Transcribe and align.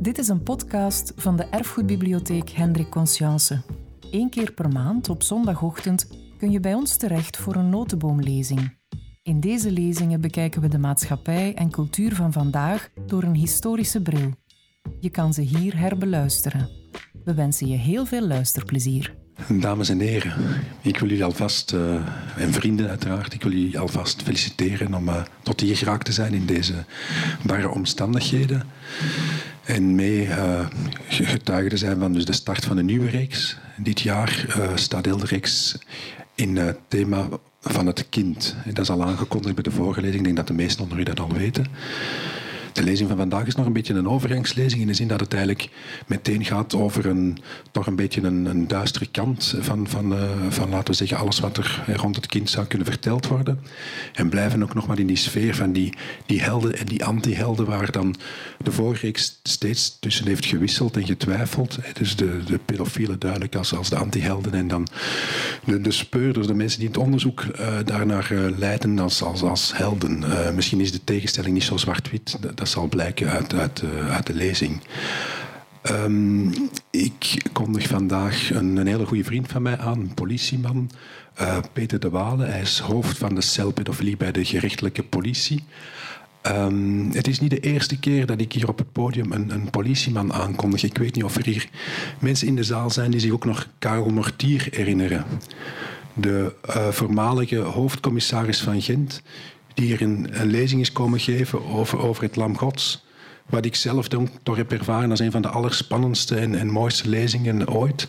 Dit 0.00 0.18
is 0.18 0.28
een 0.28 0.42
podcast 0.42 1.12
van 1.16 1.36
de 1.36 1.44
Erfgoedbibliotheek 1.44 2.50
Hendrik 2.50 2.88
Conscience. 2.90 3.62
Eén 4.10 4.30
keer 4.30 4.52
per 4.52 4.68
maand 4.68 5.08
op 5.08 5.22
zondagochtend 5.22 6.06
kun 6.38 6.50
je 6.50 6.60
bij 6.60 6.74
ons 6.74 6.96
terecht 6.96 7.36
voor 7.36 7.54
een 7.54 7.68
notenboomlezing. 7.68 8.76
In 9.22 9.40
deze 9.40 9.70
lezingen 9.70 10.20
bekijken 10.20 10.60
we 10.60 10.68
de 10.68 10.78
maatschappij 10.78 11.54
en 11.54 11.70
cultuur 11.70 12.14
van 12.14 12.32
vandaag 12.32 12.88
door 13.06 13.22
een 13.22 13.34
historische 13.34 14.02
bril. 14.02 14.30
Je 15.00 15.10
kan 15.10 15.34
ze 15.34 15.40
hier 15.40 15.78
herbeluisteren. 15.78 16.68
We 17.24 17.34
wensen 17.34 17.68
je 17.68 17.76
heel 17.76 18.06
veel 18.06 18.26
luisterplezier. 18.26 19.14
Dames 19.48 19.88
en 19.88 20.00
heren, 20.00 20.32
ik 20.82 20.98
wil 20.98 21.08
jullie 21.08 21.24
alvast, 21.24 21.72
uh, 21.72 21.94
en 22.36 22.52
vrienden 22.52 22.88
uiteraard, 22.88 23.34
ik 23.34 23.42
wil 23.42 23.52
jullie 23.52 23.78
alvast 23.78 24.22
feliciteren 24.22 24.94
om 24.94 25.08
uh, 25.08 25.22
tot 25.42 25.60
hier 25.60 25.76
geraakt 25.76 26.04
te 26.04 26.12
zijn 26.12 26.32
in 26.32 26.46
deze 26.46 26.84
barre 27.46 27.68
omstandigheden. 27.68 28.62
En 29.70 29.94
mee 29.94 30.26
uh, 30.26 30.66
getuige 31.08 31.76
zijn 31.76 31.98
van 31.98 32.12
dus 32.12 32.24
de 32.24 32.32
start 32.32 32.64
van 32.64 32.76
een 32.76 32.84
nieuwe 32.84 33.08
reeks. 33.08 33.56
Dit 33.76 34.00
jaar 34.00 34.46
staat 34.74 35.04
heel 35.04 35.16
de 35.16 35.26
reeks 35.26 35.78
in 36.34 36.56
het 36.56 36.78
thema 36.88 37.28
van 37.60 37.86
het 37.86 38.08
kind. 38.08 38.56
Dat 38.66 38.78
is 38.78 38.90
al 38.90 39.04
aangekondigd 39.04 39.54
bij 39.54 39.62
de 39.62 39.70
vorige 39.70 40.00
lezing. 40.00 40.18
Ik 40.18 40.24
denk 40.24 40.36
dat 40.36 40.46
de 40.46 40.52
meesten 40.52 40.82
onder 40.82 40.98
u 40.98 41.02
dat 41.02 41.20
al 41.20 41.32
weten. 41.32 41.66
De 42.80 42.86
lezing 42.86 43.08
van 43.08 43.18
vandaag 43.18 43.46
is 43.46 43.54
nog 43.54 43.66
een 43.66 43.72
beetje 43.72 43.94
een 43.94 44.08
overgangslezing 44.08 44.80
in 44.80 44.86
de 44.86 44.94
zin 44.94 45.08
dat 45.08 45.20
het 45.20 45.32
eigenlijk 45.32 45.68
meteen 46.06 46.44
gaat 46.44 46.74
over 46.74 47.06
een, 47.06 47.38
toch 47.70 47.86
een 47.86 47.96
beetje 47.96 48.22
een, 48.22 48.44
een 48.44 48.68
duistere 48.68 49.06
kant 49.06 49.54
van, 49.60 49.88
van, 49.88 50.12
uh, 50.12 50.22
van, 50.48 50.68
laten 50.68 50.90
we 50.90 50.94
zeggen, 50.94 51.16
alles 51.16 51.40
wat 51.40 51.56
er 51.56 51.84
rond 51.86 52.16
het 52.16 52.26
kind 52.26 52.50
zou 52.50 52.66
kunnen 52.66 52.86
verteld 52.86 53.26
worden. 53.26 53.60
En 54.12 54.28
blijven 54.28 54.62
ook 54.62 54.74
nog 54.74 54.86
maar 54.86 54.98
in 54.98 55.06
die 55.06 55.16
sfeer 55.16 55.54
van 55.54 55.72
die, 55.72 55.94
die 56.26 56.42
helden 56.42 56.78
en 56.78 56.86
die 56.86 57.04
anti-helden 57.04 57.66
waar 57.66 57.90
dan 57.90 58.16
de 58.58 58.72
vorige 58.72 59.06
reeks 59.06 59.40
steeds 59.42 59.98
tussen 59.98 60.26
heeft 60.26 60.46
gewisseld 60.46 60.96
en 60.96 61.06
getwijfeld. 61.06 61.78
Dus 61.92 62.16
de, 62.16 62.38
de 62.46 62.58
pedofielen 62.64 63.18
duidelijk 63.18 63.54
als, 63.54 63.74
als 63.74 63.88
de 63.88 63.96
anti-helden 63.96 64.54
en 64.54 64.68
dan 64.68 64.86
de, 65.64 65.80
de 65.80 65.90
speurders, 65.90 66.46
de 66.46 66.54
mensen 66.54 66.78
die 66.78 66.88
het 66.88 66.98
onderzoek 66.98 67.42
uh, 67.42 67.74
daarnaar 67.84 68.32
uh, 68.32 68.58
leiden 68.58 68.98
als, 68.98 69.22
als, 69.22 69.42
als 69.42 69.76
helden. 69.76 70.24
misschien 70.54 70.80
is 70.80 70.92
de 70.92 71.04
tegenstelling 71.04 71.54
niet 71.54 71.62
zo 71.62 71.76
zwart-wit 71.76 72.38
zal 72.70 72.88
blijken 72.88 73.30
uit, 73.30 73.54
uit, 73.54 73.82
eh, 73.82 74.14
uit 74.14 74.26
de 74.26 74.34
lezing. 74.34 74.80
Um, 75.90 76.52
ik 76.90 77.42
kondig 77.52 77.86
vandaag 77.86 78.50
een, 78.50 78.76
een, 78.76 78.86
hele 78.86 79.06
goede 79.06 79.24
vriend 79.24 79.48
van 79.48 79.62
mij 79.62 79.78
aan, 79.78 80.00
een 80.00 80.14
politieman, 80.14 80.90
uh, 81.40 81.58
Peter 81.72 82.00
de 82.00 82.10
Wale. 82.10 82.44
Hij 82.44 82.60
is 82.60 82.78
hoofd 82.78 83.18
van 83.18 83.34
de 83.34 83.40
cel 83.40 83.70
pedofilie 83.70 84.16
bij 84.16 84.32
de 84.32 84.44
gerechtelijke 84.44 85.02
politie. 85.02 85.64
Um, 86.46 87.10
het 87.12 87.26
is 87.26 87.40
niet 87.40 87.50
de 87.50 87.60
eerste 87.60 87.98
keer 87.98 88.26
dat 88.26 88.40
ik 88.40 88.52
hier 88.52 88.68
op 88.68 88.78
het 88.78 88.92
podium 88.92 89.32
een, 89.32 89.50
een, 89.50 89.70
politieman 89.70 90.32
aankondig. 90.32 90.82
Ik 90.82 90.98
weet 90.98 91.14
niet 91.14 91.24
of 91.24 91.36
er 91.36 91.44
hier 91.44 91.68
mensen 92.18 92.46
in 92.46 92.56
de 92.56 92.64
zaal 92.64 92.90
zijn 92.90 93.10
die 93.10 93.20
zich 93.20 93.32
ook 93.32 93.44
nog 93.44 93.68
Karel 93.78 94.10
Mortier 94.10 94.68
herinneren. 94.70 95.24
De 96.14 96.52
uh, 96.68 96.88
voormalige 96.88 97.56
hoofdcommissaris 97.56 98.60
van 98.60 98.82
Gent, 98.82 99.22
die 99.74 99.86
hier 99.86 100.02
een, 100.02 100.28
lezing 100.44 100.80
is 100.80 100.92
komen 100.92 101.20
geven 101.20 101.64
over, 101.64 101.98
over 101.98 102.22
het 102.22 102.36
Lam 102.36 102.58
Gods. 102.58 103.04
Wat 103.46 103.64
ik 103.64 103.74
zelf 103.74 104.08
toch 104.42 104.56
heb 104.56 104.72
ervaren 104.72 105.10
als 105.10 105.20
een 105.20 105.30
van 105.30 105.42
de 105.42 105.48
allerspannendste 105.48 106.36
en, 106.36 106.54
en 106.54 106.70
mooiste 106.70 107.08
lezingen 107.08 107.68
ooit. 107.68 108.08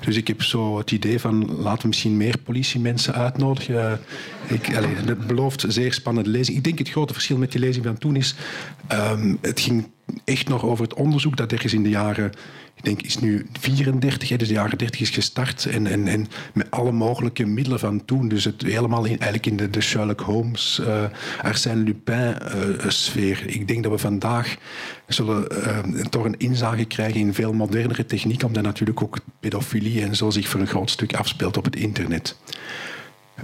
Dus 0.00 0.16
ik 0.16 0.28
heb 0.28 0.42
zo 0.42 0.78
het 0.78 0.90
idee 0.90 1.20
van 1.20 1.60
laten 1.60 1.82
we 1.82 1.88
misschien 1.88 2.16
meer 2.16 2.38
politiemensen 2.38 3.14
uitnodigen. 3.14 4.00
Ik, 4.46 4.76
allez, 4.76 4.90
het 5.04 5.26
belooft 5.26 5.64
zeer 5.68 5.92
spannende 5.92 6.30
lezing. 6.30 6.56
Ik 6.56 6.64
denk 6.64 6.78
het 6.78 6.90
grote 6.90 7.12
verschil 7.12 7.36
met 7.36 7.52
die 7.52 7.60
lezing 7.60 7.84
van 7.84 7.98
toen 7.98 8.16
is... 8.16 8.34
Um, 8.92 9.38
het 9.40 9.60
ging 9.60 9.88
echt 10.24 10.48
nog 10.48 10.64
over 10.64 10.84
het 10.84 10.94
onderzoek 10.94 11.36
dat 11.36 11.52
er 11.52 11.64
is 11.64 11.74
in 11.74 11.82
de 11.82 11.88
jaren 11.88 12.32
ik 12.78 12.84
denk, 12.84 13.02
is 13.02 13.18
nu 13.18 13.46
34, 13.60 14.36
dus 14.36 14.48
de 14.48 14.54
jaren 14.54 14.78
30 14.78 15.00
is 15.00 15.10
gestart. 15.10 15.66
En, 15.66 15.86
en, 15.86 16.08
en 16.08 16.26
met 16.54 16.70
alle 16.70 16.92
mogelijke 16.92 17.46
middelen 17.46 17.78
van 17.78 18.04
toen. 18.04 18.28
Dus 18.28 18.44
het 18.44 18.62
helemaal 18.62 19.04
in, 19.04 19.18
eigenlijk 19.18 19.46
in 19.46 19.70
de, 19.70 19.80
Sherlock 19.80 20.20
Holmes, 20.20 20.80
uh, 20.82 21.04
Arsène 21.42 21.82
Lupin-sfeer. 21.82 23.46
Uh, 23.46 23.54
ik 23.54 23.68
denk 23.68 23.82
dat 23.82 23.92
we 23.92 23.98
vandaag 23.98 24.56
zullen 25.06 25.46
uh, 25.52 26.04
toch 26.04 26.24
een 26.24 26.38
inzage 26.38 26.84
krijgen 26.84 27.20
in 27.20 27.34
veel 27.34 27.52
modernere 27.52 28.06
techniek, 28.06 28.42
omdat 28.42 28.62
natuurlijk 28.62 29.02
ook 29.02 29.18
pedofilie 29.40 30.02
en 30.02 30.16
zo 30.16 30.30
zich 30.30 30.48
voor 30.48 30.60
een 30.60 30.66
groot 30.66 30.90
stuk 30.90 31.14
afspeelt 31.14 31.56
op 31.56 31.64
het 31.64 31.76
internet. 31.76 32.36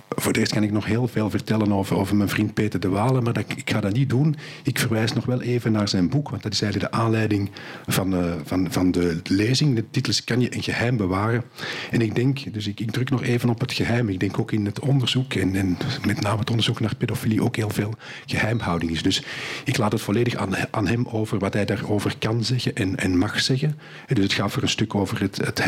Voor 0.09 0.32
de 0.32 0.38
rest 0.38 0.53
kan 0.53 0.62
ik 0.62 0.72
nog 0.72 0.84
heel 0.84 1.09
veel 1.09 1.31
vertellen 1.31 1.72
over, 1.72 1.97
over 1.97 2.16
mijn 2.16 2.28
vriend 2.28 2.55
Peter 2.55 2.81
de 2.81 2.88
Walen, 2.88 3.22
maar 3.22 3.32
dat, 3.32 3.44
ik 3.56 3.71
ga 3.71 3.81
dat 3.81 3.93
niet 3.93 4.09
doen. 4.09 4.37
Ik 4.62 4.78
verwijs 4.78 5.12
nog 5.12 5.25
wel 5.25 5.43
even 5.43 5.72
naar 5.72 5.88
zijn 5.88 6.09
boek, 6.09 6.31
want 6.31 6.43
dat 6.43 6.53
is 6.53 6.62
eigenlijk 6.62 6.93
de 6.93 6.99
aanleiding 6.99 7.50
van, 7.87 8.15
uh, 8.15 8.33
van, 8.44 8.66
van 8.71 8.91
de 8.91 9.21
lezing. 9.25 9.75
De 9.75 9.91
titel 9.91 10.12
is 10.12 10.25
Kan 10.25 10.41
je 10.41 10.54
een 10.54 10.62
geheim 10.62 10.97
bewaren? 10.97 11.44
En 11.91 12.00
ik 12.00 12.15
denk, 12.15 12.53
dus 12.53 12.66
ik, 12.66 12.91
druk 12.91 13.10
nog 13.10 13.22
even 13.22 13.49
op 13.49 13.60
het 13.60 13.72
geheim. 13.72 14.09
Ik 14.09 14.21
denk 14.21 14.38
ook 14.38 14.53
in 14.53 14.65
het 14.65 14.81
onderzoek, 14.81 15.34
en, 15.34 15.54
en 15.54 15.77
met 16.06 16.21
name 16.21 16.38
het 16.38 16.50
onderzoek 16.50 16.81
naar 16.81 16.97
pedofilie, 16.97 17.43
ook 17.43 17.56
heel 17.56 17.71
veel 17.71 17.94
geheimhouding 18.27 18.91
is. 18.91 19.03
Dus 19.03 19.25
ik 19.65 19.77
laat 19.77 19.93
het 19.93 20.00
volledig 20.00 20.34
aan, 20.37 20.54
aan 20.71 20.87
hem 20.87 21.06
over 21.06 21.38
wat 21.38 21.54
hij 21.54 21.65
daarover 21.65 22.15
kan 22.19 22.44
zeggen 22.44 22.75
en, 22.75 22.97
en 22.97 23.19
mag 23.19 23.41
zeggen. 23.41 23.78
En 24.06 24.15
dus 24.15 24.25
het 24.25 24.33
gaat 24.33 24.53
voor 24.53 24.62
een 24.62 24.69
stuk 24.69 24.94
over 24.94 25.21
het, 25.21 25.37
het 25.37 25.59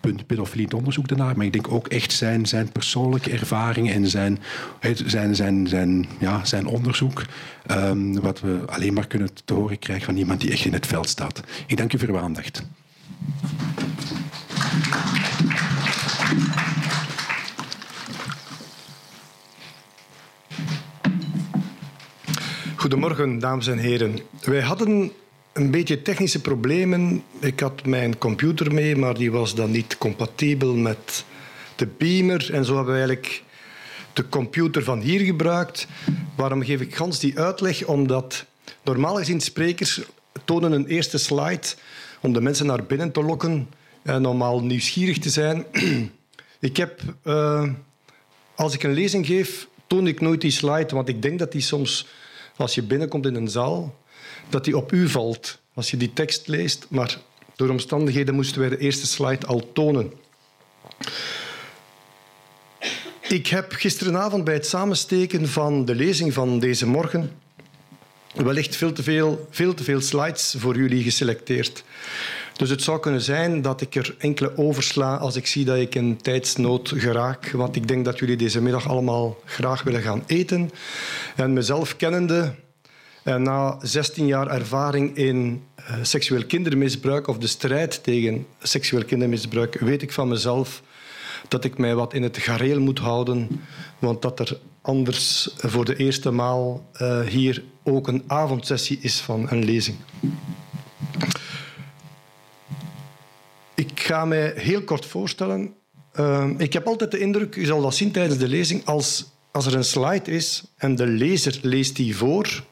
punt 0.00 0.74
onderzoek 0.74 1.08
daarnaar, 1.08 1.36
maar 1.36 1.46
ik 1.46 1.52
denk 1.52 1.72
ook 1.72 1.88
echt 1.88 2.12
zijn, 2.12 2.46
zijn 2.46 2.72
persoonlijke 2.72 3.30
ervaring 3.30 3.90
en 3.90 4.06
zijn, 4.06 4.38
zijn, 5.04 5.34
zijn, 5.34 5.68
zijn, 5.68 6.06
ja, 6.18 6.44
zijn 6.44 6.66
onderzoek. 6.66 7.22
Um, 7.70 8.20
wat 8.20 8.40
we 8.40 8.62
alleen 8.66 8.94
maar 8.94 9.06
kunnen 9.06 9.28
te 9.44 9.54
horen 9.54 9.78
krijgen 9.78 10.04
van 10.04 10.16
iemand 10.16 10.40
die 10.40 10.50
echt 10.50 10.64
in 10.64 10.72
het 10.72 10.86
veld 10.86 11.08
staat. 11.08 11.42
Ik 11.66 11.76
dank 11.76 11.92
u 11.92 11.98
voor 11.98 12.08
uw 12.08 12.18
aandacht. 12.18 12.62
Goedemorgen, 22.76 23.38
dames 23.38 23.66
en 23.66 23.78
heren. 23.78 24.18
Wij 24.44 24.60
hadden 24.60 25.12
een 25.56 25.70
beetje 25.70 26.02
technische 26.02 26.40
problemen. 26.40 27.22
Ik 27.40 27.60
had 27.60 27.86
mijn 27.86 28.18
computer 28.18 28.74
mee, 28.74 28.96
maar 28.96 29.14
die 29.14 29.32
was 29.32 29.54
dan 29.54 29.70
niet 29.70 29.98
compatibel 29.98 30.74
met 30.74 31.24
de 31.76 31.86
beamer. 31.86 32.52
En 32.52 32.64
zo 32.64 32.74
hebben 32.74 32.92
we 32.92 32.98
eigenlijk 32.98 33.42
de 34.12 34.28
computer 34.28 34.84
van 34.84 35.00
hier 35.00 35.20
gebruikt. 35.20 35.86
Waarom 36.36 36.62
geef 36.62 36.80
ik 36.80 36.94
gans 36.94 37.18
die 37.18 37.38
uitleg? 37.38 37.84
Omdat 37.84 38.44
normaal 38.82 39.16
gezien 39.16 39.40
sprekers 39.40 40.00
tonen 40.44 40.72
een 40.72 40.86
eerste 40.86 41.18
slide 41.18 41.66
om 42.20 42.32
de 42.32 42.40
mensen 42.40 42.66
naar 42.66 42.84
binnen 42.84 43.12
te 43.12 43.22
lokken 43.22 43.68
en 44.02 44.26
om 44.26 44.42
al 44.42 44.62
nieuwsgierig 44.62 45.18
te 45.18 45.30
zijn. 45.30 45.64
ik 46.60 46.76
heb, 46.76 47.00
uh, 47.24 47.68
als 48.54 48.74
ik 48.74 48.82
een 48.82 48.92
lezing 48.92 49.26
geef, 49.26 49.68
toon 49.86 50.06
ik 50.06 50.20
nooit 50.20 50.40
die 50.40 50.50
slide, 50.50 50.94
want 50.94 51.08
ik 51.08 51.22
denk 51.22 51.38
dat 51.38 51.52
die 51.52 51.60
soms, 51.60 52.06
als 52.56 52.74
je 52.74 52.82
binnenkomt 52.82 53.26
in 53.26 53.34
een 53.34 53.48
zaal, 53.48 53.94
dat 54.48 54.64
die 54.64 54.76
op 54.76 54.92
u 54.92 55.08
valt 55.08 55.58
als 55.74 55.90
je 55.90 55.96
die 55.96 56.12
tekst 56.12 56.48
leest. 56.48 56.86
Maar 56.88 57.18
door 57.56 57.68
omstandigheden 57.68 58.34
moesten 58.34 58.60
wij 58.60 58.68
de 58.68 58.78
eerste 58.78 59.06
slide 59.06 59.46
al 59.46 59.72
tonen. 59.72 60.12
Ik 63.28 63.46
heb 63.46 63.72
gisteravond 63.72 64.44
bij 64.44 64.54
het 64.54 64.66
samensteken 64.66 65.48
van 65.48 65.84
de 65.84 65.94
lezing 65.94 66.32
van 66.32 66.58
deze 66.58 66.86
morgen 66.86 67.30
wellicht 68.34 68.76
veel 68.76 68.92
te 68.92 69.02
veel, 69.02 69.46
veel 69.50 69.74
te 69.74 69.84
veel 69.84 70.00
slides 70.00 70.54
voor 70.58 70.76
jullie 70.76 71.02
geselecteerd. 71.02 71.84
Dus 72.56 72.70
het 72.70 72.82
zou 72.82 73.00
kunnen 73.00 73.20
zijn 73.20 73.62
dat 73.62 73.80
ik 73.80 73.94
er 73.94 74.14
enkele 74.18 74.56
oversla 74.56 75.16
als 75.16 75.36
ik 75.36 75.46
zie 75.46 75.64
dat 75.64 75.76
ik 75.76 75.94
in 75.94 76.16
tijdsnood 76.16 76.92
geraak. 76.96 77.50
Want 77.50 77.76
ik 77.76 77.88
denk 77.88 78.04
dat 78.04 78.18
jullie 78.18 78.36
deze 78.36 78.62
middag 78.62 78.88
allemaal 78.88 79.40
graag 79.44 79.82
willen 79.82 80.02
gaan 80.02 80.24
eten. 80.26 80.70
En 81.36 81.52
mezelf 81.52 81.96
kennende, 81.96 82.42
en 82.42 82.65
na 83.34 83.78
16 83.82 84.26
jaar 84.26 84.48
ervaring 84.48 85.16
in 85.16 85.62
uh, 85.78 85.96
seksueel 86.02 86.46
kindermisbruik 86.46 87.26
of 87.26 87.38
de 87.38 87.46
strijd 87.46 88.02
tegen 88.02 88.46
seksueel 88.62 89.04
kindermisbruik, 89.04 89.80
weet 89.80 90.02
ik 90.02 90.12
van 90.12 90.28
mezelf 90.28 90.82
dat 91.48 91.64
ik 91.64 91.78
mij 91.78 91.94
wat 91.94 92.14
in 92.14 92.22
het 92.22 92.38
gareel 92.38 92.80
moet 92.80 92.98
houden, 92.98 93.60
want 93.98 94.22
dat 94.22 94.38
er 94.38 94.58
anders 94.80 95.50
voor 95.56 95.84
de 95.84 95.96
eerste 95.96 96.30
maal 96.30 96.90
uh, 97.00 97.20
hier 97.20 97.62
ook 97.82 98.08
een 98.08 98.24
avondsessie 98.26 98.98
is 99.00 99.20
van 99.20 99.46
een 99.50 99.64
lezing. 99.64 99.96
Ik 103.74 104.00
ga 104.00 104.24
mij 104.24 104.52
heel 104.56 104.82
kort 104.82 105.06
voorstellen. 105.06 105.74
Ik 106.56 106.72
heb 106.72 106.86
altijd 106.86 107.10
de 107.10 107.18
indruk, 107.18 107.56
u 107.56 107.64
zal 107.64 107.82
dat 107.82 107.94
zien 107.94 108.12
tijdens 108.12 108.38
de 108.38 108.48
lezing, 108.48 108.84
als, 108.84 109.26
als 109.50 109.66
er 109.66 109.74
een 109.74 109.84
slide 109.84 110.30
is 110.30 110.64
en 110.76 110.96
de 110.96 111.06
lezer 111.06 111.58
leest 111.62 111.96
die 111.96 112.16
voor, 112.16 112.64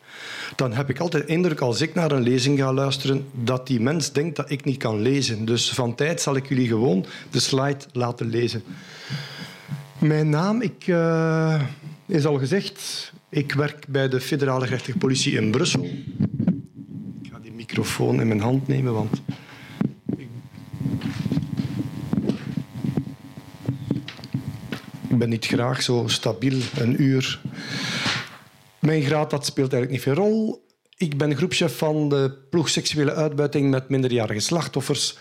dan 0.57 0.73
heb 0.73 0.91
ik 0.91 0.99
altijd 0.99 1.27
de 1.27 1.33
indruk 1.33 1.61
als 1.61 1.81
ik 1.81 1.95
naar 1.95 2.13
een 2.13 2.23
lezing 2.23 2.59
ga 2.59 2.73
luisteren 2.73 3.27
dat 3.33 3.67
die 3.67 3.81
mens 3.81 4.13
denkt 4.13 4.37
dat 4.37 4.51
ik 4.51 4.65
niet 4.65 4.77
kan 4.77 5.01
lezen. 5.01 5.45
Dus 5.45 5.71
van 5.71 5.95
tijd 5.95 6.21
zal 6.21 6.37
ik 6.37 6.49
jullie 6.49 6.69
gewoon 6.69 7.07
de 7.31 7.41
slide 7.41 7.85
laten 7.93 8.27
lezen. 8.27 8.63
Mijn 9.99 10.29
naam, 10.29 10.63
ik, 10.63 10.87
uh, 10.87 11.63
is 12.07 12.27
al 12.27 12.39
gezegd, 12.39 13.13
ik 13.29 13.53
werk 13.53 13.87
bij 13.89 14.09
de 14.09 14.21
federale 14.21 14.65
gerechtelijke 14.65 15.01
politie 15.01 15.37
in 15.37 15.51
Brussel 15.51 15.89
microfoon 17.75 18.21
in 18.21 18.29
mijn 18.29 18.41
hand 18.41 18.69
nemen, 18.69 18.93
want 18.93 19.23
ik 25.09 25.19
ben 25.19 25.29
niet 25.29 25.47
graag 25.47 25.83
zo 25.83 26.05
stabiel 26.07 26.61
een 26.77 27.03
uur. 27.03 27.41
Mijn 28.85 29.03
graad 29.03 29.31
dat 29.31 29.47
speelt 29.47 29.73
eigenlijk 29.73 30.07
niet 30.07 30.15
veel 30.17 30.25
rol. 30.25 30.67
Ik 30.97 31.19
ben 31.19 31.37
groepchef 31.37 31.79
van 31.79 32.09
de 32.09 32.39
ploeg 32.51 32.69
seksuele 32.69 33.15
uitbuiting 33.15 33.71
met 33.71 33.89
minderjarige 33.89 34.41
slachtoffers. 34.41 35.19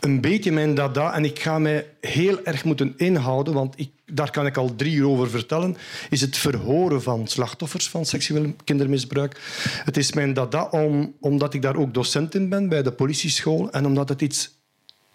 Een 0.00 0.20
beetje 0.20 0.52
mijn 0.52 0.74
dada, 0.74 1.14
en 1.14 1.24
ik 1.24 1.38
ga 1.38 1.58
mij 1.58 1.90
heel 2.00 2.44
erg 2.44 2.64
moeten 2.64 2.94
inhouden, 2.96 3.54
want 3.54 3.74
ik, 3.78 3.90
daar 4.06 4.30
kan 4.30 4.46
ik 4.46 4.56
al 4.56 4.74
drie 4.74 4.94
uur 4.94 5.08
over 5.08 5.30
vertellen, 5.30 5.76
is 6.10 6.20
het 6.20 6.36
verhoren 6.36 7.02
van 7.02 7.26
slachtoffers 7.26 7.88
van 7.88 8.06
seksueel 8.06 8.54
kindermisbruik. 8.64 9.40
Het 9.84 9.96
is 9.96 10.12
mijn 10.12 10.34
dada 10.34 10.64
om, 10.64 11.14
omdat 11.20 11.54
ik 11.54 11.62
daar 11.62 11.76
ook 11.76 11.94
docent 11.94 12.34
in 12.34 12.48
ben 12.48 12.68
bij 12.68 12.82
de 12.82 12.92
politieschool 12.92 13.70
en 13.70 13.86
omdat 13.86 14.08
het 14.08 14.22
iets 14.22 14.50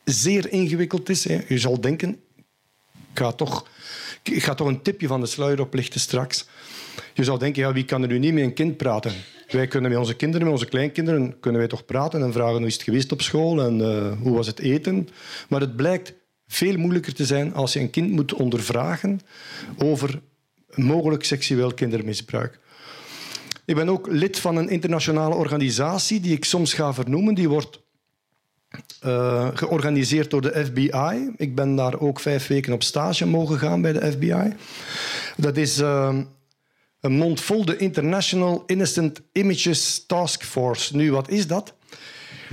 zeer 0.03 0.51
ingewikkeld 0.51 1.09
is. 1.09 1.23
Je 1.23 1.57
zal 1.57 1.81
denken, 1.81 2.09
ik 3.11 3.19
ga 3.19 3.31
toch, 3.31 3.67
ik 4.23 4.43
ga 4.43 4.53
toch 4.53 4.67
een 4.67 4.81
tipje 4.81 5.07
van 5.07 5.19
de 5.19 5.25
sluier 5.25 5.61
oplichten 5.61 5.99
straks. 5.99 6.47
Je 7.13 7.23
zou 7.23 7.39
denken, 7.39 7.61
ja, 7.61 7.73
wie 7.73 7.85
kan 7.85 8.01
er 8.01 8.07
nu 8.07 8.19
niet 8.19 8.33
met 8.33 8.43
een 8.43 8.53
kind 8.53 8.77
praten? 8.77 9.13
Wij 9.47 9.67
kunnen 9.67 9.89
met 9.89 9.99
onze 9.99 10.15
kinderen, 10.15 10.45
met 10.45 10.55
onze 10.55 10.69
kleinkinderen, 10.69 11.39
kunnen 11.39 11.59
wij 11.59 11.69
toch 11.69 11.85
praten 11.85 12.21
en 12.21 12.33
vragen 12.33 12.57
hoe 12.57 12.65
is 12.65 12.73
het 12.73 12.83
geweest 12.83 13.11
op 13.11 13.21
school 13.21 13.61
en 13.61 13.79
uh, 13.79 14.11
hoe 14.21 14.35
was 14.35 14.47
het 14.47 14.59
eten. 14.59 15.07
Maar 15.49 15.61
het 15.61 15.75
blijkt 15.75 16.13
veel 16.47 16.77
moeilijker 16.77 17.13
te 17.13 17.25
zijn 17.25 17.53
als 17.53 17.73
je 17.73 17.79
een 17.79 17.89
kind 17.89 18.11
moet 18.11 18.33
ondervragen 18.33 19.19
over 19.77 20.21
mogelijk 20.75 21.23
seksueel 21.23 21.73
kindermisbruik. 21.73 22.59
Ik 23.65 23.75
ben 23.75 23.89
ook 23.89 24.07
lid 24.11 24.39
van 24.39 24.55
een 24.55 24.69
internationale 24.69 25.35
organisatie 25.35 26.19
die 26.19 26.35
ik 26.35 26.45
soms 26.45 26.73
ga 26.73 26.93
vernoemen. 26.93 27.33
Die 27.33 27.49
wordt 27.49 27.79
uh, 29.05 29.47
georganiseerd 29.53 30.29
door 30.29 30.41
de 30.41 30.65
FBI. 30.65 31.31
Ik 31.37 31.55
ben 31.55 31.75
daar 31.75 31.99
ook 31.99 32.19
vijf 32.19 32.47
weken 32.47 32.73
op 32.73 32.83
stage 32.83 33.25
mogen 33.25 33.59
gaan 33.59 33.81
bij 33.81 33.93
de 33.93 34.11
FBI. 34.11 34.53
Dat 35.37 35.57
is 35.57 35.79
uh, 35.79 36.17
een 36.99 37.11
mond 37.11 37.41
vol 37.41 37.65
de 37.65 37.77
International 37.77 38.63
Innocent 38.65 39.21
Images 39.31 40.05
Task 40.05 40.43
Force. 40.43 40.95
Nu, 40.95 41.11
wat 41.11 41.29
is 41.29 41.47
dat? 41.47 41.73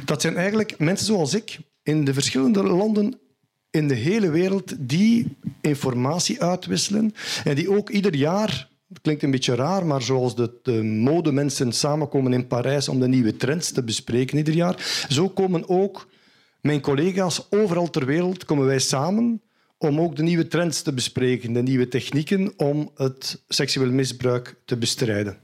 Dat 0.04 0.20
zijn 0.20 0.36
eigenlijk 0.36 0.78
mensen 0.78 1.06
zoals 1.06 1.34
ik 1.34 1.58
in 1.82 2.04
de 2.04 2.14
verschillende 2.14 2.62
landen 2.62 3.18
in 3.70 3.88
de 3.88 3.94
hele 3.94 4.30
wereld 4.30 4.74
die 4.78 5.36
informatie 5.60 6.42
uitwisselen 6.42 7.14
en 7.44 7.54
die 7.54 7.70
ook 7.70 7.90
ieder 7.90 8.14
jaar 8.14 8.68
het 8.88 9.00
klinkt 9.00 9.22
een 9.22 9.30
beetje 9.30 9.54
raar, 9.54 9.86
maar 9.86 10.02
zoals 10.02 10.36
de, 10.36 10.52
de 10.62 10.82
modemensen 10.82 11.72
samenkomen 11.72 12.32
in 12.32 12.46
Parijs 12.46 12.88
om 12.88 13.00
de 13.00 13.08
nieuwe 13.08 13.36
trends 13.36 13.70
te 13.70 13.82
bespreken 13.82 14.36
ieder 14.36 14.54
jaar, 14.54 15.04
zo 15.08 15.28
komen 15.28 15.68
ook 15.68 16.08
mijn 16.60 16.80
collega's 16.80 17.46
overal 17.50 17.90
ter 17.90 18.06
wereld 18.06 18.44
komen 18.44 18.66
wij 18.66 18.78
samen 18.78 19.40
om 19.78 20.00
ook 20.00 20.16
de 20.16 20.22
nieuwe 20.22 20.48
trends 20.48 20.82
te 20.82 20.92
bespreken, 20.92 21.52
de 21.52 21.62
nieuwe 21.62 21.88
technieken 21.88 22.52
om 22.56 22.90
het 22.94 23.42
seksueel 23.48 23.90
misbruik 23.90 24.56
te 24.64 24.76
bestrijden. 24.76 25.38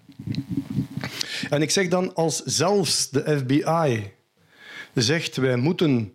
En 1.50 1.62
ik 1.62 1.70
zeg 1.70 1.88
dan, 1.88 2.14
als 2.14 2.42
zelfs 2.42 3.10
de 3.10 3.38
FBI 3.38 4.10
zegt 4.94 5.36
wij 5.36 5.56
moeten 5.56 6.12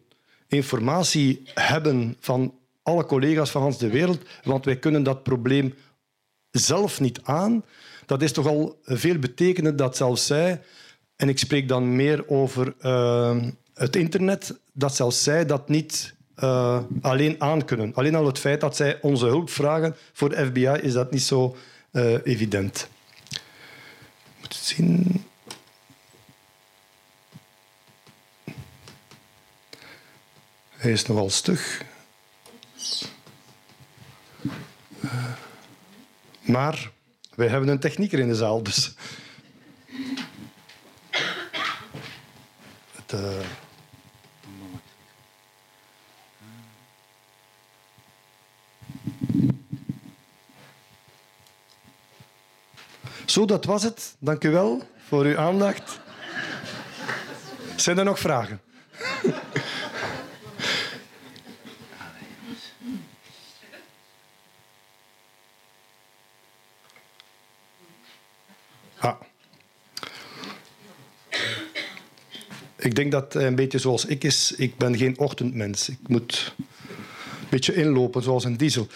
informatie 0.48 1.42
hebben 1.54 2.16
van 2.20 2.54
alle 2.84 3.06
collega's 3.06 3.52
van 3.52 3.76
de 3.80 3.90
wereld, 3.90 4.22
want 4.44 4.66
wij 4.66 4.78
kunnen 4.78 5.04
dat 5.04 5.24
probleem 5.24 5.74
zelf 6.58 7.00
niet 7.00 7.20
aan, 7.24 7.64
dat 8.06 8.22
is 8.22 8.32
toch 8.32 8.48
al 8.48 8.80
veel 8.84 9.20
betekenend 9.20 9.78
dat 9.78 9.98
zelfs 9.98 10.26
zij, 10.26 10.62
en 11.16 11.30
ik 11.30 11.40
spreek 11.40 11.68
dan 11.68 11.96
meer 11.96 12.30
over 12.30 12.74
uh, 12.82 13.38
het 13.74 13.96
internet, 13.96 14.60
dat 14.74 14.96
zelfs 14.96 15.24
zij 15.24 15.46
dat 15.46 15.70
niet 15.70 16.16
uh, 16.40 16.80
alleen 17.02 17.42
aankunnen. 17.42 17.94
Alleen 17.94 18.16
al 18.16 18.26
het 18.26 18.40
feit 18.40 18.62
dat 18.62 18.76
zij 18.76 19.02
onze 19.02 19.26
hulp 19.26 19.50
vragen 19.50 19.96
voor 20.14 20.30
de 20.30 20.46
FBI 20.46 20.80
is 20.82 20.94
dat 20.94 21.12
niet 21.12 21.22
zo 21.22 21.56
uh, 21.92 22.26
evident. 22.26 22.88
Moet 24.40 24.54
het 24.54 24.64
zien. 24.64 25.24
Hij 30.70 30.92
is 30.92 31.06
nogal 31.06 31.30
stug. 31.30 31.86
Maar 36.48 36.92
wij 37.36 37.48
hebben 37.48 37.70
een 37.70 37.80
technieker 37.80 38.20
in 38.20 38.28
de 38.28 38.36
zaal, 38.36 38.64
dus. 38.64 38.94
Het, 42.96 43.14
Zo, 53.26 53.46
dat 53.46 53.66
was 53.66 53.84
het. 53.84 54.16
Dank 54.20 54.44
u 54.44 54.50
wel 54.50 54.88
voor 55.08 55.26
uw 55.26 55.38
aandacht. 55.38 56.00
Zijn 57.76 57.98
er 57.98 58.04
nog 58.04 58.20
vragen? 58.20 58.62
Ik 72.88 72.96
denk 72.96 73.12
dat 73.12 73.36
een 73.36 73.56
beetje 73.56 73.80
zoals 73.80 74.06
ik 74.06 74.24
is. 74.24 74.54
Ik 74.58 74.78
ben 74.78 74.98
geen 74.98 75.20
ochtendmens. 75.20 75.90
Ik 75.90 76.08
moet 76.08 76.56
een 76.58 76.66
beetje 77.50 77.74
inlopen, 77.74 78.24
zoals 78.24 78.44
een 78.44 78.58
diesel. 78.58 78.88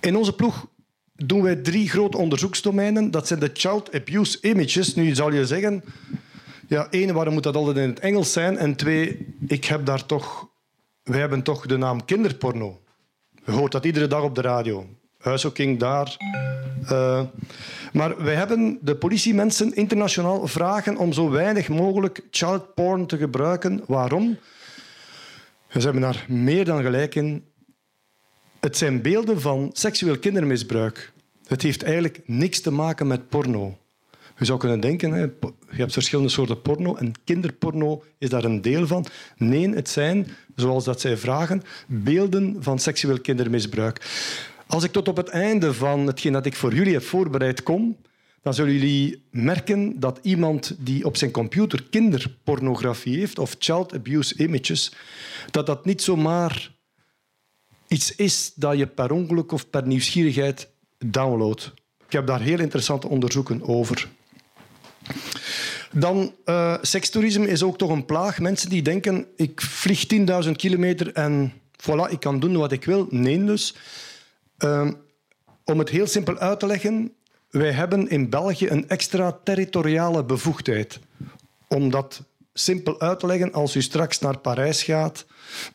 In 0.00 0.16
onze 0.16 0.34
ploeg 0.34 0.66
doen 1.14 1.42
wij 1.42 1.56
drie 1.56 1.88
grote 1.88 2.16
onderzoeksdomeinen. 2.16 3.10
Dat 3.10 3.26
zijn 3.26 3.40
de 3.40 3.50
child 3.52 3.94
abuse 3.94 4.38
images. 4.40 4.94
Nu 4.94 5.14
zal 5.14 5.32
je 5.32 5.46
zeggen, 5.46 5.84
ja, 6.68 6.86
één, 6.90 7.14
waarom 7.14 7.34
moet 7.34 7.42
dat 7.42 7.56
altijd 7.56 7.76
in 7.76 7.88
het 7.88 8.00
Engels 8.00 8.32
zijn? 8.32 8.58
En 8.58 8.76
twee, 8.76 9.34
ik 9.46 9.64
heb 9.64 9.86
daar 9.86 10.06
toch, 10.06 10.48
wij 11.02 11.20
hebben 11.20 11.42
toch 11.42 11.66
de 11.66 11.76
naam 11.76 12.04
kinderporno. 12.04 12.80
Je 13.44 13.52
hoort 13.52 13.72
dat 13.72 13.84
iedere 13.84 14.06
dag 14.06 14.22
op 14.22 14.34
de 14.34 14.40
radio. 14.40 14.86
Huiszoeking 15.20 15.78
daar. 15.78 16.16
Uh, 16.82 17.22
maar 17.92 18.24
wij 18.24 18.34
hebben 18.34 18.78
de 18.80 18.96
politiemensen 18.96 19.74
internationaal 19.74 20.46
vragen 20.46 20.96
om 20.96 21.12
zo 21.12 21.30
weinig 21.30 21.68
mogelijk 21.68 22.20
child 22.30 22.74
porn 22.74 23.06
te 23.06 23.16
gebruiken. 23.16 23.82
Waarom? 23.86 24.38
Ze 25.68 25.78
hebben 25.78 26.02
daar 26.02 26.24
meer 26.28 26.64
dan 26.64 26.82
gelijk 26.82 27.14
in. 27.14 27.44
Het 28.60 28.76
zijn 28.76 29.02
beelden 29.02 29.40
van 29.40 29.70
seksueel 29.72 30.18
kindermisbruik. 30.18 31.12
Het 31.46 31.62
heeft 31.62 31.82
eigenlijk 31.82 32.20
niks 32.24 32.60
te 32.60 32.70
maken 32.70 33.06
met 33.06 33.28
porno. 33.28 33.78
Je 34.38 34.44
zou 34.44 34.58
kunnen 34.58 34.80
denken, 34.80 35.16
je 35.70 35.76
hebt 35.76 35.92
verschillende 35.92 36.30
soorten 36.30 36.62
porno 36.62 36.94
en 36.94 37.12
kinderporno 37.24 38.02
is 38.18 38.28
daar 38.28 38.44
een 38.44 38.62
deel 38.62 38.86
van. 38.86 39.06
Nee, 39.36 39.68
het 39.68 39.88
zijn, 39.88 40.26
zoals 40.56 40.84
dat 40.84 41.00
zij 41.00 41.16
vragen, 41.16 41.62
beelden 41.86 42.56
van 42.58 42.78
seksueel 42.78 43.20
kindermisbruik. 43.20 44.00
Als 44.70 44.84
ik 44.84 44.92
tot 44.92 45.08
op 45.08 45.16
het 45.16 45.28
einde 45.28 45.74
van 45.74 46.06
hetgeen 46.06 46.32
dat 46.32 46.46
ik 46.46 46.56
voor 46.56 46.74
jullie 46.74 46.92
heb 46.92 47.02
voorbereid 47.02 47.62
kom, 47.62 47.96
dan 48.42 48.54
zullen 48.54 48.72
jullie 48.72 49.26
merken 49.30 50.00
dat 50.00 50.18
iemand 50.22 50.74
die 50.78 51.04
op 51.04 51.16
zijn 51.16 51.30
computer 51.30 51.82
kinderpornografie 51.90 53.18
heeft 53.18 53.38
of 53.38 53.56
child 53.58 53.94
abuse 53.94 54.34
images, 54.36 54.92
dat 55.50 55.66
dat 55.66 55.84
niet 55.84 56.02
zomaar 56.02 56.72
iets 57.88 58.14
is 58.14 58.52
dat 58.54 58.78
je 58.78 58.86
per 58.86 59.12
ongeluk 59.12 59.52
of 59.52 59.70
per 59.70 59.86
nieuwsgierigheid 59.86 60.68
downloadt. 60.98 61.72
Ik 62.06 62.12
heb 62.12 62.26
daar 62.26 62.40
heel 62.40 62.60
interessante 62.60 63.08
onderzoeken 63.08 63.62
over. 63.62 64.08
Dan, 65.92 66.34
uh, 66.44 66.76
sekstoerisme 66.80 67.48
is 67.48 67.62
ook 67.62 67.78
toch 67.78 67.90
een 67.90 68.04
plaag. 68.04 68.38
Mensen 68.38 68.70
die 68.70 68.82
denken, 68.82 69.26
ik 69.36 69.60
vlieg 69.60 70.06
10.000 70.44 70.50
kilometer 70.52 71.12
en 71.12 71.52
voilà, 71.76 72.10
ik 72.10 72.20
kan 72.20 72.40
doen 72.40 72.56
wat 72.56 72.72
ik 72.72 72.84
wil. 72.84 73.06
Nee 73.10 73.44
dus. 73.44 73.74
Uh, 74.64 74.88
om 75.64 75.78
het 75.78 75.88
heel 75.88 76.06
simpel 76.06 76.38
uit 76.38 76.60
te 76.60 76.66
leggen, 76.66 77.14
wij 77.50 77.72
hebben 77.72 78.08
in 78.08 78.30
België 78.30 78.68
een 78.68 78.88
extraterritoriale 78.88 80.24
bevoegdheid. 80.24 81.00
Om 81.68 81.90
dat 81.90 82.22
simpel 82.52 83.00
uit 83.00 83.20
te 83.20 83.26
leggen, 83.26 83.52
als 83.52 83.76
u 83.76 83.82
straks 83.82 84.18
naar 84.18 84.38
Parijs 84.38 84.82
gaat, 84.82 85.26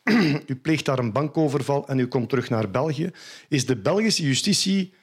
u 0.48 0.56
pleegt 0.56 0.86
daar 0.86 1.00
een 1.00 1.12
bankoverval 1.12 1.88
en 1.88 2.00
u 2.00 2.08
komt 2.08 2.30
terug 2.30 2.50
naar 2.50 2.72
België, 2.72 3.12
is 3.50 3.66
de 3.66 3.76
Belgische 3.76 4.24
justitie 4.24 4.94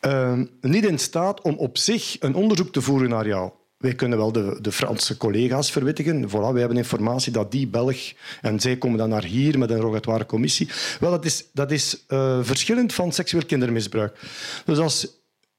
uh, 0.00 0.40
niet 0.60 0.84
in 0.84 0.98
staat 0.98 1.40
om 1.40 1.54
op 1.54 1.78
zich 1.78 2.16
een 2.20 2.34
onderzoek 2.34 2.72
te 2.72 2.82
voeren 2.82 3.08
naar 3.08 3.26
jou. 3.26 3.50
Wij 3.82 3.94
kunnen 3.94 4.18
wel 4.18 4.32
de, 4.32 4.58
de 4.60 4.72
Franse 4.72 5.16
collega's 5.16 5.70
verwittigen. 5.70 6.28
Voilà, 6.28 6.52
we 6.52 6.58
hebben 6.58 6.76
informatie 6.76 7.32
dat 7.32 7.50
die 7.50 7.66
Belg... 7.66 8.12
En 8.40 8.60
zij 8.60 8.76
komen 8.76 8.98
dan 8.98 9.08
naar 9.08 9.24
hier 9.24 9.58
met 9.58 9.70
een 9.70 9.80
rogatoire 9.80 10.26
commissie. 10.26 10.68
Wel, 11.00 11.10
dat 11.10 11.24
is, 11.24 11.44
dat 11.52 11.70
is 11.70 12.04
uh, 12.08 12.38
verschillend 12.42 12.92
van 12.92 13.12
seksueel 13.12 13.46
kindermisbruik. 13.46 14.18
Dus 14.64 14.78
als 14.78 15.08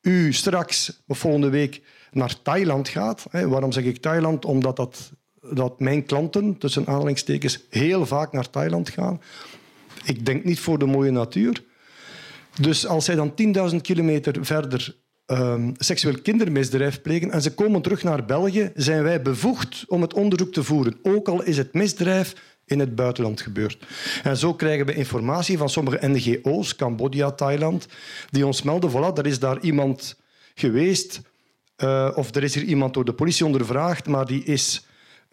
u 0.01 0.33
straks 0.33 1.01
of 1.07 1.17
volgende 1.17 1.49
week 1.49 1.81
naar 2.11 2.41
Thailand 2.41 2.89
gaat... 2.89 3.25
Hè, 3.29 3.47
waarom 3.47 3.71
zeg 3.71 3.83
ik 3.83 3.97
Thailand? 3.97 4.45
Omdat 4.45 4.75
dat 4.75 5.11
dat 5.51 5.79
mijn 5.79 6.05
klanten, 6.05 6.57
tussen 6.57 6.87
aanhalingstekens, 6.87 7.59
heel 7.69 8.05
vaak 8.05 8.31
naar 8.31 8.49
Thailand 8.49 8.89
gaan. 8.89 9.21
Ik 10.03 10.25
denk 10.25 10.43
niet 10.43 10.59
voor 10.59 10.79
de 10.79 10.85
mooie 10.85 11.11
natuur. 11.11 11.63
Dus 12.61 12.87
als 12.87 13.05
zij 13.05 13.15
dan 13.15 13.33
10.000 13.71 13.75
kilometer 13.81 14.45
verder 14.45 14.95
um, 15.27 15.73
seksueel 15.77 16.21
kindermisdrijf 16.21 17.01
plegen 17.01 17.31
en 17.31 17.41
ze 17.41 17.53
komen 17.53 17.81
terug 17.81 18.03
naar 18.03 18.25
België, 18.25 18.71
zijn 18.75 19.03
wij 19.03 19.21
bevoegd 19.21 19.83
om 19.87 20.01
het 20.01 20.13
onderzoek 20.13 20.53
te 20.53 20.63
voeren. 20.63 20.97
Ook 21.01 21.27
al 21.27 21.43
is 21.43 21.57
het 21.57 21.73
misdrijf 21.73 22.33
in 22.65 22.79
het 22.79 22.95
buitenland 22.95 23.41
gebeurd. 23.41 23.85
En 24.23 24.37
zo 24.37 24.53
krijgen 24.53 24.85
we 24.85 24.93
informatie 24.93 25.57
van 25.57 25.69
sommige 25.69 26.07
NGO's, 26.07 26.75
Cambodja, 26.75 27.31
Thailand, 27.31 27.87
die 28.29 28.45
ons 28.45 28.61
melden, 28.61 28.91
voilà, 28.91 29.17
er 29.17 29.25
is 29.25 29.39
daar 29.39 29.59
iemand 29.59 30.19
geweest 30.55 31.21
uh, 31.77 32.09
of 32.15 32.35
er 32.35 32.43
is 32.43 32.55
hier 32.55 32.63
iemand 32.63 32.93
door 32.93 33.05
de 33.05 33.13
politie 33.13 33.45
ondervraagd, 33.45 34.07
maar 34.07 34.25
die 34.25 34.43
is 34.43 34.85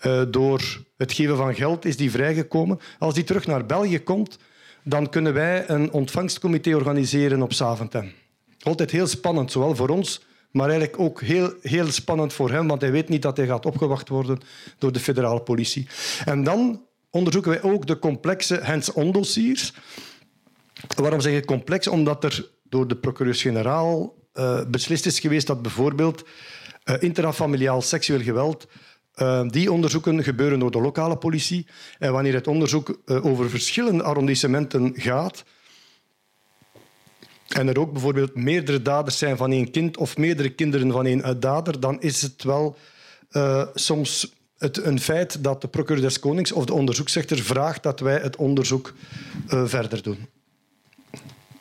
uh, 0.06 0.22
door 0.30 0.84
het 0.96 1.12
geven 1.12 1.36
van 1.36 1.54
geld 1.54 1.84
is 1.84 1.96
die 1.96 2.10
vrijgekomen. 2.10 2.78
Als 2.98 3.14
die 3.14 3.24
terug 3.24 3.46
naar 3.46 3.66
België 3.66 3.98
komt, 3.98 4.38
dan 4.84 5.08
kunnen 5.08 5.34
wij 5.34 5.68
een 5.68 5.92
ontvangstcomité 5.92 6.74
organiseren 6.74 7.42
op 7.42 7.52
Saventem. 7.52 8.12
Altijd 8.60 8.90
heel 8.90 9.06
spannend, 9.06 9.52
zowel 9.52 9.76
voor 9.76 9.88
ons, 9.88 10.20
maar 10.50 10.68
eigenlijk 10.68 11.00
ook 11.00 11.20
heel, 11.20 11.52
heel 11.62 11.90
spannend 11.90 12.32
voor 12.32 12.50
hem, 12.50 12.68
want 12.68 12.80
hij 12.80 12.90
weet 12.90 13.08
niet 13.08 13.22
dat 13.22 13.36
hij 13.36 13.46
gaat 13.46 13.66
opgewacht 13.66 14.08
worden 14.08 14.40
door 14.78 14.92
de 14.92 15.00
federale 15.00 15.42
politie. 15.42 15.88
En 16.24 16.44
dan 16.44 16.86
onderzoeken 17.10 17.50
wij 17.50 17.62
ook 17.62 17.86
de 17.86 17.98
complexe 17.98 18.60
hands-on 18.62 19.12
dossiers. 19.12 19.72
Waarom 20.96 21.20
zeg 21.20 21.32
ik 21.32 21.46
complex? 21.46 21.86
Omdat 21.86 22.24
er 22.24 22.50
door 22.62 22.88
de 22.88 22.96
procureurs-generaal 22.96 24.14
uh, 24.34 24.60
beslist 24.68 25.06
is 25.06 25.20
geweest 25.20 25.46
dat 25.46 25.62
bijvoorbeeld 25.62 26.24
uh, 26.84 26.94
intrafamiliaal 26.98 27.82
seksueel 27.82 28.20
geweld 28.20 28.66
uh, 29.14 29.48
die 29.48 29.72
onderzoeken 29.72 30.22
gebeuren 30.22 30.58
door 30.58 30.70
de 30.70 30.80
lokale 30.80 31.16
politie. 31.16 31.66
En 31.98 32.12
wanneer 32.12 32.34
het 32.34 32.46
onderzoek 32.46 33.00
over 33.04 33.50
verschillende 33.50 34.02
arrondissementen 34.02 34.92
gaat, 34.94 35.44
en 37.56 37.68
er 37.68 37.78
ook 37.78 37.92
bijvoorbeeld 37.92 38.34
meerdere 38.34 38.82
daders 38.82 39.18
zijn 39.18 39.36
van 39.36 39.52
één 39.52 39.70
kind 39.70 39.96
of 39.96 40.16
meerdere 40.16 40.50
kinderen 40.50 40.92
van 40.92 41.06
één 41.06 41.40
dader, 41.40 41.80
dan 41.80 42.00
is 42.00 42.22
het 42.22 42.42
wel 42.42 42.76
uh, 43.30 43.66
soms 43.74 44.34
het, 44.58 44.84
een 44.84 45.00
feit 45.00 45.44
dat 45.44 45.60
de 45.60 45.68
procureur 45.68 46.02
des 46.02 46.18
Konings 46.18 46.52
of 46.52 46.64
de 46.64 46.72
onderzoeksrechter 46.72 47.38
vraagt 47.38 47.82
dat 47.82 48.00
wij 48.00 48.18
het 48.18 48.36
onderzoek 48.36 48.92
uh, 49.48 49.62
verder 49.66 50.02
doen. 50.02 50.28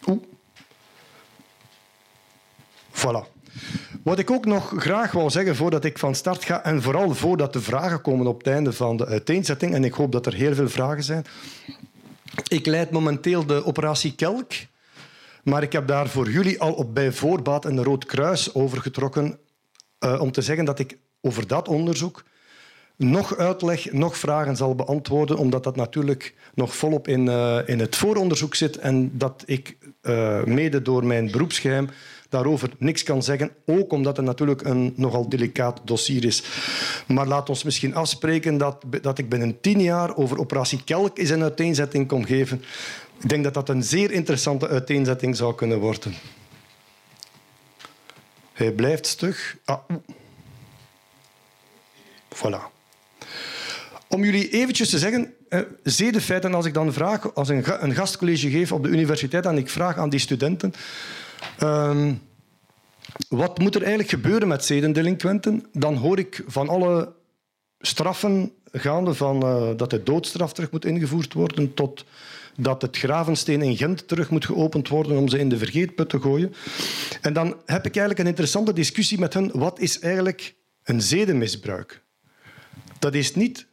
Oeh. 0.06 0.22
Voilà. 2.92 3.38
Wat 4.04 4.20
ik 4.20 4.32
ook 4.32 4.46
nog 4.46 4.74
graag 4.78 5.12
wil 5.12 5.30
zeggen 5.30 5.56
voordat 5.56 5.86
ik 5.86 5.98
van 5.98 6.16
start 6.16 6.44
ga, 6.44 6.64
en 6.64 6.82
vooral 6.82 7.16
voordat 7.16 7.54
de 7.54 7.62
vragen 7.62 8.02
komen 8.02 8.28
op 8.28 8.38
het 8.38 8.48
einde 8.48 8.74
van 8.74 8.98
de 8.98 9.06
uiteenzetting, 9.06 9.74
en 9.74 9.84
ik 9.84 9.94
hoop 9.94 10.12
dat 10.12 10.26
er 10.26 10.34
heel 10.34 10.56
veel 10.56 10.70
vragen 10.70 11.04
zijn. 11.04 11.26
Ik 12.48 12.66
leid 12.66 12.92
momenteel 12.92 13.46
de 13.46 13.66
operatie 13.66 14.16
Kelk. 14.16 14.52
Maar 15.44 15.64
ik 15.64 15.72
heb 15.72 15.88
daar 15.88 16.10
voor 16.10 16.30
jullie 16.30 16.60
al 16.60 16.74
op 16.74 16.94
bij 16.94 17.12
voorbaat 17.12 17.66
een 17.66 17.84
rood 17.84 18.06
kruis 18.06 18.54
overgetrokken 18.54 19.40
uh, 20.06 20.22
om 20.22 20.32
te 20.32 20.42
zeggen 20.42 20.66
dat 20.66 20.80
ik 20.80 20.98
over 21.22 21.48
dat 21.48 21.68
onderzoek 21.68 22.24
nog 23.00 23.38
uitleg, 23.38 23.92
nog 23.92 24.18
vragen 24.18 24.56
zal 24.56 24.76
beantwoorden, 24.76 25.38
omdat 25.38 25.64
dat 25.64 25.76
natuurlijk 25.76 26.34
nog 26.54 26.76
volop 26.76 27.08
in, 27.08 27.26
uh, 27.26 27.58
in 27.66 27.80
het 27.80 27.96
vooronderzoek 27.96 28.56
zit 28.56 28.78
en 28.78 29.12
dat 29.18 29.44
ik 29.46 29.78
uh, 30.02 30.44
mede 30.44 30.82
door 30.82 31.06
mijn 31.06 31.32
beroepsgeheim 31.32 31.90
daarover 32.30 32.70
niks 32.78 33.04
kan 33.04 33.24
zeggen, 33.24 33.52
ook 33.66 33.92
omdat 33.92 34.18
het 34.18 34.26
natuurlijk 34.26 34.62
een 34.62 34.94
nogal 34.96 35.30
delicaat 35.30 35.82
dossier 35.84 36.26
is. 36.26 36.44
Maar 37.08 37.28
laat 37.28 37.50
ons 37.50 37.64
misschien 37.64 37.96
afspreken 37.96 38.58
dat, 38.58 38.86
dat 39.02 39.18
ik 39.18 39.30
binnen 39.30 39.62
tien 39.62 39.82
jaar 39.82 40.16
over 40.16 40.40
operatie 40.40 40.84
Kelk 40.84 41.18
eens 41.18 41.30
een 41.30 41.44
uiteenzetting 41.44 42.08
kon 42.08 42.26
geven 42.26 42.62
ik 43.20 43.30
denk 43.30 43.44
dat 43.44 43.54
dat 43.54 43.70
een 43.70 43.84
zeer 43.84 44.12
interessante 44.12 44.68
uiteenzetting 44.68 45.36
zou 45.36 45.56
kunnen 45.56 45.80
worden. 45.80 46.14
Hij 48.54 48.72
blijft 48.72 49.06
stug. 49.06 49.58
Ah. 49.66 49.80
Voilà. 52.36 52.78
Om 54.08 54.24
jullie 54.24 54.50
eventjes 54.50 54.90
te 54.90 55.00
zeggen, 55.00 55.34
eh, 55.50 55.60
zedenfeiten, 55.84 56.54
als 56.54 56.66
ik 56.66 56.74
dan 56.74 56.94
vraag, 56.94 57.34
als 57.34 57.50
een, 57.50 57.94
gastcollege 57.94 58.50
geef 58.50 58.72
op 58.72 58.84
de 58.84 58.90
universiteit 58.90 59.46
en 59.46 59.58
ik 59.58 59.70
vraag 59.70 59.98
aan 59.98 60.10
die 60.10 60.20
studenten, 60.20 60.74
uh, 61.60 62.12
wat 63.30 63.60
moet 63.60 63.76
er 63.76 63.82
eigenlijk 63.82 64.10
gebeuren 64.10 64.48
met 64.48 64.66
zedendelinquenten, 64.66 65.66
dan 65.74 65.96
hoor 65.96 66.20
ik 66.20 66.44
van 66.48 66.70
alle 66.70 67.14
straffen 67.80 68.52
gaande 68.72 69.14
van 69.14 69.46
uh, 69.46 69.78
dat 69.78 69.90
de 69.90 70.04
doodstraf 70.04 70.54
terug 70.54 70.72
moet 70.72 70.86
ingevoerd 70.86 71.34
worden 71.34 71.74
tot 71.74 72.06
dat 72.60 72.82
het 72.82 72.98
Gravensteen 72.98 73.62
in 73.62 73.78
Gent 73.78 74.08
terug 74.08 74.30
moet 74.30 74.46
geopend 74.46 74.88
worden 74.88 75.18
om 75.18 75.28
ze 75.28 75.40
in 75.40 75.50
de 75.50 75.58
vergeetput 75.58 76.10
te 76.10 76.20
gooien. 76.20 76.54
En 77.22 77.34
dan 77.34 77.48
heb 77.66 77.86
ik 77.86 77.96
eigenlijk 77.96 78.20
een 78.20 78.28
interessante 78.28 78.74
discussie 78.74 79.20
met 79.20 79.34
hen. 79.34 79.52
Wat 79.54 79.80
is 79.80 80.00
eigenlijk 80.00 80.56
een 80.84 81.02
zedenmisbruik? 81.02 82.04
Dat 83.00 83.14
is 83.14 83.36
niet 83.36 83.68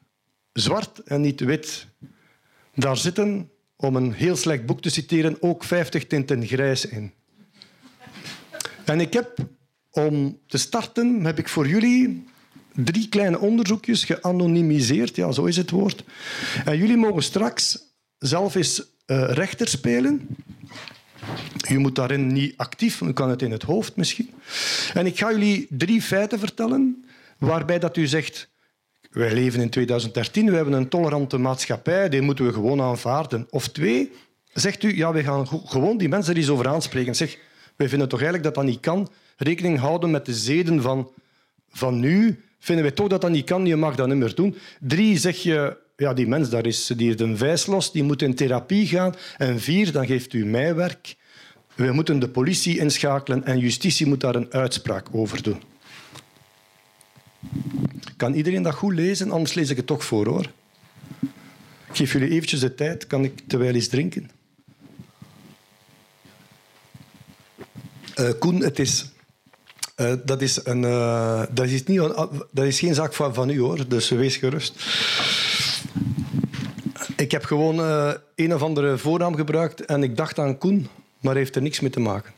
zwart 0.52 0.98
en 0.98 1.20
niet 1.20 1.40
wit. 1.40 1.86
Daar 2.74 2.96
zitten, 2.96 3.50
om 3.76 3.96
een 3.96 4.12
heel 4.12 4.36
slecht 4.36 4.66
boek 4.66 4.82
te 4.82 4.90
citeren, 4.90 5.42
ook 5.42 5.64
50 5.64 6.06
tinten 6.06 6.46
grijs 6.46 6.86
in. 6.86 7.12
En 8.84 9.00
ik 9.00 9.12
heb, 9.12 9.38
om 9.90 10.38
te 10.46 10.58
starten, 10.58 11.24
heb 11.24 11.38
ik 11.38 11.48
voor 11.48 11.68
jullie 11.68 12.24
drie 12.74 13.08
kleine 13.08 13.38
onderzoekjes 13.38 14.04
geanonimiseerd. 14.04 15.16
Ja, 15.16 15.32
zo 15.32 15.44
is 15.44 15.56
het 15.56 15.70
woord. 15.70 16.04
En 16.64 16.76
jullie 16.78 16.96
mogen 16.96 17.22
straks 17.22 17.85
zelf 18.18 18.54
eens 18.54 18.82
uh, 19.06 19.30
rechter 19.30 19.68
spelen. 19.68 20.28
Je 21.68 21.78
moet 21.78 21.94
daarin 21.94 22.26
niet 22.26 22.56
actief, 22.56 23.00
u 23.00 23.12
kan 23.12 23.30
het 23.30 23.42
in 23.42 23.50
het 23.50 23.62
hoofd 23.62 23.96
misschien. 23.96 24.30
En 24.94 25.06
ik 25.06 25.18
ga 25.18 25.30
jullie 25.30 25.66
drie 25.70 26.02
feiten 26.02 26.38
vertellen 26.38 27.04
waarbij 27.38 27.78
dat 27.78 27.96
u 27.96 28.06
zegt... 28.06 28.48
Wij 29.10 29.34
leven 29.34 29.60
in 29.60 29.70
2013, 29.70 30.50
we 30.50 30.56
hebben 30.56 30.74
een 30.74 30.88
tolerante 30.88 31.38
maatschappij, 31.38 32.08
die 32.08 32.20
moeten 32.20 32.46
we 32.46 32.52
gewoon 32.52 32.80
aanvaarden. 32.80 33.46
Of 33.50 33.68
twee, 33.68 34.12
zegt 34.52 34.82
u, 34.82 34.96
ja, 34.96 35.12
we 35.12 35.22
gaan 35.22 35.46
gewoon 35.46 35.98
die 35.98 36.08
mensen 36.08 36.32
er 36.32 36.38
eens 36.38 36.48
over 36.48 36.68
aanspreken. 36.68 37.14
Zeg, 37.14 37.38
wij 37.76 37.88
vinden 37.88 38.08
toch 38.08 38.20
eigenlijk 38.20 38.54
dat 38.54 38.64
dat 38.64 38.72
niet 38.72 38.80
kan. 38.80 39.08
Rekening 39.36 39.78
houden 39.78 40.10
met 40.10 40.26
de 40.26 40.34
zeden 40.34 40.82
van, 40.82 41.10
van 41.68 42.00
nu. 42.00 42.40
Vinden 42.58 42.84
wij 42.84 42.94
toch 42.94 43.08
dat 43.08 43.20
dat 43.20 43.30
niet 43.30 43.44
kan, 43.44 43.66
je 43.66 43.76
mag 43.76 43.94
dat 43.94 44.08
niet 44.08 44.16
meer 44.16 44.34
doen. 44.34 44.56
Drie, 44.80 45.18
zeg 45.18 45.36
je, 45.36 45.76
ja, 45.96 46.14
die 46.14 46.26
mens 46.26 46.50
daar 46.50 46.66
is, 46.66 46.86
die 46.86 47.06
heeft 47.06 47.20
een 47.20 47.36
vijs 47.36 47.66
los, 47.66 47.92
die 47.92 48.02
moet 48.02 48.22
in 48.22 48.34
therapie 48.34 48.86
gaan. 48.86 49.14
En 49.36 49.60
vier, 49.60 49.92
dan 49.92 50.06
geeft 50.06 50.32
u 50.32 50.44
mij 50.44 50.74
werk. 50.74 51.16
We 51.74 51.92
moeten 51.92 52.18
de 52.18 52.28
politie 52.28 52.78
inschakelen 52.78 53.44
en 53.44 53.58
justitie 53.58 54.06
moet 54.06 54.20
daar 54.20 54.34
een 54.34 54.52
uitspraak 54.52 55.06
over 55.12 55.42
doen. 55.42 55.62
Kan 58.16 58.34
iedereen 58.34 58.62
dat 58.62 58.74
goed 58.74 58.94
lezen? 58.94 59.30
Anders 59.30 59.54
lees 59.54 59.70
ik 59.70 59.76
het 59.76 59.86
toch 59.86 60.04
voor, 60.04 60.26
hoor. 60.26 60.50
Ik 61.88 61.96
geef 62.02 62.12
jullie 62.12 62.30
eventjes 62.30 62.60
de 62.60 62.74
tijd. 62.74 63.06
Kan 63.06 63.24
ik 63.24 63.40
terwijl 63.46 63.74
eens 63.74 63.88
drinken? 63.88 64.30
Uh, 68.20 68.30
Koen, 68.38 68.62
het 68.62 68.78
is... 68.78 69.04
Uh, 69.96 70.12
dat, 70.24 70.42
is 70.42 70.64
een, 70.64 70.82
uh, 70.82 71.42
dat, 71.50 71.66
is 71.66 71.84
niet, 71.84 71.98
dat 72.50 72.64
is 72.64 72.78
geen 72.78 72.94
zaak 72.94 73.14
van, 73.14 73.34
van 73.34 73.50
u, 73.50 73.58
hoor. 73.58 73.88
Dus 73.88 74.08
wees 74.08 74.36
gerust. 74.36 74.74
Ik 77.16 77.30
heb 77.30 77.44
gewoon 77.44 77.78
uh, 77.78 78.12
een 78.34 78.54
of 78.54 78.62
andere 78.62 78.98
voornaam 78.98 79.34
gebruikt 79.34 79.84
en 79.84 80.02
ik 80.02 80.16
dacht 80.16 80.38
aan 80.38 80.58
Koen, 80.58 80.88
maar 81.20 81.34
heeft 81.34 81.56
er 81.56 81.62
niks 81.62 81.80
mee 81.80 81.90
te 81.90 82.00
maken. 82.00 82.32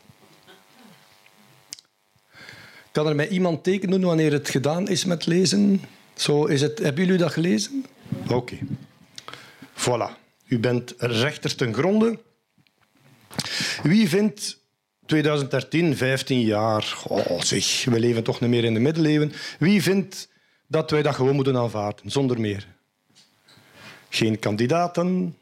Kan 2.93 3.07
er 3.07 3.15
mij 3.15 3.29
iemand 3.29 3.65
tekenen 3.65 4.00
doen 4.00 4.09
wanneer 4.09 4.33
het 4.33 4.49
gedaan 4.49 4.88
is 4.88 5.05
met 5.05 5.27
lezen? 5.27 5.81
Zo 6.15 6.45
is 6.45 6.61
het. 6.61 6.79
Hebben 6.79 7.05
jullie 7.05 7.19
dat 7.19 7.33
gelezen? 7.33 7.85
Oké. 8.23 8.35
Okay. 8.35 8.61
Voilà. 9.75 10.17
U 10.47 10.59
bent 10.59 10.95
rechter 10.99 11.57
ten 11.57 11.75
gronde. 11.75 12.19
Wie 13.83 14.09
vindt 14.09 14.59
2013, 15.07 15.97
15 15.97 16.41
jaar, 16.41 17.03
oh 17.09 17.41
zeg, 17.41 17.85
we 17.85 18.00
leven 18.00 18.23
toch 18.23 18.41
niet 18.41 18.50
meer 18.50 18.65
in 18.65 18.75
de 18.75 18.81
middeleeuwen. 18.81 19.33
Wie 19.59 19.83
vindt 19.83 20.29
dat 20.67 20.91
wij 20.91 21.03
dat 21.03 21.15
gewoon 21.15 21.35
moeten 21.35 21.57
aanvaarden, 21.57 22.11
zonder 22.11 22.41
meer? 22.41 22.77
Geen 24.09 24.38
kandidaten. 24.38 25.37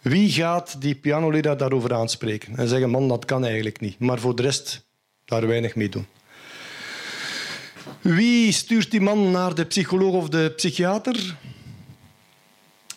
Wie 0.00 0.30
gaat 0.30 0.80
die 0.80 0.94
pianoleraar 0.94 1.56
daarover 1.56 1.94
aanspreken 1.94 2.56
en 2.56 2.68
zeggen, 2.68 2.90
man, 2.90 3.08
dat 3.08 3.24
kan 3.24 3.44
eigenlijk 3.44 3.80
niet. 3.80 3.98
Maar 3.98 4.18
voor 4.18 4.36
de 4.36 4.42
rest 4.42 4.86
daar 5.24 5.46
weinig 5.46 5.74
mee 5.74 5.88
doen. 5.88 6.06
Wie 8.00 8.52
stuurt 8.52 8.90
die 8.90 9.00
man 9.00 9.30
naar 9.30 9.54
de 9.54 9.64
psycholoog 9.64 10.14
of 10.14 10.28
de 10.28 10.52
psychiater? 10.56 11.36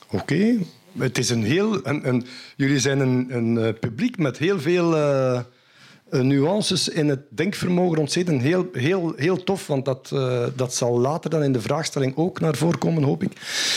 Oké, 0.07 0.57
het 0.97 1.17
is 1.17 1.29
een 1.29 1.43
heel... 1.43 1.87
Een, 1.87 2.25
jullie 2.55 2.79
zijn 2.79 2.99
een, 2.99 3.35
een, 3.35 3.57
eh, 3.57 3.73
publiek 3.79 4.17
met 4.17 4.37
heel 4.37 4.59
veel 4.59 4.97
uh, 4.97 5.39
nuances 6.11 6.89
in 6.89 7.09
het 7.09 7.19
denkvermogen 7.29 7.97
ontzeten. 7.97 8.39
Heel, 8.39 8.69
heel, 8.73 9.13
heel 9.15 9.43
tof, 9.43 9.67
want 9.67 9.85
dat, 9.85 10.11
uh, 10.13 10.45
dat 10.55 10.73
zal 10.73 10.99
later 10.99 11.29
dan 11.29 11.43
in 11.43 11.51
de 11.51 11.61
vraagstelling 11.61 12.15
ook 12.15 12.39
naar 12.39 12.55
voren 12.55 12.79
komen, 12.79 13.03
hoop 13.03 13.23
ik. 13.23 13.31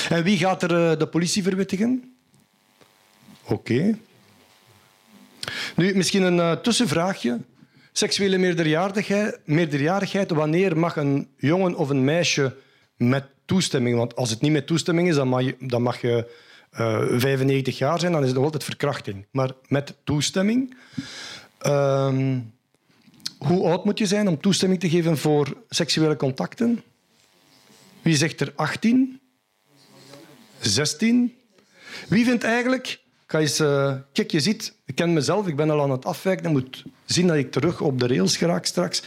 En 0.09 0.23
wie 0.23 0.39
gaat 0.39 0.63
er 0.63 0.71
uh, 0.71 0.99
de 0.99 1.07
politie 1.07 1.43
verwittigen? 1.43 2.15
Oké. 3.45 3.99
Nu, 5.77 5.95
misschien 5.95 6.23
een 6.23 6.61
tussenvraagje. 6.63 7.41
Seksuele 7.93 8.39
meerderjarigheid, 8.39 9.39
meerderjarigheid, 9.45 10.31
wanneer 10.31 10.79
mag 10.79 10.97
een 10.97 11.29
jongen 11.37 11.75
of 11.75 11.89
een 11.89 12.05
meisje 12.05 12.57
met 12.97 13.25
toestemming? 13.45 13.97
Want 13.97 14.17
als 14.17 14.31
het 14.31 14.41
niet 14.41 14.53
met 14.53 14.67
toestemming 14.67 15.09
is, 15.09 15.15
dan 15.15 15.29
mag 15.29 15.43
je, 15.43 15.57
dan 15.59 15.83
mag 15.83 16.01
je 16.01 16.31
uh, 16.81 17.03
95 17.09 17.79
jaar 17.79 18.01
zijn, 18.01 18.13
dan 18.13 18.23
is 18.23 18.29
het 18.29 18.39
altijd 18.39 18.65
verkrachting. 18.65 19.27
Maar 19.31 19.51
met 19.69 19.95
toestemming... 20.05 20.77
Uh, 21.67 22.39
hoe 23.39 23.67
oud 23.67 23.85
moet 23.85 23.99
je 23.99 24.07
zijn 24.07 24.29
om 24.29 24.41
toestemming 24.41 24.81
te 24.81 24.89
geven 24.89 25.19
voor 25.19 25.57
seksuele 25.69 26.17
contacten? 26.17 26.83
Wie 28.03 28.17
zegt 28.17 28.41
er 28.41 28.53
18? 28.57 29.21
16? 30.61 31.35
Wie 32.09 32.25
vindt 32.25 32.45
eigenlijk 32.45 33.03
Ga 33.35 33.41
eens, 33.41 33.61
uh, 33.61 33.95
kijk, 34.13 34.31
je 34.31 34.41
ziet, 34.41 34.75
ik 34.87 34.95
ken 34.95 35.13
mezelf, 35.13 35.47
ik 35.47 35.57
ben 35.57 35.71
al 35.71 35.83
aan 35.83 35.91
het 35.91 36.05
afwijken. 36.05 36.47
Ik 36.47 36.53
moet 36.53 36.85
zien 37.05 37.27
dat 37.27 37.37
ik 37.37 37.51
terug 37.51 37.81
op 37.81 38.01
de 38.01 38.07
rails 38.07 38.37
geraak 38.37 38.67
straks. 38.67 39.03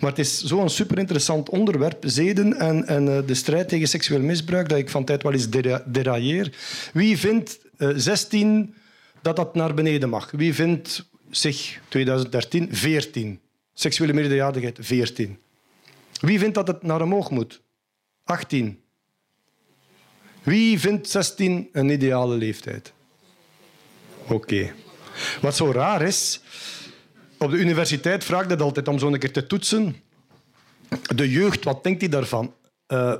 Maar 0.00 0.10
het 0.10 0.18
is 0.18 0.42
zo'n 0.42 0.70
super 0.70 0.98
interessant 0.98 1.48
onderwerp, 1.48 2.02
zeden 2.06 2.58
en, 2.58 2.86
en 2.86 3.06
uh, 3.06 3.18
de 3.26 3.34
strijd 3.34 3.68
tegen 3.68 3.88
seksueel 3.88 4.20
misbruik, 4.20 4.68
dat 4.68 4.78
ik 4.78 4.90
van 4.90 5.04
tijd 5.04 5.22
wel 5.22 5.32
eens 5.32 5.50
dera 5.50 5.82
derailleer. 5.86 6.56
Wie 6.92 7.18
vindt 7.18 7.58
uh, 7.78 7.90
16 7.96 8.74
dat 9.22 9.36
dat 9.36 9.54
naar 9.54 9.74
beneden 9.74 10.08
mag? 10.08 10.30
Wie 10.30 10.54
vindt 10.54 11.04
zich 11.36 11.80
2013 11.88 12.68
14? 12.76 13.40
Seksuele 13.74 14.12
meerderjarigheid 14.12 14.78
14. 14.80 15.38
Wie 16.20 16.38
vindt 16.38 16.54
dat 16.54 16.66
het 16.66 16.82
naar 16.82 17.02
omhoog 17.02 17.30
moet? 17.30 17.62
18. 18.24 18.80
Wie 20.42 20.80
vindt 20.80 21.08
16 21.08 21.68
een 21.72 21.88
ideale 21.88 22.36
leeftijd? 22.36 22.92
Oké. 24.28 24.74
Wat 25.40 25.56
zo 25.56 25.70
raar 25.72 26.02
is, 26.02 26.40
op 27.38 27.50
de 27.50 27.56
universiteit 27.56 28.24
vraagt 28.24 28.50
het 28.50 28.60
altijd 28.60 28.88
om 28.88 28.98
zo'n 28.98 29.18
keer 29.18 29.32
te 29.32 29.46
toetsen. 29.46 29.96
De 31.14 31.30
jeugd, 31.30 31.64
wat 31.64 31.82
denkt 31.82 32.00
hij 32.00 32.10
daarvan? 32.10 32.54
Uh, 32.88 33.14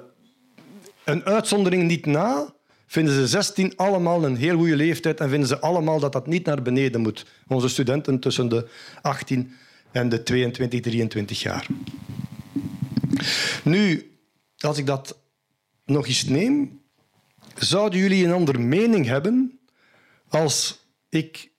een 1.04 1.24
uitzondering 1.24 1.82
niet 1.82 2.06
na, 2.06 2.53
vinden 2.94 3.14
ze 3.14 3.26
16 3.26 3.76
allemaal 3.76 4.24
een 4.24 4.36
heel 4.36 4.56
goede 4.56 4.76
leeftijd 4.76 5.20
en 5.20 5.28
vinden 5.28 5.48
ze 5.48 5.58
allemaal 5.58 6.00
dat 6.00 6.12
dat 6.12 6.26
niet 6.26 6.46
naar 6.46 6.62
beneden 6.62 7.00
moet. 7.00 7.26
Onze 7.46 7.68
studenten 7.68 8.18
tussen 8.18 8.48
de 8.48 8.68
18 9.02 9.52
en 9.92 10.08
de 10.08 10.22
22, 10.22 10.80
23 10.80 11.42
jaar. 11.42 11.66
Nu, 13.64 14.12
als 14.58 14.78
ik 14.78 14.86
dat 14.86 15.18
nog 15.84 16.06
eens 16.06 16.24
neem, 16.24 16.80
zouden 17.54 17.98
jullie 17.98 18.24
een 18.24 18.32
andere 18.32 18.58
mening 18.58 19.06
hebben 19.06 19.58
als 20.28 20.78
ik 21.08 21.50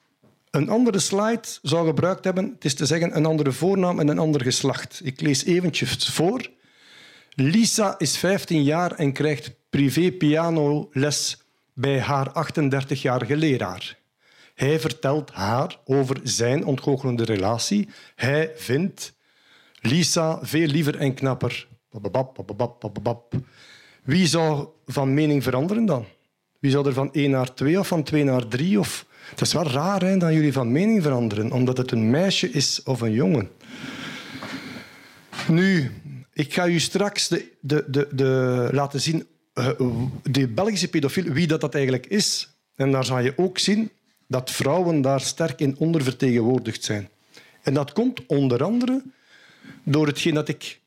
een 0.50 0.70
andere 0.70 1.00
slide 1.00 1.48
zou 1.62 1.88
gebruikt 1.88 2.24
hebben, 2.24 2.51
het 2.54 2.65
is 2.65 2.74
te 2.74 2.86
zeggen 2.86 3.15
een 3.15 3.25
andere 3.25 3.51
voornaam 3.51 4.00
en 4.00 4.08
een 4.08 4.20
ander 4.20 4.42
geslacht. 4.42 5.01
Ik 5.04 5.22
lees 5.22 5.46
eventjes 5.46 6.10
voor. 6.10 6.50
Lisa 7.30 7.96
is 7.98 8.18
15 8.18 8.63
jaar 8.63 8.92
en 8.92 9.13
krijgt 9.13 9.51
privé 9.75 10.12
pianoles 10.12 11.38
bij 11.74 12.00
haar 12.00 12.48
38-jarige 12.53 13.38
leraar. 13.38 13.98
Hij 14.53 14.79
vertelt 14.79 15.32
haar 15.32 15.79
over 15.86 16.20
zijn 16.24 16.65
ontgoochelende 16.65 17.24
relatie. 17.24 17.89
Hij 18.15 18.51
vindt 18.55 19.13
Lisa 19.82 20.39
veel 20.41 20.67
liever 20.67 20.98
en 20.98 21.13
knapper. 21.13 21.67
Wie 24.03 24.27
zou 24.27 24.67
van 24.86 25.13
mening 25.13 25.44
veranderen 25.44 25.86
dan? 25.86 26.05
Wie 26.60 26.72
zou 26.72 26.88
er 26.88 26.94
van 26.94 27.13
1 27.13 27.29
naar 27.29 27.53
2 27.53 27.79
of 27.79 27.88
van 27.88 28.03
2 28.03 28.24
naar 28.24 28.48
3 28.48 28.79
of 28.79 29.05
het 29.29 29.42
is 29.42 29.53
wel 29.53 29.68
raar 29.68 30.01
hè, 30.01 30.18
dat 30.18 30.33
jullie 30.33 30.53
van 30.53 30.72
mening 30.72 31.03
veranderen, 31.03 31.51
omdat 31.51 31.77
het 31.77 31.92
een 31.92 32.09
meisje 32.09 32.50
is 32.50 32.83
of 32.83 33.01
een 33.01 33.14
jongen. 33.14 33.50
Nu, 35.48 35.92
ik 36.33 36.53
ga 36.53 36.68
u 36.68 36.79
straks 36.79 37.27
de, 37.27 37.51
de, 37.61 37.85
de, 37.88 38.07
de 38.11 38.70
laten 38.72 39.01
zien, 39.01 39.27
de 40.24 40.48
Belgische 40.48 40.87
pedofiel, 40.87 41.24
wie 41.24 41.48
dat, 41.48 41.61
dat 41.61 41.75
eigenlijk 41.75 42.05
is. 42.05 42.50
En 42.75 42.91
daar 42.91 43.05
zal 43.05 43.20
je 43.20 43.33
ook 43.35 43.57
zien 43.57 43.91
dat 44.27 44.51
vrouwen 44.51 45.01
daar 45.01 45.22
sterk 45.22 45.59
in 45.59 45.75
ondervertegenwoordigd 45.77 46.83
zijn. 46.83 47.09
En 47.61 47.74
dat 47.74 47.94
komt 47.94 48.25
onder 48.25 48.63
andere 48.63 49.03
door 49.83 50.07
hetgeen 50.07 50.33
dat 50.33 50.48
ik 50.48 50.79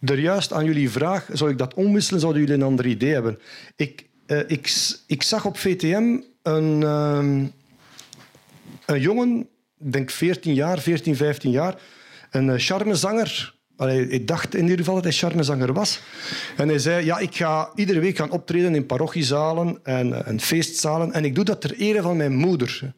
er 0.00 0.18
juist 0.18 0.52
aan 0.52 0.64
jullie 0.64 0.90
vraag. 0.90 1.28
Zou 1.32 1.50
ik 1.50 1.58
dat 1.58 1.74
omwisselen, 1.74 2.20
zouden 2.20 2.42
jullie 2.42 2.56
een 2.56 2.66
ander 2.66 2.86
idee 2.86 3.12
hebben? 3.12 3.38
Ik, 3.76 4.06
uh, 4.26 4.38
ik, 4.46 4.94
ik 5.06 5.22
zag 5.22 5.44
op 5.44 5.58
VTM 5.58 6.20
een, 6.42 6.80
uh, 6.80 7.46
een 8.86 9.00
jongen, 9.00 9.48
denk 9.76 10.10
14 10.10 10.54
jaar, 10.54 10.78
14, 10.78 11.16
15 11.16 11.50
jaar, 11.50 11.80
een 12.30 12.50
eh, 12.50 12.58
charmezanger. 12.58 13.54
Allee, 13.78 14.08
ik 14.08 14.26
dacht 14.26 14.54
in 14.54 14.62
ieder 14.62 14.78
geval 14.78 14.94
dat 14.94 15.04
hij 15.04 15.12
charmezanger 15.12 15.72
was. 15.72 16.00
En 16.56 16.68
hij 16.68 16.78
zei, 16.78 17.04
ja, 17.04 17.18
ik 17.18 17.36
ga 17.36 17.70
iedere 17.74 18.00
week 18.00 18.16
gaan 18.16 18.30
optreden 18.30 18.74
in 18.74 18.86
parochiezalen 18.86 19.78
en, 19.82 20.26
en 20.26 20.40
feestzalen. 20.40 21.12
En 21.12 21.24
ik 21.24 21.34
doe 21.34 21.44
dat 21.44 21.60
ter 21.60 21.74
ere 21.76 22.02
van 22.02 22.16
mijn 22.16 22.36
moeder. 22.36 22.92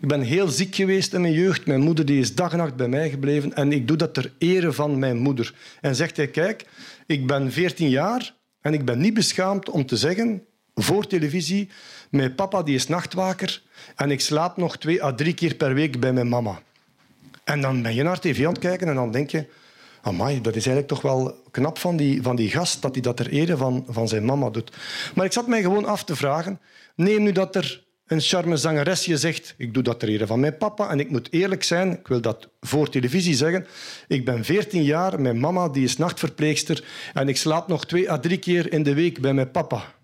Ik 0.00 0.08
ben 0.08 0.20
heel 0.20 0.48
ziek 0.48 0.74
geweest 0.74 1.14
in 1.14 1.20
mijn 1.20 1.32
jeugd. 1.32 1.66
Mijn 1.66 1.80
moeder 1.80 2.06
die 2.06 2.20
is 2.20 2.34
dag 2.34 2.52
en 2.52 2.58
nacht 2.58 2.76
bij 2.76 2.88
mij 2.88 3.10
gebleven. 3.10 3.54
En 3.54 3.72
ik 3.72 3.88
doe 3.88 3.96
dat 3.96 4.14
ter 4.14 4.32
ere 4.38 4.72
van 4.72 4.98
mijn 4.98 5.16
moeder. 5.16 5.54
En 5.80 5.96
zegt 5.96 6.16
hij, 6.16 6.28
kijk, 6.28 6.64
ik 7.06 7.26
ben 7.26 7.52
14 7.52 7.88
jaar 7.88 8.34
en 8.60 8.74
ik 8.74 8.84
ben 8.84 8.98
niet 8.98 9.14
beschaamd 9.14 9.70
om 9.70 9.86
te 9.86 9.96
zeggen 9.96 10.42
voor 10.74 11.06
televisie. 11.06 11.68
Mijn 12.10 12.34
papa 12.34 12.62
die 12.62 12.74
is 12.74 12.86
nachtwaker 12.86 13.62
en 13.96 14.10
ik 14.10 14.20
slaap 14.20 14.56
nog 14.56 14.78
twee 14.78 15.02
à 15.02 15.12
drie 15.12 15.34
keer 15.34 15.54
per 15.54 15.74
week 15.74 16.00
bij 16.00 16.12
mijn 16.12 16.28
mama. 16.28 16.60
En 17.44 17.60
dan 17.60 17.82
ben 17.82 17.94
je 17.94 18.02
naar 18.02 18.20
tv 18.20 18.46
aan 18.46 18.52
het 18.52 18.58
kijken 18.58 18.88
en 18.88 18.94
dan 18.94 19.10
denk 19.10 19.30
je... 19.30 19.46
Amai, 20.06 20.40
dat 20.40 20.56
is 20.56 20.66
eigenlijk 20.66 20.88
toch 20.88 21.02
wel 21.02 21.42
knap 21.50 21.78
van 21.78 21.96
die, 21.96 22.22
van 22.22 22.36
die 22.36 22.50
gast 22.50 22.82
dat 22.82 22.92
hij 22.92 23.02
dat 23.02 23.16
ter 23.16 23.28
ere 23.28 23.56
van, 23.56 23.84
van 23.88 24.08
zijn 24.08 24.24
mama 24.24 24.50
doet. 24.50 24.72
Maar 25.14 25.24
ik 25.24 25.32
zat 25.32 25.46
mij 25.46 25.62
gewoon 25.62 25.84
af 25.84 26.04
te 26.04 26.16
vragen... 26.16 26.60
Neem 26.94 27.22
nu 27.22 27.32
dat 27.32 27.56
er 27.56 27.84
een 28.06 28.20
charme 28.20 28.56
zangeresje 28.56 29.16
zegt... 29.16 29.54
Ik 29.56 29.74
doe 29.74 29.82
dat 29.82 30.00
ter 30.00 30.08
ere 30.08 30.26
van 30.26 30.40
mijn 30.40 30.56
papa 30.56 30.90
en 30.90 31.00
ik 31.00 31.10
moet 31.10 31.32
eerlijk 31.32 31.62
zijn... 31.62 31.92
Ik 31.92 32.08
wil 32.08 32.20
dat 32.20 32.48
voor 32.60 32.88
televisie 32.88 33.34
zeggen. 33.34 33.66
Ik 34.08 34.24
ben 34.24 34.44
14 34.44 34.82
jaar, 34.82 35.20
mijn 35.20 35.40
mama 35.40 35.68
die 35.68 35.84
is 35.84 35.96
nachtverpleegster... 35.96 36.84
en 37.14 37.28
ik 37.28 37.36
slaap 37.36 37.68
nog 37.68 37.86
twee 37.86 38.10
à 38.10 38.18
drie 38.18 38.38
keer 38.38 38.72
in 38.72 38.82
de 38.82 38.94
week 38.94 39.20
bij 39.20 39.34
mijn 39.34 39.50
papa. 39.50 39.94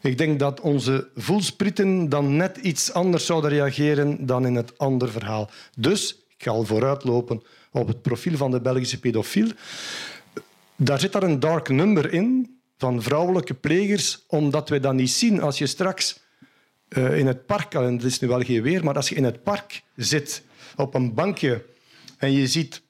Ik 0.00 0.18
denk 0.18 0.38
dat 0.38 0.60
onze 0.60 1.08
voelsprieten 1.14 2.08
dan 2.08 2.36
net 2.36 2.56
iets 2.56 2.92
anders 2.92 3.26
zouden 3.26 3.50
reageren 3.50 4.26
dan 4.26 4.46
in 4.46 4.54
het 4.54 4.78
andere 4.78 5.10
verhaal. 5.10 5.50
Dus 5.76 6.24
ik 6.28 6.42
ga 6.44 6.50
al 6.50 6.64
vooruitlopen 6.64 7.42
op 7.72 7.88
het 7.88 8.02
profiel 8.02 8.36
van 8.36 8.50
de 8.50 8.60
Belgische 8.60 9.00
pedofiel. 9.00 9.48
Daar 10.76 11.00
zit 11.00 11.12
daar 11.12 11.22
een 11.22 11.40
dark 11.40 11.68
number 11.68 12.12
in 12.12 12.58
van 12.78 13.02
vrouwelijke 13.02 13.54
plegers, 13.54 14.24
omdat 14.26 14.68
wij 14.68 14.80
dat 14.80 14.94
niet 14.94 15.10
zien 15.10 15.40
als 15.40 15.58
je 15.58 15.66
straks 15.66 16.20
uh, 16.88 17.18
in 17.18 17.26
het 17.26 17.46
park, 17.46 17.74
en 17.74 17.92
het 17.92 18.04
is 18.04 18.20
nu 18.20 18.28
wel 18.28 18.42
geen 18.42 18.62
weer, 18.62 18.84
maar 18.84 18.94
als 18.94 19.08
je 19.08 19.14
in 19.14 19.24
het 19.24 19.42
park 19.42 19.82
zit 19.96 20.42
op 20.76 20.94
een 20.94 21.14
bankje 21.14 21.64
en 22.18 22.32
je 22.32 22.46
ziet 22.46 22.82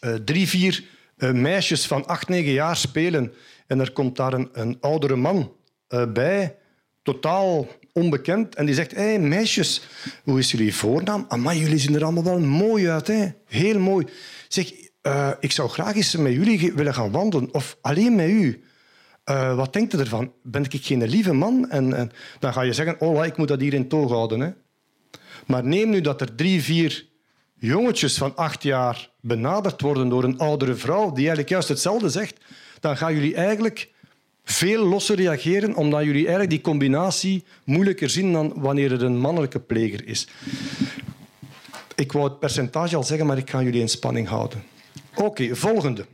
uh, 0.00 0.14
drie, 0.14 0.48
vier 0.48 0.84
uh, 1.16 1.32
meisjes 1.32 1.86
van 1.86 2.06
acht, 2.06 2.28
negen 2.28 2.52
jaar 2.52 2.76
spelen 2.76 3.32
en 3.66 3.80
er 3.80 3.92
komt 3.92 4.16
daar 4.16 4.32
een, 4.32 4.48
een 4.52 4.76
oudere 4.80 5.16
man 5.16 5.52
bij, 6.08 6.56
totaal 7.02 7.66
onbekend. 7.92 8.54
En 8.54 8.66
die 8.66 8.74
zegt, 8.74 8.94
hey, 8.94 9.18
meisjes, 9.18 9.82
hoe 10.24 10.38
is 10.38 10.50
jullie 10.50 10.74
voornaam? 10.74 11.24
Amai, 11.28 11.58
jullie 11.58 11.78
zien 11.78 11.94
er 11.94 12.04
allemaal 12.04 12.24
wel 12.24 12.40
mooi 12.40 12.90
uit. 12.90 13.06
Hè? 13.06 13.28
Heel 13.46 13.78
mooi. 13.78 14.06
Zeg, 14.48 14.72
uh, 15.02 15.30
ik 15.40 15.52
zou 15.52 15.68
graag 15.68 15.94
eens 15.94 16.16
met 16.16 16.32
jullie 16.32 16.72
willen 16.72 16.94
gaan 16.94 17.10
wandelen. 17.10 17.54
Of 17.54 17.76
alleen 17.80 18.14
met 18.14 18.28
u. 18.28 18.62
Uh, 19.30 19.56
wat 19.56 19.72
denkt 19.72 19.94
u 19.94 19.98
ervan? 19.98 20.32
Ben 20.42 20.64
ik 20.64 20.84
geen 20.84 21.04
lieve 21.04 21.32
man? 21.32 21.70
En, 21.70 21.94
en 21.94 22.10
dan 22.38 22.52
ga 22.52 22.62
je 22.62 22.72
zeggen, 22.72 23.00
oh, 23.00 23.26
ik 23.26 23.36
moet 23.36 23.48
dat 23.48 23.60
hier 23.60 23.74
in 23.74 23.88
toog 23.88 24.10
houden. 24.10 24.40
Hè? 24.40 24.50
Maar 25.46 25.64
neem 25.64 25.90
nu 25.90 26.00
dat 26.00 26.20
er 26.20 26.34
drie, 26.34 26.62
vier 26.62 27.06
jongetjes 27.58 28.18
van 28.18 28.36
acht 28.36 28.62
jaar 28.62 29.10
benaderd 29.20 29.80
worden 29.80 30.08
door 30.08 30.24
een 30.24 30.38
oudere 30.38 30.74
vrouw 30.74 31.06
die 31.06 31.16
eigenlijk 31.16 31.48
juist 31.48 31.68
hetzelfde 31.68 32.08
zegt, 32.08 32.40
dan 32.80 32.96
gaan 32.96 33.14
jullie 33.14 33.34
eigenlijk 33.34 33.90
veel 34.50 34.86
losser 34.86 35.16
reageren, 35.16 35.74
omdat 35.74 36.04
jullie 36.04 36.20
eigenlijk 36.20 36.50
die 36.50 36.60
combinatie 36.60 37.44
moeilijker 37.64 38.10
zien 38.10 38.32
dan 38.32 38.52
wanneer 38.56 38.92
er 38.92 39.02
een 39.02 39.18
mannelijke 39.18 39.60
pleger 39.60 40.06
is. 40.06 40.28
Ik 41.94 42.12
wou 42.12 42.28
het 42.28 42.38
percentage 42.38 42.96
al 42.96 43.04
zeggen, 43.04 43.26
maar 43.26 43.38
ik 43.38 43.50
ga 43.50 43.62
jullie 43.62 43.80
in 43.80 43.88
spanning 43.88 44.28
houden. 44.28 44.62
Oké, 45.14 45.56
volgende. 45.56 46.06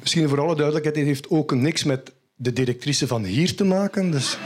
Misschien 0.00 0.28
voor 0.28 0.40
alle 0.40 0.54
duidelijkheid, 0.54 0.94
dit 0.94 1.06
heeft 1.06 1.30
ook 1.30 1.54
niks 1.54 1.84
met 1.84 2.12
de 2.34 2.52
directrice 2.52 3.06
van 3.06 3.24
hier 3.24 3.56
te 3.56 3.64
maken. 3.64 4.10
Dus... 4.10 4.38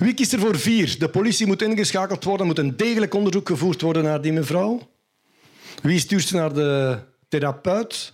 Wie 0.00 0.14
kiest 0.14 0.32
er 0.32 0.38
voor 0.38 0.58
vier? 0.58 0.98
De 0.98 1.08
politie 1.08 1.46
moet 1.46 1.62
ingeschakeld 1.62 2.24
worden, 2.24 2.46
moet 2.46 2.58
een 2.58 2.76
degelijk 2.76 3.14
onderzoek 3.14 3.48
gevoerd 3.48 3.80
worden 3.80 4.02
naar 4.02 4.20
die 4.20 4.32
mevrouw. 4.32 4.88
Wie 5.82 5.98
stuurt 5.98 6.26
ze 6.26 6.34
naar 6.34 6.54
de 6.54 6.98
therapeut? 7.28 8.12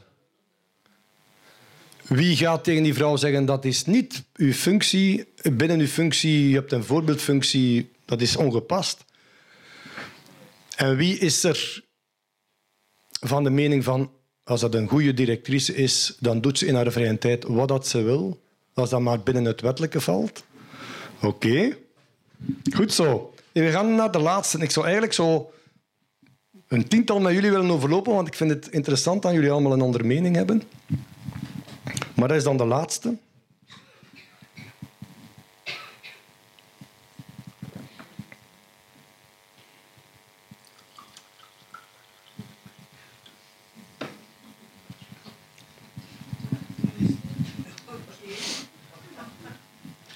Wie 2.03 2.37
gaat 2.37 2.65
tegen 2.65 2.83
die 2.83 2.95
vrouw 2.95 3.17
zeggen 3.17 3.45
dat 3.45 3.65
is 3.65 3.85
niet 3.85 4.25
uw 4.37 4.53
functie, 4.53 5.29
binnen 5.53 5.81
uw 5.81 5.87
functie, 5.87 6.49
je 6.49 6.55
hebt 6.55 6.73
een 6.73 6.85
voorbeeldfunctie, 6.85 7.91
dat 8.05 8.21
is 8.21 8.37
ongepast? 8.37 9.05
En 10.77 10.97
wie 10.97 11.19
is 11.19 11.45
er 11.45 11.85
van 13.21 13.45
de 13.45 13.51
mening 13.51 13.85
van 13.85 14.11
als 14.45 14.61
dat 14.61 14.75
een 14.75 14.89
goede 14.89 15.15
directrice 15.15 15.75
is, 15.75 16.17
dan 16.19 16.41
doet 16.41 16.59
ze 16.59 16.67
in 16.67 16.75
haar 16.75 16.93
vrije 16.93 17.19
tijd 17.19 17.45
wat 17.45 17.69
dat 17.69 17.87
ze 17.87 18.03
wil, 18.03 18.43
als 18.75 18.91
dat 18.91 19.01
maar 19.01 19.21
binnen 19.21 19.45
het 19.45 19.61
wettelijke 19.61 20.01
valt? 20.01 20.45
Oké, 21.23 21.77
goed 22.75 22.93
zo. 22.93 23.35
We 23.53 23.71
gaan 23.71 23.95
naar 23.95 24.11
de 24.11 24.19
laatste. 24.19 24.59
Ik 24.59 24.71
zou 24.71 24.85
eigenlijk 24.85 25.15
zo 25.15 25.51
een 26.69 26.89
tiental 26.89 27.21
met 27.21 27.35
jullie 27.35 27.51
willen 27.51 27.71
overlopen, 27.71 28.15
want 28.15 28.29
ik 28.29 28.35
vind 28.35 28.51
het 28.51 28.69
interessant 28.69 29.23
dat 29.23 29.33
jullie 29.33 29.51
allemaal 29.51 29.73
een 29.73 29.81
andere 29.81 30.05
mening 30.05 30.37
hebben. 30.37 30.63
Maar 32.15 32.29
dat 32.29 32.37
is 32.37 32.45
dan 32.45 32.57
de 32.57 32.65
laatste. 32.65 33.17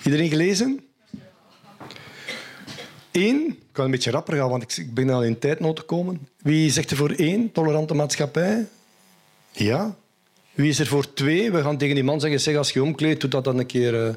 Iedereen 0.05 0.29
gelezen? 0.29 0.90
Eén. 3.21 3.47
Ik 3.47 3.73
kan 3.73 3.85
een 3.85 3.91
beetje 3.91 4.11
rapper 4.11 4.37
gaan, 4.37 4.49
want 4.51 4.79
ik 4.79 4.95
ben 4.95 5.11
al 5.11 5.25
in 5.25 5.39
tijdnood 5.39 5.79
gekomen. 5.79 6.29
Wie 6.43 6.71
zegt 6.71 6.91
er 6.91 6.97
voor 6.97 7.11
één? 7.11 7.53
Tolerante 7.53 7.95
maatschappij? 7.95 8.67
Ja. 9.53 9.97
Wie 10.53 10.69
is 10.69 10.79
er 10.79 10.87
voor 10.87 11.13
twee? 11.15 11.53
We 11.53 11.63
gaan 11.63 11.79
tegen 11.79 11.95
die 11.95 12.05
man 12.05 12.21
zeggen, 12.21 12.41
zeg, 12.41 12.57
als 12.57 12.71
je 12.71 12.83
omkleedt, 12.83 13.21
doe 13.21 13.31
dat 13.31 13.45
dan 13.45 13.59
een 13.59 13.67
keer... 13.67 14.07
Uh... 14.07 14.15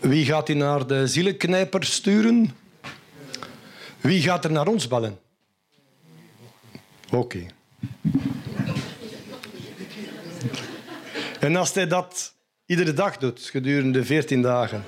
Wie 0.00 0.24
gaat 0.24 0.46
hij 0.46 0.56
naar 0.56 0.86
de 0.86 1.06
zielenknijper 1.06 1.84
sturen? 1.84 2.50
Wie 4.00 4.22
gaat 4.22 4.44
er 4.44 4.52
naar 4.52 4.66
ons 4.66 4.88
bellen? 4.88 5.18
Oké. 7.10 7.46
En 11.40 11.56
als 11.56 11.74
hij 11.74 11.86
dat 11.86 12.34
iedere 12.66 12.92
dag 12.92 13.16
doet, 13.16 13.40
gedurende 13.40 14.04
14 14.04 14.42
dagen. 14.42 14.84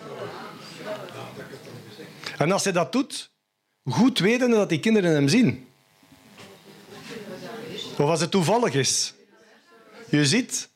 En 2.42 2.52
als 2.52 2.64
hij 2.64 2.72
dat 2.72 2.92
doet, 2.92 3.30
goed 3.84 4.18
wetende 4.18 4.56
dat 4.56 4.68
die 4.68 4.80
kinderen 4.80 5.10
hem 5.10 5.28
zien. 5.28 5.66
Of 7.92 7.98
als 7.98 8.20
het 8.20 8.30
toevallig 8.30 8.74
is. 8.74 9.14
Je 10.08 10.26
ziet, 10.26 10.68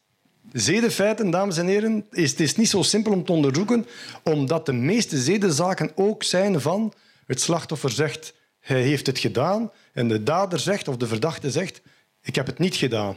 zedenfeiten, 0.52 1.30
dames 1.30 1.56
en 1.56 1.66
heren, 1.66 2.06
is, 2.10 2.30
het 2.30 2.40
is 2.40 2.56
niet 2.56 2.68
zo 2.68 2.82
simpel 2.82 3.12
om 3.12 3.24
te 3.24 3.32
onderzoeken, 3.32 3.86
omdat 4.22 4.66
de 4.66 4.72
meeste 4.72 5.18
zedenzaken 5.18 5.92
ook 5.94 6.22
zijn 6.22 6.60
van 6.60 6.92
het 7.26 7.40
slachtoffer 7.40 7.90
zegt, 7.90 8.34
hij 8.60 8.82
heeft 8.82 9.06
het 9.06 9.18
gedaan, 9.18 9.70
en 9.92 10.08
de 10.08 10.22
dader 10.22 10.58
zegt, 10.58 10.88
of 10.88 10.96
de 10.96 11.06
verdachte 11.06 11.50
zegt, 11.50 11.80
ik 12.22 12.34
heb 12.34 12.46
het 12.46 12.58
niet 12.58 12.76
gedaan. 12.76 13.16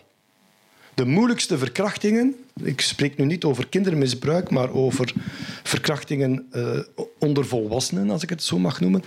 De 1.00 1.06
moeilijkste 1.06 1.58
verkrachtingen, 1.58 2.36
ik 2.64 2.82
spreek 2.82 3.18
nu 3.18 3.26
niet 3.26 3.44
over 3.44 3.68
kindermisbruik, 3.68 4.50
maar 4.50 4.72
over 4.72 5.14
verkrachtingen 5.64 6.48
uh, 6.52 6.80
onder 7.20 7.46
volwassenen, 7.46 8.10
als 8.10 8.24
ik 8.24 8.30
het 8.30 8.44
zo 8.44 8.60
mag 8.60 8.80
noemen. 8.80 9.04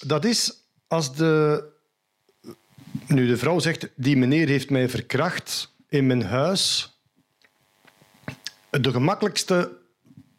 Dat 0.00 0.24
is 0.24 0.52
als 0.86 1.16
de, 1.16 1.64
nu 3.06 3.26
de 3.26 3.36
vrouw 3.36 3.58
zegt, 3.58 3.88
die 3.94 4.16
meneer 4.16 4.48
heeft 4.48 4.70
mij 4.70 4.88
verkracht 4.88 5.74
in 5.88 6.06
mijn 6.06 6.22
huis. 6.22 6.94
De 8.70 8.90
gemakkelijkste 8.90 9.76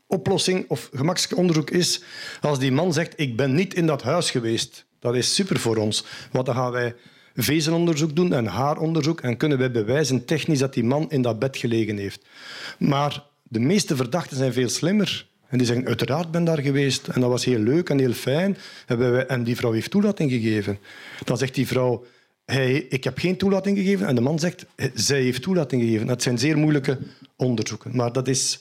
oplossing 0.07 0.65
of 0.67 0.89
gemakkelijkste 0.89 1.35
onderzoek 1.35 1.69
is 1.69 2.01
als 2.41 2.59
die 2.59 2.71
man 2.71 2.93
zegt, 2.93 3.13
ik 3.15 3.35
ben 3.35 3.53
niet 3.53 3.73
in 3.73 3.85
dat 3.85 4.01
huis 4.01 4.31
geweest. 4.31 4.85
Dat 4.99 5.15
is 5.15 5.35
super 5.35 5.59
voor 5.59 5.77
ons, 5.77 6.05
want 6.31 6.45
dan 6.45 6.55
gaan 6.55 6.71
wij 6.71 6.95
vezelonderzoek 7.37 8.15
doen 8.15 8.33
en 8.33 8.45
haaronderzoek 8.45 9.21
en 9.21 9.37
kunnen 9.37 9.57
wij 9.57 9.71
bewijzen 9.71 10.25
technisch 10.25 10.59
dat 10.59 10.73
die 10.73 10.83
man 10.83 11.11
in 11.11 11.21
dat 11.21 11.39
bed 11.39 11.57
gelegen 11.57 11.97
heeft. 11.97 12.25
Maar 12.79 13.23
de 13.43 13.59
meeste 13.59 13.95
verdachten 13.95 14.37
zijn 14.37 14.53
veel 14.53 14.69
slimmer. 14.69 15.27
En 15.47 15.57
die 15.57 15.67
zeggen, 15.67 15.85
uiteraard 15.85 16.31
ben 16.31 16.43
daar 16.43 16.61
geweest 16.61 17.07
en 17.07 17.21
dat 17.21 17.29
was 17.29 17.45
heel 17.45 17.59
leuk 17.59 17.89
en 17.89 17.99
heel 17.99 18.13
fijn. 18.13 18.57
En 19.27 19.43
die 19.43 19.55
vrouw 19.55 19.71
heeft 19.71 19.91
toelating 19.91 20.31
gegeven. 20.31 20.79
Dan 21.23 21.37
zegt 21.37 21.55
die 21.55 21.67
vrouw, 21.67 22.05
hij, 22.45 22.73
ik 22.73 23.03
heb 23.03 23.17
geen 23.17 23.37
toelating 23.37 23.77
gegeven. 23.77 24.07
En 24.07 24.15
de 24.15 24.21
man 24.21 24.39
zegt, 24.39 24.65
zij 24.93 25.21
heeft 25.21 25.41
toelating 25.41 25.81
gegeven. 25.81 26.07
Dat 26.07 26.21
zijn 26.21 26.37
zeer 26.37 26.57
moeilijke 26.57 26.97
onderzoeken. 27.35 27.95
Maar 27.95 28.11
dat 28.11 28.27
is 28.27 28.59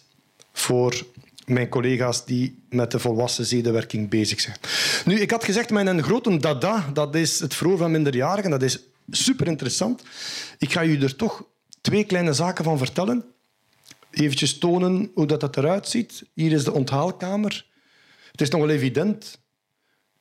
voor 0.53 1.05
mijn 1.47 1.69
collega's 1.69 2.25
die 2.25 2.63
met 2.69 2.91
de 2.91 2.99
volwassen 2.99 3.47
zedenwerking 3.47 4.09
bezig 4.09 4.41
zijn. 4.41 4.57
Nu, 5.05 5.21
ik 5.21 5.31
had 5.31 5.45
gezegd, 5.45 5.71
mijn 5.71 6.03
grote 6.03 6.37
dada, 6.37 6.91
dat 6.93 7.15
is 7.15 7.41
het 7.41 7.55
verhoor 7.55 7.79
van 7.79 7.91
minderjarigen. 7.91 8.51
Dat 8.51 8.63
is 8.63 8.81
super 9.11 9.47
interessant. 9.47 10.03
Ik 10.59 10.73
ga 10.73 10.85
jullie 10.85 11.05
er 11.05 11.17
toch 11.17 11.45
twee 11.81 12.05
kleine 12.05 12.33
zaken 12.33 12.65
van 12.65 12.79
vertellen. 12.79 13.25
Even 14.11 14.59
tonen 14.59 15.11
hoe 15.15 15.27
dat, 15.27 15.41
dat 15.41 15.57
eruit 15.57 15.89
ziet. 15.89 16.25
Hier 16.35 16.53
is 16.53 16.65
de 16.65 16.73
onthaalkamer. 16.73 17.67
Het 18.31 18.41
is 18.41 18.51
nog 18.51 18.61
wel 18.61 18.71
evident. 18.71 19.39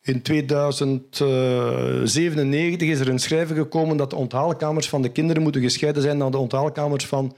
In 0.01 0.21
2097 0.21 2.87
is 2.87 2.99
er 2.99 3.09
een 3.09 3.19
schrijven 3.19 3.55
gekomen 3.55 3.97
dat 3.97 4.09
de 4.09 4.15
onthaalkamers 4.15 4.89
van 4.89 5.01
de 5.01 5.11
kinderen 5.11 5.41
moeten 5.41 5.61
gescheiden 5.61 6.01
zijn 6.01 6.19
dan 6.19 6.31
de 6.31 6.37
onthaalkamers 6.37 7.05
van 7.05 7.35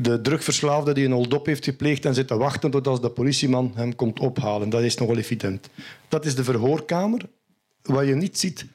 de 0.00 0.20
drugverslaafde 0.20 0.94
die 0.94 1.04
een 1.04 1.12
oldop 1.12 1.46
heeft 1.46 1.64
gepleegd 1.64 2.04
en 2.04 2.14
zit 2.14 2.28
te 2.28 2.36
wachten 2.36 2.70
totdat 2.70 3.02
de 3.02 3.10
politieman 3.10 3.72
hem 3.74 3.96
komt 3.96 4.20
ophalen. 4.20 4.70
Dat 4.70 4.82
is 4.82 4.96
nogal 4.96 5.16
evident. 5.16 5.68
Dat 6.08 6.24
is 6.26 6.34
de 6.34 6.44
verhoorkamer. 6.44 7.20
Wat 7.82 8.06
je 8.06 8.14
niet 8.14 8.38
ziet, 8.38 8.66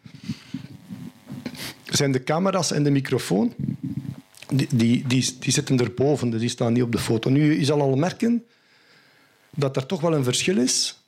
zijn 1.85 2.11
de 2.11 2.23
camera's 2.23 2.71
en 2.71 2.83
de 2.83 2.89
microfoon. 2.89 3.53
Die, 4.53 4.67
die, 4.71 5.07
die, 5.07 5.35
die 5.39 5.51
zitten 5.51 5.79
erboven, 5.79 6.29
dus 6.29 6.39
die 6.39 6.49
staan 6.49 6.73
niet 6.73 6.83
op 6.83 6.91
de 6.91 6.97
foto. 6.97 7.29
Nu, 7.29 7.59
je 7.59 7.65
zal 7.65 7.81
al 7.81 7.95
merken 7.95 8.45
dat 9.49 9.75
er 9.75 9.85
toch 9.85 10.01
wel 10.01 10.13
een 10.13 10.23
verschil 10.23 10.57
is. 10.57 11.03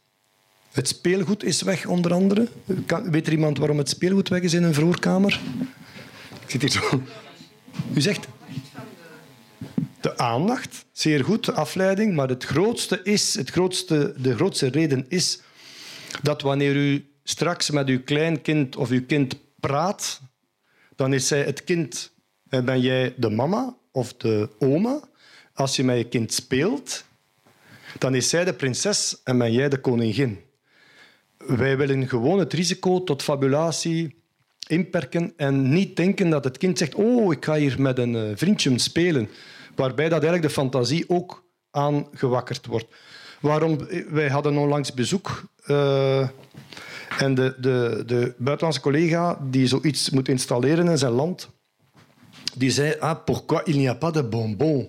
Het 0.72 0.88
speelgoed 0.88 1.44
is 1.44 1.62
weg, 1.62 1.86
onder 1.86 2.14
andere. 2.14 2.48
weet 3.04 3.28
er 3.28 3.34
iemand 3.34 3.58
waarom 3.58 3.78
het 3.78 3.90
speelgoed 3.90 4.30
weg 4.30 4.42
is 4.42 4.54
in 4.54 4.64
een 4.64 4.74
verhoorkamer? 4.74 5.40
Ik 6.46 6.50
zit 6.50 6.62
hier 6.62 6.72
zo. 6.72 7.02
U 7.94 8.02
zegt 8.02 8.28
de 10.02 10.18
aandacht, 10.18 10.86
zeer 10.92 11.24
goed, 11.24 11.46
de 11.46 11.52
afleiding. 11.52 12.16
Maar 12.16 12.30
het 12.30 12.44
grootste 12.44 13.00
is, 13.04 13.36
het 13.36 13.50
grootste, 13.50 14.14
de 14.18 14.36
grootste 14.36 14.68
reden 14.68 15.06
is 15.08 15.42
dat 16.22 16.42
wanneer 16.42 16.76
u 16.76 17.06
straks 17.24 17.70
met 17.70 17.88
uw 17.88 18.04
kleinkind 18.04 18.76
of 18.76 18.90
uw 18.90 19.06
kind 19.06 19.36
praat, 19.60 20.22
dan 20.96 21.14
is 21.14 21.28
zij 21.28 21.44
het 21.44 21.64
kind 21.64 22.12
en 22.50 22.66
ben 22.66 22.82
jij 22.82 23.14
de 23.18 23.30
mama 23.30 23.76
of 23.92 24.14
de 24.14 24.50
oma. 24.60 25.00
Als 25.54 25.76
je 25.76 25.84
met 25.84 25.98
je 25.98 26.08
kind 26.08 26.34
speelt, 26.34 27.06
dan 27.98 28.16
is 28.16 28.30
zij 28.30 28.46
de 28.46 28.54
prinses 28.54 29.22
en 29.24 29.38
ben 29.38 29.54
jij 29.54 29.70
de 29.70 29.80
koningin. 29.80 30.40
Wij 31.38 31.78
willen 31.78 32.10
gewoon 32.10 32.40
het 32.40 32.54
risico 32.54 33.04
tot 33.04 33.24
fabulatie 33.24 34.16
inperken 34.68 35.34
en 35.38 35.70
niet 35.70 35.96
denken 35.96 36.30
dat 36.30 36.44
het 36.44 36.58
kind 36.58 36.78
zegt 36.78 36.96
oh, 36.96 37.34
ik 37.34 37.46
ga 37.46 37.56
hier 37.56 37.82
met 37.82 37.98
een 37.98 38.16
eh, 38.16 38.32
vriendje 38.36 38.80
spelen 38.80 39.30
waarbij 39.76 40.10
dat 40.10 40.24
eigenlijk 40.24 40.54
de 40.54 40.62
fantasie 40.62 41.10
ook 41.10 41.44
aangewakkerd 41.72 42.66
wordt. 42.66 42.88
Waarom? 43.40 43.78
Wij 44.10 44.30
hadden 44.30 44.58
onlangs 44.58 44.94
bezoek 44.94 45.44
uh, 45.68 46.30
en 47.18 47.36
de, 47.36 47.56
de, 47.60 48.04
de 48.06 48.34
buitenlandse 48.38 48.82
collega 48.82 49.40
die 49.50 49.68
zoiets 49.68 50.10
moet 50.10 50.28
installeren 50.28 50.88
in 50.88 50.98
zijn 50.98 51.12
land, 51.12 51.50
die 52.56 52.72
zei, 52.72 52.96
ah, 53.00 53.24
pourquoi 53.26 53.62
il 53.66 53.78
n'y 53.78 53.88
a 53.88 53.94
pas 53.94 54.14
de 54.14 54.24
bonbons? 54.24 54.88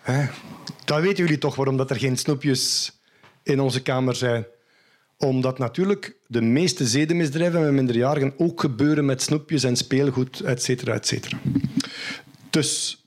Hè? 0.00 0.26
Dan 0.84 1.00
weten 1.00 1.24
jullie 1.24 1.38
toch 1.38 1.54
waarom 1.54 1.76
dat 1.76 1.90
er 1.90 1.96
geen 1.96 2.16
snoepjes 2.16 2.92
in 3.42 3.60
onze 3.60 3.82
kamer 3.82 4.16
zijn. 4.16 4.46
Omdat 5.16 5.58
natuurlijk 5.58 6.16
de 6.26 6.40
meeste 6.40 6.86
zedenmisdrijven 6.86 7.60
met 7.60 7.72
minderjarigen 7.72 8.34
ook 8.36 8.60
gebeuren 8.60 9.04
met 9.04 9.22
snoepjes 9.22 9.62
en 9.62 9.76
speelgoed, 9.76 10.40
et 10.40 10.62
cetera, 10.62 10.94
et 10.94 11.06
cetera. 11.06 11.38
Dus 12.50 13.01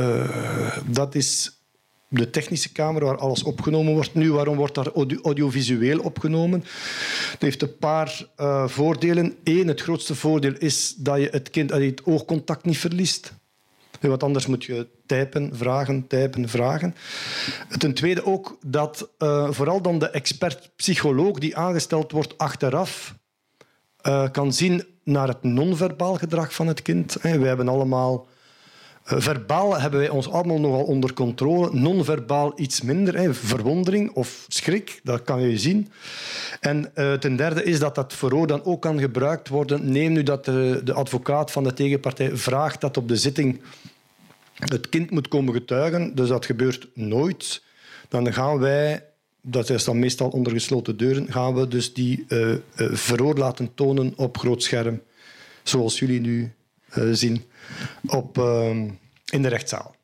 uh, 0.00 0.76
dat 0.86 1.14
is 1.14 1.60
de 2.08 2.30
technische 2.30 2.72
kamer 2.72 3.04
waar 3.04 3.16
alles 3.16 3.42
opgenomen 3.42 3.92
wordt. 3.92 4.14
Nu, 4.14 4.32
waarom 4.32 4.56
wordt 4.56 4.74
daar 4.74 4.92
audiovisueel 5.22 5.98
opgenomen? 5.98 6.64
Het 7.30 7.42
heeft 7.42 7.62
een 7.62 7.78
paar 7.78 8.26
uh, 8.40 8.68
voordelen. 8.68 9.36
Eén, 9.44 9.68
het 9.68 9.80
grootste 9.80 10.14
voordeel 10.14 10.54
is 10.58 10.94
dat 10.96 11.20
je 11.20 11.28
het 11.30 11.50
kind 11.50 11.70
je 11.70 11.76
het 11.76 12.04
oogcontact 12.04 12.64
niet 12.64 12.78
verliest. 12.78 13.32
Want 14.00 14.22
anders 14.22 14.46
moet 14.46 14.64
je 14.64 14.86
typen, 15.06 15.50
vragen, 15.52 16.06
typen, 16.06 16.48
vragen. 16.48 16.94
Ten 17.78 17.94
tweede 17.94 18.24
ook 18.24 18.58
dat 18.66 19.08
uh, 19.18 19.50
vooral 19.50 19.82
dan 19.82 19.98
de 19.98 20.10
expert-psycholoog 20.10 21.38
die 21.38 21.56
aangesteld 21.56 22.12
wordt 22.12 22.38
achteraf 22.38 23.14
kan 24.32 24.52
zien 24.52 24.84
naar 25.04 25.28
het 25.28 25.42
non-verbaal 25.42 26.14
gedrag 26.14 26.54
van 26.54 26.66
het 26.66 26.82
kind. 26.82 27.16
We 27.22 27.28
hebben 27.28 27.68
allemaal 27.68 28.26
eh, 28.26 28.34
verbaal 29.06 29.80
hebben 29.80 30.00
wij 30.00 30.08
ons 30.08 30.30
allemaal 30.30 30.60
nogal 30.60 30.84
onder 30.84 31.12
controle. 31.12 31.68
Non-verbaal 31.72 32.52
iets 32.56 32.80
minder. 32.80 33.16
Hè. 33.16 33.34
Verwondering 33.34 34.10
of 34.10 34.44
schrik, 34.48 35.00
dat 35.02 35.22
kan 35.22 35.40
je 35.40 35.58
zien. 35.58 35.90
En 36.60 36.90
uh, 36.94 37.12
ten 37.12 37.36
derde 37.36 37.64
is 37.64 37.78
dat 37.78 37.94
dat 37.94 38.12
verhoor 38.12 38.46
dan 38.46 38.64
ook 38.64 38.82
kan 38.82 38.98
gebruikt 38.98 39.48
worden. 39.48 39.92
Neem 39.92 40.12
nu 40.12 40.22
dat 40.22 40.44
de, 40.44 40.80
de 40.84 40.92
advocaat 40.92 41.50
van 41.50 41.64
de 41.64 41.72
tegenpartij 41.72 42.36
vraagt 42.36 42.80
dat 42.80 42.96
op 42.96 43.08
de 43.08 43.16
zitting 43.16 43.60
het 44.54 44.88
kind 44.88 45.10
moet 45.10 45.28
komen 45.28 45.54
getuigen. 45.54 46.14
Dus 46.14 46.28
dat 46.28 46.46
gebeurt 46.46 46.88
nooit. 46.94 47.62
Dan 48.08 48.32
gaan 48.32 48.58
wij 48.58 49.04
dat 49.48 49.70
is 49.70 49.84
dan 49.84 49.98
meestal 49.98 50.28
onder 50.28 50.52
gesloten 50.52 50.96
deuren, 50.96 51.32
gaan 51.32 51.54
we 51.54 51.68
dus 51.68 51.94
die 51.94 52.24
uh, 52.28 53.30
laten 53.34 53.74
tonen 53.74 54.12
op 54.16 54.38
groot 54.38 54.62
scherm, 54.62 55.02
zoals 55.62 55.98
jullie 55.98 56.20
nu 56.20 56.52
zien 57.12 57.44
op, 58.06 58.38
ehm, 58.38 58.88
in 59.26 59.42
de 59.42 59.48
rechtszaal. 59.48 59.94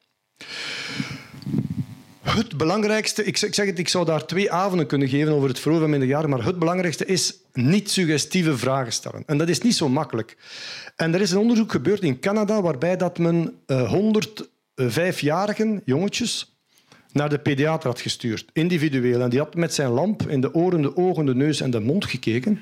Het 2.22 2.56
belangrijkste, 2.56 3.24
ik 3.24 3.36
zeg 3.36 3.66
het, 3.66 3.78
ik 3.78 3.88
zou 3.88 4.04
daar 4.04 4.26
twee 4.26 4.52
avonden 4.52 4.86
kunnen 4.86 5.08
geven 5.08 5.32
over 5.32 5.48
het 5.48 5.58
verhoor 5.58 5.80
van 5.80 5.90
minderjarigen, 5.90 6.30
maar 6.30 6.46
het 6.46 6.58
belangrijkste 6.58 7.04
is 7.04 7.34
niet 7.52 7.90
suggestieve 7.90 8.56
vragen 8.56 8.92
stellen. 8.92 9.22
En 9.26 9.38
dat 9.38 9.48
is 9.48 9.60
niet 9.60 9.74
zo 9.74 9.88
makkelijk. 9.88 10.36
En 10.96 11.14
er 11.14 11.20
is 11.20 11.30
een 11.30 11.38
onderzoek 11.38 11.70
gebeurd 11.70 12.02
in 12.02 12.20
Canada 12.20 12.62
waarbij 12.62 12.96
dat 12.96 13.18
men 13.18 13.54
105-jarigen, 13.66 15.82
jongetjes, 15.84 16.56
naar 17.12 17.28
de 17.28 17.38
pediater 17.38 17.88
had 17.88 18.00
gestuurd, 18.00 18.44
individueel. 18.52 19.20
En 19.20 19.30
die 19.30 19.38
had 19.38 19.54
met 19.54 19.74
zijn 19.74 19.90
lamp 19.90 20.28
in 20.28 20.40
de 20.40 20.54
oren, 20.54 20.82
de 20.82 20.96
ogen, 20.96 21.26
de 21.26 21.34
neus 21.34 21.60
en 21.60 21.70
de 21.70 21.80
mond 21.80 22.04
gekeken. 22.04 22.60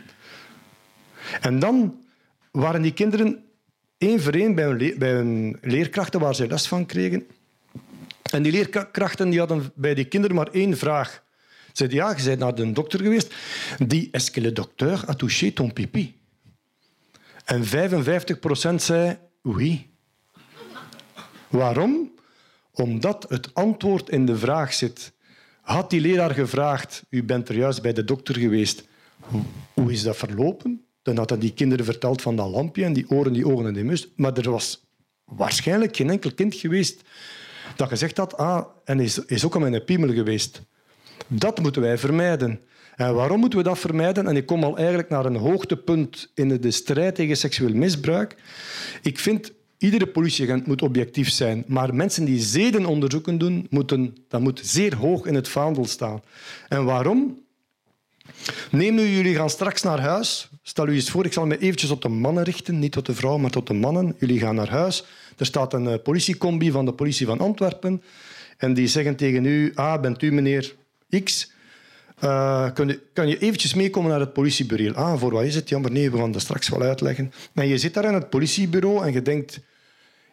En 1.40 1.58
dan 1.58 2.04
waren 2.50 2.82
die 2.82 2.92
kinderen 2.92 3.44
één 4.00 4.20
voor 4.20 4.32
één 4.32 4.54
bij 4.54 4.64
hun, 4.64 4.96
bij 4.98 5.70
leerkrachten 5.70 6.20
waar 6.20 6.34
ze 6.34 6.46
les 6.46 6.68
van 6.68 6.86
kregen. 6.86 7.26
En 8.30 8.42
die 8.42 8.52
leerkrachten 8.52 9.30
die 9.30 9.38
hadden 9.38 9.72
bij 9.74 9.94
die 9.94 10.04
kinderen 10.04 10.36
maar 10.36 10.48
één 10.52 10.76
vraag. 10.76 11.22
Ze 11.66 11.72
zeiden, 11.72 11.98
ja, 11.98 12.14
je 12.16 12.24
bent 12.24 12.38
naar 12.38 12.54
de 12.54 12.72
dokter 12.72 13.00
geweest. 13.00 13.34
Die, 13.78 14.10
que 14.10 14.40
le 14.40 14.52
docteur 14.52 15.08
a 15.08 15.14
touché 15.14 15.50
ton 15.50 15.72
pipi? 15.72 16.14
En 17.44 17.64
55 17.64 18.38
procent 18.38 18.82
zei, 18.82 19.18
oui. 19.42 19.90
Waarom? 21.48 22.14
Omdat 22.72 23.26
het 23.28 23.54
antwoord 23.54 24.08
in 24.08 24.26
de 24.26 24.36
vraag 24.36 24.72
zit. 24.72 25.12
Had 25.60 25.90
die 25.90 26.00
leraar 26.00 26.34
gevraagd, 26.34 27.02
u 27.10 27.24
bent 27.24 27.48
er 27.48 27.56
juist 27.56 27.82
bij 27.82 27.92
de 27.92 28.04
dokter 28.04 28.36
geweest, 28.36 28.84
hoe 29.74 29.92
is 29.92 30.02
dat 30.02 30.16
verlopen? 30.16 30.84
Dan 31.02 31.16
had 31.16 31.30
hij 31.30 31.38
die 31.38 31.52
kinderen 31.52 31.84
verteld 31.84 32.22
van 32.22 32.36
dat 32.36 32.50
lampje 32.50 32.84
en 32.84 32.92
die 32.92 33.10
oren, 33.10 33.32
die 33.32 33.46
ogen 33.46 33.66
en 33.66 33.74
die 33.74 33.84
mus. 33.84 34.08
Maar 34.16 34.36
er 34.36 34.50
was 34.50 34.86
waarschijnlijk 35.24 35.96
geen 35.96 36.10
enkel 36.10 36.34
kind 36.34 36.54
geweest 36.54 37.02
dat 37.76 37.88
gezegd 37.88 38.16
had, 38.16 38.36
ah, 38.36 38.66
en 38.84 39.00
is, 39.00 39.18
is 39.18 39.44
ook 39.44 39.54
al 39.54 39.60
mijn 39.60 39.84
piemel 39.84 40.12
geweest. 40.12 40.62
Dat 41.26 41.60
moeten 41.60 41.82
wij 41.82 41.98
vermijden. 41.98 42.60
En 42.96 43.14
waarom 43.14 43.40
moeten 43.40 43.58
we 43.58 43.64
dat 43.64 43.78
vermijden? 43.78 44.26
En 44.26 44.36
ik 44.36 44.46
kom 44.46 44.64
al 44.64 44.76
eigenlijk 44.76 45.08
naar 45.08 45.24
een 45.24 45.36
hoogtepunt 45.36 46.30
in 46.34 46.60
de 46.60 46.70
strijd 46.70 47.14
tegen 47.14 47.36
seksueel 47.36 47.74
misbruik. 47.74 48.36
Ik 49.02 49.18
vind 49.18 49.52
Iedere 49.80 50.06
politieagent 50.06 50.66
moet 50.66 50.82
objectief 50.82 51.30
zijn, 51.30 51.64
maar 51.66 51.94
mensen 51.94 52.24
die 52.24 52.40
zedenonderzoeken 52.40 53.38
doen, 53.38 53.66
moeten, 53.70 54.16
dat 54.28 54.40
moet 54.40 54.60
zeer 54.64 54.96
hoog 54.96 55.26
in 55.26 55.34
het 55.34 55.48
vaandel 55.48 55.86
staan. 55.86 56.22
En 56.68 56.84
waarom? 56.84 57.42
Neem 58.70 58.94
nu, 58.94 59.02
jullie 59.02 59.34
gaan 59.34 59.50
straks 59.50 59.82
naar 59.82 60.00
huis. 60.00 60.49
Stel 60.70 60.88
u 60.88 60.94
eens 60.94 61.10
voor, 61.10 61.24
ik 61.24 61.32
zal 61.32 61.46
me 61.46 61.58
eventjes 61.58 61.88
tot 61.88 62.02
de 62.02 62.08
mannen 62.08 62.42
richten, 62.42 62.78
niet 62.78 62.92
tot 62.92 63.06
de 63.06 63.14
vrouwen, 63.14 63.42
maar 63.42 63.50
tot 63.50 63.66
de 63.66 63.74
mannen. 63.74 64.14
Jullie 64.18 64.40
gaan 64.40 64.54
naar 64.54 64.68
huis. 64.68 65.04
Er 65.36 65.46
staat 65.46 65.72
een 65.72 65.84
uh, 65.84 65.94
politiecombi 66.02 66.70
van 66.70 66.84
de 66.84 66.92
politie 66.92 67.26
van 67.26 67.40
Antwerpen. 67.40 68.02
En 68.56 68.74
die 68.74 68.86
zeggen 68.86 69.16
tegen 69.16 69.44
u, 69.44 69.72
ah, 69.74 70.00
bent 70.00 70.22
u 70.22 70.32
meneer 70.32 70.74
X? 71.24 71.52
Uh, 72.24 72.72
kan, 72.72 72.88
je, 72.88 73.00
kan 73.12 73.28
je 73.28 73.38
eventjes 73.38 73.74
meekomen 73.74 74.10
naar 74.10 74.20
het 74.20 74.32
politiebureau? 74.32 74.94
Ah, 74.94 75.18
voor 75.18 75.32
wat 75.32 75.44
is 75.44 75.54
het? 75.54 75.68
Jammer, 75.68 75.90
nee, 75.90 76.10
we 76.10 76.18
gaan 76.18 76.32
dat 76.32 76.42
straks 76.42 76.68
wel 76.68 76.82
uitleggen. 76.82 77.32
En 77.54 77.68
je 77.68 77.78
zit 77.78 77.94
daar 77.94 78.04
in 78.04 78.14
het 78.14 78.30
politiebureau 78.30 79.06
en 79.06 79.12
je 79.12 79.22
denkt... 79.22 79.60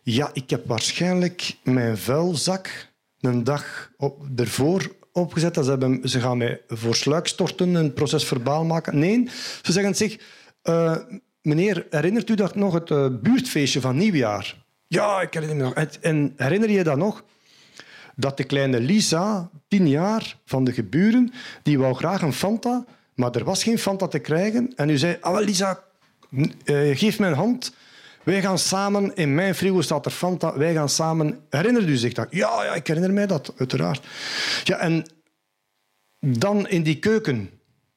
Ja, 0.04 0.30
ik 0.34 0.50
heb 0.50 0.68
waarschijnlijk 0.68 1.58
mijn 1.64 1.98
vuilzak 1.98 2.90
een 3.20 3.44
dag 3.44 3.92
op, 3.98 4.26
ervoor 4.36 4.96
opgezet. 5.18 5.56
Ze, 5.56 5.70
hebben, 5.70 6.10
ze 6.10 6.20
gaan 6.20 6.38
mij 6.38 6.62
voor 6.68 6.96
sluik 6.96 7.28
storten, 7.28 7.76
een 7.76 7.94
proces 7.94 8.26
verbaal 8.26 8.66
maken. 8.66 9.00
Nee, 9.00 9.30
ze 9.62 9.72
zeggen 9.72 9.96
zich... 9.96 10.20
Uh, 10.64 10.96
meneer, 11.42 11.86
herinnert 11.90 12.30
u 12.30 12.36
dat 12.36 12.56
nog, 12.56 12.74
het 12.74 12.90
uh, 12.90 13.08
buurtfeestje 13.22 13.82
van 13.82 13.98
Nieuwjaar? 13.98 14.66
Ja, 14.88 15.22
ik 15.22 15.34
herinner 15.34 15.58
me 15.58 15.64
nog. 15.64 15.74
En 16.02 16.34
herinner 16.36 16.70
je 16.70 16.84
dat 16.84 16.98
nog? 16.98 17.24
Dat 18.16 18.38
de 18.38 18.44
kleine 18.44 18.80
Lisa, 18.80 19.50
tien 19.68 19.90
jaar, 19.90 20.38
van 20.46 20.64
de 20.64 20.74
geburen, 20.74 21.32
die 21.64 21.80
wou 21.80 21.94
graag 21.94 22.22
een 22.22 22.34
Fanta, 22.34 22.86
maar 23.16 23.36
er 23.36 23.44
was 23.44 23.64
geen 23.64 23.80
Fanta 23.80 24.08
te 24.08 24.20
krijgen. 24.20 24.74
En 24.76 24.90
u 24.90 24.98
zei, 24.98 25.18
ah, 25.22 25.40
Lisa, 25.40 25.84
uh, 26.30 26.98
geef 26.98 27.20
me 27.20 27.28
een 27.28 27.34
hand 27.34 27.74
wij 28.28 28.42
gaan 28.42 28.60
samen, 28.60 29.16
in 29.16 29.36
mijn 29.36 29.56
frigo 29.56 29.82
staat 29.82 30.06
er 30.06 30.12
Fanta, 30.12 30.58
wij 30.58 30.74
gaan 30.74 30.90
samen... 30.90 31.40
Herinnert 31.50 31.88
u 31.88 31.96
zich 31.96 32.14
dat? 32.14 32.28
Ja, 32.30 32.64
ja, 32.64 32.74
ik 32.74 32.88
herinner 32.88 33.14
mij 33.14 33.28
dat, 33.28 33.54
uiteraard. 33.58 34.06
Ja, 34.64 34.78
en 34.78 35.06
dan 36.20 36.68
in 36.68 36.84
die 36.84 37.00
keuken. 37.00 37.50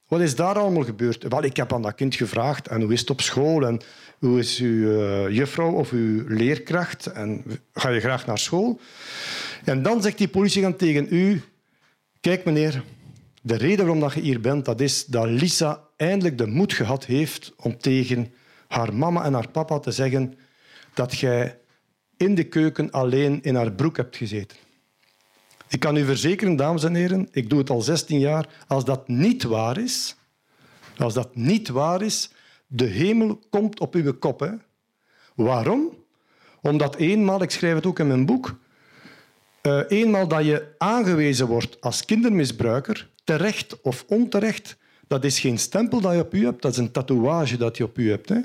Wat 0.08 0.20
is 0.20 0.34
daar 0.34 0.58
allemaal 0.58 0.84
gebeurd? 0.84 1.22
Wel, 1.28 1.44
ik 1.44 1.56
heb 1.56 1.72
aan 1.72 1.82
dat 1.82 1.94
kind 1.94 2.14
gevraagd, 2.14 2.68
en 2.68 2.80
hoe 2.80 2.92
is 2.92 3.00
het 3.00 3.10
op 3.10 3.20
school? 3.20 3.66
En 3.66 3.80
hoe 4.18 4.38
is 4.38 4.58
uw 4.58 4.90
uh, 4.90 5.28
juffrouw 5.36 5.72
of 5.72 5.90
uw 5.90 6.24
leerkracht? 6.28 7.06
En 7.06 7.44
ga 7.72 7.88
je 7.88 8.00
graag 8.00 8.26
naar 8.26 8.38
school? 8.38 8.80
En 9.64 9.82
dan 9.82 10.02
zegt 10.02 10.18
die 10.18 10.28
politieagent 10.28 10.78
tegen 10.78 11.06
u... 11.10 11.42
Kijk, 12.20 12.44
meneer, 12.44 12.84
de 13.42 13.56
reden 13.56 13.86
waarom 13.86 14.10
je 14.14 14.20
hier 14.20 14.40
bent, 14.40 14.64
dat 14.64 14.80
is 14.80 15.04
dat 15.04 15.26
Lisa 15.26 15.80
eindelijk 15.96 16.38
de 16.38 16.46
moed 16.46 16.72
gehad 16.72 17.04
heeft 17.04 17.52
om 17.56 17.78
tegen 17.78 18.32
haar 18.70 18.94
mama 18.94 19.24
en 19.24 19.32
haar 19.32 19.48
papa 19.48 19.78
te 19.78 19.90
zeggen 19.90 20.38
dat 20.94 21.18
jij 21.18 21.58
in 22.16 22.34
de 22.34 22.44
keuken 22.44 22.90
alleen 22.90 23.42
in 23.42 23.54
haar 23.54 23.72
broek 23.72 23.96
hebt 23.96 24.16
gezeten. 24.16 24.56
Ik 25.68 25.80
kan 25.80 25.96
u 25.96 26.04
verzekeren, 26.04 26.56
dames 26.56 26.84
en 26.84 26.94
heren, 26.94 27.28
ik 27.32 27.50
doe 27.50 27.58
het 27.58 27.70
al 27.70 27.80
16 27.80 28.18
jaar, 28.18 28.48
als 28.66 28.84
dat 28.84 29.08
niet 29.08 29.42
waar 29.42 29.78
is, 29.78 30.16
als 30.96 31.14
dat 31.14 31.36
niet 31.36 31.68
waar 31.68 32.02
is, 32.02 32.32
de 32.66 32.84
hemel 32.84 33.40
komt 33.50 33.80
op 33.80 33.94
uw 33.94 34.12
kop. 34.18 34.54
Waarom? 35.34 35.96
Omdat 36.60 36.96
eenmaal, 36.96 37.42
ik 37.42 37.50
schrijf 37.50 37.74
het 37.74 37.86
ook 37.86 37.98
in 37.98 38.06
mijn 38.06 38.26
boek, 38.26 38.58
uh, 39.62 39.80
eenmaal 39.88 40.28
dat 40.28 40.44
je 40.44 40.74
aangewezen 40.78 41.46
wordt 41.46 41.80
als 41.80 42.04
kindermisbruiker, 42.04 43.10
terecht 43.24 43.80
of 43.80 44.04
onterecht, 44.08 44.76
dat 45.10 45.24
is 45.24 45.40
geen 45.40 45.58
stempel 45.58 46.00
dat 46.00 46.12
je 46.12 46.20
op 46.20 46.34
u 46.34 46.44
hebt, 46.44 46.62
dat 46.62 46.72
is 46.72 46.78
een 46.78 46.90
tatoeage 46.90 47.56
dat 47.56 47.76
je 47.76 47.84
op 47.84 47.98
u 47.98 48.10
hebt. 48.10 48.28
Hè. 48.28 48.38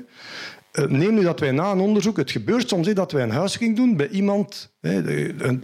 Eh, 0.72 0.84
neem 0.84 1.14
nu 1.14 1.22
dat 1.22 1.40
wij 1.40 1.50
na 1.50 1.70
een 1.70 1.80
onderzoek... 1.80 2.16
Het 2.16 2.30
gebeurt 2.30 2.68
soms 2.68 2.92
dat 2.92 3.12
wij 3.12 3.22
een 3.22 3.30
huiszoeking 3.30 3.76
doen 3.76 3.96
bij 3.96 4.08
iemand... 4.08 4.74
een, 4.80 5.62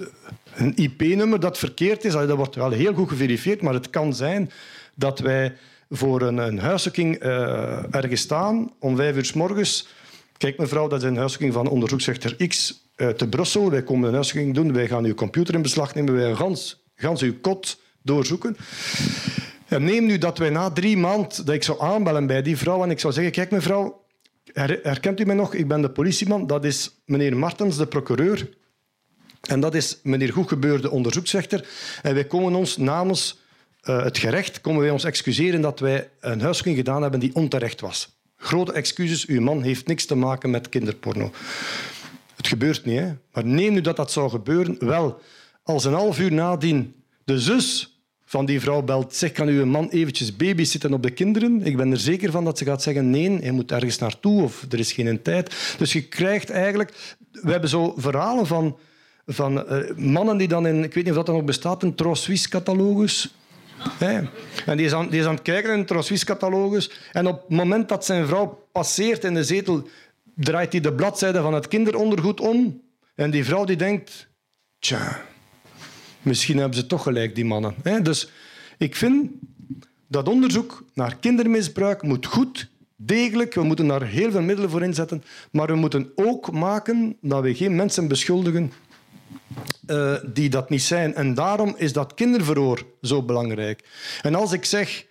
IP-nummer 0.75 1.41
dat 1.41 1.59
verkeerd 1.59 2.05
is. 2.05 2.13
Dat 2.13 2.31
wordt 2.31 2.55
wel 2.55 2.71
heel 2.71 2.95
goed 2.95 3.09
geverifieerd, 3.09 3.63
maar 3.63 3.75
het 3.75 3.91
kan 3.91 4.15
zijn 4.15 4.51
dat 4.95 5.19
wij 5.19 5.57
voor 5.91 6.23
een, 6.23 6.37
een 6.37 6.59
huiszoeking 6.59 7.25
uh, 7.25 7.95
ergens 7.95 8.21
staan 8.21 8.73
om 8.79 8.97
vijf 8.97 9.17
uur 9.17 9.25
s 9.25 9.33
morgens. 9.33 9.89
Kijk, 10.37 10.59
mevrouw, 10.59 10.89
dat 10.89 11.03
is 11.03 11.09
een 11.09 11.17
huiszoeking 11.17 11.53
van 11.53 11.69
onderzoeksrechter 11.69 12.49
X 12.49 12.83
te 13.17 13.29
Brussel. 13.29 13.71
Wij 13.71 13.83
komen 13.83 14.09
een 14.09 14.15
huiszoeking 14.15 14.55
doen. 14.55 14.73
Wij 14.73 14.89
gaan 14.89 15.05
uw 15.05 15.15
computer 15.15 15.55
in 15.55 15.63
beslag 15.63 15.95
nemen. 15.95 16.15
Wij 16.15 16.35
gaan 16.95 17.19
uw 17.21 17.41
kot 17.41 17.81
doorzoeken. 18.03 18.57
Neem 19.79 20.07
nu 20.07 20.19
dat 20.19 20.39
wij 20.39 20.51
na 20.51 20.71
drie 20.71 20.97
maanden 20.97 21.45
dat 21.45 21.55
ik 21.55 21.63
zou 21.63 21.81
aanbellen 21.81 22.27
bij 22.27 22.43
die 22.43 22.57
vrouw 22.57 22.83
en 22.83 22.91
ik 22.91 23.01
zou 23.01 23.13
zeggen, 23.13 23.33
kijk 23.33 23.51
mevrouw, 23.51 24.05
herkent 24.83 25.21
u 25.21 25.25
mij 25.25 25.35
nog? 25.35 25.55
Ik 25.55 25.69
ben 25.69 25.83
de 25.83 25.91
politieman. 25.91 26.47
Dat 26.47 26.65
is 26.65 27.03
meneer 27.05 27.37
Martens, 27.37 27.77
de 27.77 27.87
procureur. 27.87 28.49
En 29.43 29.61
dat 29.61 29.75
is 29.75 29.99
meneer 30.03 30.33
Goedgebeurde, 30.33 30.91
onderzoeksrechter. 30.91 31.69
En 32.03 32.15
wij 32.15 32.25
komen 32.25 32.55
ons 32.55 32.77
namens 32.77 33.41
uh, 33.83 34.03
het 34.03 34.19
gerecht 34.19 34.61
komen 34.61 34.81
wij 34.81 34.91
ons 34.91 35.05
excuseren 35.05 35.61
dat 35.61 35.81
wij 35.81 36.11
een 36.21 36.41
huiszoeking 36.41 36.77
gedaan 36.77 37.03
hebben 37.03 37.21
die 37.21 37.35
onterecht 37.35 37.81
was. 37.81 38.21
Grote 38.37 38.73
excuses, 38.73 39.27
uw 39.27 39.41
man 39.41 39.63
heeft 39.63 39.87
niks 39.87 40.05
te 40.05 40.15
maken 40.15 40.51
met 40.51 40.69
kinderporno. 40.69 41.31
Het 42.37 42.47
gebeurt 42.47 42.85
niet, 42.85 42.99
hè? 42.99 43.13
maar 43.33 43.45
neem 43.45 43.73
nu 43.73 43.81
dat 43.81 43.97
dat 43.97 44.13
zou 44.13 44.31
gebeuren. 44.31 44.77
Wel, 44.79 45.21
als 45.63 45.85
een 45.85 45.93
half 45.93 46.19
uur 46.19 46.33
nadien 46.33 46.95
De 47.25 47.39
zus 47.39 47.92
van 48.33 48.45
die 48.45 48.61
vrouw 48.61 48.83
belt, 48.83 49.15
zeg, 49.15 49.33
kan 49.33 49.49
uw 49.49 49.67
man 49.67 49.89
eventjes 49.89 50.37
babysitten 50.37 50.93
op 50.93 51.03
de 51.03 51.11
kinderen? 51.11 51.63
Ik 51.63 51.77
ben 51.77 51.91
er 51.91 51.99
zeker 51.99 52.31
van 52.31 52.45
dat 52.45 52.59
ze 52.59 52.65
gaat 52.65 52.83
zeggen, 52.83 53.11
nee, 53.11 53.39
hij 53.39 53.51
moet 53.51 53.73
ergens 53.73 53.99
naartoe 53.99 54.43
of 54.43 54.65
er 54.71 54.79
is 54.79 54.93
geen 54.93 55.23
tijd. 55.23 55.75
Dus 55.79 55.93
je 55.93 56.03
krijgt 56.03 56.51
eigenlijk... 56.51 57.17
We 57.31 57.51
hebben 57.51 57.69
zo 57.69 57.95
verhalen 57.97 58.47
van, 58.47 58.79
van 59.27 59.73
uh, 59.73 59.97
mannen 59.97 60.37
die 60.37 60.49
dan 60.49 60.67
in... 60.67 60.85
Ik 60.85 60.95
weet 60.95 61.05
niet 61.05 61.17
of 61.17 61.25
dat 61.25 61.35
nog 61.35 61.45
bestaat, 61.45 61.83
een 61.83 61.95
Tros-Suisse-catalogus. 61.95 63.35
En 64.67 64.77
die 64.77 64.87
is, 64.87 64.93
aan, 64.93 65.09
die 65.09 65.21
is 65.21 65.27
aan 65.27 65.35
het 65.35 65.43
kijken 65.43 65.73
in 65.73 65.79
een 65.79 65.87
Tros-Suisse-catalogus. 65.87 66.91
En 67.13 67.27
op 67.27 67.41
het 67.41 67.57
moment 67.57 67.89
dat 67.89 68.05
zijn 68.05 68.27
vrouw 68.27 68.69
passeert 68.73 69.25
in 69.25 69.35
de 69.35 69.45
zetel, 69.45 69.89
draait 70.35 70.73
hij 70.73 70.81
de 70.81 70.93
bladzijde 70.93 71.41
van 71.41 71.55
het 71.55 71.69
kinderondergoed 71.69 72.41
om. 72.41 72.83
En 73.15 73.31
die 73.31 73.45
vrouw 73.45 73.65
die 73.65 73.77
denkt... 73.77 74.29
Tja, 74.79 75.23
Misschien 76.23 76.59
hebben 76.59 76.79
ze 76.79 76.87
toch 76.87 77.03
gelijk, 77.03 77.35
die 77.35 77.45
mannen. 77.45 77.75
Dus 78.03 78.31
ik 78.79 78.97
vind 78.97 79.31
dat 80.07 80.29
onderzoek 80.29 80.85
naar 80.95 81.17
kindermisbruik 81.17 82.03
moet 82.03 82.27
goed, 82.27 82.71
degelijk. 82.97 83.55
We 83.55 83.63
moeten 83.63 83.87
daar 83.87 84.07
heel 84.07 84.31
veel 84.31 84.43
middelen 84.43 84.71
voor 84.71 84.83
inzetten. 84.83 85.25
Maar 85.51 85.67
we 85.67 85.75
moeten 85.75 86.13
ook 86.15 86.53
maken 86.53 87.17
dat 87.21 87.43
we 87.43 87.55
geen 87.55 87.77
mensen 87.77 88.09
beschuldigen 88.09 88.73
uh, 89.87 90.15
die 90.33 90.49
dat 90.49 90.71
niet 90.71 90.83
zijn. 90.83 91.15
En 91.15 91.35
daarom 91.35 91.75
is 91.77 91.93
dat 91.93 92.15
kinderverhoor 92.15 92.87
zo 93.03 93.23
belangrijk. 93.23 93.89
En 94.23 94.35
als 94.35 94.53
ik 94.53 94.65
zeg, 94.65 95.07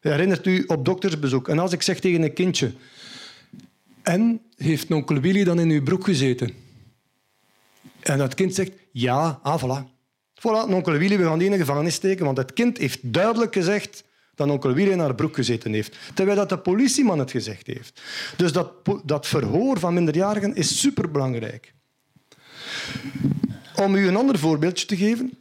herinnert 0.00 0.46
u 0.46 0.64
op 0.66 0.84
doktersbezoek, 0.84 1.48
en 1.48 1.58
als 1.58 1.72
ik 1.72 1.82
zeg 1.82 2.00
tegen 2.00 2.22
een 2.22 2.32
kindje, 2.32 2.72
en 4.02 4.40
heeft 4.56 4.90
onkel 4.90 5.20
Willy 5.20 5.44
dan 5.44 5.60
in 5.60 5.70
uw 5.70 5.82
broek 5.82 6.04
gezeten? 6.04 6.52
En 8.00 8.18
dat 8.18 8.34
kind 8.34 8.54
zegt, 8.54 8.72
ja, 8.92 9.40
ah, 9.42 9.62
voilà. 9.62 9.99
Voilà, 10.40 10.72
onkel 10.72 10.92
Willy, 10.92 11.18
we 11.18 11.24
gaan 11.24 11.38
die 11.38 11.46
in 11.46 11.52
de 11.52 11.58
gevangenis 11.58 11.94
steken, 11.94 12.24
want 12.24 12.36
het 12.36 12.52
kind 12.52 12.78
heeft 12.78 13.12
duidelijk 13.12 13.52
gezegd 13.52 14.04
dat 14.34 14.48
onkel 14.48 14.72
Willy 14.72 14.90
in 14.90 14.98
haar 14.98 15.14
broek 15.14 15.34
gezeten 15.34 15.72
heeft. 15.72 15.96
Terwijl 16.14 16.36
dat 16.36 16.48
de 16.48 16.58
politieman 16.58 17.18
het 17.18 17.30
gezegd 17.30 17.66
heeft. 17.66 18.02
Dus 18.36 18.52
dat, 18.52 18.72
dat 19.04 19.26
verhoor 19.26 19.78
van 19.78 19.94
minderjarigen 19.94 20.54
is 20.54 20.80
superbelangrijk. 20.80 21.74
Om 23.76 23.94
u 23.94 24.08
een 24.08 24.16
ander 24.16 24.38
voorbeeldje 24.38 24.86
te 24.86 24.96
geven. 24.96 25.32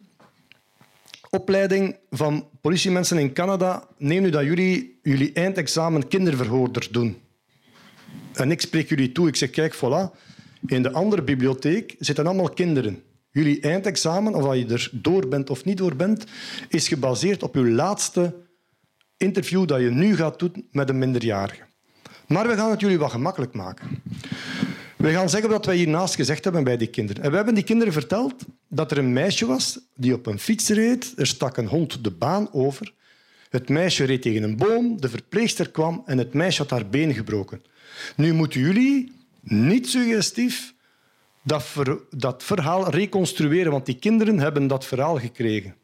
Opleiding 1.29 1.97
van 2.09 2.47
politiemensen 2.61 3.17
in 3.17 3.33
Canada. 3.33 3.87
Neem 3.97 4.21
nu 4.21 4.29
dat 4.29 4.43
jullie 4.43 4.99
jullie 5.03 5.33
eindexamen 5.33 6.07
kinderverhoorder 6.07 6.87
doen. 6.91 7.17
En 8.33 8.51
ik 8.51 8.61
spreek 8.61 8.89
jullie 8.89 9.11
toe. 9.11 9.27
Ik 9.27 9.35
zeg, 9.35 9.49
kijk, 9.49 9.75
voilà. 9.75 10.17
In 10.65 10.83
de 10.83 10.91
andere 10.91 11.21
bibliotheek 11.21 11.95
zitten 11.99 12.25
allemaal 12.25 12.49
kinderen. 12.49 13.03
Jullie 13.31 13.61
eindexamen, 13.61 14.35
of 14.35 14.55
je 14.55 14.65
er 14.65 14.89
door 14.91 15.27
bent 15.27 15.49
of 15.49 15.65
niet 15.65 15.77
door 15.77 15.95
bent, 15.95 16.23
is 16.69 16.87
gebaseerd 16.87 17.43
op 17.43 17.55
uw 17.55 17.69
laatste 17.69 18.35
interview 19.17 19.67
dat 19.67 19.79
je 19.79 19.89
nu 19.89 20.15
gaat 20.15 20.39
doen 20.39 20.67
met 20.71 20.89
een 20.89 20.97
minderjarige. 20.97 21.63
Maar 22.27 22.47
we 22.47 22.55
gaan 22.55 22.71
het 22.71 22.79
jullie 22.79 22.99
wat 22.99 23.11
gemakkelijk 23.11 23.53
maken. 23.53 24.03
We 24.97 25.11
gaan 25.11 25.29
zeggen 25.29 25.49
wat 25.49 25.65
wij 25.65 25.75
hiernaast 25.75 26.15
gezegd 26.15 26.43
hebben 26.43 26.63
bij 26.63 26.77
die 26.77 26.87
kinderen. 26.87 27.23
En 27.23 27.29
we 27.29 27.35
hebben 27.35 27.53
die 27.53 27.63
kinderen 27.63 27.93
verteld 27.93 28.45
dat 28.67 28.91
er 28.91 28.97
een 28.97 29.13
meisje 29.13 29.45
was 29.45 29.79
die 29.95 30.13
op 30.13 30.25
een 30.25 30.39
fiets 30.39 30.69
reed. 30.69 31.13
Er 31.15 31.27
stak 31.27 31.57
een 31.57 31.67
hond 31.67 32.03
de 32.03 32.11
baan 32.11 32.53
over. 32.53 32.93
Het 33.49 33.69
meisje 33.69 34.03
reed 34.03 34.21
tegen 34.21 34.43
een 34.43 34.57
boom, 34.57 35.01
de 35.01 35.09
verpleegster 35.09 35.69
kwam 35.69 36.03
en 36.05 36.17
het 36.17 36.33
meisje 36.33 36.61
had 36.61 36.69
haar 36.69 36.89
been 36.89 37.13
gebroken. 37.13 37.61
Nu 38.15 38.33
moeten 38.33 38.59
jullie 38.59 39.11
niet 39.41 39.89
suggestief 39.89 40.73
dat, 41.41 41.65
dat 42.09 42.43
verhaal 42.43 42.89
reconstrueren, 42.89 43.71
want 43.71 43.85
die 43.85 43.99
kinderen 43.99 44.39
hebben 44.39 44.67
dat 44.67 44.85
verhaal 44.85 45.19
gekregen. 45.19 45.75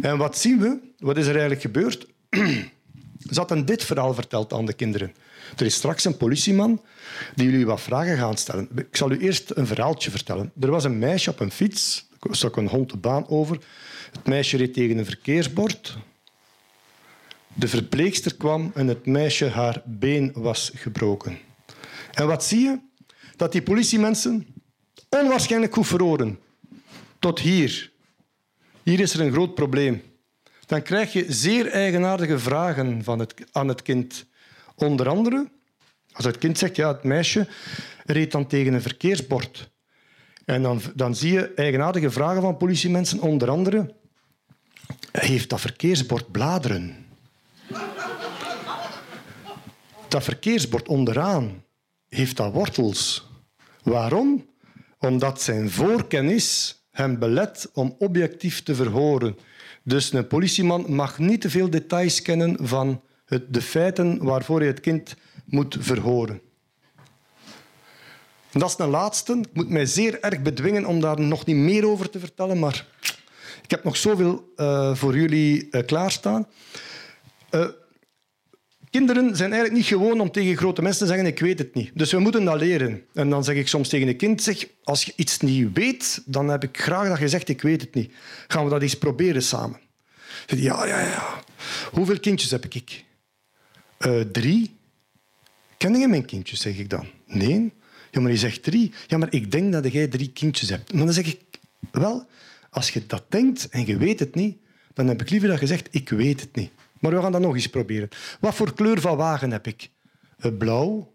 En 0.00 0.16
wat 0.16 0.38
zien 0.38 0.58
we? 0.60 0.78
Wat 0.98 1.16
is 1.16 1.24
er 1.24 1.30
eigenlijk 1.30 1.60
gebeurd? 1.60 2.06
Ze 3.30 3.38
hadden 3.38 3.64
dit 3.64 3.84
verhaal 3.84 4.14
verteld 4.14 4.52
aan 4.52 4.66
de 4.66 4.72
kinderen. 4.72 5.14
Er 5.56 5.66
is 5.66 5.74
straks 5.74 6.04
een 6.04 6.16
politieman 6.16 6.82
die 7.34 7.50
jullie 7.50 7.66
wat 7.66 7.80
vragen 7.80 8.16
gaat 8.16 8.38
stellen. 8.38 8.68
Ik 8.74 8.96
zal 8.96 9.10
u 9.10 9.18
eerst 9.18 9.50
een 9.54 9.66
verhaaltje 9.66 10.10
vertellen. 10.10 10.52
Er 10.60 10.70
was 10.70 10.84
een 10.84 10.98
meisje 10.98 11.30
op 11.30 11.40
een 11.40 11.50
fiets. 11.50 12.08
Er 12.20 12.36
stak 12.36 12.56
een 12.56 12.68
hond 12.68 12.90
de 12.90 12.96
baan 12.96 13.28
over. 13.28 13.58
Het 14.12 14.26
meisje 14.26 14.56
reed 14.56 14.74
tegen 14.74 14.98
een 14.98 15.04
verkeersbord. 15.04 15.96
De 17.54 17.68
verpleegster 17.68 18.34
kwam 18.34 18.70
en 18.74 18.86
het 18.88 19.06
meisje 19.06 19.48
haar 19.48 19.82
been 19.84 20.32
was 20.34 20.70
gebroken. 20.74 21.38
En 22.12 22.26
wat 22.26 22.44
zie 22.44 22.60
je? 22.60 22.78
Dat 23.36 23.52
die 23.52 23.62
politiemensen 23.62 24.46
onwaarschijnlijk 25.20 25.74
goed 25.74 25.86
verhoren. 25.86 26.38
Tot 27.18 27.38
hier. 27.40 27.92
Hier 28.82 29.00
is 29.00 29.14
er 29.14 29.20
een 29.20 29.32
groot 29.32 29.54
probleem. 29.54 30.02
Dan 30.66 30.82
krijg 30.82 31.12
je 31.12 31.24
zeer 31.28 31.70
eigenaardige 31.70 32.38
vragen 32.38 33.04
van 33.04 33.18
het, 33.18 33.34
aan 33.52 33.68
het 33.68 33.82
kind. 33.82 34.26
Onder 34.74 35.08
andere, 35.08 35.50
als 36.12 36.24
het 36.24 36.38
kind 36.38 36.58
zegt, 36.58 36.76
ja, 36.76 36.88
het 36.88 37.04
meisje 37.04 37.48
reed 38.04 38.32
dan 38.32 38.46
tegen 38.46 38.74
een 38.74 38.82
verkeersbord. 38.82 39.70
En 40.44 40.62
dan, 40.62 40.80
dan 40.94 41.16
zie 41.16 41.32
je 41.32 41.54
eigenaardige 41.54 42.10
vragen 42.10 42.42
van 42.42 42.56
politiemensen. 42.56 43.20
Onder 43.20 43.50
andere, 43.50 43.94
heeft 45.12 45.50
dat 45.50 45.60
verkeersbord 45.60 46.30
bladeren? 46.30 47.06
Dat 50.08 50.24
verkeersbord 50.24 50.88
onderaan, 50.88 51.64
heeft 52.08 52.36
dat 52.36 52.52
wortels? 52.52 53.28
Waarom? 53.82 54.53
Omdat 55.04 55.42
zijn 55.42 55.70
voorkennis 55.70 56.78
hem 56.90 57.18
belet 57.18 57.70
om 57.72 57.94
objectief 57.98 58.62
te 58.62 58.74
verhoren. 58.74 59.36
Dus 59.82 60.12
een 60.12 60.26
politieman 60.26 60.84
mag 60.94 61.18
niet 61.18 61.40
te 61.40 61.50
veel 61.50 61.70
details 61.70 62.22
kennen 62.22 62.56
van 62.60 63.02
het, 63.24 63.54
de 63.54 63.62
feiten 63.62 64.24
waarvoor 64.24 64.58
hij 64.58 64.68
het 64.68 64.80
kind 64.80 65.16
moet 65.44 65.76
verhoren. 65.80 66.40
Dat 68.52 68.68
is 68.68 68.78
een 68.78 68.88
laatste. 68.88 69.32
Ik 69.32 69.54
moet 69.54 69.68
mij 69.68 69.86
zeer 69.86 70.20
erg 70.20 70.42
bedwingen 70.42 70.84
om 70.84 71.00
daar 71.00 71.20
nog 71.20 71.46
niet 71.46 71.56
meer 71.56 71.88
over 71.88 72.10
te 72.10 72.18
vertellen, 72.18 72.58
maar 72.58 72.86
ik 73.62 73.70
heb 73.70 73.84
nog 73.84 73.96
zoveel 73.96 74.52
uh, 74.56 74.94
voor 74.94 75.16
jullie 75.16 75.68
uh, 75.70 75.86
klaarstaan. 75.86 76.46
Uh, 77.50 77.66
Kinderen 78.94 79.36
zijn 79.36 79.52
eigenlijk 79.52 79.80
niet 79.80 79.92
gewoon 79.92 80.20
om 80.20 80.30
tegen 80.30 80.56
grote 80.56 80.82
mensen 80.82 81.06
te 81.06 81.12
zeggen 81.12 81.26
ik 81.26 81.38
weet 81.38 81.58
het 81.58 81.74
niet. 81.74 81.90
Dus 81.94 82.12
we 82.12 82.18
moeten 82.18 82.44
dat 82.44 82.60
leren. 82.60 83.02
En 83.14 83.30
dan 83.30 83.44
zeg 83.44 83.56
ik 83.56 83.68
soms 83.68 83.88
tegen 83.88 84.08
een 84.08 84.16
kind, 84.16 84.42
zeg, 84.42 84.66
als 84.84 85.04
je 85.04 85.12
iets 85.16 85.38
niet 85.38 85.70
weet, 85.72 86.22
dan 86.26 86.48
heb 86.48 86.62
ik 86.62 86.78
graag 86.78 87.08
dat 87.08 87.18
je 87.18 87.28
zegt 87.28 87.48
ik 87.48 87.62
weet 87.62 87.80
het 87.80 87.94
niet. 87.94 88.12
Gaan 88.48 88.64
we 88.64 88.70
dat 88.70 88.82
eens 88.82 88.98
proberen 88.98 89.42
samen? 89.42 89.80
Ja, 90.46 90.86
ja, 90.86 91.00
ja. 91.00 91.42
Hoeveel 91.92 92.20
kindjes 92.20 92.50
heb 92.50 92.64
ik? 92.64 93.04
Uh, 93.98 94.20
drie. 94.20 94.76
Ken 95.76 95.94
je 95.94 96.08
mijn 96.08 96.24
kindjes, 96.24 96.60
zeg 96.60 96.78
ik 96.78 96.90
dan. 96.90 97.06
Nee. 97.26 97.72
Ja, 98.10 98.20
maar 98.20 98.30
je 98.30 98.36
zegt 98.36 98.62
drie. 98.62 98.92
Ja, 99.06 99.18
maar 99.18 99.32
ik 99.32 99.50
denk 99.50 99.72
dat 99.72 99.92
jij 99.92 100.08
drie 100.08 100.32
kindjes 100.32 100.68
hebt. 100.68 100.98
Dan 100.98 101.12
zeg 101.12 101.26
ik, 101.26 101.40
wel, 101.90 102.26
als 102.70 102.90
je 102.90 103.06
dat 103.06 103.24
denkt 103.28 103.68
en 103.68 103.86
je 103.86 103.96
weet 103.96 104.18
het 104.18 104.34
niet, 104.34 104.56
dan 104.92 105.08
heb 105.08 105.20
ik 105.20 105.30
liever 105.30 105.48
dat 105.48 105.60
je 105.60 105.66
zegt, 105.66 105.88
ik 105.90 106.08
weet 106.08 106.40
het 106.40 106.56
niet. 106.56 106.70
Maar 107.04 107.14
we 107.14 107.22
gaan 107.22 107.32
dat 107.32 107.40
nog 107.40 107.54
eens 107.54 107.66
proberen. 107.66 108.08
Wat 108.40 108.54
voor 108.54 108.74
kleur 108.74 109.00
van 109.00 109.16
wagen 109.16 109.50
heb 109.50 109.66
ik? 109.66 109.90
Uh, 110.38 110.56
blauw. 110.58 111.12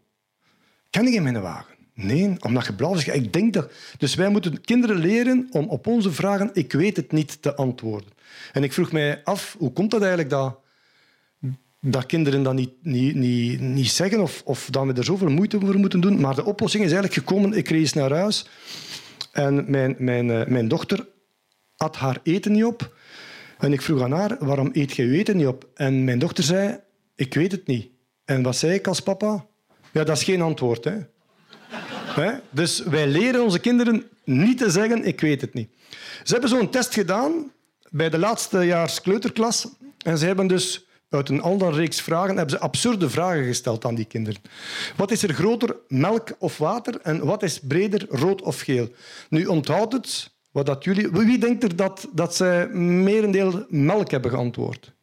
Ken 0.90 1.08
ik 1.08 1.14
in 1.14 1.24
mijn 1.24 1.42
wagen? 1.42 1.76
Nee, 1.94 2.36
omdat 2.40 2.66
je 2.66 2.74
blauw 2.74 2.96
is. 2.96 3.08
Ik 3.08 3.34
denk 3.34 3.54
dat... 3.54 3.72
Dus 3.98 4.16
wij 4.16 4.30
moeten 4.30 4.62
kinderen 4.62 4.96
leren 4.96 5.48
om 5.52 5.70
op 5.70 5.88
onze 5.88 6.12
vragen 6.12 6.50
ik 6.54 6.72
weet 6.72 6.96
het 6.96 7.12
niet 7.12 7.42
te 7.42 7.56
antwoorden. 7.56 8.10
En 8.54 8.64
ik 8.64 8.74
vroeg 8.74 8.92
mij 8.92 9.24
af, 9.24 9.56
hoe 9.60 9.74
komt 9.74 9.92
dat 9.92 10.00
eigenlijk 10.00 10.30
dat, 10.30 10.60
dat 11.82 12.06
kinderen 12.06 12.44
dat 12.44 12.54
niet, 12.54 12.74
niet, 12.82 13.16
niet, 13.16 13.60
niet 13.60 13.92
zeggen 13.92 14.20
of, 14.20 14.42
of 14.46 14.68
dat 14.70 14.86
we 14.86 14.94
er 14.94 15.04
zoveel 15.04 15.30
moeite 15.30 15.60
voor 15.60 15.78
moeten 15.78 16.00
doen. 16.02 16.20
Maar 16.20 16.36
de 16.36 16.46
oplossing 16.46 16.84
is 16.84 16.92
eigenlijk 16.92 17.28
gekomen. 17.28 17.58
Ik 17.58 17.70
reed 17.70 17.96
naar 17.96 18.12
huis 18.12 18.48
en 19.32 19.72
mijn, 19.72 19.96
mijn, 19.98 20.32
eh, 20.32 20.48
mijn 20.48 20.68
dochter 20.68 21.08
had 21.76 21.96
haar 21.96 22.20
eten 22.24 22.52
niet 22.52 22.64
op. 22.64 22.98
En 23.60 23.74
ik 23.74 23.82
vroeg 23.82 24.02
aan 24.02 24.12
haar, 24.12 24.38
waarom 24.40 24.70
eet 24.74 24.96
je 24.96 25.06
je 25.06 25.18
eten 25.18 25.38
niet 25.38 25.48
op? 25.48 25.68
En 25.74 26.04
mijn 26.04 26.20
dochter 26.20 26.44
zei, 26.44 26.80
ik 27.16 27.34
weet 27.34 27.52
het 27.52 27.68
niet. 27.68 27.90
En 28.26 28.44
wat 28.44 28.56
zei 28.56 28.74
ik 28.74 28.88
als 28.88 29.00
papa? 29.00 29.46
Ja, 29.92 30.04
dat 30.04 30.18
is 30.18 30.24
geen 30.24 30.42
antwoord. 30.42 30.84
Hè? 30.84 32.32
Dus 32.50 32.84
wij 32.84 33.08
leren 33.08 33.44
onze 33.44 33.60
kinderen 33.60 34.04
niet 34.24 34.58
te 34.58 34.70
zeggen, 34.70 35.06
ik 35.06 35.22
weet 35.22 35.42
het 35.42 35.54
niet. 35.54 35.70
Ze 36.24 36.32
hebben 36.32 36.50
zo'n 36.50 36.70
test 36.70 36.94
gedaan 36.94 37.52
bij 37.90 38.10
de 38.10 38.18
laatste 38.18 38.60
jaars 38.60 39.02
kleuterklas. 39.02 39.68
En 39.98 40.18
ze 40.18 40.26
hebben 40.26 40.48
dus 40.48 40.88
uit 41.10 41.30
een 41.30 41.42
andere 41.42 41.72
reeks 41.72 42.02
vragen 42.02 42.38
hebben 42.38 42.50
ze 42.50 42.60
absurde 42.60 43.10
vragen 43.10 43.44
gesteld 43.46 43.86
aan 43.86 43.96
die 43.96 44.06
kinderen. 44.06 44.42
Wat 44.96 45.12
is 45.12 45.24
er 45.24 45.34
groter, 45.34 45.76
melk 45.88 46.30
of 46.40 46.58
water? 46.58 47.00
En 47.02 47.26
wat 47.26 47.44
is 47.44 47.60
breder, 47.60 48.06
rood 48.10 48.42
of 48.42 48.60
geel? 48.60 48.90
Nu 49.30 49.46
onthoud 49.46 49.92
het, 49.94 50.32
wat 50.60 50.68
dat 50.68 50.84
jullie, 50.84 51.10
wie 51.10 51.38
denkt 51.38 51.64
er 51.64 51.76
dat, 51.76 52.08
dat 52.14 52.36
zij 52.36 52.68
merendeel 52.68 53.66
melk 53.70 54.12
hebben 54.12 54.32
geantwoord? 54.32 54.94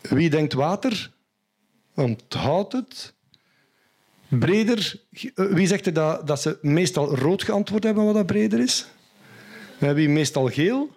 Wie 0.00 0.30
denkt 0.30 0.52
water? 0.52 1.12
Onthoud 1.94 2.72
het. 2.72 3.14
Breder. 4.28 5.00
Wie 5.34 5.66
zegt 5.66 5.86
er 5.86 5.92
dat, 5.92 6.26
dat 6.26 6.40
ze 6.40 6.58
meestal 6.62 7.16
rood 7.16 7.42
geantwoord 7.42 7.84
hebben, 7.84 8.04
wat 8.04 8.14
dat 8.14 8.26
breder 8.26 8.60
is? 8.60 8.86
Wie 9.78 10.08
meestal 10.08 10.48
geel? 10.48 10.90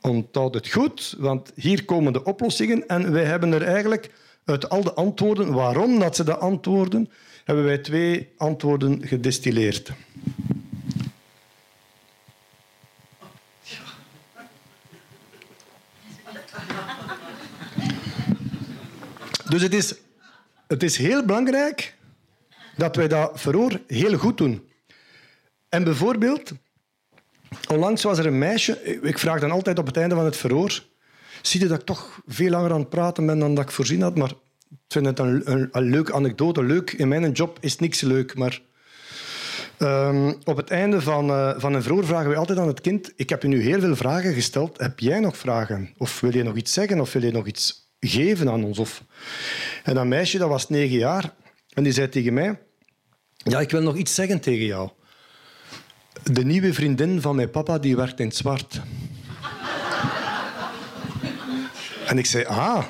Onthoud 0.00 0.54
het 0.54 0.68
goed, 0.68 1.14
want 1.18 1.52
hier 1.54 1.84
komen 1.84 2.12
de 2.12 2.24
oplossingen 2.24 2.86
en 2.86 3.12
wij 3.12 3.24
hebben 3.24 3.52
er 3.52 3.62
eigenlijk 3.62 4.10
uit 4.44 4.68
al 4.68 4.82
de 4.82 4.94
antwoorden, 4.94 5.52
waarom 5.52 5.98
dat 5.98 6.16
ze 6.16 6.24
de 6.24 6.36
antwoorden, 6.36 7.10
hebben 7.44 7.64
wij 7.64 7.78
twee 7.78 8.28
antwoorden 8.36 9.06
gedistilleerd. 9.06 9.92
Dus 19.48 19.62
het 19.62 19.74
is, 19.74 19.94
het 20.66 20.82
is 20.82 20.96
heel 20.96 21.24
belangrijk 21.24 21.94
dat 22.76 22.96
wij 22.96 23.08
dat 23.08 23.40
verhoor 23.40 23.80
heel 23.86 24.18
goed 24.18 24.38
doen. 24.38 24.68
En 25.68 25.84
bijvoorbeeld, 25.84 26.52
onlangs 27.70 28.02
was 28.02 28.18
er 28.18 28.26
een 28.26 28.38
meisje, 28.38 29.00
ik 29.02 29.18
vraag 29.18 29.40
dan 29.40 29.50
altijd 29.50 29.78
op 29.78 29.86
het 29.86 29.96
einde 29.96 30.14
van 30.14 30.24
het 30.24 30.36
verhoor, 30.36 30.84
zie 31.42 31.60
je 31.60 31.66
dat 31.66 31.80
ik 31.80 31.86
toch 31.86 32.20
veel 32.26 32.50
langer 32.50 32.72
aan 32.72 32.80
het 32.80 32.88
praten 32.88 33.26
ben 33.26 33.38
dan 33.38 33.54
dat 33.54 33.64
ik 33.64 33.70
voorzien 33.70 34.02
had, 34.02 34.16
maar 34.16 34.30
ik 34.70 34.78
vind 34.88 35.06
het 35.06 35.18
een, 35.18 35.68
een, 35.72 35.90
leuke 35.90 36.12
anekdote. 36.12 36.62
Leuk, 36.62 36.92
in 36.92 37.08
mijn 37.08 37.32
job 37.32 37.58
is 37.60 37.78
niks 37.78 38.00
leuk, 38.00 38.34
maar 38.34 38.60
um, 39.78 40.36
op 40.44 40.56
het 40.56 40.70
einde 40.70 41.00
van, 41.00 41.30
uh, 41.30 41.54
van 41.56 41.74
een 41.74 41.82
verhoor 41.82 42.06
vragen 42.06 42.30
we 42.30 42.36
altijd 42.36 42.58
aan 42.58 42.66
het 42.66 42.80
kind, 42.80 43.12
ik 43.16 43.28
heb 43.28 43.42
je 43.42 43.48
nu 43.48 43.60
heel 43.60 43.80
veel 43.80 43.96
vragen 43.96 44.34
gesteld, 44.34 44.78
heb 44.78 44.98
jij 44.98 45.20
nog 45.20 45.36
vragen? 45.36 45.94
Of 45.96 46.20
wil 46.20 46.36
je 46.36 46.42
nog 46.42 46.56
iets 46.56 46.72
zeggen? 46.72 47.00
Of 47.00 47.12
wil 47.12 47.22
je 47.22 47.32
nog 47.32 47.46
iets 47.46 47.87
geven 48.00 48.50
aan 48.50 48.64
ons? 48.64 48.78
Of... 48.78 49.04
En 49.82 49.94
dat 49.94 50.06
meisje, 50.06 50.38
dat 50.38 50.48
was 50.48 50.68
negen 50.68 50.98
jaar, 50.98 51.34
en 51.72 51.82
die 51.82 51.92
zei 51.92 52.08
tegen 52.08 52.34
mij, 52.34 52.58
ja, 53.36 53.60
ik 53.60 53.70
wil 53.70 53.82
nog 53.82 53.96
iets 53.96 54.14
zeggen 54.14 54.40
tegen 54.40 54.64
jou. 54.64 54.90
De 56.22 56.44
nieuwe 56.44 56.74
vriendin 56.74 57.20
van 57.20 57.36
mijn 57.36 57.50
papa 57.50 57.78
die 57.78 57.96
werkt 57.96 58.20
in 58.20 58.26
het 58.26 58.36
zwart. 58.36 58.80
en 62.10 62.18
ik 62.18 62.26
zei, 62.26 62.44
ah. 62.44 62.84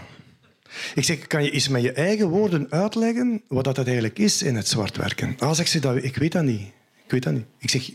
Ik 0.95 1.05
zeg, 1.05 1.27
kan 1.27 1.45
je 1.45 1.51
eens 1.51 1.69
met 1.69 1.83
je 1.83 1.93
eigen 1.93 2.29
woorden 2.29 2.71
uitleggen 2.71 3.43
wat 3.49 3.65
dat 3.65 3.79
eigenlijk 3.79 4.19
is 4.19 4.43
in 4.43 4.57
het 4.57 4.69
zwart 4.69 4.97
werken? 4.97 5.37
Ah, 5.39 5.53
zegt 5.53 5.71
ze, 5.71 5.81
dat, 5.81 6.05
ik 6.05 6.17
weet 6.17 6.33
dat 6.33 6.45
niet. 6.45 6.61
Ik 7.05 7.11
weet 7.11 7.23
dat 7.23 7.33
niet. 7.33 7.47
Ik 7.59 7.71
zeg, 7.71 7.91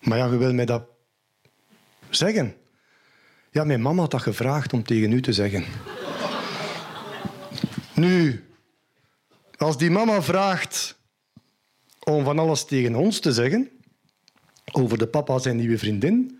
maar 0.00 0.18
ja, 0.18 0.26
je 0.26 0.36
wil 0.36 0.54
mij 0.54 0.64
dat 0.64 0.82
zeggen. 2.10 2.54
Ja, 3.50 3.64
mijn 3.64 3.82
mama 3.82 4.00
had 4.00 4.10
dat 4.10 4.22
gevraagd 4.22 4.72
om 4.72 4.82
tegen 4.82 5.12
u 5.12 5.20
te 5.20 5.32
zeggen. 5.32 5.64
Nu, 7.96 8.44
als 9.56 9.78
die 9.78 9.90
mama 9.90 10.22
vraagt 10.22 10.98
om 12.04 12.24
van 12.24 12.38
alles 12.38 12.64
tegen 12.64 12.94
ons 12.94 13.20
te 13.20 13.32
zeggen, 13.32 13.70
over 14.72 14.98
de 14.98 15.06
papa 15.06 15.38
zijn 15.38 15.56
nieuwe 15.56 15.78
vriendin, 15.78 16.38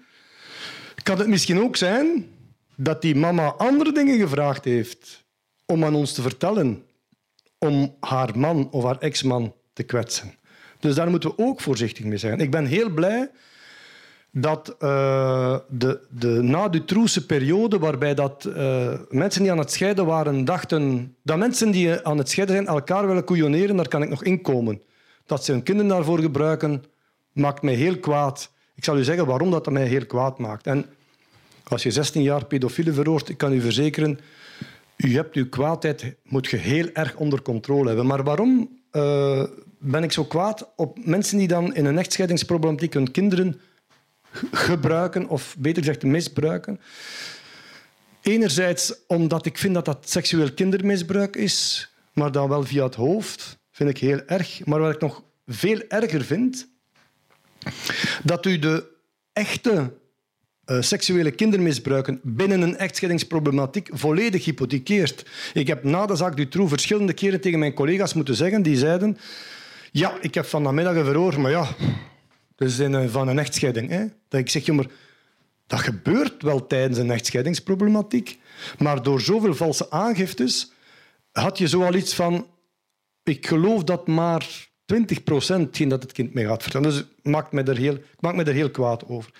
kan 1.02 1.18
het 1.18 1.28
misschien 1.28 1.60
ook 1.60 1.76
zijn 1.76 2.28
dat 2.76 3.02
die 3.02 3.14
mama 3.14 3.48
andere 3.48 3.92
dingen 3.92 4.18
gevraagd 4.18 4.64
heeft 4.64 5.24
om 5.66 5.84
aan 5.84 5.94
ons 5.94 6.12
te 6.12 6.22
vertellen, 6.22 6.86
om 7.58 7.96
haar 8.00 8.38
man 8.38 8.70
of 8.70 8.84
haar 8.84 8.98
ex-man 8.98 9.54
te 9.72 9.82
kwetsen. 9.82 10.34
Dus 10.80 10.94
daar 10.94 11.10
moeten 11.10 11.30
we 11.30 11.38
ook 11.38 11.60
voorzichtig 11.60 12.04
mee 12.04 12.18
zijn. 12.18 12.40
Ik 12.40 12.50
ben 12.50 12.66
heel 12.66 12.90
blij 12.90 13.30
dat 14.36 14.76
uh, 14.80 15.56
de, 15.68 16.00
de 16.10 16.28
na 16.42 16.70
periode, 17.26 17.78
waarbij 17.78 18.14
dat, 18.14 18.44
uh, 18.56 18.92
mensen 19.08 19.42
die 19.42 19.50
aan 19.50 19.58
het 19.58 19.72
scheiden 19.72 20.06
waren, 20.06 20.44
dachten 20.44 21.14
dat 21.22 21.38
mensen 21.38 21.70
die 21.70 22.06
aan 22.06 22.18
het 22.18 22.28
scheiden 22.28 22.56
zijn 22.56 22.68
elkaar 22.68 23.06
willen 23.06 23.24
koeioneren, 23.24 23.76
daar 23.76 23.88
kan 23.88 24.02
ik 24.02 24.08
nog 24.08 24.24
inkomen. 24.24 24.82
Dat 25.26 25.44
ze 25.44 25.52
hun 25.52 25.62
kinderen 25.62 25.90
daarvoor 25.90 26.18
gebruiken, 26.18 26.84
maakt 27.32 27.62
mij 27.62 27.74
heel 27.74 27.98
kwaad. 27.98 28.50
Ik 28.74 28.84
zal 28.84 28.98
u 28.98 29.04
zeggen 29.04 29.26
waarom 29.26 29.50
dat 29.50 29.70
mij 29.70 29.86
heel 29.86 30.06
kwaad 30.06 30.38
maakt. 30.38 30.66
En 30.66 30.86
als 31.64 31.82
je 31.82 31.90
16 31.90 32.22
jaar 32.22 32.44
pedofiele 32.44 32.92
veroort, 32.92 33.28
ik 33.28 33.38
kan 33.38 33.52
u 33.52 33.60
verzekeren, 33.60 34.18
u 34.96 35.14
hebt 35.14 35.34
uw 35.34 35.48
kwaadheid 35.48 36.14
moet 36.22 36.46
je 36.46 36.56
heel 36.56 36.88
erg 36.92 37.16
onder 37.16 37.42
controle 37.42 37.86
hebben. 37.86 38.06
Maar 38.06 38.24
waarom 38.24 38.78
uh, 38.92 39.44
ben 39.78 40.02
ik 40.02 40.12
zo 40.12 40.24
kwaad 40.24 40.72
op 40.76 40.98
mensen 41.04 41.38
die 41.38 41.48
dan 41.48 41.74
in 41.74 41.84
een 41.84 41.98
echtscheidingsproblematiek 41.98 42.92
hun 42.92 43.10
kinderen 43.10 43.60
gebruiken, 44.52 45.28
of 45.28 45.56
beter 45.58 45.82
gezegd 45.82 46.02
misbruiken? 46.02 46.80
Enerzijds 48.22 48.94
omdat 49.06 49.46
ik 49.46 49.58
vind 49.58 49.74
dat 49.74 49.84
dat 49.84 50.10
seksueel 50.10 50.52
kindermisbruik 50.52 51.36
is, 51.36 51.88
maar 52.12 52.32
dan 52.32 52.48
wel 52.48 52.62
via 52.62 52.84
het 52.84 52.94
hoofd, 52.94 53.58
vind 53.70 53.90
ik 53.90 53.98
heel 53.98 54.20
erg. 54.26 54.66
Maar 54.66 54.80
wat 54.80 54.94
ik 54.94 55.00
nog 55.00 55.22
veel 55.46 55.82
erger 55.88 56.24
vind, 56.24 56.68
dat 58.22 58.46
u 58.46 58.58
de 58.58 58.92
echte 59.32 59.92
uh, 60.66 60.80
seksuele 60.80 61.30
kindermisbruiken 61.30 62.20
binnen 62.22 62.60
een 62.60 62.76
echtscheidingsproblematiek 62.76 63.88
volledig 63.92 64.44
hypothekeert. 64.44 65.26
Ik 65.52 65.66
heb 65.66 65.84
na 65.84 66.06
de 66.06 66.16
zaak 66.16 66.36
Dutroux 66.36 66.70
verschillende 66.70 67.12
keren 67.12 67.40
tegen 67.40 67.58
mijn 67.58 67.74
collega's 67.74 68.14
moeten 68.14 68.34
zeggen, 68.34 68.62
die 68.62 68.76
zeiden 68.76 69.18
ja, 69.96 70.16
ik 70.20 70.34
heb 70.34 70.46
vanmiddag 70.46 70.94
een 70.94 71.04
verhoor, 71.04 71.40
maar 71.40 71.50
ja, 71.50 71.68
een, 72.64 73.10
van 73.10 73.28
een 73.28 73.38
echtscheiding. 73.38 73.90
Hè? 73.90 74.04
Dat 74.28 74.40
ik 74.40 74.50
zeg, 74.50 74.66
maar 74.66 74.86
dat 75.66 75.80
gebeurt 75.80 76.42
wel 76.42 76.66
tijdens 76.66 76.98
een 76.98 77.10
echtscheidingsproblematiek, 77.10 78.38
maar 78.78 79.02
door 79.02 79.20
zoveel 79.20 79.54
valse 79.54 79.90
aangiftes 79.90 80.72
had 81.32 81.58
je 81.58 81.68
zoal 81.68 81.94
iets 81.94 82.14
van 82.14 82.46
ik 83.24 83.46
geloof 83.46 83.84
dat 83.84 84.06
maar 84.06 84.68
20 84.84 85.22
procent 85.22 85.90
dat 85.90 86.02
het 86.02 86.12
kind 86.12 86.34
mij 86.34 86.44
gaat 86.44 86.62
vertellen. 86.62 86.90
Dus 86.90 87.04
maakt 87.22 87.52
me 87.52 87.62
er 87.62 87.76
heel, 87.76 87.94
ik 87.94 88.20
maak 88.20 88.34
me 88.34 88.44
er 88.44 88.54
heel 88.54 88.70
kwaad 88.70 89.08
over. 89.08 89.30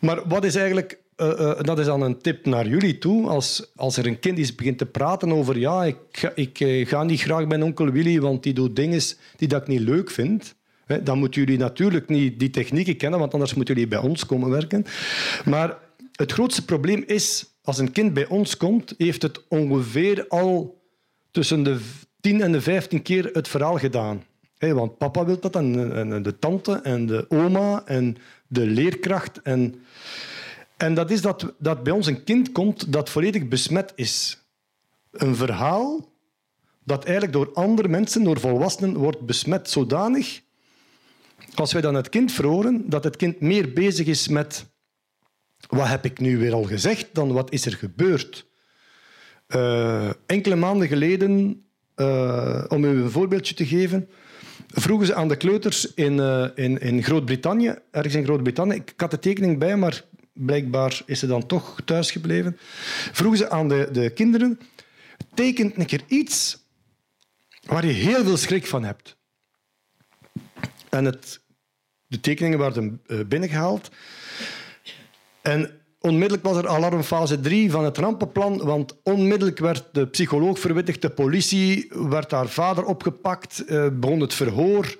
Maar 0.00 0.28
wat 0.28 0.44
is 0.44 0.54
eigenlijk... 0.54 1.04
Uh, 1.16 1.26
uh, 1.26 1.60
dat 1.60 1.78
is 1.78 1.86
dan 1.86 2.00
een 2.00 2.18
tip 2.18 2.46
naar 2.46 2.68
jullie 2.68 2.98
toe. 2.98 3.28
Als, 3.28 3.72
als 3.76 3.96
er 3.96 4.06
een 4.06 4.18
kind 4.18 4.38
is 4.38 4.54
begint 4.54 4.78
te 4.78 4.86
praten 4.86 5.32
over... 5.32 5.58
Ja, 5.58 5.84
ik, 5.84 6.32
ik 6.34 6.60
uh, 6.60 6.86
ga 6.86 7.02
niet 7.02 7.20
graag 7.20 7.46
bij 7.46 7.62
onkel 7.62 7.90
Willy, 7.90 8.20
want 8.20 8.42
die 8.42 8.52
doet 8.52 8.76
dingen 8.76 9.00
die 9.36 9.48
dat 9.48 9.60
ik 9.62 9.68
niet 9.68 9.80
leuk 9.80 10.10
vind. 10.10 10.55
Dan 11.02 11.18
moeten 11.18 11.40
jullie 11.40 11.58
natuurlijk 11.58 12.08
niet 12.08 12.38
die 12.38 12.50
technieken 12.50 12.96
kennen, 12.96 13.18
want 13.18 13.32
anders 13.32 13.54
moeten 13.54 13.74
jullie 13.74 13.90
bij 13.90 13.98
ons 13.98 14.26
komen 14.26 14.50
werken. 14.50 14.84
Maar 15.44 15.78
het 16.12 16.32
grootste 16.32 16.64
probleem 16.64 17.02
is... 17.06 17.54
Als 17.62 17.78
een 17.78 17.92
kind 17.92 18.14
bij 18.14 18.26
ons 18.26 18.56
komt, 18.56 18.94
heeft 18.98 19.22
het 19.22 19.48
ongeveer 19.48 20.28
al 20.28 20.82
tussen 21.30 21.62
de 21.62 21.80
10 22.20 22.40
en 22.40 22.52
de 22.52 22.60
15 22.60 23.02
keer 23.02 23.30
het 23.32 23.48
verhaal 23.48 23.78
gedaan. 23.78 24.24
Want 24.58 24.98
papa 24.98 25.24
wil 25.24 25.40
dat 25.40 25.56
en, 25.56 26.22
de 26.22 26.38
tante 26.38 26.72
en 26.72 27.06
de 27.06 27.26
oma 27.28 27.82
en 27.84 28.16
de 28.46 28.66
leerkracht. 28.66 29.42
En, 29.42 29.74
en 30.76 30.94
dat 30.94 31.10
is 31.10 31.20
dat, 31.20 31.54
dat 31.58 31.82
bij 31.82 31.92
ons 31.92 32.06
een 32.06 32.24
kind 32.24 32.52
komt 32.52 32.92
dat 32.92 33.10
volledig 33.10 33.48
besmet 33.48 33.92
is. 33.94 34.42
Een 35.10 35.36
verhaal 35.36 36.08
dat 36.84 37.04
eigenlijk 37.04 37.32
door 37.32 37.52
andere 37.52 37.88
mensen, 37.88 38.24
door 38.24 38.40
volwassenen, 38.40 38.96
wordt 38.96 39.20
besmet 39.20 39.70
zodanig, 39.70 40.40
als 41.60 41.72
wij 41.72 41.82
dan 41.82 41.94
het 41.94 42.08
kind 42.08 42.32
verhoren, 42.32 42.90
dat 42.90 43.04
het 43.04 43.16
kind 43.16 43.40
meer 43.40 43.72
bezig 43.72 44.06
is 44.06 44.28
met 44.28 44.66
wat 45.68 45.88
heb 45.88 46.04
ik 46.04 46.20
nu 46.20 46.38
weer 46.38 46.52
al 46.52 46.64
gezegd 46.64 47.08
dan 47.12 47.32
wat 47.32 47.52
is 47.52 47.66
er 47.66 47.72
gebeurd. 47.72 48.46
Uh, 49.48 50.10
enkele 50.26 50.56
maanden 50.56 50.88
geleden, 50.88 51.64
uh, 51.96 52.64
om 52.68 52.84
u 52.84 52.88
een 52.88 53.10
voorbeeldje 53.10 53.54
te 53.54 53.66
geven, 53.66 54.08
vroegen 54.68 55.06
ze 55.06 55.14
aan 55.14 55.28
de 55.28 55.36
kleuters 55.36 55.94
in, 55.94 56.12
uh, 56.12 56.46
in, 56.54 56.80
in 56.80 57.02
Groot-Brittannië, 57.02 57.74
ergens 57.90 58.14
in 58.14 58.24
Groot-Brittannië, 58.24 58.74
ik 58.74 58.92
had 58.96 59.10
de 59.10 59.18
tekening 59.18 59.58
bij, 59.58 59.76
maar 59.76 60.04
blijkbaar 60.32 61.02
is 61.06 61.18
ze 61.18 61.26
dan 61.26 61.46
toch 61.46 61.80
thuisgebleven, 61.84 62.56
vroegen 63.12 63.38
ze 63.38 63.50
aan 63.50 63.68
de, 63.68 63.88
de 63.92 64.10
kinderen, 64.10 64.58
tekent 65.34 65.76
een 65.76 65.86
keer 65.86 66.02
iets 66.06 66.64
waar 67.66 67.86
je 67.86 67.92
heel 67.92 68.24
veel 68.24 68.36
schrik 68.36 68.66
van 68.66 68.84
hebt. 68.84 69.16
En 70.88 71.04
het, 71.04 71.40
de 72.16 72.22
tekeningen 72.22 72.58
werden 72.58 73.00
uh, 73.06 73.20
binnengehaald. 73.26 73.90
En 75.42 75.70
Onmiddellijk 76.06 76.42
was 76.42 76.56
er 76.56 76.68
alarmfase 76.68 77.40
3 77.40 77.70
van 77.70 77.84
het 77.84 77.98
rampenplan, 77.98 78.58
want 78.58 78.96
onmiddellijk 79.02 79.58
werd 79.58 79.84
de 79.92 80.06
psycholoog 80.06 80.58
verwittigd, 80.58 81.02
de 81.02 81.10
politie 81.10 81.88
werd 81.90 82.30
haar 82.30 82.48
vader 82.48 82.84
opgepakt, 82.84 83.64
eh, 83.64 83.86
begon 83.92 84.20
het 84.20 84.34
verhoor. 84.34 84.96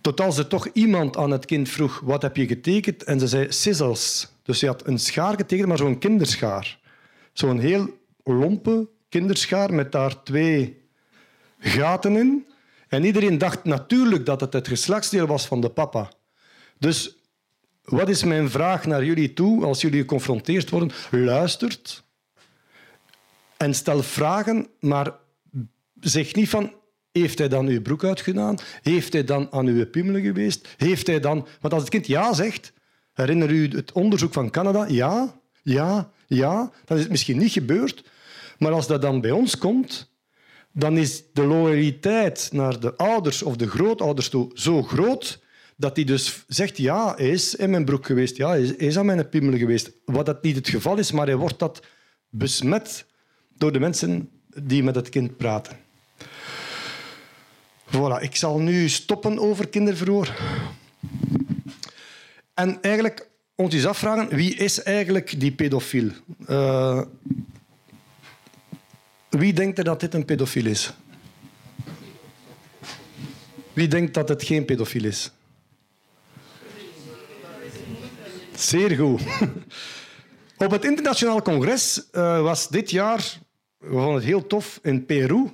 Tot 0.00 0.20
als 0.20 0.38
er 0.38 0.46
toch 0.46 0.68
iemand 0.72 1.16
aan 1.16 1.30
het 1.30 1.44
kind 1.44 1.68
vroeg, 1.68 2.00
wat 2.04 2.22
heb 2.22 2.36
je 2.36 2.46
getekend? 2.46 3.02
En 3.02 3.20
ze 3.20 3.28
zei, 3.28 3.52
sizzles. 3.52 4.28
Dus 4.42 4.58
ze 4.58 4.66
had 4.66 4.86
een 4.86 4.98
schaar 4.98 5.36
getekend, 5.36 5.68
maar 5.68 5.78
zo'n 5.78 5.98
kinderschaar. 5.98 6.78
Zo'n 7.32 7.58
heel 7.58 7.98
lompe 8.24 8.88
kinderschaar 9.08 9.74
met 9.74 9.92
daar 9.92 10.22
twee 10.22 10.82
gaten 11.58 12.16
in. 12.16 12.46
En 12.94 13.04
iedereen 13.04 13.38
dacht 13.38 13.64
natuurlijk 13.64 14.26
dat 14.26 14.40
het 14.40 14.52
het 14.52 14.68
geslachtsdeel 14.68 15.26
was 15.26 15.46
van 15.46 15.60
de 15.60 15.68
papa. 15.68 16.10
Dus 16.78 17.16
wat 17.84 18.08
is 18.08 18.24
mijn 18.24 18.50
vraag 18.50 18.86
naar 18.86 19.04
jullie 19.04 19.32
toe 19.32 19.64
als 19.64 19.80
jullie 19.80 20.00
geconfronteerd 20.00 20.70
worden? 20.70 20.90
Luistert 21.10 22.04
en 23.56 23.74
stel 23.74 24.02
vragen, 24.02 24.66
maar 24.80 25.12
zeg 26.00 26.34
niet 26.34 26.48
van 26.48 26.72
heeft 27.12 27.38
hij 27.38 27.48
dan 27.48 27.66
uw 27.66 27.82
broek 27.82 28.04
uitgedaan? 28.04 28.58
Heeft 28.82 29.12
hij 29.12 29.24
dan 29.24 29.48
aan 29.50 29.66
uw 29.66 29.86
piemelen 29.86 30.22
geweest? 30.22 30.74
Heeft 30.76 31.06
hij 31.06 31.20
dan... 31.20 31.46
Want 31.60 31.74
als 31.74 31.82
het 31.82 31.90
kind 31.90 32.06
ja 32.06 32.32
zegt, 32.32 32.72
herinner 33.12 33.50
u 33.50 33.68
het 33.68 33.92
onderzoek 33.92 34.32
van 34.32 34.50
Canada? 34.50 34.86
Ja. 34.88 35.40
Ja, 35.62 36.10
ja, 36.26 36.70
dan 36.84 36.96
is 36.96 37.02
het 37.02 37.12
misschien 37.12 37.38
niet 37.38 37.52
gebeurd. 37.52 38.04
Maar 38.58 38.72
als 38.72 38.86
dat 38.86 39.02
dan 39.02 39.20
bij 39.20 39.30
ons 39.30 39.58
komt, 39.58 40.13
dan 40.76 40.96
is 40.96 41.22
de 41.32 41.44
loyaliteit 41.44 42.48
naar 42.52 42.80
de 42.80 42.96
ouders 42.96 43.42
of 43.42 43.56
de 43.56 43.68
grootouders 43.68 44.28
toe 44.28 44.50
zo 44.54 44.82
groot 44.82 45.42
dat 45.76 45.96
hij 45.96 46.04
dus 46.04 46.44
zegt, 46.48 46.76
ja, 46.76 47.14
hij 47.16 47.28
is 47.28 47.54
in 47.54 47.70
mijn 47.70 47.84
broek 47.84 48.06
geweest, 48.06 48.36
ja, 48.36 48.48
hij 48.48 48.62
is 48.62 48.98
aan 48.98 49.06
mijn 49.06 49.28
piemel 49.28 49.58
geweest. 49.58 49.90
Wat 50.04 50.26
dat 50.26 50.42
niet 50.42 50.56
het 50.56 50.68
geval 50.68 50.98
is, 50.98 51.12
maar 51.12 51.26
hij 51.26 51.36
wordt 51.36 51.58
dat 51.58 51.82
besmet 52.28 53.04
door 53.56 53.72
de 53.72 53.80
mensen 53.80 54.30
die 54.62 54.82
met 54.82 54.94
het 54.94 55.08
kind 55.08 55.36
praten. 55.36 55.76
Voilà, 57.86 58.20
ik 58.20 58.36
zal 58.36 58.58
nu 58.58 58.88
stoppen 58.88 59.38
over 59.38 59.68
kinderverhoor. 59.68 60.34
En 62.54 62.78
eigenlijk 62.80 63.28
ons 63.54 63.74
eens 63.74 63.86
afvragen, 63.86 64.36
wie 64.36 64.54
is 64.54 64.82
eigenlijk 64.82 65.40
die 65.40 65.52
pedofiel? 65.52 66.10
Uh, 66.48 67.02
wie 69.38 69.52
denkt 69.52 69.78
er 69.78 69.84
dat 69.84 70.00
dit 70.00 70.14
een 70.14 70.24
pedofiel 70.24 70.66
is? 70.66 70.92
Wie 73.72 73.88
denkt 73.88 74.14
dat 74.14 74.28
het 74.28 74.42
geen 74.42 74.64
pedofiel 74.64 75.04
is? 75.04 75.30
Zeer 78.54 78.96
goed. 78.96 79.22
Op 80.64 80.70
het 80.70 80.84
internationaal 80.84 81.42
congres 81.42 82.08
uh, 82.12 82.42
was 82.42 82.68
dit 82.68 82.90
jaar, 82.90 83.38
we 83.78 83.90
vonden 83.90 84.14
het 84.14 84.24
heel 84.24 84.46
tof, 84.46 84.78
in 84.82 85.06
Peru. 85.06 85.50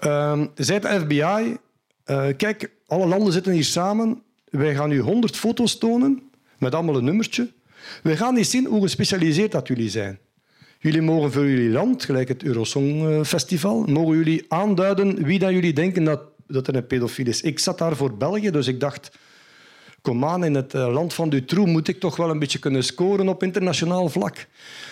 Uh, 0.00 0.42
zei 0.54 0.80
de 0.80 1.00
FBI, 1.00 1.56
uh, 2.06 2.36
kijk, 2.36 2.70
alle 2.86 3.06
landen 3.06 3.32
zitten 3.32 3.52
hier 3.52 3.64
samen. 3.64 4.22
Wij 4.44 4.74
gaan 4.74 4.90
u 4.90 4.98
100 4.98 5.36
foto's 5.36 5.78
tonen, 5.78 6.30
met 6.58 6.74
allemaal 6.74 6.96
een 6.96 7.04
nummertje. 7.04 7.52
We 8.02 8.16
gaan 8.16 8.36
eens 8.36 8.50
zien 8.50 8.66
hoe 8.66 8.82
gespecialiseerd 8.82 9.52
dat 9.52 9.68
jullie 9.68 9.90
zijn. 9.90 10.18
Jullie 10.82 11.02
mogen 11.02 11.32
voor 11.32 11.48
jullie 11.48 11.70
land, 11.70 12.04
gelijk 12.04 12.28
het 12.28 12.42
Eurosong 12.42 13.26
Festival, 13.26 13.82
mogen 13.82 14.16
jullie 14.16 14.44
aanduiden 14.48 15.24
wie 15.24 15.38
dat 15.38 15.50
jullie 15.50 15.72
denken 15.72 16.04
dat, 16.04 16.22
dat 16.46 16.66
er 16.66 16.76
een 16.76 16.86
pedofiel 16.86 17.26
is. 17.26 17.40
Ik 17.40 17.58
zat 17.58 17.78
daar 17.78 17.96
voor 17.96 18.16
België, 18.16 18.50
dus 18.50 18.66
ik 18.66 18.80
dacht 18.80 19.10
kom 20.00 20.24
aan, 20.24 20.44
in 20.44 20.54
het 20.54 20.74
eh, 20.74 20.92
land 20.92 21.14
van 21.14 21.28
Dutroux 21.28 21.70
moet 21.70 21.88
ik 21.88 22.00
toch 22.00 22.16
wel 22.16 22.30
een 22.30 22.38
beetje 22.38 22.58
kunnen 22.58 22.84
scoren 22.84 23.28
op 23.28 23.42
internationaal 23.42 24.08
vlak. 24.08 24.46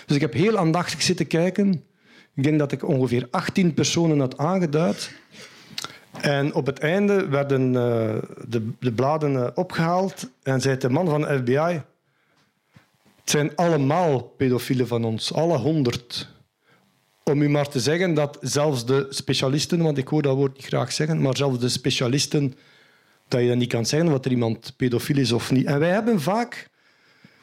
Dus 0.07 0.17
ik 0.17 0.23
heb 0.23 0.33
heel 0.33 0.59
aandachtig 0.59 1.03
zitten 1.03 1.27
kijken. 1.27 1.73
Ik 2.35 2.43
denk 2.43 2.59
dat 2.59 2.73
ik 2.73 2.89
ongeveer 2.89 3.29
18 3.31 3.75
personen 3.75 4.19
had 4.19 4.39
aangeduid. 4.39 5.13
En 6.21 6.55
op 6.55 6.67
het 6.67 6.79
einde 6.79 7.29
werden 7.29 7.67
uh, 7.67 7.73
de, 8.49 8.69
de, 8.79 8.93
bladen 8.93 9.57
opgehaald 9.57 10.31
en 10.43 10.61
zei 10.61 10.77
de 10.77 10.89
man 10.89 11.09
van 11.09 11.21
de 11.21 11.39
FBI... 11.39 11.83
Het 13.31 13.39
zijn 13.39 13.57
allemaal 13.57 14.21
pedofielen 14.23 14.87
van 14.87 15.05
ons, 15.05 15.33
alle 15.33 15.59
honderd. 15.59 16.29
Om 17.25 17.43
u 17.43 17.49
maar 17.49 17.69
te 17.69 17.81
zeggen 17.81 18.15
dat 18.15 18.39
zelfs 18.41 18.87
de 18.87 19.07
specialisten, 19.11 19.83
want 19.83 19.99
ik 19.99 20.09
hoor 20.09 20.23
dat 20.23 20.37
woord 20.37 20.57
niet 20.57 20.67
graag 20.67 20.93
zeggen, 20.93 21.23
maar 21.23 21.37
zelfs 21.37 21.59
de 21.59 21.69
specialisten 21.69 22.55
dat 23.29 23.41
je 23.41 23.55
niet 23.55 23.69
kan 23.69 23.87
zeggen 23.87 24.11
wat 24.11 24.25
er 24.25 24.31
iemand 24.31 24.73
pedofiel 24.77 25.17
is 25.17 25.33
of 25.33 25.51
niet. 25.51 25.67
En 25.67 25.79
wij 25.79 25.91
hebben 25.91 26.21
vaak, 26.21 26.69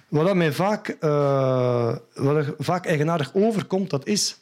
wat 0.08 0.36
mij 0.36 0.52
vaak, 0.52 0.98
uh, 1.02 1.96
wat 2.14 2.46
vaak 2.58 2.86
eigenaardig 2.86 3.34
overkomt, 3.34 3.90
dat 3.90 4.08
is 4.08 4.42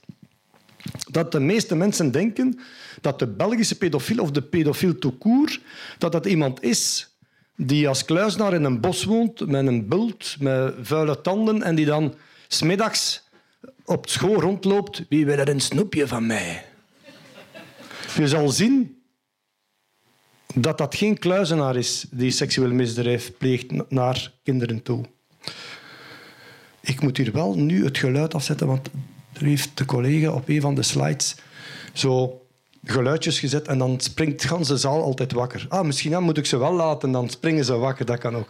dat 1.12 1.32
de 1.32 1.40
meeste 1.40 1.76
mensen 1.76 2.12
denken 2.12 2.60
dat 3.02 3.20
de 3.20 3.28
Belgische 3.28 3.78
pedofiel 3.78 4.22
of 4.22 4.32
de 4.32 4.42
pedofiel 4.42 4.98
tout 4.98 5.18
court, 5.18 5.62
dat 5.98 6.12
dat 6.12 6.26
iemand 6.26 6.64
is 6.64 7.10
die 7.56 7.88
als 7.88 8.06
kluisnaar 8.06 8.54
in 8.54 8.64
een 8.64 8.80
bos 8.80 9.04
woont 9.04 9.48
met 9.48 9.68
een 9.68 9.88
bult, 9.88 10.36
met 10.40 10.74
vuile 10.82 11.22
tanden 11.22 11.64
en 11.64 11.76
die 11.76 11.86
dan 11.86 12.16
smiddags 12.48 13.24
op 13.86 14.10
school 14.10 14.42
rondloopt. 14.42 15.06
Wie 15.10 15.26
wil 15.26 15.38
er 15.38 15.50
een 15.50 15.62
snoepje 15.62 16.08
van 16.08 16.26
mij? 16.26 16.66
Je 18.16 18.28
zal 18.28 18.50
zien 18.50 19.04
dat 20.54 20.78
dat 20.78 20.96
geen 20.96 21.20
kluizenaar 21.20 21.76
is 21.76 22.06
die 22.12 22.32
seksueel 22.32 22.74
misdrijf 22.74 23.38
pleegt 23.38 23.90
naar 23.90 24.32
kinderen 24.44 24.82
toe. 24.84 25.06
Ik 26.82 27.02
moet 27.02 27.18
hier 27.18 27.32
wel 27.32 27.56
nu 27.56 27.84
het 27.84 27.98
geluid 27.98 28.34
afzetten, 28.34 28.68
want 28.68 28.90
er 29.34 29.46
heeft 29.46 29.78
de 29.78 29.86
collega 29.86 30.32
op 30.32 30.50
een 30.50 30.62
van 30.62 30.76
de 30.76 30.84
slides 30.84 31.36
zo 31.94 32.45
geluidjes 32.86 33.40
gezet 33.40 33.68
en 33.68 33.78
dan 33.78 34.00
springt 34.00 34.68
de 34.68 34.78
zaal 34.78 35.04
altijd 35.04 35.32
wakker. 35.32 35.66
Ah, 35.70 35.86
misschien 35.86 36.12
dan 36.12 36.24
moet 36.24 36.38
ik 36.38 36.46
ze 36.46 36.58
wel 36.58 36.74
laten, 36.74 37.12
dan 37.12 37.30
springen 37.30 37.66
ze 37.66 37.78
wakker, 37.78 38.06
dat 38.06 38.18
kan 38.18 38.36
ook. 38.36 38.50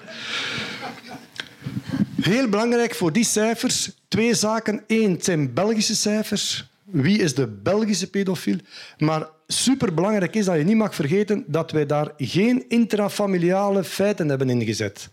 Heel 2.21 2.49
belangrijk 2.49 2.95
voor 2.95 3.11
die 3.11 3.23
cijfers, 3.23 3.91
twee 4.07 4.33
zaken. 4.33 4.83
Eén, 4.87 5.11
het 5.11 5.23
zijn 5.23 5.53
Belgische 5.53 5.95
cijfers. 5.95 6.69
Wie 6.83 7.19
is 7.19 7.35
de 7.35 7.47
Belgische 7.47 8.09
pedofiel? 8.09 8.57
Maar 8.97 9.29
superbelangrijk 9.47 10.35
is 10.35 10.45
dat 10.45 10.57
je 10.57 10.63
niet 10.63 10.75
mag 10.75 10.95
vergeten 10.95 11.43
dat 11.47 11.71
wij 11.71 11.85
daar 11.85 12.13
geen 12.17 12.69
intrafamiliale 12.69 13.83
feiten 13.83 14.29
hebben 14.29 14.49
ingezet. 14.49 15.09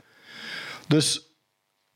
Dus 0.88 1.32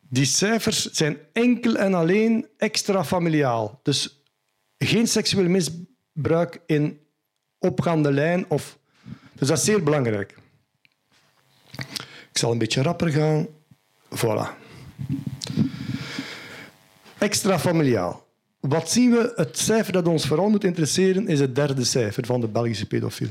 die 0.08 0.24
cijfers 0.24 0.90
zijn 0.90 1.18
enkel 1.32 1.76
en 1.76 1.94
alleen 1.94 2.48
extrafamiliaal. 2.56 3.80
Dus 3.82 4.22
geen 4.78 5.06
seksueel 5.06 5.48
misbruik 5.48 6.60
in 6.66 7.00
opgaande 7.66 8.12
lijn. 8.12 8.44
Of... 8.48 8.78
Dus 9.32 9.48
dat 9.48 9.58
is 9.58 9.64
zeer 9.64 9.82
belangrijk. 9.82 10.36
Ik 12.30 12.38
zal 12.42 12.52
een 12.52 12.58
beetje 12.58 12.82
rapper 12.82 13.08
gaan. 13.08 13.46
Voilà. 14.14 14.64
Extrafamiliaal. 17.18 18.26
Wat 18.60 18.90
zien 18.90 19.10
we? 19.10 19.32
Het 19.36 19.58
cijfer 19.58 19.92
dat 19.92 20.06
ons 20.06 20.26
vooral 20.26 20.48
moet 20.48 20.64
interesseren 20.64 21.28
is 21.28 21.40
het 21.40 21.54
derde 21.54 21.84
cijfer 21.84 22.26
van 22.26 22.40
de 22.40 22.48
Belgische 22.48 22.86
pedofiel. 22.86 23.28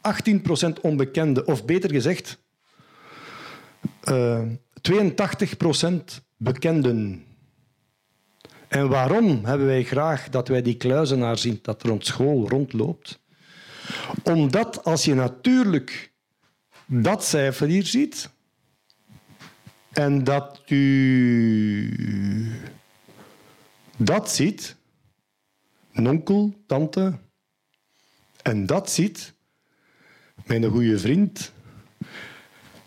18% 0.00 0.80
onbekende, 0.80 1.44
of 1.44 1.64
beter 1.64 1.90
gezegd, 1.90 2.38
uh, 4.04 4.38
eh, 4.38 4.48
82% 4.80 6.22
bekenden. 6.36 7.24
En 8.68 8.88
waarom 8.88 9.44
hebben 9.44 9.66
wij 9.66 9.84
graag 9.84 10.28
dat 10.28 10.48
wij 10.48 10.62
die 10.62 10.76
kluizenaar 10.76 11.38
zien 11.38 11.58
dat 11.62 11.82
rond 11.82 12.06
school 12.06 12.48
rondloopt? 12.48 13.20
Omdat 14.22 14.84
als 14.84 15.04
je 15.04 15.14
natuurlijk 15.14 16.12
dat 16.86 17.24
cijfer 17.24 17.68
hier 17.68 17.86
ziet 17.86 18.30
en 19.92 20.24
dat 20.24 20.62
u 20.68 20.84
dat 23.96 24.30
ziet, 24.30 24.76
een 25.92 26.08
onkel, 26.08 26.54
tante, 26.66 27.18
en 28.42 28.66
dat 28.66 28.90
ziet, 28.90 29.34
mijn 30.46 30.64
goede 30.64 30.98
vriend, 30.98 31.52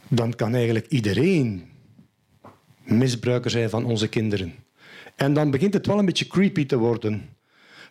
dan 0.08 0.36
kan 0.36 0.56
eigenlijk 0.56 0.88
iedereen 0.88 1.70
misbruiker 2.84 3.52
zijn 3.52 3.70
van 3.70 3.86
onze 3.86 4.08
kinderen. 4.08 4.56
En 5.16 5.34
dan 5.34 5.52
begint 5.52 5.74
het 5.74 5.86
wel 5.86 6.00
een 6.00 6.06
beetje 6.06 6.28
creepy 6.28 6.66
te 6.66 6.78
worden. 6.78 7.30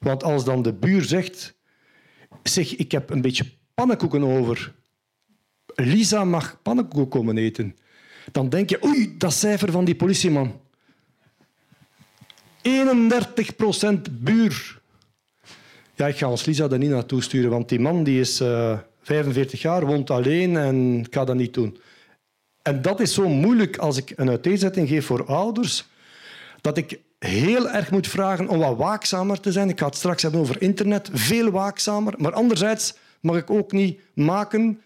Want 0.01 0.23
als 0.23 0.45
dan 0.45 0.63
de 0.63 0.73
buur 0.73 1.05
zegt, 1.05 1.56
zeg, 2.43 2.77
ik 2.77 2.93
heb 2.93 3.11
een 3.11 3.21
beetje 3.21 3.45
pannenkoeken 3.75 4.23
over. 4.23 4.75
Lisa 5.75 6.25
mag 6.25 6.63
pannenkoeken 6.63 7.09
komen 7.09 7.39
eten. 7.39 7.77
Dan 8.33 8.49
denk 8.49 8.71
je, 8.71 8.85
oei, 8.85 9.15
dat 9.19 9.33
cijfer 9.33 9.71
van 9.71 9.85
die 9.85 9.95
politieman. 9.95 10.61
31 12.63 13.57
procent 13.57 14.23
buur. 14.25 14.81
Ja, 15.95 16.07
ik 16.07 16.17
ga 16.17 16.31
ons 16.31 16.45
Lisa 16.45 16.69
er 16.69 16.79
niet 16.79 16.91
naartoe 16.91 17.23
sturen, 17.23 17.51
want 17.51 17.69
die 17.69 17.81
man 17.81 18.05
die 18.05 18.21
is 18.21 18.41
uh, 18.41 18.73
eh, 18.73 18.79
45 19.03 19.63
jaar, 19.63 19.87
woont 19.87 20.11
alleen 20.11 20.57
en 20.57 20.99
ik 20.99 21.15
ga 21.15 21.25
dat 21.25 21.37
niet 21.37 21.55
doen. 21.55 21.79
En 22.63 22.83
dat 22.83 23.01
is 23.01 23.15
zo 23.15 23.29
moeilijk 23.29 23.77
als 23.77 23.97
ik 23.97 24.13
een 24.17 24.29
uiteenzetting 24.29 24.89
geef 24.89 25.07
voor 25.07 25.27
ouders, 25.27 25.87
dat 26.61 26.77
ik 26.77 27.01
heel 27.19 27.69
erg 27.69 27.91
moet 27.91 28.07
vragen 28.07 28.49
om 28.49 28.59
wat 28.59 28.77
waakzamer 28.77 29.41
te 29.41 29.53
zijn. 29.53 29.69
Ik 29.69 29.79
ga 29.79 29.87
het 29.87 29.97
straks 29.97 30.23
hebben 30.23 30.41
over 30.41 30.63
internet, 30.63 31.11
veel 31.13 31.51
waakzamer. 31.51 32.15
Maar 32.17 32.33
anderzijds 32.33 32.95
mag 33.21 33.37
ik 33.37 33.51
ook 33.51 33.73
niet 33.73 34.01
maken 34.15 34.81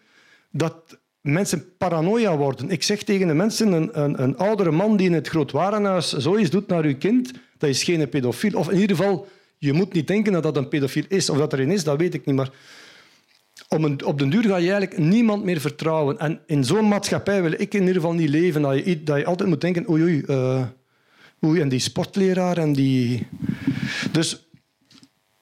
dat 0.51 0.99
mensen 1.21 1.77
paranoia 1.77 2.37
worden. 2.37 2.71
Ik 2.71 2.83
zeg 2.83 3.03
tegen 3.03 3.27
de 3.27 3.35
mensen, 3.35 3.73
een, 3.73 4.01
een, 4.01 4.23
een 4.23 4.37
oudere 4.37 4.71
man 4.71 4.97
die 4.97 5.07
in 5.07 5.13
het 5.13 5.29
grootwarenhuis 5.29 6.13
zoiets 6.13 6.51
doet 6.51 6.67
naar 6.67 6.85
uw 6.85 6.97
kind, 6.97 7.33
dat 7.59 7.71
is 7.71 7.83
geen 7.83 8.09
pedofiel. 8.09 8.59
Of 8.59 8.71
in 8.71 8.79
ieder 8.79 8.97
geval, 8.97 9.29
je 9.59 9.73
moet 9.73 9.93
niet 9.93 10.07
denken 10.07 10.33
dat 10.33 10.43
dat 10.43 10.57
een 10.57 10.69
pedofiel 10.69 11.05
is. 11.09 11.31
Of 11.31 11.39
dat 11.39 11.53
er 11.53 11.61
een 11.61 11.71
is, 11.71 11.85
dat 11.85 11.99
weet 11.99 12.15
ik 12.15 12.27
niet. 12.27 12.37
Maar 12.37 12.51
een, 13.69 14.05
op 14.05 14.19
den 14.19 14.31
duur 14.31 14.43
ga 14.43 14.57
je 14.57 14.73
eigenlijk 14.73 14.99
niemand 14.99 15.45
meer 15.45 15.61
vertrouwen. 15.61 16.19
En 16.19 16.41
in 16.47 16.65
zo'n 16.65 16.89
maatschappij 16.89 17.43
wil 17.43 17.53
ik 17.53 17.75
in 17.75 17.81
ieder 17.81 17.95
geval 17.95 18.13
niet 18.13 18.29
leven. 18.29 18.63
Dat 18.63 18.85
je, 18.85 19.03
dat 19.03 19.19
je 19.19 19.25
altijd 19.25 19.49
moet 19.49 19.61
denken, 19.61 19.91
oei, 19.91 20.23
uh, 20.27 20.63
oei, 21.45 21.61
en 21.61 21.69
die 21.69 21.79
sportleraar 21.79 22.59
en 22.59 22.73
die... 22.73 23.27
Dus, 24.13 24.49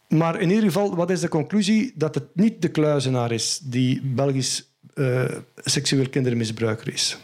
maar 0.08 0.40
in 0.40 0.48
ieder 0.48 0.64
geval, 0.64 0.96
wat 0.96 1.10
is 1.10 1.20
de 1.20 1.28
conclusie? 1.28 1.92
Dat 1.94 2.14
het 2.14 2.24
niet 2.34 2.62
de 2.62 2.68
kluizenaar 2.68 3.32
is 3.32 3.58
die 3.62 4.00
Belgisch 4.02 4.68
uh, 4.94 5.24
seksueel 5.56 6.08
kindermisbruiker 6.08 6.92
is. 6.92 7.18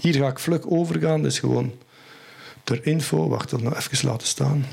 Hier 0.00 0.14
ga 0.14 0.28
ik 0.28 0.38
vlug 0.38 0.66
overgaan, 0.66 1.26
is 1.26 1.38
gewoon 1.38 1.72
ter 2.64 2.86
info, 2.86 3.28
wacht, 3.28 3.50
dat 3.50 3.62
nog 3.62 3.76
even 3.76 4.08
laten 4.08 4.26
staan. 4.26 4.64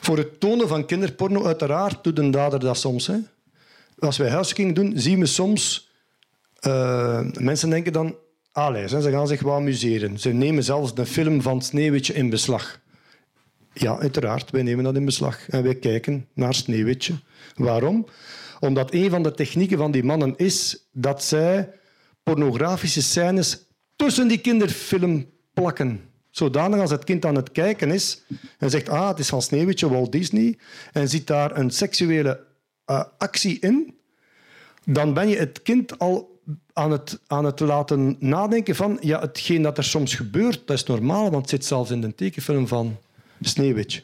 Voor 0.00 0.16
het 0.16 0.40
tonen 0.40 0.68
van 0.68 0.86
kinderporno, 0.86 1.44
uiteraard 1.44 2.04
doet 2.04 2.18
een 2.18 2.30
dader 2.30 2.60
dat 2.60 2.78
soms. 2.78 3.06
Hè. 3.06 3.16
Als 3.98 4.16
wij 4.16 4.30
huiszoeking 4.30 4.74
doen, 4.74 4.92
zien 4.94 5.20
we 5.20 5.26
soms... 5.26 5.88
Uh, 6.66 7.20
mensen 7.32 7.70
denken 7.70 7.92
dan... 7.92 8.16
Allee, 8.52 8.88
ze 8.88 9.10
gaan 9.10 9.26
zich 9.26 9.42
wel 9.42 9.54
amuseren. 9.54 10.18
Ze 10.18 10.32
nemen 10.32 10.64
zelfs 10.64 10.94
de 10.94 11.06
film 11.06 11.42
van 11.42 11.62
Sneeuwwitje 11.62 12.12
in 12.12 12.30
beslag. 12.30 12.80
Ja, 13.72 13.98
uiteraard, 13.98 14.50
wij 14.50 14.62
nemen 14.62 14.84
dat 14.84 14.96
in 14.96 15.04
beslag. 15.04 15.48
En 15.48 15.62
wij 15.62 15.74
kijken 15.74 16.26
naar 16.34 16.54
Sneeuwwitje. 16.54 17.14
Waarom? 17.54 18.06
Omdat 18.60 18.94
een 18.94 19.10
van 19.10 19.22
de 19.22 19.32
technieken 19.32 19.78
van 19.78 19.90
die 19.90 20.04
mannen 20.04 20.36
is 20.36 20.88
dat 20.92 21.24
zij 21.24 21.70
pornografische 22.22 23.02
scènes 23.02 23.66
tussen 23.96 24.28
die 24.28 24.38
kinderfilm 24.38 25.26
plakken. 25.54 26.00
Zodanig 26.30 26.80
als 26.80 26.90
het 26.90 27.04
kind 27.04 27.24
aan 27.24 27.34
het 27.34 27.52
kijken 27.52 27.90
is 27.90 28.22
en 28.58 28.70
zegt, 28.70 28.88
ah, 28.88 29.08
het 29.08 29.18
is 29.18 29.28
van 29.28 29.42
Sneeuwwitje, 29.42 29.88
Walt 29.88 30.12
Disney, 30.12 30.58
en 30.92 31.08
ziet 31.08 31.26
daar 31.26 31.56
een 31.56 31.70
seksuele 31.70 32.44
uh, 32.86 33.02
actie 33.18 33.58
in, 33.60 33.94
dan 34.84 35.14
ben 35.14 35.28
je 35.28 35.36
het 35.36 35.62
kind 35.62 35.98
al 35.98 36.29
aan 36.80 36.90
het, 36.90 37.20
aan 37.26 37.44
het 37.44 37.60
laten 37.60 38.16
nadenken 38.18 38.76
van, 38.76 38.98
ja, 39.00 39.20
hetgeen 39.20 39.62
dat 39.62 39.78
er 39.78 39.84
soms 39.84 40.14
gebeurt, 40.14 40.66
dat 40.66 40.76
is 40.76 40.84
normaal, 40.84 41.30
want 41.30 41.40
het 41.42 41.50
zit 41.50 41.64
zelfs 41.64 41.90
in 41.90 42.00
de 42.00 42.14
tekenfilm 42.14 42.68
van 42.68 42.96
Sneeuwwitje. 43.40 44.02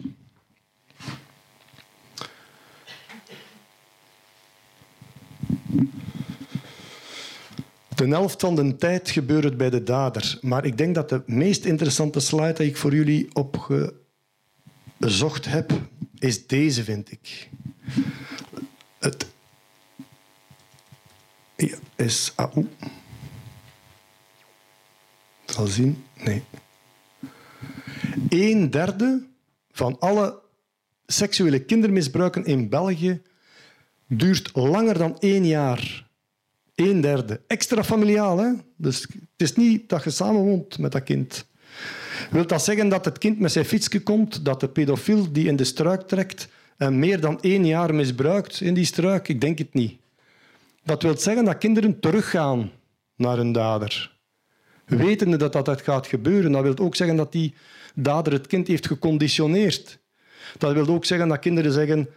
De 7.95 8.07
helft 8.07 8.41
van 8.41 8.55
de 8.55 8.77
tijd 8.77 9.11
gebeurt 9.11 9.45
het 9.45 9.57
bij 9.57 9.71
de 9.71 9.83
dader. 9.83 10.39
Maar 10.41 10.65
ik 10.65 10.79
denk 10.79 10.95
dat 10.95 11.09
de 11.09 11.23
meest 11.27 11.65
interessante 11.65 12.21
slide 12.21 12.53
die 12.53 12.67
ik 12.67 12.77
voor 12.77 12.95
jullie 12.95 13.29
opgezocht 13.33 13.95
heb, 15.45 15.73
is 16.19 16.47
deze, 16.47 16.85
vind 16.85 17.11
ik. 17.11 17.51
Het 18.99 19.27
is... 21.97 22.33
Ah, 22.35 22.57
Zal 25.47 25.67
zien? 25.67 26.05
Nee. 26.25 26.43
Een 28.29 28.71
derde 28.71 29.27
van 29.71 29.99
alle 29.99 30.39
seksuele 31.07 31.59
kindermisbruiken 31.59 32.45
in 32.45 32.69
België 32.69 33.23
duurt 34.09 34.51
langer 34.55 34.99
dan 34.99 35.19
één 35.19 35.47
jaar. 35.47 36.07
Een 36.75 37.01
derde. 37.01 37.41
Extra 37.47 37.85
familiaal. 37.85 38.39
Hè? 38.39 38.53
Dus 38.77 39.01
het 39.01 39.21
is 39.37 39.55
niet 39.55 39.89
dat 39.89 40.05
je 40.05 40.11
samenwoont 40.11 40.79
met 40.79 40.93
dat 40.93 41.03
kind. 41.03 41.47
Wil 42.31 42.47
dat 42.47 42.65
zeggen 42.65 42.89
dat 42.89 43.05
het 43.05 43.19
kind 43.19 43.39
met 43.39 43.53
zijn 43.53 43.65
fietsje 43.65 44.03
komt, 44.03 44.45
dat 44.45 44.61
de 44.61 44.69
pedofiel 44.69 45.33
die 45.33 45.47
in 45.47 45.57
de 45.57 45.65
struik 45.65 46.01
trekt 46.01 46.49
en 46.77 46.99
meer 46.99 47.21
dan 47.21 47.41
één 47.41 47.67
jaar 47.67 47.95
misbruikt 47.95 48.61
in 48.61 48.75
die 48.75 48.85
struik? 48.85 49.29
Ik 49.29 49.41
denk 49.41 49.59
het 49.59 49.75
niet. 49.75 50.01
Dat 50.87 51.03
wil 51.03 51.19
zeggen 51.19 51.45
dat 51.45 51.59
kinderen 51.59 52.01
teruggaan 52.01 52.73
naar 53.17 53.37
hun 53.37 53.53
dader. 53.53 54.17
Wetende 54.85 55.37
dat 55.37 55.53
dat 55.53 55.83
gaat 55.83 56.07
gebeuren, 56.07 56.53
dat 56.53 56.63
wil 56.63 56.79
ook 56.79 56.97
zeggen 56.97 57.17
dat 57.17 57.33
die 57.33 57.55
dader 57.95 58.33
het 58.33 58.47
kind 58.47 58.67
heeft 58.67 58.87
geconditioneerd. 58.87 59.99
Dat 60.59 60.73
wil 60.73 60.87
ook 60.87 61.05
zeggen 61.05 61.29
dat 61.29 61.39
kinderen 61.39 61.73
zeggen, 61.73 62.09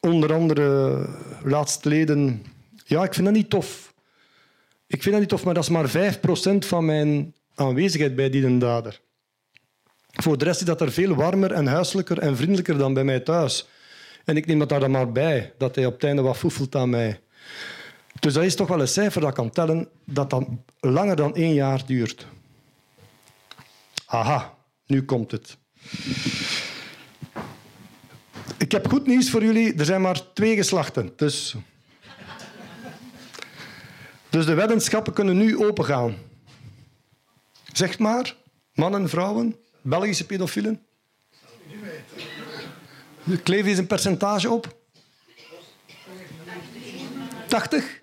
onder 0.00 0.34
andere 0.34 1.06
laatstleden, 1.44 2.42
ja, 2.84 3.04
ik 3.04 3.14
vind 3.14 3.26
dat 3.26 3.34
niet 3.34 3.50
tof. 3.50 3.94
Ik 4.86 5.02
vind 5.02 5.10
dat 5.10 5.20
niet 5.20 5.28
tof, 5.28 5.44
maar 5.44 5.54
dat 5.54 5.62
is 5.62 5.68
maar 5.68 5.88
5% 5.88 6.58
van 6.58 6.84
mijn 6.84 7.34
aanwezigheid 7.54 8.16
bij 8.16 8.30
die 8.30 8.58
dader. 8.58 9.00
Voor 10.10 10.38
de 10.38 10.44
rest 10.44 10.60
is 10.60 10.66
dat 10.66 10.80
er 10.80 10.92
veel 10.92 11.14
warmer 11.14 11.52
en 11.52 11.66
huiselijker 11.66 12.18
en 12.18 12.36
vriendelijker 12.36 12.78
dan 12.78 12.94
bij 12.94 13.04
mij 13.04 13.20
thuis. 13.20 13.68
En 14.24 14.36
ik 14.36 14.46
neem 14.46 14.58
dat 14.58 14.68
daar 14.68 14.80
dan 14.80 14.90
maar 14.90 15.12
bij, 15.12 15.52
dat 15.58 15.74
hij 15.74 15.86
op 15.86 15.92
het 15.92 16.04
einde 16.04 16.22
wat 16.22 16.36
foefelt 16.36 16.74
aan 16.74 16.90
mij. 16.90 17.20
Dus 18.20 18.32
dat 18.32 18.44
is 18.44 18.56
toch 18.56 18.68
wel 18.68 18.80
een 18.80 18.88
cijfer 18.88 19.20
dat 19.20 19.34
kan 19.34 19.50
tellen 19.50 19.88
dat 20.04 20.30
dat 20.30 20.46
langer 20.80 21.16
dan 21.16 21.34
één 21.34 21.54
jaar 21.54 21.86
duurt. 21.86 22.26
Aha, 24.06 24.54
nu 24.86 25.04
komt 25.04 25.30
het. 25.30 25.56
Ik 28.58 28.72
heb 28.72 28.88
goed 28.88 29.06
nieuws 29.06 29.30
voor 29.30 29.44
jullie. 29.44 29.74
Er 29.74 29.84
zijn 29.84 30.00
maar 30.00 30.32
twee 30.32 30.56
geslachten. 30.56 31.12
Dus 31.16 31.56
dus 34.30 34.46
de 34.46 34.54
weddenschappen 34.54 35.12
kunnen 35.12 35.36
nu 35.36 35.58
opengaan. 35.58 36.16
Zeg 37.72 37.98
maar, 37.98 38.36
mannen, 38.72 39.08
vrouwen, 39.08 39.56
Belgische 39.80 40.26
pedofielen. 40.26 40.86
Kleef 43.42 43.66
eens 43.66 43.78
een 43.78 43.86
percentage 43.86 44.50
op. 44.50 44.78
80? 47.48 47.99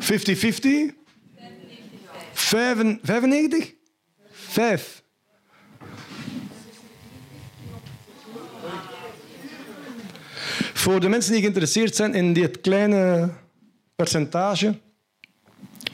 50-50? 0.00 0.94
95? 2.32 3.72
5. 4.30 5.02
Voor 10.72 11.00
de 11.00 11.08
mensen 11.08 11.32
die 11.32 11.40
geïnteresseerd 11.40 11.96
zijn 11.96 12.14
in 12.14 12.32
dit 12.32 12.60
kleine 12.60 13.30
percentage. 13.96 14.78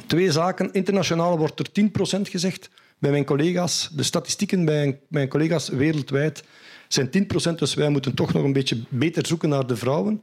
Twee 0.06 0.32
zaken. 0.32 0.72
Internationaal 0.72 1.38
wordt 1.38 1.58
er 1.58 1.90
10% 2.18 2.20
gezegd. 2.22 2.70
Bij 2.98 3.10
mijn 3.10 3.24
collega's, 3.24 3.90
de 3.92 4.02
statistieken 4.02 4.64
bij 4.64 5.00
mijn 5.08 5.28
collega's 5.28 5.68
wereldwijd 5.68 6.42
zijn 6.88 7.10
10%, 7.52 7.54
dus 7.54 7.74
wij 7.74 7.88
moeten 7.88 8.14
toch 8.14 8.32
nog 8.32 8.44
een 8.44 8.52
beetje 8.52 8.82
beter 8.88 9.26
zoeken 9.26 9.48
naar 9.48 9.66
de 9.66 9.76
vrouwen. 9.76 10.22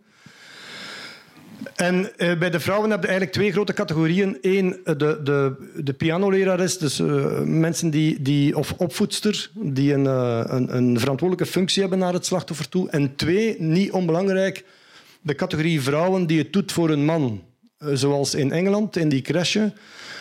En 1.75 2.17
eh, 2.17 2.37
bij 2.37 2.49
de 2.49 2.59
vrouwen 2.59 2.89
heb 2.89 3.01
je 3.01 3.07
eigenlijk 3.07 3.37
twee 3.37 3.51
grote 3.51 3.73
categorieën. 3.73 4.37
Eén, 4.41 4.79
de, 4.83 5.19
de, 5.23 5.55
de 5.75 5.93
pianolerares, 5.93 6.77
dus 6.77 6.99
uh, 6.99 7.39
mensen 7.41 7.89
die, 7.89 8.21
die, 8.21 8.57
of 8.57 8.73
opvoedster, 8.77 9.49
die 9.53 9.93
een, 9.93 10.05
een, 10.05 10.75
een, 10.75 10.99
verantwoordelijke 10.99 11.51
functie 11.51 11.81
hebben 11.81 11.99
naar 11.99 12.13
het 12.13 12.25
slachtoffer 12.25 12.69
toe. 12.69 12.89
En 12.89 13.15
twee, 13.15 13.61
niet 13.61 13.91
onbelangrijk, 13.91 14.65
de 15.21 15.35
categorie 15.35 15.81
vrouwen 15.81 16.27
die 16.27 16.37
het 16.37 16.53
doet 16.53 16.71
voor 16.71 16.89
een 16.89 17.05
man. 17.05 17.41
Eh, 17.77 17.89
zoals 17.93 18.35
in 18.35 18.51
Engeland, 18.51 18.95
in 18.95 19.09
die 19.09 19.21
crèche. 19.21 19.73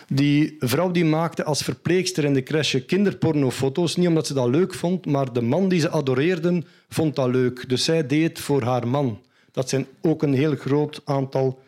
Die 0.08 0.56
vrouw 0.58 0.90
die 0.90 1.04
maakte 1.04 1.44
als 1.44 1.62
verpleegster 1.62 2.24
in 2.24 2.34
de 2.34 2.42
crèche 2.42 2.84
kinderpornofoto's. 2.84 3.96
Niet 3.96 4.08
omdat 4.08 4.26
ze 4.26 4.34
dat 4.34 4.48
leuk 4.48 4.74
vond, 4.74 5.06
maar 5.06 5.32
de 5.32 5.40
man 5.40 5.68
die 5.68 5.80
ze 5.80 5.90
adoreerden, 5.90 6.66
vond 6.88 7.16
dat 7.16 7.28
leuk. 7.28 7.68
Dus 7.68 7.84
zij 7.84 8.06
deed 8.06 8.28
het 8.28 8.40
voor 8.40 8.62
haar 8.62 8.88
man. 8.88 9.20
Dat 9.56 9.68
zijn 9.68 9.86
ook 10.00 10.22
een 10.22 10.34
heel 10.34 10.56
groot 10.56 11.00
aantal 11.04 11.62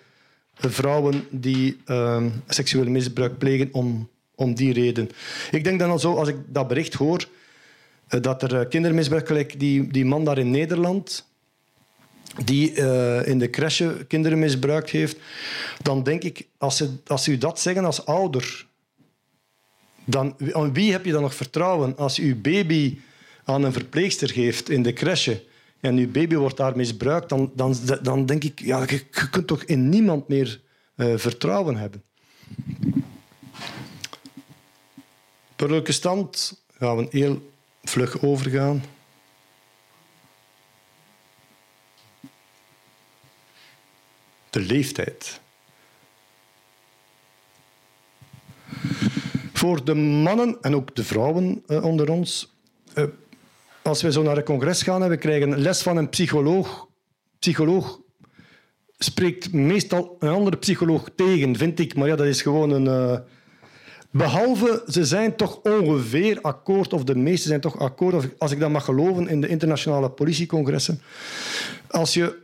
vrouwen 0.54 1.26
die 1.30 1.76
uh, 1.86 2.24
seksueel 2.48 2.90
misbruik 2.90 3.38
plegen 3.38 3.68
om, 3.72 4.08
om 4.34 4.54
die 4.54 4.72
reden. 4.72 5.10
Ik 5.50 5.64
denk 5.64 5.78
dan 5.78 5.90
al 5.90 5.98
zo, 5.98 6.14
als 6.14 6.28
ik 6.28 6.36
dat 6.46 6.68
bericht 6.68 6.94
hoor, 6.94 7.28
eh, 8.08 8.20
dat 8.20 8.42
er 8.42 8.66
kindermisbruik, 8.66 9.26
gelijk 9.26 9.60
die, 9.60 9.86
die 9.86 10.04
man 10.04 10.24
daar 10.24 10.38
in 10.38 10.50
Nederland, 10.50 11.26
die 12.44 12.74
uh, 12.74 13.26
in 13.26 13.38
de 13.38 13.50
crèche 13.50 14.04
kinderen 14.08 14.38
misbruikt 14.38 14.90
heeft, 14.90 15.16
dan 15.82 16.02
denk 16.02 16.22
ik, 16.22 16.46
als 16.58 16.76
ze, 16.76 16.90
als 17.06 17.24
ze 17.24 17.30
u 17.30 17.38
dat 17.38 17.60
zeggen 17.60 17.84
als 17.84 18.06
ouder, 18.06 18.66
dan, 20.04 20.36
aan 20.52 20.72
wie 20.72 20.92
heb 20.92 21.04
je 21.04 21.12
dan 21.12 21.22
nog 21.22 21.34
vertrouwen 21.34 21.96
als 21.96 22.16
je 22.16 22.34
baby 22.34 22.98
aan 23.44 23.62
een 23.62 23.72
verpleegster 23.72 24.30
geeft 24.30 24.70
in 24.70 24.82
de 24.82 24.92
crèche 24.92 25.46
en 25.80 25.96
uw 25.96 26.10
baby 26.10 26.34
wordt 26.34 26.56
daar 26.56 26.76
misbruikt, 26.76 27.28
dan, 27.28 27.52
dan, 27.54 27.74
dan 28.02 28.26
denk 28.26 28.44
ik, 28.44 28.60
ja, 28.60 28.84
je, 28.86 29.04
kunt 29.30 29.46
toch 29.46 29.62
in 29.62 29.88
niemand 29.88 30.28
meer 30.28 30.60
uh, 30.96 31.16
vertrouwen 31.16 31.76
hebben. 31.76 32.02
welke 35.56 35.92
stand 35.92 36.62
gaan 36.78 36.96
we 36.96 37.06
heel 37.10 37.50
vlug 37.82 38.22
overgaan. 38.22 38.82
de 44.50 44.60
leeftijd. 44.60 45.40
Voor 49.52 49.84
de 49.84 49.94
mannen 49.94 50.58
en 50.60 50.74
ook 50.74 50.94
de 50.94 51.04
vrouwen 51.04 51.62
eh, 51.66 51.84
onder 51.84 52.10
ons, 52.10 52.57
als 53.88 54.02
we 54.02 54.12
zo 54.12 54.22
naar 54.22 54.36
een 54.36 54.44
congres 54.44 54.82
gaan 54.82 55.02
en 55.02 55.08
we 55.08 55.16
krijgen 55.16 55.58
les 55.58 55.82
van 55.82 55.96
een 55.96 56.08
psycholoog, 56.08 56.88
psycholoog 57.38 58.00
spreekt 58.98 59.52
meestal 59.52 60.16
een 60.18 60.28
andere 60.28 60.56
psycholoog 60.56 61.08
tegen, 61.16 61.56
vind 61.56 61.78
ik. 61.78 61.94
Maar 61.94 62.08
ja, 62.08 62.16
dat 62.16 62.26
is 62.26 62.42
gewoon 62.42 62.70
een... 62.70 62.84
Uh, 62.84 63.18
behalve, 64.10 64.82
ze 64.88 65.04
zijn 65.04 65.36
toch 65.36 65.60
ongeveer 65.62 66.38
akkoord, 66.40 66.92
of 66.92 67.04
de 67.04 67.16
meeste 67.16 67.48
zijn 67.48 67.60
toch 67.60 67.78
akkoord, 67.78 68.38
als 68.38 68.52
ik 68.52 68.60
dat 68.60 68.70
mag 68.70 68.84
geloven, 68.84 69.28
in 69.28 69.40
de 69.40 69.48
internationale 69.48 70.10
politiecongressen. 70.10 71.00
Als 71.88 72.14
je 72.14 72.36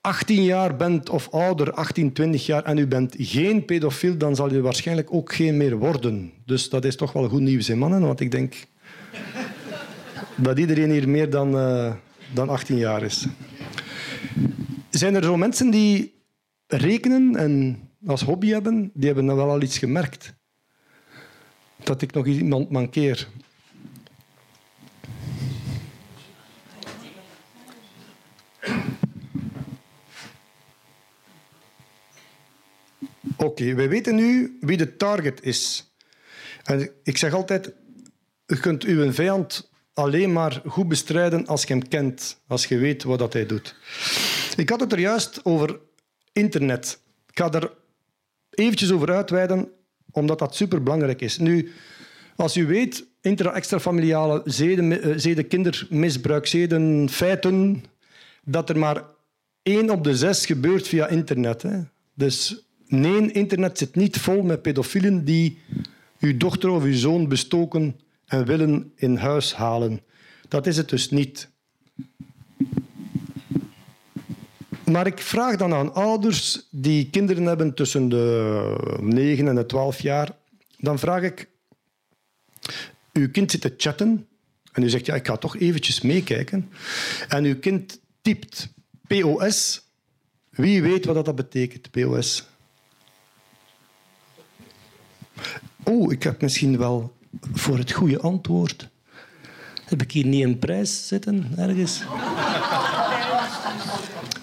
18 0.00 0.42
jaar 0.42 0.76
bent 0.76 1.08
of 1.10 1.28
ouder, 1.30 1.72
18, 1.72 2.12
20 2.12 2.46
jaar, 2.46 2.64
en 2.64 2.78
u 2.78 2.86
bent 2.86 3.14
geen 3.18 3.64
pedofiel, 3.64 4.16
dan 4.16 4.36
zal 4.36 4.52
u 4.52 4.60
waarschijnlijk 4.60 5.12
ook 5.12 5.34
geen 5.34 5.56
meer 5.56 5.76
worden. 5.76 6.32
Dus 6.46 6.68
dat 6.68 6.84
is 6.84 6.96
toch 6.96 7.12
wel 7.12 7.28
goed 7.28 7.40
nieuws, 7.40 7.68
in 7.68 7.78
mannen? 7.78 8.00
Want 8.00 8.20
ik 8.20 8.30
denk 8.30 8.54
dat 10.36 10.58
iedereen 10.58 10.90
hier 10.90 11.08
meer 11.08 11.30
dan, 11.30 11.54
uh, 11.54 11.94
dan 12.34 12.48
18 12.48 12.76
jaar 12.76 13.02
is. 13.02 13.26
Zijn 14.90 15.14
er 15.14 15.24
zo 15.24 15.36
mensen 15.36 15.70
die 15.70 16.14
rekenen 16.66 17.36
en 17.36 17.80
als 18.06 18.22
hobby 18.22 18.48
hebben, 18.48 18.90
die 18.94 19.06
hebben 19.06 19.26
dan 19.26 19.36
wel 19.36 19.50
al 19.50 19.62
iets 19.62 19.78
gemerkt? 19.78 20.34
Dat 21.84 22.02
ik 22.02 22.12
nog 22.12 22.26
iemand 22.26 22.70
mankeer. 22.70 23.28
Oké, 33.36 33.74
wij 33.74 33.88
weten 33.88 34.14
nu 34.14 34.56
wie 34.60 34.76
de 34.76 34.96
target 34.96 35.42
is. 35.42 35.90
En 36.64 36.90
ik 37.02 37.16
zeg 37.16 37.32
altijd, 37.32 37.74
je 38.46 38.60
kunt 38.60 38.84
uw 38.84 39.12
vijand 39.12 39.70
alleen 39.96 40.32
maar 40.32 40.62
goed 40.66 40.88
bestrijden 40.88 41.46
als 41.46 41.62
je 41.62 41.72
hem 41.72 41.88
kent, 41.88 42.40
als 42.46 42.66
je 42.66 42.78
weet 42.78 43.02
wat 43.02 43.18
dat 43.18 43.32
hij 43.32 43.46
doet. 43.46 43.76
Ik 44.56 44.68
had 44.68 44.80
het 44.80 44.92
er 44.92 44.98
juist 44.98 45.40
over 45.44 45.78
internet. 46.32 47.00
Ik 47.30 47.38
ga 47.38 47.52
er 47.52 47.72
eventjes 48.50 48.92
over 48.92 49.14
uitweiden, 49.14 49.68
omdat 50.10 50.38
dat 50.38 50.54
superbelangrijk 50.56 51.20
is. 51.20 51.38
Nu, 51.38 51.72
als 52.36 52.56
u 52.56 52.66
weet, 52.66 53.06
intra-extrafamiliale 53.20 54.42
zeden, 54.44 55.02
eh, 55.02 55.12
zeden, 55.16 55.48
kindermisbruik, 55.48 56.46
zeden, 56.46 57.08
feiten, 57.08 57.84
dat 58.44 58.68
er 58.68 58.78
maar 58.78 59.04
één 59.62 59.90
op 59.90 60.04
de 60.04 60.16
zes 60.16 60.46
gebeurt 60.46 60.88
via 60.88 61.06
internet. 61.06 61.62
Hè. 61.62 61.80
Dus 62.14 62.64
nee, 62.86 63.32
internet 63.32 63.78
zit 63.78 63.94
niet 63.94 64.18
vol 64.18 64.42
met 64.42 64.62
pedofielen 64.62 65.24
die 65.24 65.58
uw 66.20 66.36
dochter 66.36 66.70
of 66.70 66.82
uw 66.82 66.94
zoon 66.94 67.28
bestoken 67.28 67.96
en 68.26 68.44
willen 68.44 68.92
in 68.96 69.16
huis 69.16 69.54
halen. 69.54 70.00
Dat 70.48 70.66
is 70.66 70.76
het 70.76 70.88
dus 70.88 71.10
niet. 71.10 71.50
Maar 74.84 75.06
ik 75.06 75.18
vraag 75.18 75.56
dan 75.56 75.74
aan 75.74 75.94
ouders 75.94 76.66
die 76.70 77.10
kinderen 77.10 77.44
hebben 77.44 77.74
tussen 77.74 78.08
de 78.08 78.98
9 79.00 79.48
en 79.48 79.54
de 79.54 79.66
12 79.66 80.00
jaar, 80.00 80.36
dan 80.78 80.98
vraag 80.98 81.22
ik, 81.22 81.48
uw 83.12 83.30
kind 83.30 83.50
zit 83.50 83.60
te 83.60 83.74
chatten 83.76 84.28
en 84.72 84.82
u 84.82 84.88
zegt, 84.88 85.06
ja, 85.06 85.14
ik 85.14 85.26
ga 85.26 85.36
toch 85.36 85.56
eventjes 85.56 86.00
meekijken. 86.00 86.70
En 87.28 87.44
uw 87.44 87.58
kind 87.58 88.00
typt 88.22 88.68
POS. 89.06 89.84
Wie 90.50 90.82
weet 90.82 91.04
wat 91.04 91.24
dat 91.24 91.36
betekent, 91.36 91.90
POS? 91.90 92.44
Oh, 95.82 96.12
ik 96.12 96.22
heb 96.22 96.40
misschien 96.40 96.78
wel 96.78 97.15
voor 97.52 97.78
het 97.78 97.92
goede 97.92 98.20
antwoord. 98.20 98.88
Heb 99.84 100.02
ik 100.02 100.12
hier 100.12 100.26
niet 100.26 100.44
een 100.44 100.58
prijs 100.58 101.08
zitten 101.08 101.52
ergens? 101.56 102.02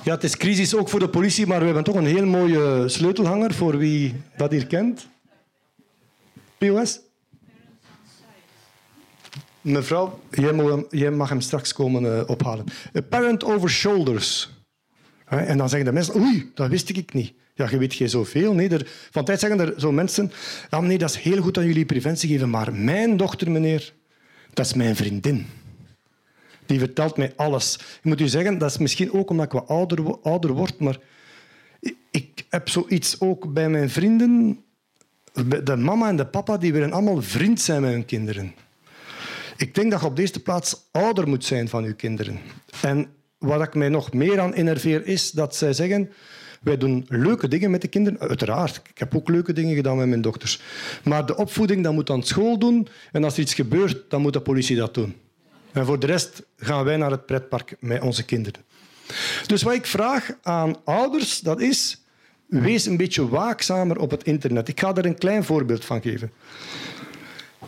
Ja, 0.04 0.14
het 0.14 0.24
is 0.24 0.38
crisis 0.38 0.76
ook 0.76 0.90
voor 0.90 1.00
de 1.00 1.10
politie, 1.10 1.48
maar 1.48 1.60
we 1.60 1.66
hebben 1.66 1.84
toch 1.84 1.96
een 1.96 2.06
heel 2.06 2.26
mooie 2.26 2.90
sleutelhanger 2.90 3.54
voor 3.54 3.78
wie 3.78 4.16
dat 4.38 4.52
hier 4.52 4.68
kent. 4.68 5.08
POS? 6.58 7.00
Mevrouw, 9.62 10.20
jij 10.90 11.12
mag, 11.12 11.30
hem 11.30 11.42
straks 11.42 11.74
komen 11.74 12.04
uh, 12.04 12.22
ophalen. 12.26 12.66
A 12.98 13.02
parent 13.02 13.44
over 13.44 13.70
shoulders. 13.70 14.50
En 15.26 15.58
dan 15.58 15.70
zeggen 15.70 15.88
de 15.88 15.94
mensen, 15.94 16.16
oei, 16.16 16.52
dat 16.54 16.70
wist 16.70 16.90
ik 16.90 17.14
niet. 17.14 17.34
Ja, 17.56 17.70
je 17.70 17.78
weet 17.78 17.94
geen 17.94 18.10
zoveel. 18.10 18.54
Nee, 18.54 18.70
er, 18.70 18.92
van 19.12 19.26
tijd 19.26 19.40
zeggen 19.40 19.60
er 19.60 19.74
zo 19.78 19.92
mensen, 19.92 20.32
ja, 20.70 20.82
dat 20.82 21.10
is 21.10 21.16
heel 21.16 21.42
goed 21.42 21.54
dat 21.54 21.64
jullie 21.64 21.86
preventie 21.86 22.30
geven, 22.30 22.50
maar 22.50 22.74
mijn 22.74 23.18
dochter, 23.18 23.52
meneer, 23.52 23.94
dat 24.54 24.66
is 24.66 24.74
mijn 24.74 24.96
vriendin. 24.96 25.46
Die 26.66 26.80
vertelt 26.80 27.18
mij 27.18 27.34
alles. 27.36 27.76
Ik 27.76 28.04
moet 28.04 28.22
u 28.22 28.28
zeggen, 28.28 28.58
dat 28.58 28.70
is 28.70 28.78
misschien 28.78 29.14
ook 29.14 29.30
omdat 29.30 29.46
ik 29.46 29.52
wat 29.52 29.68
ouder, 29.68 30.20
ouder 30.22 30.52
word, 30.52 30.80
maar 30.80 30.98
ik 32.12 32.46
heb 32.50 32.70
zoiets 32.70 33.20
ook 33.20 33.54
bij 33.54 33.70
mijn 33.70 33.90
vrienden. 33.90 34.64
De 35.64 35.76
mama 35.76 36.08
en 36.08 36.16
de 36.16 36.26
papa 36.26 36.58
die 36.58 36.74
willen 36.74 36.92
allemaal 36.92 37.22
vriend 37.22 37.62
zijn 37.62 37.82
met 37.82 37.92
hun 37.92 38.06
kinderen. 38.06 38.54
Ik 39.58 39.76
denk 39.76 39.92
dat 39.92 40.00
je 40.00 40.06
op 40.06 40.16
deze 40.16 40.40
plaats 40.40 40.84
ouder 40.92 41.28
moet 41.28 41.46
zijn 41.46 41.70
van 41.70 41.84
je 41.84 41.94
kinderen. 41.94 42.40
En 42.82 43.08
wat 43.38 43.62
ik 43.62 43.74
mij 43.74 43.90
nog 43.90 44.14
meer 44.14 44.40
aan 44.40 44.54
enerveer 44.54 45.08
is 45.08 45.32
dat 45.32 45.56
zij 45.56 45.74
zeggen... 45.74 46.12
Wij 46.64 46.78
doen 46.78 47.06
leuke 47.08 47.48
dingen 47.48 47.72
met 47.72 47.82
de 47.82 47.88
kinderen. 47.88 48.20
Uiteraard, 48.20 48.82
ik 48.90 48.98
heb 48.98 49.16
ook 49.16 49.30
leuke 49.30 49.54
dingen 49.54 49.76
gedaan 49.76 49.98
met 49.98 50.08
mijn 50.08 50.22
dochters. 50.22 50.62
Maar 51.04 51.26
de 51.26 51.36
opvoeding 51.36 51.84
dat 51.84 51.94
moet 51.94 52.10
aan 52.10 52.24
school 52.24 52.58
doen. 52.58 52.88
En 53.12 53.24
als 53.24 53.34
er 53.34 53.42
iets 53.42 53.54
gebeurt, 53.54 54.10
dan 54.10 54.22
moet 54.22 54.34
de 54.34 54.42
politie 54.42 54.76
dat 54.76 54.94
doen. 54.94 55.16
En 55.72 55.86
voor 55.86 56.00
de 56.00 56.06
rest 56.06 56.44
gaan 56.58 56.84
wij 56.84 56.98
naar 56.98 57.12
het 57.12 57.26
pretpark 57.26 57.76
met 57.80 58.02
onze 58.02 58.26
kinderen. 58.26 58.62
Dus 59.48 59.64
wat 59.64 59.74
ik 59.74 59.86
vraag 59.86 60.32
aan 60.42 60.76
ouders, 60.84 61.40
dat 61.40 61.62
is... 61.62 61.98
Wees 62.46 62.86
een 62.86 62.98
beetje 62.98 63.30
waakzamer 63.30 63.98
op 64.00 64.12
het 64.12 64.24
internet. 64.24 64.68
Ik 64.68 64.80
ga 64.80 64.96
er 64.96 65.06
een 65.06 65.18
klein 65.18 65.44
voorbeeld 65.44 65.86
van 65.86 66.02
geven. 66.02 66.32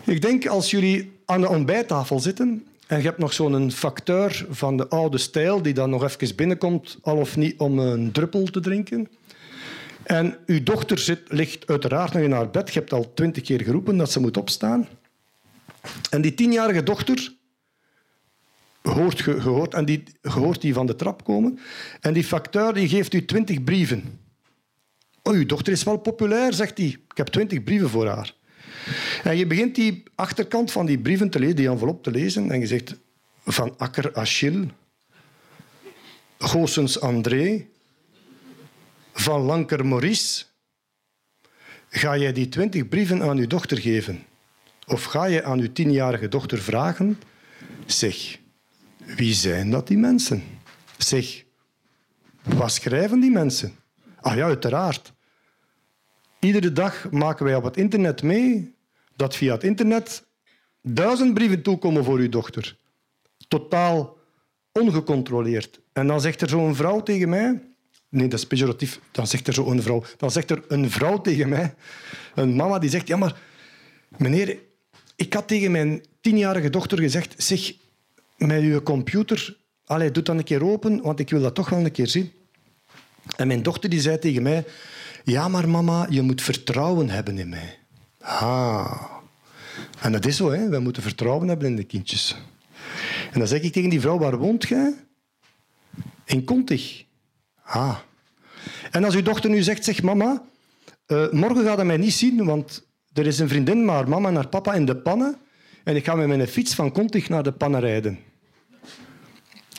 Ik 0.03 0.21
denk 0.21 0.47
als 0.47 0.71
jullie 0.71 1.11
aan 1.25 1.41
de 1.41 1.49
ontbijttafel 1.49 2.19
zitten 2.19 2.67
en 2.88 2.97
je 2.97 3.03
hebt 3.03 3.17
nog 3.17 3.33
zo'n 3.33 3.71
facteur 3.71 4.45
van 4.49 4.77
de 4.77 4.88
oude 4.88 5.17
stijl 5.17 5.61
die 5.61 5.73
dan 5.73 5.89
nog 5.89 6.03
even 6.03 6.36
binnenkomt, 6.36 6.97
al 7.01 7.17
of 7.17 7.38
niet 7.38 7.59
om 7.59 7.79
een 7.79 8.11
druppel 8.11 8.45
te 8.45 8.59
drinken. 8.59 9.07
En 10.03 10.38
uw 10.45 10.63
dochter 10.63 10.99
zit, 10.99 11.21
ligt 11.27 11.67
uiteraard 11.67 12.13
nog 12.13 12.21
in 12.21 12.31
haar 12.31 12.49
bed. 12.49 12.73
Je 12.73 12.79
hebt 12.79 12.93
al 12.93 13.13
twintig 13.13 13.43
keer 13.43 13.61
geroepen 13.61 13.97
dat 13.97 14.11
ze 14.11 14.19
moet 14.19 14.38
opstaan. 14.38 14.88
En 16.09 16.21
die 16.21 16.33
tienjarige 16.33 16.83
dochter 16.83 17.33
hoort 18.81 19.21
gehoord, 19.21 19.73
en 19.73 19.86
die, 19.86 20.03
gehoord 20.21 20.61
die 20.61 20.73
van 20.73 20.86
de 20.86 20.95
trap 20.95 21.23
komen. 21.23 21.59
En 22.01 22.13
die 22.13 22.23
facteur 22.23 22.73
die 22.73 22.88
geeft 22.88 23.13
u 23.13 23.25
twintig 23.25 23.63
brieven. 23.63 24.19
Oh, 25.23 25.33
uw 25.33 25.45
dochter 25.45 25.73
is 25.73 25.83
wel 25.83 25.97
populair, 25.97 26.53
zegt 26.53 26.77
hij. 26.77 26.88
Ik 26.88 27.17
heb 27.17 27.27
twintig 27.27 27.63
brieven 27.63 27.89
voor 27.89 28.07
haar. 28.07 28.33
En 29.23 29.38
je 29.38 29.47
begint 29.47 29.75
die 29.75 30.03
achterkant 30.15 30.71
van 30.71 30.86
die 30.86 30.99
brieven 30.99 31.29
te 31.29 31.39
lezen, 31.39 31.55
die 31.55 31.69
envelop 31.69 32.03
te 32.03 32.11
lezen. 32.11 32.51
En 32.51 32.59
je 32.59 32.67
zegt 32.67 32.95
van 33.45 33.77
Akker 33.77 34.15
Achille, 34.15 34.67
Goossens 36.38 36.99
André, 36.99 37.65
van 39.13 39.41
Lanker 39.41 39.86
Maurice. 39.86 40.43
Ga 41.89 42.17
jij 42.17 42.33
die 42.33 42.49
twintig 42.49 42.88
brieven 42.88 43.21
aan 43.21 43.38
uw 43.38 43.47
dochter 43.47 43.77
geven? 43.77 44.23
Of 44.88 45.03
ga 45.03 45.25
je 45.25 45.43
aan 45.43 45.59
uw 45.59 45.71
tienjarige 45.71 46.27
dochter 46.27 46.57
vragen? 46.57 47.19
Zeg, 47.86 48.39
wie 48.97 49.33
zijn 49.33 49.71
dat 49.71 49.88
die 49.88 49.97
mensen? 49.97 50.43
Zeg, 50.97 51.43
wat 52.43 52.71
schrijven 52.71 53.19
die 53.19 53.31
mensen? 53.31 53.75
Ah 54.21 54.36
ja, 54.36 54.45
uiteraard. 54.45 55.13
Iedere 56.39 56.71
dag 56.71 57.11
maken 57.11 57.45
wij 57.45 57.55
op 57.55 57.63
het 57.63 57.77
internet 57.77 58.23
mee 58.23 58.74
dat 59.16 59.36
via 59.36 59.53
het 59.53 59.63
internet 59.63 60.24
duizend 60.82 61.34
brieven 61.34 61.61
toekomen 61.61 62.03
voor 62.03 62.18
uw 62.18 62.30
dochter. 62.30 62.78
Totaal 63.47 64.18
ongecontroleerd. 64.72 65.80
En 65.93 66.07
dan 66.07 66.22
zegt 66.22 66.41
er 66.41 66.49
zo'n 66.49 66.76
vrouw 66.76 67.03
tegen 67.03 67.30
mij... 67.30 67.61
Nee, 68.09 68.28
dat 68.28 68.39
is 68.39 68.47
pejoratief. 68.47 68.99
Dan 69.11 69.28
zegt 69.28 69.47
er 69.47 69.53
zo'n 69.53 69.82
vrouw... 69.82 70.03
Dan 70.18 70.32
zegt 70.32 70.51
er 70.51 70.63
een 70.68 70.91
vrouw 70.91 71.22
tegen 71.22 71.49
mij, 71.49 71.74
een 72.36 72.55
mama, 72.55 72.80
die 72.80 72.89
zegt... 72.89 73.07
Ja, 73.07 73.18
maar 73.18 73.41
meneer, 74.18 74.57
ik 75.16 75.34
had 75.34 75.47
tegen 75.47 75.72
mijn 75.72 76.03
tienjarige 76.22 76.70
dochter 76.70 76.99
gezegd... 76.99 77.43
Zeg, 77.43 77.74
met 78.38 78.61
uw 78.61 78.82
computer... 78.82 79.57
Allee, 79.86 80.11
doe 80.11 80.24
dan 80.24 80.38
een 80.38 80.43
keer 80.43 80.63
open, 80.63 81.01
want 81.01 81.20
ik 81.20 81.30
wil 81.30 81.41
dat 81.41 81.55
toch 81.55 81.70
wel 81.70 81.80
een 81.80 81.91
keer 81.91 82.07
zien. 82.07 82.32
En 83.38 83.47
mijn 83.47 83.63
dochter 83.63 83.89
die 83.89 84.01
zei 84.01 84.20
tegen 84.20 84.43
mij... 84.43 84.66
Ja, 85.24 85.47
maar 85.47 85.70
mama, 85.70 86.07
je 86.09 86.22
moet 86.22 86.41
vertrouwen 86.41 87.09
hebben 87.09 87.38
in 87.38 87.49
mij. 87.49 87.78
Ah. 88.26 89.03
En 90.01 90.11
dat 90.11 90.26
is 90.26 90.36
zo, 90.36 90.51
hè. 90.51 90.69
wij 90.69 90.80
moeten 90.80 91.03
vertrouwen 91.03 91.47
hebben 91.47 91.67
in 91.67 91.76
de 91.76 91.84
kindjes. 91.84 92.36
En 93.32 93.39
dan 93.39 93.47
zeg 93.47 93.61
ik 93.61 93.73
tegen 93.73 93.89
die 93.89 94.01
vrouw, 94.01 94.17
waar 94.17 94.38
woont 94.38 94.67
jij? 94.67 94.93
In 96.26 96.43
Kontig. 96.43 97.03
Ah. 97.63 97.97
En 98.91 99.03
als 99.03 99.15
uw 99.15 99.21
dochter 99.21 99.49
nu 99.49 99.61
zegt, 99.61 99.84
zeg 99.84 100.01
mama, 100.01 100.43
uh, 101.07 101.32
morgen 101.32 101.65
gaat 101.65 101.76
hij 101.76 101.86
mij 101.86 101.97
niet 101.97 102.13
zien, 102.13 102.45
want 102.45 102.88
er 103.13 103.26
is 103.26 103.39
een 103.39 103.49
vriendin, 103.49 103.86
maar 103.86 104.09
mama 104.09 104.30
en 104.30 104.36
haar 104.36 104.47
papa 104.47 104.73
in 104.73 104.86
de 104.86 104.95
pannen 104.95 105.38
en 105.84 105.95
ik 105.95 106.05
ga 106.05 106.15
met 106.15 106.28
mijn 106.28 106.47
fiets 106.47 106.76
van 106.76 106.91
Kontig 106.91 107.30
naar 107.30 107.43
de 107.43 107.51
pannen 107.51 107.80
rijden. 107.80 108.19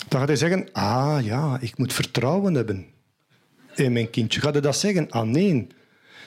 Dan 0.09 0.19
gaat 0.19 0.29
hij 0.29 0.37
zeggen, 0.37 0.69
ah 0.73 1.19
ja, 1.23 1.59
ik 1.61 1.79
moet 1.79 1.93
vertrouwen 1.93 2.55
hebben 2.55 2.87
in 3.75 3.93
mijn 3.93 4.11
kindje. 4.11 4.41
Gaat 4.41 4.53
hij 4.53 4.63
dat 4.63 4.77
zeggen? 4.77 5.11
Ah 5.11 5.27
nee. 5.27 5.67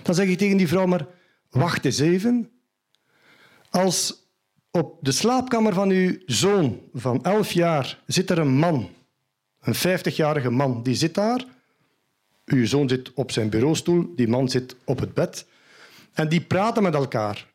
Dan 0.02 0.16
zeg 0.16 0.28
ik 0.28 0.38
tegen 0.38 0.58
die 0.58 0.68
vrouw, 0.68 0.86
maar 0.86 1.06
wacht 1.50 1.86
eens 1.86 2.00
even. 2.00 2.50
Als 3.70 4.28
op 4.72 4.98
de 5.02 5.12
slaapkamer 5.12 5.74
van 5.74 5.90
uw 5.90 6.18
zoon 6.26 6.80
van 6.94 7.24
elf 7.24 7.52
jaar 7.52 8.00
zit 8.06 8.30
er 8.30 8.38
een 8.38 8.58
man, 8.58 8.90
een 9.62 9.76
vijftigjarige 9.76 10.50
man, 10.50 10.84
die 10.84 10.96
zit 10.96 11.14
daar, 11.14 11.46
Uw 12.52 12.66
zoon 12.66 12.90
zit 12.90 13.14
op 13.14 13.32
zijn 13.32 13.50
bureaustoel, 13.50 14.14
die 14.16 14.28
man 14.28 14.50
zit 14.50 14.76
op 14.84 15.00
het 15.00 15.14
bed. 15.14 15.46
En 16.14 16.30
die 16.30 16.42
praten 16.42 16.84
met 16.84 16.94
elkaar. 16.94 17.48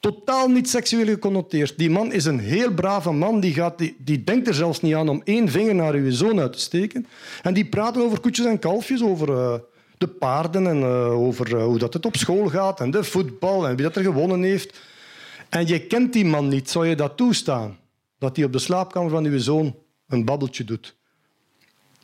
Totaal 0.00 0.48
niet 0.48 0.68
seksueel 0.68 1.06
geconnoteerd. 1.06 1.78
Die 1.78 1.90
man 1.90 2.12
is 2.12 2.24
een 2.24 2.38
heel 2.38 2.72
brave 2.72 3.12
man. 3.12 3.40
Die, 3.40 3.54
gaat, 3.54 3.78
die, 3.78 3.96
die 3.98 4.24
denkt 4.24 4.48
er 4.48 4.54
zelfs 4.54 4.80
niet 4.80 4.94
aan 4.94 5.08
om 5.08 5.20
één 5.24 5.48
vinger 5.48 5.74
naar 5.74 5.94
uw 5.94 6.10
zoon 6.10 6.40
uit 6.40 6.52
te 6.52 6.58
steken. 6.58 7.06
En 7.42 7.54
die 7.54 7.66
praten 7.66 8.02
over 8.02 8.20
koetjes 8.20 8.46
en 8.46 8.58
kalfjes, 8.58 9.02
over 9.02 9.28
uh, 9.28 9.54
de 9.98 10.06
paarden 10.06 10.66
en 10.66 10.78
uh, 10.78 11.10
over 11.10 11.54
uh, 11.54 11.64
hoe 11.64 11.78
dat 11.78 11.92
het 11.92 12.06
op 12.06 12.16
school 12.16 12.48
gaat 12.48 12.80
en 12.80 12.90
de 12.90 13.04
voetbal 13.04 13.68
en 13.68 13.76
wie 13.76 13.84
dat 13.84 13.96
er 13.96 14.02
gewonnen 14.02 14.42
heeft. 14.42 14.80
En 15.48 15.66
je 15.66 15.86
kent 15.86 16.12
die 16.12 16.24
man 16.24 16.48
niet. 16.48 16.70
Zou 16.70 16.86
je 16.86 16.96
dat 16.96 17.16
toestaan? 17.16 17.78
Dat 18.18 18.36
hij 18.36 18.44
op 18.44 18.52
de 18.52 18.58
slaapkamer 18.58 19.10
van 19.10 19.24
uw 19.24 19.38
zoon 19.38 19.76
een 20.08 20.24
babbeltje 20.24 20.64
doet? 20.64 20.96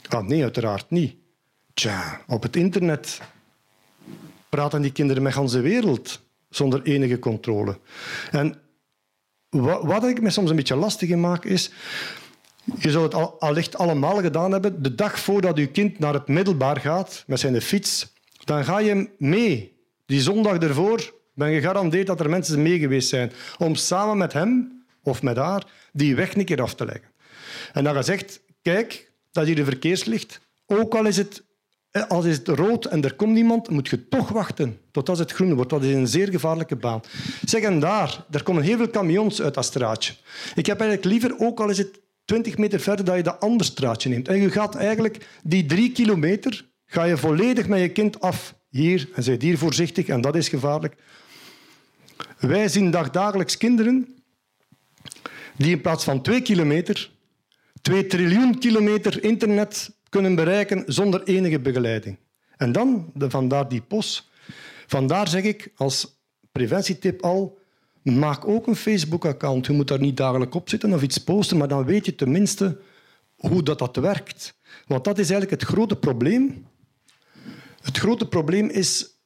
Ah, 0.08 0.26
nee, 0.26 0.42
uiteraard 0.42 0.90
niet. 0.90 1.14
Tja, 1.74 2.20
op 2.26 2.42
het 2.42 2.56
internet 2.56 3.20
praten 4.48 4.82
die 4.82 4.92
kinderen 4.92 5.22
met 5.22 5.50
de 5.50 5.60
wereld 5.60 6.20
zonder 6.48 6.82
enige 6.82 7.18
controle. 7.18 7.78
En 8.30 8.60
wat, 9.48 9.82
wat 9.82 10.04
ik 10.04 10.20
me 10.20 10.30
soms 10.30 10.50
een 10.50 10.56
beetje 10.56 10.76
lastig 10.76 11.08
in 11.08 11.20
maak 11.20 11.44
is... 11.44 11.70
Je 12.78 12.90
zou 12.90 13.04
het 13.04 13.14
al, 13.14 13.40
allicht 13.40 13.76
allemaal 13.76 14.20
gedaan 14.20 14.52
hebben. 14.52 14.82
De 14.82 14.94
dag 14.94 15.20
voordat 15.20 15.56
je 15.56 15.66
kind 15.66 15.98
naar 15.98 16.14
het 16.14 16.28
middelbaar 16.28 16.80
gaat 16.80 17.24
met 17.26 17.40
zijn 17.40 17.60
fiets, 17.60 18.12
dan 18.44 18.64
ga 18.64 18.78
je 18.78 19.10
mee. 19.18 19.78
Die 20.06 20.20
zondag 20.20 20.58
ervoor 20.58 21.14
ben 21.34 21.50
je 21.50 21.60
gegarandeerd 21.60 22.06
dat 22.06 22.20
er 22.20 22.30
mensen 22.30 22.62
mee 22.62 22.78
geweest 22.78 23.08
zijn 23.08 23.32
om 23.58 23.74
samen 23.74 24.18
met 24.18 24.32
hem 24.32 24.84
of 25.02 25.22
met 25.22 25.36
haar 25.36 25.66
die 25.92 26.16
weg 26.16 26.34
een 26.34 26.44
keer 26.44 26.62
af 26.62 26.74
te 26.74 26.84
leggen. 26.84 27.10
En 27.72 27.84
dan 27.84 27.94
gezegd, 27.94 28.40
kijk, 28.62 29.12
dat 29.32 29.46
hier 29.46 29.58
een 29.58 29.64
verkeerslicht. 29.64 30.40
Ook 30.66 30.94
al 30.94 31.06
is 31.06 31.16
het 31.16 31.42
als 32.08 32.24
is 32.24 32.36
het 32.36 32.48
rood 32.48 32.84
en 32.84 33.04
er 33.04 33.14
komt 33.14 33.32
niemand, 33.32 33.70
moet 33.70 33.88
je 33.88 34.08
toch 34.08 34.28
wachten 34.28 34.80
tot 34.90 35.08
als 35.08 35.18
het 35.18 35.32
groen 35.32 35.54
wordt. 35.54 35.70
Dat 35.70 35.82
is 35.82 35.94
een 35.94 36.06
zeer 36.06 36.28
gevaarlijke 36.28 36.76
baan. 36.76 37.00
Zeg, 37.44 37.62
en 37.62 37.80
daar, 37.80 38.24
er 38.30 38.42
komen 38.42 38.62
heel 38.62 38.76
veel 38.76 38.90
camions 38.90 39.42
uit 39.42 39.54
dat 39.54 39.64
straatje. 39.64 40.14
Ik 40.54 40.66
heb 40.66 40.80
eigenlijk 40.80 41.10
liever, 41.10 41.34
ook 41.38 41.60
al 41.60 41.70
is 41.70 41.78
het 41.78 42.00
20 42.30 42.58
meter 42.58 42.80
verder, 42.80 43.04
dat 43.04 43.16
je 43.16 43.22
dat 43.22 43.40
andere 43.40 43.64
straatje 43.70 44.08
neemt. 44.08 44.28
En 44.28 44.40
je 44.40 44.50
gaat 44.50 44.74
eigenlijk 44.74 45.26
die 45.42 45.66
drie 45.66 45.92
kilometer 45.92 46.68
ga 46.86 47.04
je 47.04 47.16
volledig 47.16 47.68
met 47.68 47.80
je 47.80 47.88
kind 47.88 48.20
af. 48.20 48.54
Hier, 48.68 49.08
en 49.14 49.22
zij 49.22 49.36
hier 49.38 49.58
voorzichtig, 49.58 50.06
en 50.06 50.20
dat 50.20 50.36
is 50.36 50.48
gevaarlijk. 50.48 50.94
Wij 52.38 52.68
zien 52.68 52.90
dagdagelijks 52.90 53.56
kinderen 53.56 54.22
die 55.56 55.70
in 55.70 55.80
plaats 55.80 56.04
van 56.04 56.22
twee 56.22 56.42
kilometer, 56.42 57.10
twee 57.82 58.06
triljoen 58.06 58.58
kilometer 58.58 59.24
internet 59.24 59.90
kunnen 60.08 60.34
bereiken 60.34 60.82
zonder 60.86 61.22
enige 61.22 61.60
begeleiding. 61.60 62.18
En 62.56 62.72
dan, 62.72 63.10
de, 63.14 63.30
vandaar 63.30 63.68
die 63.68 63.80
POS. 63.80 64.30
Vandaar 64.86 65.28
zeg 65.28 65.42
ik 65.42 65.72
als 65.76 66.22
preventietip 66.52 67.22
al, 67.22 67.58
maak 68.02 68.46
ook 68.48 68.66
een 68.66 68.76
Facebook-account. 68.76 69.66
Je 69.66 69.72
moet 69.72 69.88
daar 69.88 70.00
niet 70.00 70.16
dagelijks 70.16 70.56
op 70.56 70.68
zitten 70.68 70.92
of 70.92 71.02
iets 71.02 71.18
posten, 71.18 71.56
maar 71.56 71.68
dan 71.68 71.84
weet 71.84 72.06
je 72.06 72.14
tenminste 72.14 72.80
hoe 73.36 73.62
dat, 73.62 73.78
dat 73.78 73.96
werkt. 73.96 74.58
Want 74.86 75.04
dat 75.04 75.18
is 75.18 75.30
eigenlijk 75.30 75.62
het 75.62 75.70
grote 75.70 75.96
probleem. 75.96 76.66
Het 77.82 77.98
grote 77.98 78.28
probleem 78.28 78.68
is 78.68 79.20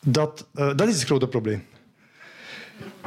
dat... 0.00 0.48
Uh, 0.54 0.76
dat 0.76 0.88
is 0.88 0.94
het 0.94 1.04
grote 1.04 1.28
probleem. 1.28 1.64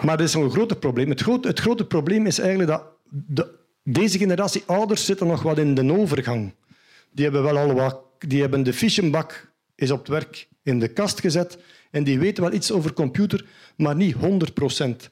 Maar 0.04 0.18
dat 0.18 0.28
is 0.28 0.34
een 0.34 0.52
grote 0.52 0.76
probleem. 0.76 1.10
Het 1.10 1.22
grote, 1.22 1.48
het 1.48 1.60
grote 1.60 1.86
probleem 1.86 2.26
is 2.26 2.40
eigenlijk 2.40 2.70
dat 2.70 2.84
de 3.10 3.64
deze 3.86 4.18
generatie 4.18 4.64
ouders 4.66 5.06
zitten 5.06 5.28
nog 5.28 5.42
wat 5.42 5.58
in 5.58 5.76
de 5.76 5.94
overgang. 5.94 6.54
Die 7.12 7.24
hebben 7.24 7.44
wel 7.44 7.58
al 7.58 7.74
wat, 7.74 8.02
die 8.20 8.42
hebben 8.42 8.64
de 8.64 8.74
fischenbak 8.74 9.54
is 9.76 9.92
op 9.92 10.00
het 10.00 10.08
werk 10.08 10.48
in 10.64 10.80
de 10.80 10.88
kast 10.88 11.20
gezet 11.20 11.58
en 11.96 12.04
die 12.04 12.20
weten 12.20 12.43
wel 12.43 12.54
iets 12.54 12.72
over 12.72 12.93
computer, 12.93 13.46
maar 13.76 13.96
niet 13.96 14.16
100 14.16 14.54
procent. 14.54 15.10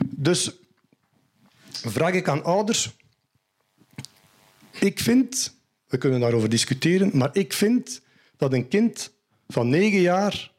Dus 0.00 0.50
vraag 1.68 2.12
ik 2.12 2.28
aan 2.28 2.44
ouders. 2.44 2.96
Ik 4.80 5.00
vind, 5.00 5.56
we 5.86 5.98
kunnen 5.98 6.20
daarover 6.20 6.48
discussiëren, 6.48 7.10
maar 7.12 7.30
ik 7.32 7.52
vind 7.52 8.02
dat 8.36 8.52
een 8.52 8.68
kind 8.68 9.12
van 9.48 9.68
negen 9.68 10.00
jaar 10.00 10.52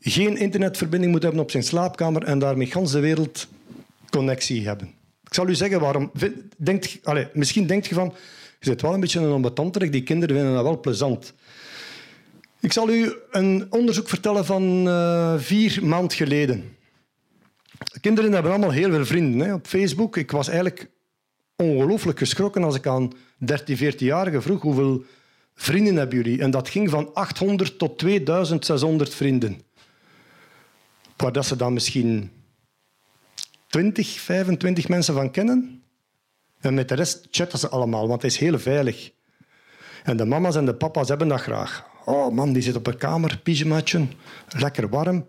geen 0.00 0.36
internetverbinding 0.36 1.12
moet 1.12 1.22
hebben 1.22 1.40
op 1.40 1.50
zijn 1.50 1.62
slaapkamer 1.62 2.24
en 2.24 2.38
daarmee 2.38 2.70
gans 2.70 2.92
de 2.92 3.00
wereld 3.00 3.48
connectie 4.10 4.66
hebben. 4.66 4.94
Ik 5.24 5.34
zal 5.34 5.48
u 5.48 5.54
zeggen 5.54 5.80
waarom. 5.80 6.12
Denkt, 6.56 6.98
allez, 7.02 7.26
misschien 7.32 7.66
denkt 7.66 7.86
je 7.86 7.94
van, 7.94 8.14
je 8.60 8.66
zit 8.66 8.80
wel 8.80 8.94
een 8.94 9.00
beetje 9.00 9.20
een 9.20 9.32
ambetanterig, 9.32 9.90
die 9.90 10.02
kinderen 10.02 10.36
vinden 10.36 10.54
dat 10.54 10.62
wel 10.62 10.80
plezant. 10.80 11.34
Ik 12.64 12.72
zal 12.72 12.90
u 12.90 13.14
een 13.30 13.66
onderzoek 13.70 14.08
vertellen 14.08 14.44
van 14.44 14.88
uh, 14.88 15.34
vier 15.38 15.78
maand 15.82 16.14
geleden. 16.14 16.76
kinderen 18.00 18.32
hebben 18.32 18.50
allemaal 18.50 18.70
heel 18.70 18.90
veel 18.90 19.06
vrienden 19.06 19.46
hè, 19.46 19.54
op 19.54 19.66
Facebook. 19.66 20.16
Ik 20.16 20.30
was 20.30 20.48
eigenlijk 20.48 20.90
ongelooflijk 21.56 22.18
geschrokken 22.18 22.64
als 22.64 22.74
ik 22.74 22.86
aan 22.86 23.12
13, 23.38 23.76
14-jarigen 23.76 24.42
vroeg 24.42 24.62
hoeveel 24.62 25.04
vrienden 25.54 25.96
hebben 25.96 26.16
jullie? 26.16 26.40
En 26.40 26.50
dat 26.50 26.68
ging 26.68 26.90
van 26.90 27.14
800 27.14 27.78
tot 27.78 27.98
2600 27.98 29.14
vrienden. 29.14 29.60
Waar 31.16 31.32
dat 31.32 31.46
ze 31.46 31.56
dan 31.56 31.72
misschien 31.72 32.30
20, 33.66 34.20
25 34.20 34.88
mensen 34.88 35.14
van 35.14 35.30
kennen. 35.30 35.82
En 36.60 36.74
met 36.74 36.88
de 36.88 36.94
rest 36.94 37.26
chatten 37.30 37.58
ze 37.58 37.68
allemaal, 37.68 38.08
want 38.08 38.22
het 38.22 38.30
is 38.30 38.38
heel 38.38 38.58
veilig. 38.58 39.10
En 40.02 40.16
de 40.16 40.24
mama's 40.24 40.56
en 40.56 40.66
de 40.66 40.74
papa's 40.74 41.08
hebben 41.08 41.28
dat 41.28 41.40
graag. 41.40 41.92
Oh 42.04 42.34
man, 42.34 42.52
die 42.52 42.62
zit 42.62 42.76
op 42.76 42.86
een 42.86 42.96
kamer, 42.96 43.40
pyjamaatje, 43.42 44.06
lekker 44.48 44.88
warm. 44.88 45.26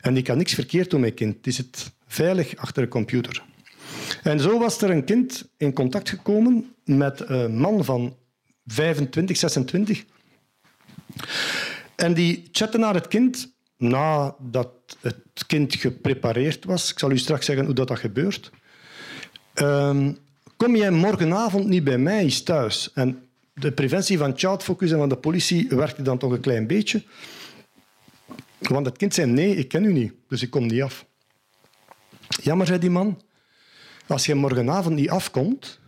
En 0.00 0.14
die 0.14 0.22
kan 0.22 0.36
niks 0.36 0.54
verkeerd 0.54 0.90
doen 0.90 1.00
met 1.00 1.14
kind. 1.14 1.44
Die 1.44 1.52
zit 1.52 1.92
veilig 2.06 2.56
achter 2.56 2.82
een 2.82 2.88
computer. 2.88 3.42
En 4.22 4.40
zo 4.40 4.58
was 4.58 4.82
er 4.82 4.90
een 4.90 5.04
kind 5.04 5.48
in 5.56 5.72
contact 5.72 6.08
gekomen 6.08 6.74
met 6.84 7.28
een 7.28 7.58
man 7.58 7.84
van 7.84 8.16
25, 8.66 9.36
26. 9.36 10.04
En 11.96 12.14
die 12.14 12.48
chatte 12.52 12.78
naar 12.78 12.94
het 12.94 13.08
kind 13.08 13.54
nadat 13.76 14.70
het 15.00 15.46
kind 15.46 15.74
geprepareerd 15.74 16.64
was. 16.64 16.90
Ik 16.90 16.98
zal 16.98 17.10
u 17.10 17.18
straks 17.18 17.46
zeggen 17.46 17.64
hoe 17.64 17.74
dat, 17.74 17.88
dat 17.88 17.98
gebeurt. 17.98 18.50
Um, 19.54 20.18
kom 20.56 20.76
jij 20.76 20.90
morgenavond 20.90 21.66
niet 21.66 21.84
bij 21.84 21.98
mij 21.98 22.18
eens 22.18 22.42
thuis? 22.42 22.90
En 22.94 23.28
de 23.54 23.72
preventie 23.72 24.18
van 24.18 24.38
Focus 24.38 24.90
en 24.90 24.98
van 24.98 25.08
de 25.08 25.16
politie 25.16 25.68
werkte 25.68 26.02
dan 26.02 26.18
toch 26.18 26.32
een 26.32 26.40
klein 26.40 26.66
beetje. 26.66 27.02
Want 28.58 28.86
het 28.86 28.96
kind 28.96 29.14
zei, 29.14 29.30
nee, 29.30 29.56
ik 29.56 29.68
ken 29.68 29.84
u 29.84 29.92
niet, 29.92 30.12
dus 30.28 30.42
ik 30.42 30.50
kom 30.50 30.66
niet 30.66 30.82
af. 30.82 31.06
Jammer, 32.42 32.66
zei 32.66 32.78
die 32.78 32.90
man. 32.90 33.22
Als 34.06 34.26
je 34.26 34.34
morgenavond 34.34 34.94
niet 34.94 35.10
afkomt, 35.10 35.80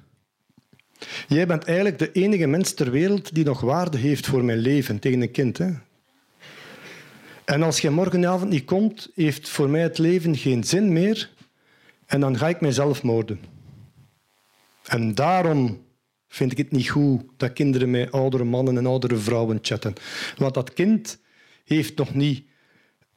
jij 1.29 1.47
bent 1.47 1.65
eigenlijk 1.65 1.99
de 1.99 2.13
enige 2.13 2.47
mens 2.47 2.75
ter 2.75 2.91
wereld 2.91 3.35
die 3.35 3.45
nog 3.45 3.61
waarde 3.61 3.99
heeft 3.99 4.27
voor 4.27 4.45
mijn 4.45 4.59
leven 4.59 4.99
tegen 4.99 5.21
een 5.21 5.31
kind. 5.31 5.59
Hè? 5.59 5.73
En 7.45 7.63
als 7.63 7.81
je 7.81 7.91
morgenavond 7.91 8.51
niet 8.51 8.65
komt, 8.65 9.11
heeft 9.15 9.49
voor 9.49 9.71
mij 9.71 9.83
het 9.83 9.99
leven 9.99 10.37
geen 10.37 10.65
zin 10.65 10.93
meer 10.93 11.31
en 12.07 12.21
dan 12.21 12.39
ga 12.39 12.49
ik 12.49 12.61
mijzelf 12.61 13.03
moorden. 13.03 13.41
En 14.85 15.15
daarom 15.15 15.85
vind 16.35 16.53
ik 16.53 16.59
het 16.59 16.73
niet 16.73 16.89
goed 16.89 17.23
dat 17.37 17.53
kinderen 17.53 17.91
met 17.91 18.13
oudere 18.13 18.45
mannen 18.45 18.77
en 18.77 18.87
oudere 18.87 19.17
vrouwen 19.17 19.59
chatten. 19.63 19.93
Want 20.37 20.55
dat 20.55 20.73
kind 20.73 21.21
heeft 21.65 21.97
nog 21.97 22.15
niet 22.15 22.45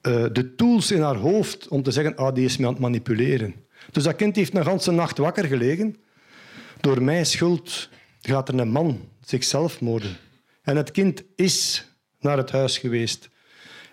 uh, 0.02 0.26
de 0.32 0.56
tools 0.56 0.92
in 0.92 1.02
haar 1.02 1.16
hoofd 1.16 1.68
om 1.68 1.84
te 1.84 1.92
zeggen, 1.92 2.16
ah, 2.16 2.36
die 2.36 2.46
is 2.46 2.58
me 2.58 2.66
aan 2.66 2.72
het 2.72 2.82
manipuleren. 2.82 3.56
Dus 3.92 4.04
dat 4.04 4.16
kind 4.16 4.36
heeft 4.36 4.56
een 4.56 4.64
ganse 4.64 4.92
nacht 4.92 5.18
wakker 5.18 5.46
gelegen. 5.46 5.96
Door 6.80 7.02
mijn 7.02 7.26
schuld 7.26 7.90
gaat 8.22 8.50
er 8.50 8.60
een 8.60 8.72
man 8.72 9.10
zichzelf 9.22 9.82
moorden. 9.82 10.18
En 10.62 10.76
het 10.76 10.92
kind 10.92 11.24
is 11.36 11.88
naar 12.20 12.38
het 12.38 12.52
huis 12.52 12.78
geweest. 12.78 13.30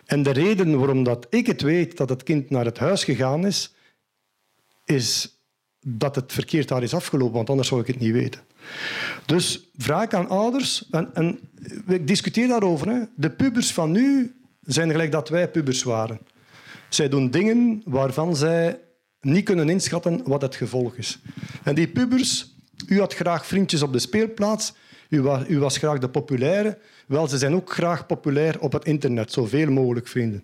En 0.04 0.22
de 0.22 0.30
reden 0.30 0.78
waarom 0.78 1.02
dat 1.02 1.26
ik 1.30 1.46
het 1.46 1.62
weet 1.62 1.96
dat 1.96 2.08
het 2.08 2.22
kind 2.22 2.50
naar 2.50 2.64
het 2.64 2.78
huis 2.78 3.04
gegaan 3.04 3.46
is, 3.46 3.74
is 4.84 5.38
dat 5.80 6.14
het 6.14 6.32
verkeerd 6.32 6.68
daar 6.68 6.82
is 6.82 6.94
afgelopen, 6.94 7.34
want 7.34 7.50
anders 7.50 7.68
zou 7.68 7.80
ik 7.80 7.86
het 7.86 7.98
niet 7.98 8.12
weten. 8.12 8.40
Dus 9.26 9.70
vraag 9.76 10.08
aan 10.08 10.28
ouders, 10.28 10.88
en, 10.90 11.10
en 11.14 11.40
ik 11.86 12.06
discuteer 12.06 12.48
daarover, 12.48 12.88
hè. 12.88 13.00
de 13.16 13.30
pubers 13.30 13.72
van 13.72 13.90
nu 13.90 14.34
zijn 14.60 14.90
gelijk 14.90 15.12
dat 15.12 15.28
wij 15.28 15.50
pubers 15.50 15.82
waren. 15.82 16.18
Zij 16.88 17.08
doen 17.08 17.30
dingen 17.30 17.82
waarvan 17.84 18.36
zij 18.36 18.80
niet 19.20 19.44
kunnen 19.44 19.68
inschatten 19.68 20.22
wat 20.24 20.42
het 20.42 20.54
gevolg 20.54 20.96
is. 20.96 21.18
En 21.62 21.74
die 21.74 21.88
pubers, 21.88 22.54
u 22.86 23.00
had 23.00 23.14
graag 23.14 23.46
vriendjes 23.46 23.82
op 23.82 23.92
de 23.92 23.98
speelplaats, 23.98 24.74
u 25.08 25.22
was, 25.22 25.48
u 25.48 25.58
was 25.58 25.76
graag 25.76 25.98
de 25.98 26.08
populaire, 26.08 26.78
wel, 27.06 27.28
ze 27.28 27.38
zijn 27.38 27.54
ook 27.54 27.72
graag 27.72 28.06
populair 28.06 28.60
op 28.60 28.72
het 28.72 28.84
internet, 28.84 29.32
zoveel 29.32 29.70
mogelijk 29.70 30.08
vrienden. 30.08 30.42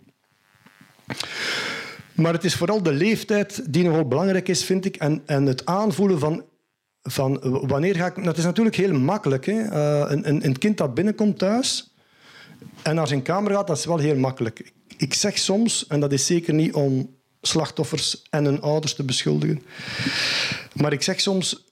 Maar 2.14 2.32
het 2.32 2.44
is 2.44 2.54
vooral 2.54 2.82
de 2.82 2.92
leeftijd 2.92 3.72
die 3.72 3.84
nogal 3.84 4.08
belangrijk 4.08 4.48
is, 4.48 4.64
vind 4.64 4.84
ik, 4.84 4.96
en, 4.96 5.22
en 5.26 5.46
het 5.46 5.66
aanvoelen 5.66 6.18
van 6.18 6.44
van 7.02 7.38
wanneer 7.66 7.94
ga 7.94 8.06
ik... 8.06 8.24
Dat 8.24 8.38
is 8.38 8.44
natuurlijk 8.44 8.76
heel 8.76 8.98
makkelijk. 8.98 9.46
Hè? 9.46 9.52
Uh, 9.52 10.10
een, 10.10 10.28
een, 10.28 10.44
een, 10.44 10.58
kind 10.58 10.76
dat 10.76 10.94
binnenkomt 10.94 11.38
thuis 11.38 11.94
en 12.82 12.94
naar 12.94 13.08
zijn 13.08 13.22
kamer 13.22 13.52
gaat, 13.52 13.66
dat 13.66 13.78
is 13.78 13.84
wel 13.84 13.98
heel 13.98 14.16
makkelijk. 14.16 14.72
Ik 14.96 15.14
zeg 15.14 15.38
soms, 15.38 15.86
en 15.86 16.00
dat 16.00 16.12
is 16.12 16.26
zeker 16.26 16.54
niet 16.54 16.72
om 16.72 17.14
slachtoffers 17.40 18.22
en 18.30 18.44
hun 18.44 18.60
ouders 18.60 18.94
te 18.94 19.04
beschuldigen, 19.04 19.62
maar 20.74 20.92
ik 20.92 21.02
zeg 21.02 21.20
soms... 21.20 21.68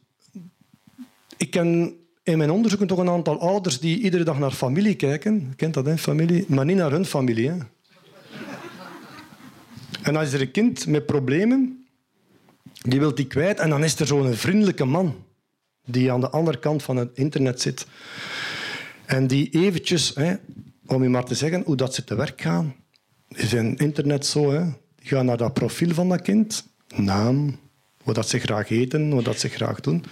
Ik 1.37 1.51
ken 1.51 1.97
in 2.23 2.39
mijn 2.39 2.51
onderzoeken 2.51 2.89
toch 2.89 2.99
een 2.99 3.09
aantal 3.09 3.41
ouders 3.41 3.81
die 3.81 3.99
iedere 3.99 4.25
dag 4.25 4.39
naar 4.39 4.51
familie 4.51 4.95
kijken. 4.95 5.53
kent 5.57 5.75
dat, 5.75 5.87
hè, 5.87 5.99
familie? 5.99 6.45
Maar 6.49 6.65
niet 6.65 6.77
naar 6.77 6.91
hun 6.91 7.05
familie. 7.05 7.49
Hè. 7.49 7.57
En 10.03 10.17
als 10.17 10.33
er 10.33 10.41
een 10.41 10.51
kind 10.51 10.87
met 10.87 11.07
problemen, 11.07 11.78
die 12.79 12.99
wil 12.99 13.15
die 13.15 13.27
kwijt. 13.27 13.59
En 13.59 13.71
dan 13.71 13.85
is 13.85 14.01
er 14.01 14.07
zo'n 14.07 14.35
vriendelijke 14.35 14.85
man 14.85 15.25
die 15.85 16.13
aan 16.13 16.21
de 16.21 16.31
andere 16.31 16.59
kant 16.59 16.83
van 16.83 16.97
het 16.97 17.11
internet 17.15 17.61
zit. 17.61 17.87
En 19.07 19.27
die 19.27 19.51
eventjes, 19.51 20.15
hè, 20.15 20.35
om 20.87 21.03
je 21.03 21.09
maar 21.09 21.25
te 21.25 21.35
zeggen 21.35 21.63
hoe 21.65 21.77
dat 21.77 21.95
ze 21.95 22.05
te 22.05 22.15
werk 22.15 22.41
gaan, 22.41 22.75
is 23.29 23.53
in 23.53 23.77
internet 23.77 24.27
zo. 24.27 24.53
Hè. 24.53 24.63
Die 24.97 25.09
gaan 25.09 25.27
naar 25.27 25.37
dat 25.37 25.55
profiel 25.55 25.95
van 25.95 26.09
dat 26.09 26.23
kind, 26.23 26.67
naam, 26.97 27.59
wat 28.05 28.15
dat 28.15 28.29
ze 28.29 28.39
graag 28.39 28.71
eten, 28.71 29.15
wat 29.15 29.25
dat 29.25 29.41
ze 29.41 29.49
graag 29.49 29.81
doen. 29.81 30.05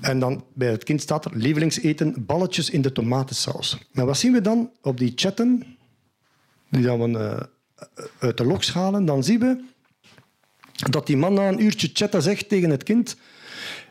En 0.00 0.18
dan 0.18 0.44
bij 0.54 0.70
het 0.70 0.84
kind 0.84 1.00
staat 1.00 1.24
er 1.24 1.36
lievelingseten 1.36 2.24
balletjes 2.26 2.70
in 2.70 2.82
de 2.82 2.92
tomatensaus. 2.92 3.78
Maar 3.92 4.06
wat 4.06 4.18
zien 4.18 4.32
we 4.32 4.40
dan 4.40 4.70
op 4.82 4.98
die 4.98 5.12
chatten, 5.14 5.76
die 6.70 6.82
dan 6.82 7.12
we 7.12 7.18
uh, 7.18 8.04
uit 8.18 8.36
de 8.36 8.44
logs 8.44 8.72
halen? 8.72 9.04
Dan 9.04 9.24
zien 9.24 9.40
we 9.40 9.64
dat 10.90 11.06
die 11.06 11.16
man 11.16 11.34
na 11.34 11.48
een 11.48 11.62
uurtje 11.62 11.90
chatten 11.92 12.22
zegt 12.22 12.48
tegen 12.48 12.70
het 12.70 12.82
kind 12.82 13.16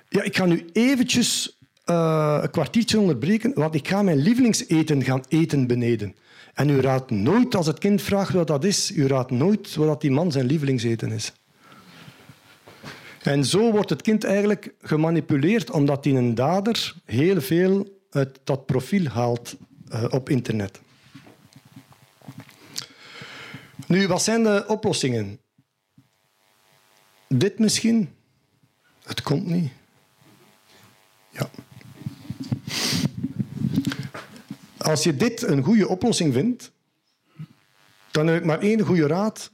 ja, 0.10 0.24
ik 0.24 0.36
ga 0.36 0.46
nu 0.46 0.66
eventjes 0.74 1.60
uh, 1.86 2.40
een 2.42 2.50
kwartiertje 2.50 3.00
onderbreken, 3.00 3.52
want 3.56 3.76
ik 3.76 3.88
ga 3.88 4.02
mijn 4.02 4.18
lievelingseten 4.18 5.04
gaan 5.04 5.24
eten 5.28 5.68
beneden. 5.68 6.16
En 6.54 6.70
u 6.70 6.80
raadt 6.80 7.12
nooit, 7.12 7.56
als 7.56 7.68
het 7.68 7.80
kind 7.80 8.02
vraagt 8.02 8.34
wat 8.34 8.48
dat 8.48 8.64
is, 8.64 8.92
u 8.92 9.08
raadt 9.08 9.32
nooit 9.32 9.76
wat 9.76 10.02
die 10.02 10.12
man 10.12 10.32
zijn 10.32 10.46
lievelingseten 10.46 11.12
is. 11.12 11.34
En 13.22 13.46
zo 13.46 13.72
wordt 13.72 13.90
het 13.90 14.02
kind 14.02 14.24
eigenlijk 14.24 14.74
gemanipuleerd, 14.82 15.72
omdat 15.72 16.04
hij 16.06 16.16
een 16.16 16.36
dader 16.36 16.94
heel 17.06 17.42
veel 17.42 17.88
uit 18.10 18.40
dat 18.44 18.66
profiel 18.66 19.06
haalt 19.08 19.56
uh, 19.94 20.04
op 20.10 20.30
internet. 20.30 20.80
Nu, 23.88 24.08
wat 24.08 24.24
zijn 24.24 24.44
de 24.44 24.64
oplossingen? 24.68 25.40
Dit 27.28 27.60
misschien? 27.60 28.10
Het 29.04 29.22
komt 29.22 29.46
niet. 29.46 29.72
Ja. 31.30 31.50
Als 34.78 35.04
je 35.04 35.16
dit 35.16 35.42
een 35.42 35.64
goede 35.64 35.88
oplossing 35.88 36.34
vindt, 36.34 36.72
dan 38.12 38.28
heb 38.28 38.38
ik 38.38 38.46
maar 38.46 38.60
één 38.60 38.82
goede 38.82 39.08
raad. 39.08 39.52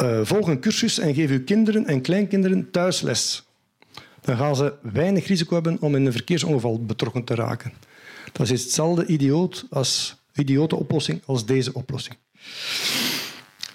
Uh, 0.00 0.20
volg 0.22 0.48
een 0.48 0.60
cursus 0.60 0.98
en 0.98 1.14
geef 1.14 1.30
uw 1.30 1.44
kinderen 1.44 1.86
en 1.86 2.00
kleinkinderen 2.00 2.70
thuisles. 2.70 3.44
Dan 4.20 4.36
gaan 4.36 4.56
ze 4.56 4.74
weinig 4.82 5.26
risico 5.26 5.54
hebben 5.54 5.80
om 5.80 5.94
in 5.94 6.06
een 6.06 6.12
verkeersongeval 6.12 6.84
betrokken 6.84 7.24
te 7.24 7.34
raken. 7.34 7.72
Dat 8.32 8.50
is 8.50 8.62
hetzelfde 8.62 9.06
idioot 9.06 9.66
als, 9.70 10.16
idiote 10.34 10.76
oplossing 10.76 11.22
als 11.26 11.46
deze 11.46 11.74
oplossing. 11.74 12.16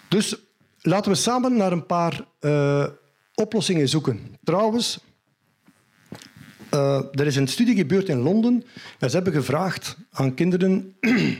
Dus 0.07 0.35
laten 0.81 1.11
we 1.11 1.17
samen 1.17 1.57
naar 1.57 1.71
een 1.71 1.85
paar 1.85 2.25
uh, 2.41 2.85
oplossingen 3.33 3.89
zoeken. 3.89 4.35
Trouwens, 4.43 4.99
uh, 6.73 7.03
er 7.11 7.25
is 7.25 7.35
een 7.35 7.47
studie 7.47 7.75
gebeurd 7.75 8.09
in 8.09 8.19
Londen 8.19 8.63
en 8.99 9.09
ze 9.09 9.15
hebben 9.15 9.33
gevraagd 9.33 9.97
aan 10.11 10.33
kinderen 10.33 10.97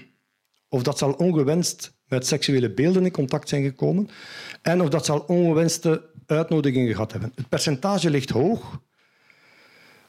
of 0.75 0.83
dat 0.83 0.97
ze 0.97 1.05
al 1.05 1.11
ongewenst 1.11 1.97
met 2.07 2.27
seksuele 2.27 2.73
beelden 2.73 3.05
in 3.05 3.11
contact 3.11 3.49
zijn 3.49 3.63
gekomen 3.63 4.09
en 4.61 4.81
of 4.81 4.89
dat 4.89 5.05
ze 5.05 5.11
al 5.11 5.19
ongewenste 5.27 6.09
uitnodigingen 6.25 6.91
gehad 6.91 7.11
hebben. 7.11 7.31
Het 7.35 7.49
percentage 7.49 8.09
ligt 8.09 8.29
hoog. 8.29 8.81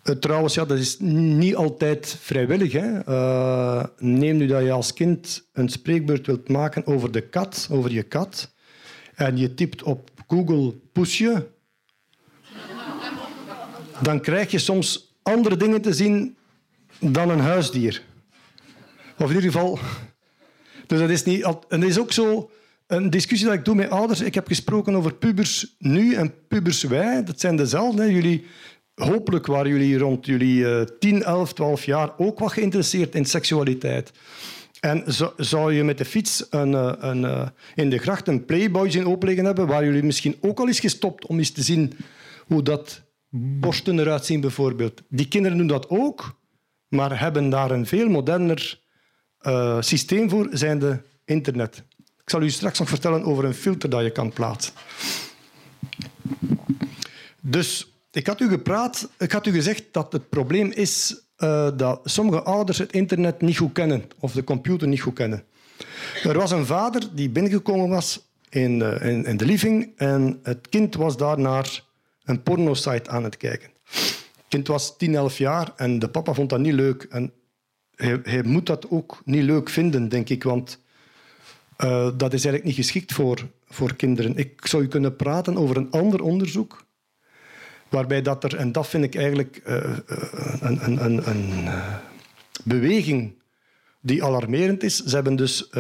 Uh, 0.05 0.15
trouwens, 0.15 0.55
ja, 0.55 0.65
dat 0.65 0.79
is 0.79 0.99
niet 0.99 1.57
altijd 1.57 2.17
vrijwillig. 2.21 2.73
Hè. 2.73 3.01
Neem 3.99 4.37
nu 4.37 4.47
dat 4.47 4.63
je 4.63 4.71
als 4.71 4.93
kind 4.93 5.49
een 5.53 5.69
spreekbeurt 5.69 6.27
wilt 6.27 6.49
maken 6.49 6.87
over 6.87 7.13
de 7.13 7.29
kat, 7.29 7.69
over 7.71 7.93
je 7.93 8.03
kat, 8.03 8.53
en 9.21 9.37
je 9.37 9.55
typt 9.55 9.83
op 9.83 10.11
Google 10.27 10.75
poesje, 10.93 11.49
dan 14.03 14.21
krijg 14.21 14.51
je 14.51 14.59
soms 14.59 15.15
andere 15.23 15.57
dingen 15.57 15.81
te 15.81 15.93
zien 15.93 16.37
dan 16.99 17.31
een 17.31 17.41
huisdier. 17.41 18.03
Of 19.19 19.29
in 19.31 19.37
ieder 19.37 19.51
geval... 19.53 19.79
Dus 20.87 20.99
dat 20.99 21.11
is 21.11 21.25
niet... 21.25 21.43
En 21.43 21.81
dat 21.81 21.89
is 21.89 21.99
ook 21.99 22.13
zo 22.13 22.51
een 22.87 23.11
discussie 23.11 23.49
dat 23.49 23.57
ik 23.57 23.65
doe 23.65 23.75
met 23.75 23.91
ouders. 23.91 24.21
Ik 24.21 24.35
heb 24.35 24.47
gesproken 24.47 24.95
over 24.95 25.15
pubers 25.15 25.75
nu 25.79 26.15
en 26.15 26.35
pubers 26.49 26.83
wij. 26.83 27.25
Dat 27.25 27.41
zijn 27.41 27.57
dezelfde. 27.57 28.13
Jullie, 28.13 28.47
hopelijk 28.95 29.47
waren 29.47 29.71
jullie 29.71 29.99
rond 29.99 30.27
jullie 30.27 30.85
10, 30.99 31.23
11, 31.23 31.53
12 31.53 31.85
jaar 31.85 32.13
ook 32.19 32.39
wat 32.39 32.53
geïnteresseerd 32.53 33.15
in 33.15 33.25
seksualiteit. 33.25 34.13
En 34.81 35.05
zou 35.37 35.73
je 35.73 35.85
met 35.85 35.99
de 35.99 36.05
fiets 36.05 36.47
een, 36.51 36.75
eh, 36.75 36.93
een, 36.99 37.25
eh, 37.25 37.49
in 37.75 37.91
de 37.91 37.99
gracht 37.99 38.29
een 38.29 38.45
Playboy 38.45 38.91
zien 38.91 39.07
openliggen 39.07 39.45
hebben, 39.45 39.67
waar 39.67 39.85
jullie 39.85 40.03
misschien 40.03 40.37
ook 40.41 40.59
al 40.59 40.67
eens 40.67 40.81
gestopt 40.81 41.27
om 41.27 41.39
eens 41.39 41.51
te 41.51 41.63
zien 41.63 41.93
hoe 42.47 42.63
dat 42.63 43.03
borsten 43.31 43.99
eruit 43.99 44.25
zien, 44.25 44.41
bijvoorbeeld. 44.41 45.03
Die 45.09 45.29
kinderen 45.29 45.59
doen 45.59 45.67
dat 45.67 45.89
ook, 45.89 46.41
maar 46.89 47.21
hebben 47.21 47.51
daar 47.51 47.71
een 47.71 47.87
veel 47.87 48.09
moderner 48.09 48.81
uh, 49.43 49.77
systeem 49.81 50.31
voor, 50.31 50.49
zijnde 50.51 51.03
internet. 51.25 51.83
Ik 51.99 52.31
zal 52.31 52.43
u 52.43 52.51
straks 52.51 52.79
nog 52.79 52.89
vertellen 52.89 53.25
over 53.25 53.45
een 53.45 53.55
filter 53.55 53.91
dat 53.91 54.03
je 54.03 54.11
kan 54.11 54.33
plaatsen. 54.33 54.73
Dus 57.41 57.93
ik 58.11 58.27
had 58.27 58.41
u 58.41 58.49
gepraat, 58.49 59.11
ik 59.19 59.33
had 59.33 59.47
u 59.47 59.53
gezegd 59.53 59.85
dat 59.93 60.13
het 60.13 60.29
probleem 60.29 60.71
is 60.71 61.23
uh, 61.41 61.69
dat 61.77 62.01
sommige 62.05 62.43
ouders 62.43 62.79
het 62.79 62.93
internet 62.93 63.41
niet 63.41 63.57
goed 63.57 63.73
kennen 63.73 64.05
of 64.19 64.33
de 64.33 64.45
computer 64.45 64.89
niet 64.89 65.01
goed 65.01 65.15
kennen. 65.15 65.45
Er 66.23 66.39
was 66.39 66.51
een 66.51 66.67
vader 66.67 67.09
die 67.15 67.31
binnengekomen 67.31 67.89
was 67.89 68.29
in, 68.49 68.81
uh, 68.81 69.05
in, 69.05 69.25
in 69.25 69.37
de 69.37 69.45
living 69.45 69.93
en 69.97 70.39
het 70.43 70.69
kind 70.69 70.95
was 70.95 71.17
daar 71.17 71.39
naar 71.39 71.83
een 72.25 72.43
pornosite 72.43 73.11
aan 73.11 73.25
het 73.25 73.37
kijken. 73.37 73.71
Het 73.85 74.45
kind 74.49 74.67
was 74.67 74.97
10, 74.97 75.15
11 75.15 75.39
jaar 75.39 75.73
en 75.77 75.99
de 75.99 76.09
papa 76.09 76.33
vond 76.33 76.51
dat 76.51 76.61
niet 76.61 76.73
leuk. 76.75 77.03
En 77.03 77.33
hij, 77.97 78.43
moet 78.43 78.67
dat 78.67 78.91
ook 78.91 79.21
niet 79.25 79.43
leuk 79.43 79.69
vinden, 79.69 80.09
denk 80.09 80.29
ik, 80.29 80.43
want 80.43 80.79
uh, 81.79 82.11
dat 82.17 82.33
is 82.33 82.45
eigenlijk 82.45 82.65
niet 82.65 82.75
geschikt 82.75 83.13
voor, 83.13 83.49
voor 83.69 83.97
kinderen. 83.97 84.37
Ik 84.37 84.67
zou 84.67 84.83
u 84.83 84.89
kunnen 84.89 85.17
praten 85.17 85.57
over 85.57 85.77
een 85.77 85.91
ander 85.91 86.23
onderzoek, 86.23 86.85
waarbij 87.91 88.23
dat 88.23 88.45
er, 88.45 88.57
en 88.57 88.73
dat 88.73 88.89
vind 88.89 89.05
ik 89.05 89.15
eigenlijk 89.15 89.63
uh, 89.67 89.77
een, 90.61 90.85
een, 90.85 91.05
een, 91.05 91.29
een 91.29 91.69
beweging 92.65 93.33
die 94.01 94.25
alarmerend 94.25 94.83
is. 94.83 94.97
Ze 94.97 95.15
hebben 95.15 95.37
dus 95.37 95.71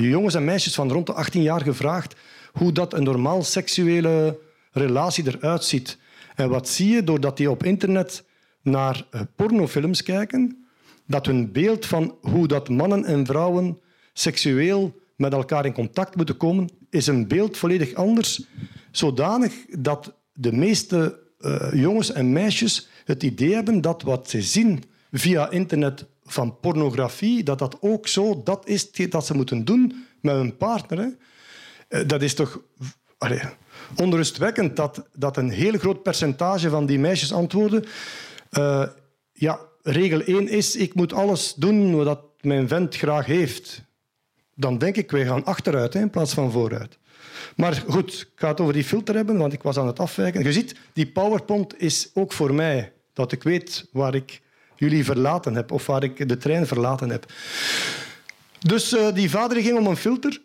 jongens 0.00 0.34
en 0.34 0.44
meisjes 0.44 0.74
van 0.74 0.92
rond 0.92 1.06
de 1.06 1.12
18 1.12 1.42
jaar 1.42 1.60
gevraagd 1.60 2.14
hoe 2.52 2.72
dat 2.72 2.92
een 2.94 3.02
normaal 3.02 3.42
seksuele 3.42 4.38
relatie 4.72 5.26
eruit 5.26 5.64
ziet. 5.64 5.98
En 6.34 6.48
wat 6.48 6.68
zie 6.68 6.88
je 6.88 7.04
doordat 7.04 7.36
die 7.36 7.50
op 7.50 7.64
internet 7.64 8.24
naar 8.62 9.06
eh, 9.10 9.20
pornofilms 9.36 10.02
kijken? 10.02 10.66
Dat 11.06 11.26
hun 11.26 11.52
beeld 11.52 11.86
van 11.86 12.16
hoe 12.20 12.48
dat 12.48 12.68
mannen 12.68 13.04
en 13.04 13.26
vrouwen 13.26 13.78
seksueel 14.12 15.00
met 15.16 15.32
elkaar 15.32 15.66
in 15.66 15.72
contact 15.72 16.16
moeten 16.16 16.36
komen, 16.36 16.68
is 16.90 17.06
een 17.06 17.28
beeld 17.28 17.56
volledig 17.56 17.94
anders. 17.94 18.42
Zodanig 18.90 19.54
dat 19.78 20.14
de 20.40 20.52
meeste 20.52 21.18
uh, 21.40 21.68
jongens 21.72 22.12
en 22.12 22.32
meisjes 22.32 22.88
het 23.04 23.22
idee 23.22 23.54
hebben 23.54 23.80
dat 23.80 24.02
wat 24.02 24.30
ze 24.30 24.42
zien 24.42 24.84
via 25.12 25.50
internet 25.50 26.06
van 26.24 26.60
pornografie, 26.60 27.42
dat 27.42 27.58
dat 27.58 27.76
ook 27.80 28.08
zo 28.08 28.40
dat 28.44 28.68
is 28.68 28.90
dat 28.90 29.26
ze 29.26 29.34
moeten 29.34 29.64
doen 29.64 30.06
met 30.20 30.34
hun 30.34 30.56
partner. 30.56 31.16
Eh, 31.88 32.06
dat 32.06 32.22
is 32.22 32.34
toch... 32.34 32.60
Allee, 33.18 33.40
onrustwekkend 33.96 34.76
dat, 34.76 35.08
dat 35.12 35.36
een 35.36 35.50
heel 35.50 35.78
groot 35.78 36.02
percentage 36.02 36.70
van 36.70 36.86
die 36.86 36.98
meisjes 36.98 37.32
antwoorden. 37.32 37.84
Uh, 38.50 38.86
ja, 39.32 39.60
regel 39.82 40.20
1 40.20 40.48
is, 40.48 40.76
ik 40.76 40.94
moet 40.94 41.12
alles 41.12 41.54
doen 41.54 42.04
wat 42.04 42.20
mijn 42.40 42.68
vent 42.68 42.96
graag 42.96 43.26
heeft. 43.26 43.82
Dan 44.54 44.78
denk 44.78 44.96
ik, 44.96 45.10
wij 45.10 45.26
gaan 45.26 45.44
achteruit 45.44 45.94
hè, 45.94 46.00
in 46.00 46.10
plaats 46.10 46.34
van 46.34 46.52
vooruit. 46.52 46.98
Maar 47.58 47.84
goed, 47.88 48.28
ik 48.32 48.40
ga 48.40 48.48
het 48.48 48.60
over 48.60 48.72
die 48.72 48.84
filter 48.84 49.14
hebben, 49.14 49.36
want 49.36 49.52
ik 49.52 49.62
was 49.62 49.76
aan 49.76 49.86
het 49.86 49.98
afwijken. 49.98 50.42
Je 50.42 50.52
ziet, 50.52 50.74
die 50.92 51.06
PowerPoint 51.06 51.80
is 51.80 52.10
ook 52.14 52.32
voor 52.32 52.54
mij, 52.54 52.92
dat 53.12 53.32
ik 53.32 53.42
weet 53.42 53.88
waar 53.92 54.14
ik 54.14 54.40
jullie 54.74 55.04
verlaten 55.04 55.54
heb 55.54 55.72
of 55.72 55.86
waar 55.86 56.02
ik 56.02 56.28
de 56.28 56.36
trein 56.36 56.66
verlaten 56.66 57.10
heb. 57.10 57.32
Dus 58.58 58.92
uh, 58.92 59.12
die 59.14 59.30
vader 59.30 59.62
ging 59.62 59.78
om 59.78 59.86
een 59.86 59.96
filter 59.96 60.42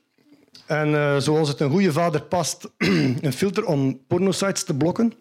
En 0.66 0.89
uh, 0.89 1.18
zoals 1.18 1.47
het 1.47 1.59
een 1.59 1.70
goede 1.70 1.91
vader 1.91 2.22
past, 2.22 2.70
een 3.22 3.34
filter 3.34 3.66
om 3.66 4.05
pornosites 4.07 4.64
te 4.64 4.76
blokken. 4.76 5.14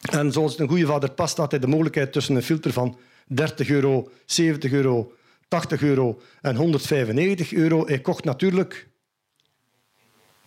En 0.00 0.32
zoals 0.32 0.50
het 0.50 0.60
een 0.60 0.68
goede 0.68 0.86
vader 0.86 1.10
past, 1.10 1.36
had 1.36 1.50
hij 1.50 1.60
de 1.60 1.66
mogelijkheid 1.66 2.12
tussen 2.12 2.36
een 2.36 2.42
filter 2.42 2.72
van 2.72 2.98
30 3.26 3.68
euro, 3.68 4.10
70 4.24 4.72
euro, 4.72 5.12
80 5.48 5.82
euro 5.82 6.20
en 6.40 6.56
195 6.56 7.52
euro. 7.52 7.86
Hij 7.86 8.00
kocht 8.00 8.24
natuurlijk 8.24 8.89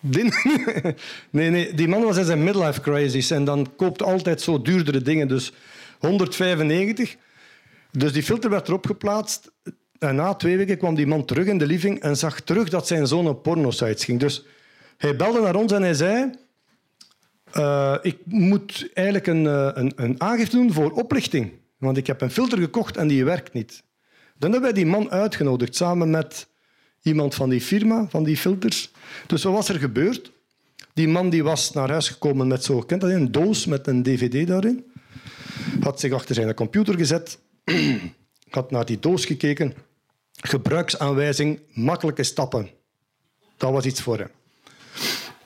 nee, 1.29 1.49
nee, 1.49 1.73
die 1.73 1.87
man 1.87 2.03
was 2.03 2.17
in 2.17 2.25
zijn 2.25 2.43
midlife 2.43 2.81
crisis 2.81 3.31
en 3.31 3.43
dan 3.43 3.75
koopt 3.75 4.01
altijd 4.01 4.41
zo 4.41 4.61
duurdere 4.61 5.01
dingen. 5.01 5.27
Dus 5.27 5.51
195. 5.99 7.15
Dus 7.91 8.13
die 8.13 8.23
filter 8.23 8.49
werd 8.49 8.67
erop 8.67 8.85
geplaatst. 8.85 9.51
En 9.99 10.15
na 10.15 10.33
twee 10.33 10.57
weken 10.57 10.77
kwam 10.77 10.95
die 10.95 11.07
man 11.07 11.25
terug 11.25 11.45
in 11.45 11.57
de 11.57 11.65
living 11.65 11.99
en 11.99 12.17
zag 12.17 12.39
terug 12.39 12.69
dat 12.69 12.87
zijn 12.87 13.07
zoon 13.07 13.27
op 13.27 13.43
pornosites 13.43 14.05
ging. 14.05 14.19
Dus 14.19 14.45
hij 14.97 15.15
belde 15.15 15.41
naar 15.41 15.55
ons 15.55 15.71
en 15.71 15.81
hij 15.81 15.93
zei... 15.93 16.31
Uh, 17.57 17.95
ik 18.01 18.17
moet 18.25 18.89
eigenlijk 18.93 19.27
een, 19.27 19.47
eh, 19.47 19.69
een, 19.73 19.93
een 19.95 20.21
aangifte 20.21 20.55
doen 20.55 20.73
voor 20.73 20.91
oplichting. 20.91 21.51
Want 21.77 21.97
ik 21.97 22.07
heb 22.07 22.21
een 22.21 22.31
filter 22.31 22.57
gekocht 22.57 22.97
en 22.97 23.07
die 23.07 23.25
werkt 23.25 23.53
niet. 23.53 23.83
Dan 24.37 24.51
hebben 24.51 24.73
wij 24.73 24.83
die 24.83 24.91
man 24.91 25.11
uitgenodigd 25.11 25.75
samen 25.75 26.09
met 26.09 26.47
iemand 27.03 27.35
van 27.35 27.49
die 27.49 27.61
firma, 27.61 28.05
van 28.09 28.23
die 28.23 28.37
filters. 28.37 28.91
Dus 29.27 29.43
wat 29.43 29.53
was 29.53 29.69
er 29.69 29.79
gebeurd? 29.79 30.31
Die 30.93 31.07
man 31.07 31.29
die 31.29 31.43
was 31.43 31.73
naar 31.73 31.89
huis 31.89 32.09
gekomen 32.09 32.47
met 32.47 32.63
zo, 32.63 32.79
kent 32.79 33.01
dat, 33.01 33.09
een 33.09 33.31
doos 33.31 33.65
met 33.65 33.87
een 33.87 34.03
dvd 34.03 34.47
daarin. 34.47 34.91
Had 35.81 35.99
zich 35.99 36.13
achter 36.13 36.35
zijn 36.35 36.53
computer 36.53 36.97
gezet, 36.97 37.39
had 38.49 38.71
naar 38.71 38.85
die 38.85 38.99
doos 38.99 39.25
gekeken. 39.25 39.73
Gebruiksaanwijzing, 40.31 41.59
makkelijke 41.73 42.23
stappen. 42.23 42.69
Dat 43.57 43.71
was 43.71 43.85
iets 43.85 44.01
voor 44.01 44.17
hem. 44.17 44.29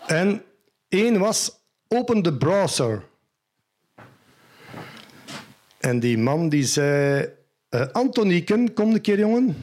En 0.08 0.44
één 0.90 1.20
was, 1.20 1.52
open 1.88 2.22
de 2.24 2.34
browser. 2.34 3.04
En 5.78 6.00
die 6.00 6.18
man 6.18 6.50
die 6.50 6.66
zei, 6.66 7.30
uh, 7.70 7.88
Antonieken, 7.92 8.74
kom 8.74 8.94
een 8.94 9.02
keer 9.02 9.20
jongen. 9.20 9.56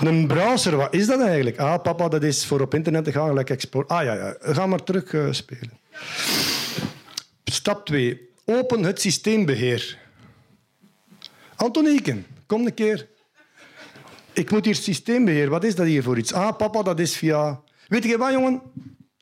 Een 0.00 0.26
browser, 0.26 0.76
wat 0.76 0.94
is 0.94 1.06
dat 1.06 1.20
eigenlijk? 1.20 1.58
Ah, 1.58 1.82
papa, 1.82 2.08
dat 2.08 2.22
is 2.22 2.46
voor 2.46 2.60
op 2.60 2.74
internet 2.74 3.04
te 3.04 3.12
gaan, 3.12 3.34
lekker 3.34 3.54
export. 3.54 3.88
Ah 3.88 4.04
ja, 4.04 4.14
ja, 4.14 4.36
ga 4.40 4.66
maar 4.66 4.82
terug 4.82 5.12
uh, 5.12 5.32
spelen. 5.32 5.78
Stap 7.44 7.86
2. 7.86 8.28
Open 8.44 8.82
het 8.82 9.00
systeembeheer. 9.00 9.98
Antonieken, 11.56 12.26
kom 12.46 12.66
een 12.66 12.74
keer. 12.74 13.08
Ik 14.32 14.50
moet 14.50 14.64
hier 14.64 14.74
systeembeheer. 14.74 15.50
Wat 15.50 15.64
is 15.64 15.74
dat 15.74 15.86
hier 15.86 16.02
voor 16.02 16.18
iets? 16.18 16.32
Ah, 16.32 16.56
papa, 16.56 16.82
dat 16.82 16.98
is 16.98 17.16
via... 17.16 17.60
Weet 17.88 18.04
je 18.04 18.18
wat, 18.18 18.32
jongen? 18.32 18.62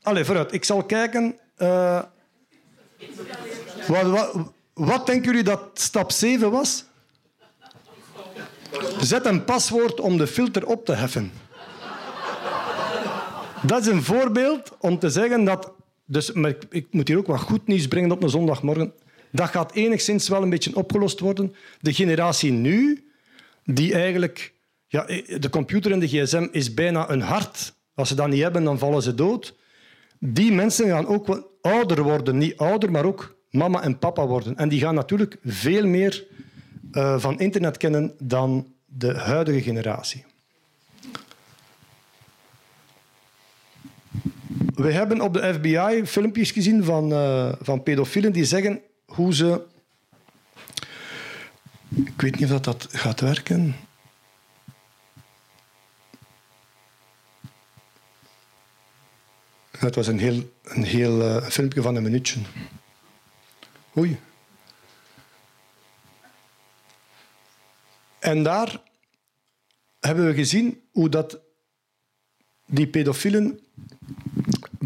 Allee, 0.02 0.24
vooruit. 0.24 0.52
Ik 0.52 0.64
zal 0.64 0.84
kijken... 0.84 1.38
Uh... 1.58 2.02
Wat, 3.86 4.02
wat, 4.02 4.52
wat 4.72 5.06
denken 5.06 5.24
jullie 5.24 5.42
dat 5.42 5.60
stap 5.74 6.10
7 6.12 6.50
was? 6.50 6.84
Zet 9.00 9.26
een 9.26 9.44
paswoord 9.44 10.00
om 10.00 10.16
de 10.18 10.26
filter 10.26 10.66
op 10.66 10.84
te 10.84 10.92
heffen. 10.92 11.32
Dat 13.66 13.80
is 13.80 13.86
een 13.86 14.02
voorbeeld 14.02 14.76
om 14.80 14.98
te 14.98 15.10
zeggen 15.10 15.44
dat... 15.44 15.72
Dus, 16.04 16.32
maar 16.32 16.54
ik, 16.70 16.86
moet 16.90 17.08
hier 17.08 17.18
ook 17.18 17.26
wat 17.26 17.40
goed 17.40 17.66
nieuws 17.66 17.88
brengen 17.88 18.10
op 18.10 18.22
een 18.22 18.28
zondagmorgen. 18.28 18.92
Dat 19.30 19.48
gaat 19.48 19.72
enigszins 19.72 20.28
wel 20.28 20.42
een 20.42 20.50
beetje 20.50 20.76
opgelost 20.76 21.20
worden. 21.20 21.54
De 21.80 21.92
generatie 21.92 22.52
nu, 22.52 23.04
die 23.64 23.94
eigenlijk... 23.94 24.52
Ja, 24.86 25.04
de 25.38 25.48
computer 25.50 25.92
en 25.92 25.98
de 25.98 26.08
gsm 26.08 26.48
is 26.50 26.74
bijna 26.74 27.10
een 27.10 27.20
hart. 27.20 27.74
Als 27.94 28.08
ze 28.08 28.14
dat 28.14 28.28
niet 28.28 28.42
hebben, 28.42 28.64
dan 28.64 28.78
vallen 28.78 29.02
ze 29.02 29.14
dood. 29.14 29.54
Die 30.18 30.52
mensen 30.52 30.88
gaan 30.88 31.06
ook 31.06 31.56
ouder 31.60 32.02
worden. 32.02 32.38
Niet 32.38 32.56
ouder, 32.56 32.90
maar 32.90 33.04
ook 33.04 33.36
mama 33.50 33.82
en 33.82 33.98
papa 33.98 34.26
worden. 34.26 34.56
En 34.56 34.68
die 34.68 34.80
gaan 34.80 34.94
natuurlijk 34.94 35.36
veel 35.44 35.86
meer 35.86 36.26
uh, 36.92 37.18
van 37.18 37.38
internet 37.38 37.76
kennen 37.76 38.14
dan 38.18 38.72
de 38.86 39.18
huidige 39.18 39.62
generatie. 39.62 40.24
We 44.74 44.92
hebben 44.92 45.20
op 45.20 45.32
de 45.32 45.54
FBI 45.54 46.06
filmpjes 46.06 46.50
gezien 46.50 46.84
van, 46.84 47.12
uh, 47.12 47.52
van 47.60 47.82
pedofielen 47.82 48.32
die 48.32 48.44
zeggen 48.44 48.80
hoe 49.06 49.34
ze. 49.34 49.62
Ik 51.88 52.20
weet 52.20 52.38
niet 52.40 52.52
of 52.52 52.60
dat 52.60 52.88
gaat 52.90 53.20
werken. 53.20 53.76
Het 59.78 59.94
was 59.94 60.06
een 60.06 60.18
heel, 60.18 60.52
een 60.62 60.84
heel 60.84 61.20
uh, 61.20 61.42
filmpje 61.42 61.82
van 61.82 61.96
een 61.96 62.02
minuutje. 62.02 62.40
Oei. 63.96 64.18
En 68.22 68.42
daar 68.42 68.82
hebben 70.00 70.26
we 70.26 70.34
gezien 70.34 70.80
hoe 70.92 71.08
dat 71.08 71.40
die 72.66 72.86
pedofielen 72.86 73.60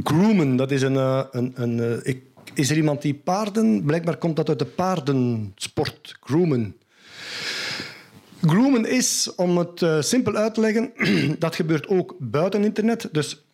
groomen. 0.03 0.57
Dat 0.57 0.71
is 0.71 0.83
een, 0.83 0.97
eh, 0.97 1.25
een, 1.31 1.53
een, 1.55 2.03
eh, 2.05 2.15
is 2.55 2.71
er 2.71 2.77
iemand 2.77 3.03
die 3.03 3.15
paarden... 3.15 3.85
Blijkbaar 3.85 4.17
komt 4.17 4.37
dat 4.37 4.49
uit 4.49 4.59
de 4.59 4.65
paardensport, 4.65 6.17
groomen. 6.21 6.77
Groomen 8.41 8.85
is, 8.85 9.35
om 9.35 9.59
het 9.59 9.81
uh, 9.81 10.01
simpel 10.01 10.35
uit 10.35 10.55
te 10.55 10.61
leggen, 10.61 10.93
dat 11.39 11.55
gebeurt 11.55 11.89
ook 11.89 12.15
buiten 12.19 12.65
internet. 12.65 13.09
Dus 13.13 13.45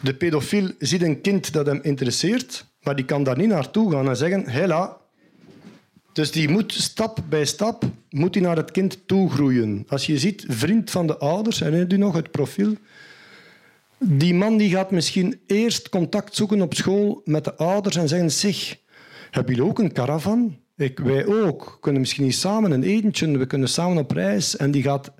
de 0.00 0.14
pedofiel 0.14 0.70
ziet 0.78 1.02
een 1.02 1.20
kind 1.20 1.52
dat 1.52 1.66
hem 1.66 1.80
interesseert, 1.82 2.66
maar 2.82 2.96
die 2.96 3.04
kan 3.04 3.22
daar 3.22 3.36
niet 3.36 3.48
naartoe 3.48 3.92
gaan 3.92 4.08
en 4.08 4.16
zeggen, 4.16 4.48
hela, 4.48 5.01
dus 6.12 6.30
die 6.30 6.48
moet 6.48 6.72
stap 6.72 7.18
bij 7.28 7.44
stap 7.44 7.84
moet 8.10 8.32
die 8.32 8.42
naar 8.42 8.56
het 8.56 8.70
kind 8.70 8.98
toe 9.06 9.30
groeien. 9.30 9.84
Als 9.88 10.06
je 10.06 10.18
ziet, 10.18 10.44
vriend 10.48 10.90
van 10.90 11.06
de 11.06 11.18
ouders, 11.18 11.60
herinnert 11.60 11.92
u 11.92 11.96
nog 11.96 12.14
het 12.14 12.30
profiel? 12.30 12.74
Die 13.98 14.34
man 14.34 14.56
die 14.56 14.70
gaat 14.70 14.90
misschien 14.90 15.40
eerst 15.46 15.88
contact 15.88 16.34
zoeken 16.34 16.62
op 16.62 16.74
school 16.74 17.20
met 17.24 17.44
de 17.44 17.54
ouders 17.54 17.96
en 17.96 18.08
zeggen: 18.08 18.30
Zeg, 18.30 18.76
hebben 19.30 19.54
jullie 19.54 19.70
ook 19.70 19.78
een 19.78 19.92
caravan? 19.92 20.58
Ik, 20.76 20.98
wij 20.98 21.26
ook. 21.26 21.64
We 21.64 21.80
kunnen 21.80 22.00
misschien 22.00 22.24
niet 22.24 22.34
samen 22.34 22.70
een 22.70 22.82
etentje, 22.82 23.38
we 23.38 23.46
kunnen 23.46 23.68
samen 23.68 23.96
op 23.96 24.10
reis. 24.10 24.56
En 24.56 24.70
die 24.70 24.82
gaat 24.82 25.12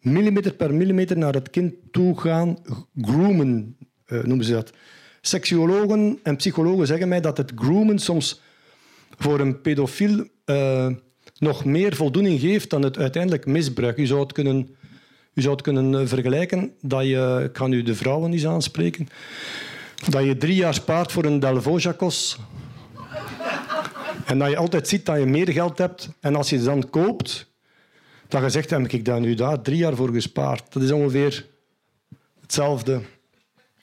millimeter 0.00 0.54
per 0.54 0.74
millimeter 0.74 1.18
naar 1.18 1.34
het 1.34 1.50
kind 1.50 1.74
toe 1.90 2.20
gaan, 2.20 2.58
groomen, 3.00 3.76
uh, 4.06 4.22
noemen 4.22 4.44
ze 4.44 4.52
dat. 4.52 4.72
Seksuologen 5.20 6.18
en 6.22 6.36
psychologen 6.36 6.86
zeggen 6.86 7.08
mij 7.08 7.20
dat 7.20 7.36
het 7.36 7.52
groomen 7.54 7.98
soms 7.98 8.40
voor 9.18 9.40
een 9.40 9.60
pedofiel 9.60 10.26
uh, 10.46 10.86
nog 11.38 11.64
meer 11.64 11.96
voldoening 11.96 12.40
geeft 12.40 12.70
dan 12.70 12.82
het 12.82 12.98
uiteindelijk 12.98 13.46
misbruik. 13.46 13.98
U 13.98 14.06
zou 14.06 14.20
het 14.20 14.32
kunnen, 14.32 14.76
u 15.34 15.40
zou 15.40 15.54
het 15.54 15.62
kunnen 15.62 16.00
eh, 16.00 16.06
vergelijken 16.06 16.72
dat 16.80 17.04
je, 17.04 17.42
ik 17.48 17.56
ga 17.56 17.68
de 17.68 17.94
vrouwen 17.94 18.32
eens 18.32 18.46
aanspreken, 18.46 19.08
dat 20.08 20.24
je 20.24 20.36
drie 20.36 20.54
jaar 20.54 20.74
spaart 20.74 21.12
voor 21.12 21.24
een 21.24 21.40
Delvaux 21.40 22.38
en 24.24 24.38
dat 24.38 24.50
je 24.50 24.56
altijd 24.56 24.88
ziet 24.88 25.06
dat 25.06 25.18
je 25.18 25.26
meer 25.26 25.52
geld 25.52 25.78
hebt. 25.78 26.08
En 26.20 26.36
als 26.36 26.50
je 26.50 26.56
het 26.56 26.64
dan 26.64 26.90
koopt, 26.90 27.52
je 28.42 28.50
zegt, 28.50 28.70
heb 28.70 28.88
ik 28.88 29.04
daar 29.04 29.20
nu 29.20 29.34
daar 29.34 29.60
drie 29.60 29.76
jaar 29.76 29.96
voor 29.96 30.12
gespaard. 30.12 30.72
Dat 30.72 30.82
is 30.82 30.90
ongeveer 30.90 31.46
hetzelfde 32.40 33.00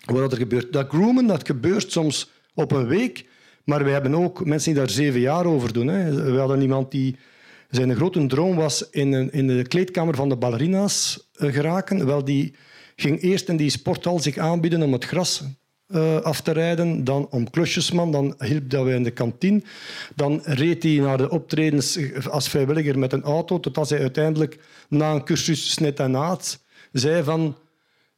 wat 0.06 0.31
er 0.31 0.38
gebeurt. 0.38 0.73
Dat 0.73 0.90
groomen 0.90 1.27
dat 1.27 1.45
gebeurt 1.45 1.91
soms 1.91 2.31
op 2.53 2.72
een 2.72 2.88
week, 2.88 3.26
maar 3.66 3.84
we 3.84 3.90
hebben 3.90 4.16
ook 4.16 4.46
mensen 4.46 4.72
die 4.72 4.82
daar 4.82 4.90
zeven 4.90 5.20
jaar 5.20 5.46
over 5.46 5.74
doen. 5.74 5.88
Hè. 5.88 6.32
We 6.32 6.40
hadden 6.40 6.62
iemand 6.62 6.92
die... 6.92 7.16
Zijn 7.70 7.96
grote 7.96 8.26
droom 8.26 8.56
was 8.56 8.90
in, 8.90 9.32
in 9.32 9.48
de 9.48 9.68
kleedkamer 9.68 10.16
van 10.16 10.30
de 10.30 10.36
ballerina's 10.36 11.30
uh, 11.38 11.54
geraken. 11.54 12.06
Wel, 12.06 12.24
die 12.24 12.56
ging 12.96 13.22
eerst 13.22 13.50
in 13.50 13.58
die 13.58 13.70
sporthal 13.70 14.20
zich 14.20 14.38
aanbieden 14.38 14.82
om 14.82 14.94
het 14.94 15.06
gras 15.06 15.44
uh, 15.88 16.16
af 16.16 16.42
te 16.42 16.52
rijden. 16.52 17.04
Dan 17.04 17.28
om 17.30 17.50
klusjesman. 17.50 18.12
Dan 18.12 18.36
hielp 18.38 18.70
dat 18.70 18.84
wij 18.84 18.96
in 18.96 19.04
de 19.04 19.12
kantine. 19.12 19.62
Dan 20.16 20.42
reed 20.44 20.84
hij 20.84 20.98
naar 20.98 21.18
de 21.18 21.30
optredens 21.30 22.00
als 22.30 22.50
vrijwilliger 22.50 23.00
met 23.00 23.14
een 23.14 23.24
auto. 23.24 23.60
Totdat 23.60 23.90
hij 23.90 24.00
uiteindelijk 24.00 24.60
na 24.90 25.12
een 25.12 25.24
cursus 25.24 25.72
snit 25.72 26.00
en 26.00 26.12
naad 26.12 26.60
zei 26.92 27.24
van... 27.24 27.58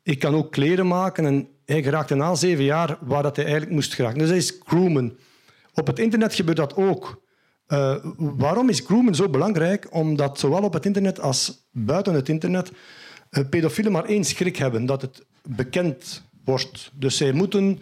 Ik 0.04 0.20
kan 0.20 0.36
ook 0.36 0.52
kleren 0.52 0.88
maken. 0.88 1.26
En 1.26 1.48
hij 1.66 1.84
geraakte 1.84 2.16
na 2.16 2.36
zeven 2.36 2.64
jaar 2.64 2.98
waar 3.02 3.24
dat 3.24 3.36
hij 3.36 3.46
eigenlijk 3.46 3.76
moest 3.76 3.94
geraken. 3.94 4.20
Dus 4.20 4.30
hij 4.30 4.38
is 4.38 4.58
crewman. 4.58 5.14
Op 5.74 5.88
het 5.88 6.00
internet 6.00 6.34
gebeurt 6.34 6.58
dat 6.58 6.76
ook. 6.76 7.22
Uh, 7.68 7.96
waarom 8.18 8.70
is 8.70 8.80
groomen 8.80 9.16
zo 9.16 9.30
belangrijk? 9.30 9.88
Omdat 9.94 10.40
zowel 10.40 10.64
op 10.64 10.74
het 10.74 10.86
internet 10.86 11.20
als 11.20 11.68
buiten 11.72 12.14
het 12.14 12.30
internet 12.30 12.72
uh, 13.32 13.50
pedofielen 13.50 13.92
maar 13.92 14.06
één 14.06 14.24
schrik 14.24 14.56
hebben, 14.56 14.86
dat 14.86 15.02
het 15.02 15.26
bekend 15.44 16.24
wordt. 16.46 16.92
Dus 16.94 17.18
zij 17.18 17.32
moeten... 17.32 17.80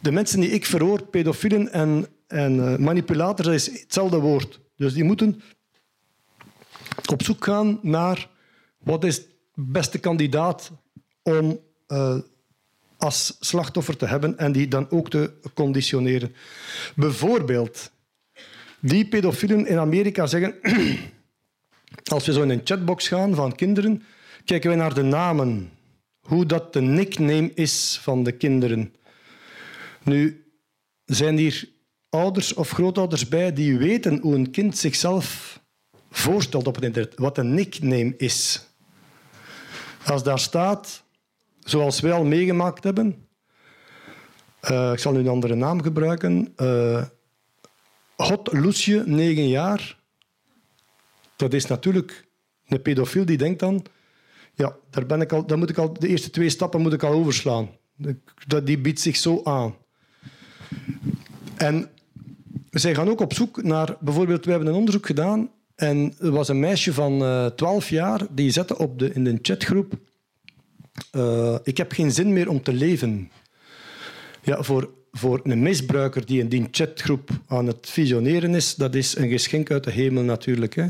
De 0.00 0.12
mensen 0.12 0.40
die 0.40 0.50
ik 0.50 0.66
verhoor, 0.66 1.02
pedofielen 1.02 1.72
en, 1.72 2.06
en 2.26 2.80
uh, 2.80 3.16
dat 3.16 3.46
is 3.46 3.80
hetzelfde 3.80 4.18
woord. 4.18 4.60
Dus 4.76 4.92
die 4.94 5.04
moeten 5.04 5.42
op 7.10 7.22
zoek 7.22 7.44
gaan 7.44 7.78
naar 7.82 8.28
wat 8.78 9.04
is 9.04 9.18
de 9.18 9.26
beste 9.54 9.98
kandidaat 9.98 10.72
om 11.22 11.60
als 12.98 13.36
slachtoffer 13.40 13.96
te 13.96 14.06
hebben 14.06 14.38
en 14.38 14.52
die 14.52 14.68
dan 14.68 14.90
ook 14.90 15.10
te 15.10 15.32
conditioneren. 15.54 16.34
Bijvoorbeeld, 16.94 17.90
die 18.80 19.08
pedofielen 19.08 19.66
in 19.66 19.78
Amerika 19.78 20.26
zeggen... 20.26 20.54
als 22.12 22.26
we 22.26 22.32
zo 22.32 22.42
in 22.42 22.50
een 22.50 22.60
chatbox 22.64 23.08
gaan 23.08 23.34
van 23.34 23.54
kinderen, 23.54 24.02
kijken 24.44 24.70
we 24.70 24.76
naar 24.76 24.94
de 24.94 25.02
namen. 25.02 25.70
Hoe 26.20 26.46
dat 26.46 26.72
de 26.72 26.80
nickname 26.80 27.50
is 27.54 27.98
van 28.02 28.22
de 28.22 28.32
kinderen. 28.32 28.94
Nu, 30.02 30.44
zijn 31.04 31.38
hier 31.38 31.68
ouders 32.08 32.54
of 32.54 32.70
grootouders 32.70 33.28
bij 33.28 33.52
die 33.52 33.78
weten 33.78 34.18
hoe 34.20 34.34
een 34.34 34.50
kind 34.50 34.78
zichzelf 34.78 35.60
voorstelt 36.10 36.66
op 36.66 36.74
het 36.74 36.84
internet, 36.84 37.14
wat 37.16 37.38
een 37.38 37.54
nickname 37.54 38.14
is. 38.16 38.66
Als 40.04 40.22
daar 40.22 40.38
staat, 40.38 41.02
zoals 41.68 42.00
wij 42.00 42.12
al 42.12 42.24
meegemaakt 42.24 42.84
hebben, 42.84 43.26
uh, 44.70 44.92
ik 44.92 44.98
zal 44.98 45.12
nu 45.12 45.18
een 45.18 45.28
andere 45.28 45.54
naam 45.54 45.82
gebruiken, 45.82 46.54
uh, 46.56 47.04
Hot 48.16 48.52
Loesje, 48.52 49.02
9 49.06 49.48
jaar, 49.48 49.98
dat 51.36 51.52
is 51.52 51.66
natuurlijk 51.66 52.28
een 52.66 52.82
pedofiel 52.82 53.24
die 53.24 53.36
denkt 53.36 53.60
dan, 53.60 53.84
ja, 54.54 54.76
daar, 54.90 55.06
ben 55.06 55.20
ik 55.20 55.32
al, 55.32 55.46
daar 55.46 55.58
moet 55.58 55.70
ik 55.70 55.78
al, 55.78 55.92
de 55.92 56.08
eerste 56.08 56.30
twee 56.30 56.48
stappen 56.48 56.80
moet 56.80 56.92
ik 56.92 57.02
al 57.02 57.12
overslaan. 57.12 57.68
Die 58.64 58.78
biedt 58.78 59.00
zich 59.00 59.16
zo 59.16 59.40
aan. 59.44 59.74
En 61.56 61.90
zij 62.70 62.94
gaan 62.94 63.08
ook 63.08 63.20
op 63.20 63.32
zoek 63.32 63.62
naar... 63.62 63.96
Bijvoorbeeld, 64.00 64.44
we 64.44 64.50
hebben 64.50 64.68
een 64.68 64.74
onderzoek 64.74 65.06
gedaan 65.06 65.50
en 65.74 66.14
er 66.18 66.30
was 66.30 66.48
een 66.48 66.60
meisje 66.60 66.92
van 66.92 67.22
uh, 67.22 67.46
eh, 67.46 67.52
12 67.52 67.88
jaar 67.88 68.26
die 68.30 68.50
zette 68.50 68.78
op 68.78 68.98
de, 68.98 69.12
in 69.12 69.24
de 69.24 69.38
chatgroep 69.42 69.98
uh, 71.12 71.56
ik 71.62 71.76
heb 71.76 71.92
geen 71.92 72.12
zin 72.12 72.32
meer 72.32 72.48
om 72.48 72.62
te 72.62 72.72
leven. 72.72 73.30
Ja, 74.42 74.62
voor, 74.62 74.90
voor 75.12 75.40
een 75.42 75.62
misbruiker 75.62 76.26
die 76.26 76.40
in 76.40 76.48
die 76.48 76.68
chatgroep 76.70 77.30
aan 77.46 77.66
het 77.66 77.90
visioneren 77.90 78.54
is, 78.54 78.74
dat 78.74 78.94
is 78.94 79.16
een 79.16 79.28
geschenk 79.28 79.70
uit 79.70 79.84
de 79.84 79.90
hemel 79.90 80.22
natuurlijk. 80.22 80.74
Hè. 80.74 80.86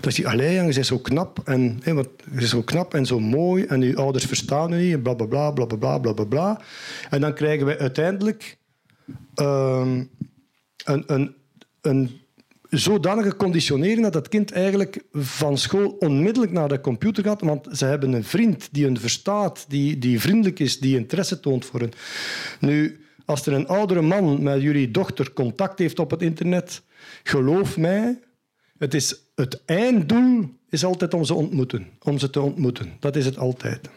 Dat 0.00 0.16
je, 0.16 0.28
allee, 0.28 0.54
je 0.54 0.72
bent 0.74 0.86
zo 0.86 0.98
knap 0.98 1.40
en 1.44 1.78
hè, 1.82 1.94
wat, 1.94 2.08
is 2.38 2.48
zo 2.48 2.62
knap 2.62 2.94
en 2.94 3.06
zo 3.06 3.20
mooi 3.20 3.64
en 3.64 3.80
je 3.80 3.96
ouders 3.96 4.24
verstaan 4.24 4.70
je 4.70 4.96
niet, 4.96 5.02
bla 5.02 5.14
bla 5.14 5.26
bla 5.26 5.50
bla 5.50 5.66
bla 5.66 5.98
bla 5.98 6.12
bla 6.12 6.24
bla. 6.24 6.60
En 7.10 7.20
dan 7.20 7.34
krijgen 7.34 7.66
we 7.66 7.78
uiteindelijk 7.78 8.58
uh, 9.34 9.94
een, 10.84 11.04
een, 11.06 11.34
een 11.80 12.20
zodanige 12.70 13.36
conditionering 13.36 14.02
dat 14.02 14.14
het 14.14 14.28
kind 14.28 14.52
eigenlijk 14.52 15.02
van 15.12 15.58
school 15.58 15.88
onmiddellijk 15.98 16.52
naar 16.52 16.68
de 16.68 16.80
computer 16.80 17.24
gaat, 17.24 17.40
want 17.40 17.68
ze 17.72 17.84
hebben 17.84 18.12
een 18.12 18.24
vriend 18.24 18.68
die 18.72 18.84
hen 18.84 19.00
verstaat, 19.00 19.64
die, 19.68 19.98
die 19.98 20.20
vriendelijk 20.20 20.58
is, 20.58 20.78
die 20.78 20.96
interesse 20.96 21.40
toont 21.40 21.64
voor 21.64 21.80
hen. 21.80 21.92
Nu, 22.60 23.00
als 23.24 23.46
er 23.46 23.52
een 23.52 23.66
oudere 23.66 24.02
man 24.02 24.42
met 24.42 24.62
jullie 24.62 24.90
dochter 24.90 25.32
contact 25.32 25.78
heeft 25.78 25.98
op 25.98 26.10
het 26.10 26.22
internet, 26.22 26.82
geloof 27.22 27.76
mij, 27.76 28.18
het, 28.78 28.94
is, 28.94 29.16
het 29.34 29.62
einddoel 29.64 30.44
is 30.70 30.84
altijd 30.84 31.14
om 31.14 31.24
ze, 31.24 31.34
ontmoeten, 31.34 31.86
om 32.02 32.18
ze 32.18 32.30
te 32.30 32.40
ontmoeten. 32.40 32.92
Dat 33.00 33.16
is 33.16 33.24
het 33.24 33.38
altijd. 33.38 33.88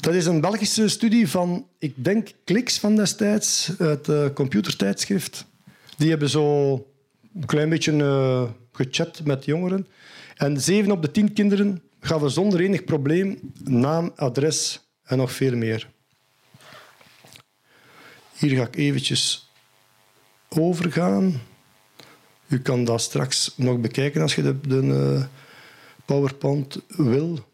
Dat 0.00 0.14
is 0.14 0.26
een 0.26 0.40
Belgische 0.40 0.88
studie 0.88 1.28
van, 1.28 1.66
ik 1.78 2.04
denk, 2.04 2.28
Kliks 2.44 2.78
van 2.78 2.96
destijds, 2.96 3.70
het 3.78 4.08
uh, 4.08 4.26
computertijdschrift. 4.34 5.46
Die 5.96 6.10
hebben 6.10 6.28
zo 6.30 6.72
een 7.34 7.46
klein 7.46 7.68
beetje 7.68 7.92
uh, 7.92 8.42
gechat 8.72 9.24
met 9.24 9.44
jongeren. 9.44 9.86
En 10.36 10.60
zeven 10.60 10.90
op 10.90 11.02
de 11.02 11.10
tien 11.10 11.32
kinderen 11.32 11.82
gaven 12.00 12.30
zonder 12.30 12.60
enig 12.60 12.84
probleem 12.84 13.52
naam, 13.64 14.12
adres 14.16 14.80
en 15.02 15.16
nog 15.16 15.32
veel 15.32 15.56
meer. 15.56 15.88
Hier 18.38 18.56
ga 18.56 18.62
ik 18.62 18.76
eventjes 18.76 19.50
overgaan. 20.48 21.40
U 22.48 22.60
kan 22.60 22.84
dat 22.84 23.00
straks 23.00 23.52
nog 23.56 23.80
bekijken 23.80 24.22
als 24.22 24.34
je 24.34 24.42
de, 24.42 24.60
de 24.60 24.82
uh, 24.82 25.24
PowerPoint 26.04 26.80
wil. 26.86 27.46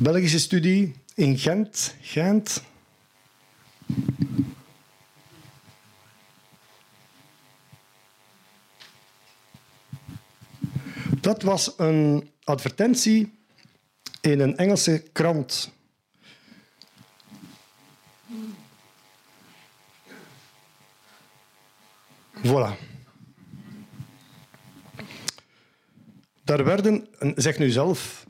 Belgische 0.00 0.38
studie 0.38 0.94
in 1.14 1.38
Gent. 1.38 1.94
Gent. 2.00 2.62
Dat 11.20 11.42
was 11.42 11.74
een 11.76 12.30
advertentie 12.44 13.32
in 14.20 14.40
een 14.40 14.56
Engelse 14.56 15.02
krant. 15.12 15.72
Voilà. 22.42 22.76
Daar 26.44 26.64
werden, 26.64 27.08
zeg 27.36 27.58
nu 27.58 27.70
zelf, 27.70 28.26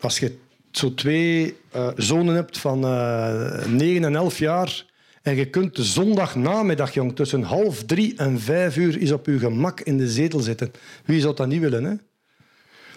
als 0.00 0.18
je 0.18 0.44
zo 0.78 0.94
twee 0.94 1.56
uh, 1.76 1.88
zonen 1.96 2.34
hebt 2.34 2.58
van 2.58 2.84
uh, 2.84 3.62
eh, 3.62 3.68
9 3.68 4.04
en 4.04 4.16
11 4.16 4.38
jaar 4.38 4.84
en 5.22 5.36
je 5.36 5.50
kunt 5.50 5.76
de 5.76 5.84
zondagnamiddag, 5.84 6.94
jong, 6.94 7.16
tussen 7.16 7.42
half 7.42 7.84
drie 7.84 8.14
en 8.16 8.40
vijf 8.40 8.76
uur 8.76 9.00
is 9.00 9.12
op 9.12 9.26
je 9.26 9.38
gemak 9.38 9.80
in 9.80 9.96
de 9.96 10.08
zetel 10.08 10.40
zitten. 10.40 10.70
Wie 11.04 11.20
zou 11.20 11.34
dat 11.34 11.46
niet 11.46 11.60
willen? 11.60 11.84
Hè? 11.84 11.94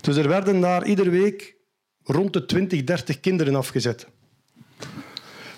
Dus 0.01 0.15
er 0.15 0.27
werden 0.27 0.61
daar 0.61 0.85
iedere 0.85 1.09
week 1.09 1.55
rond 2.03 2.33
de 2.33 2.45
20, 2.45 2.83
30 2.83 3.19
kinderen 3.19 3.55
afgezet. 3.55 4.07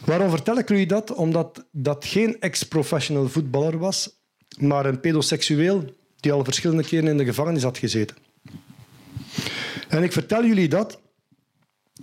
Waarom 0.06 0.30
vertel 0.30 0.58
ik 0.58 0.70
u 0.70 0.86
dat? 0.86 1.14
Omdat 1.14 1.66
dat 1.72 2.06
geen 2.06 2.40
ex-professional 2.40 3.30
voetballer 3.30 3.78
was, 3.78 4.20
maar 4.60 4.86
een 4.86 5.00
pedoseksueel 5.00 5.94
die 6.20 6.32
al 6.32 6.44
verschillende 6.44 6.84
keren 6.84 7.08
in 7.08 7.18
de 7.18 7.26
gevangenis 7.26 7.64
had 7.64 7.78
gezeten. 7.78 8.16
En 9.88 10.04
ik 10.04 10.12
vertel 10.12 10.46
jullie 10.46 10.68
dat 10.68 11.01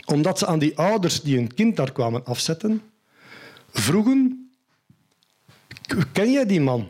omdat 0.04 0.38
ze 0.38 0.46
aan 0.46 0.58
die 0.58 0.78
ouders 0.78 1.20
die 1.20 1.36
hun 1.36 1.54
kind 1.54 1.76
daar 1.76 1.92
kwamen 1.92 2.24
afzetten, 2.24 2.82
vroegen: 3.70 4.50
Ken 6.12 6.32
jij 6.32 6.46
die 6.46 6.60
man? 6.60 6.88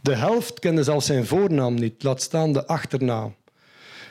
De 0.00 0.14
helft 0.14 0.58
kende 0.58 0.82
zelfs 0.82 1.06
zijn 1.06 1.26
voornaam 1.26 1.74
niet, 1.74 2.02
laat 2.02 2.22
staan 2.22 2.52
de 2.52 2.66
achternaam. 2.66 3.34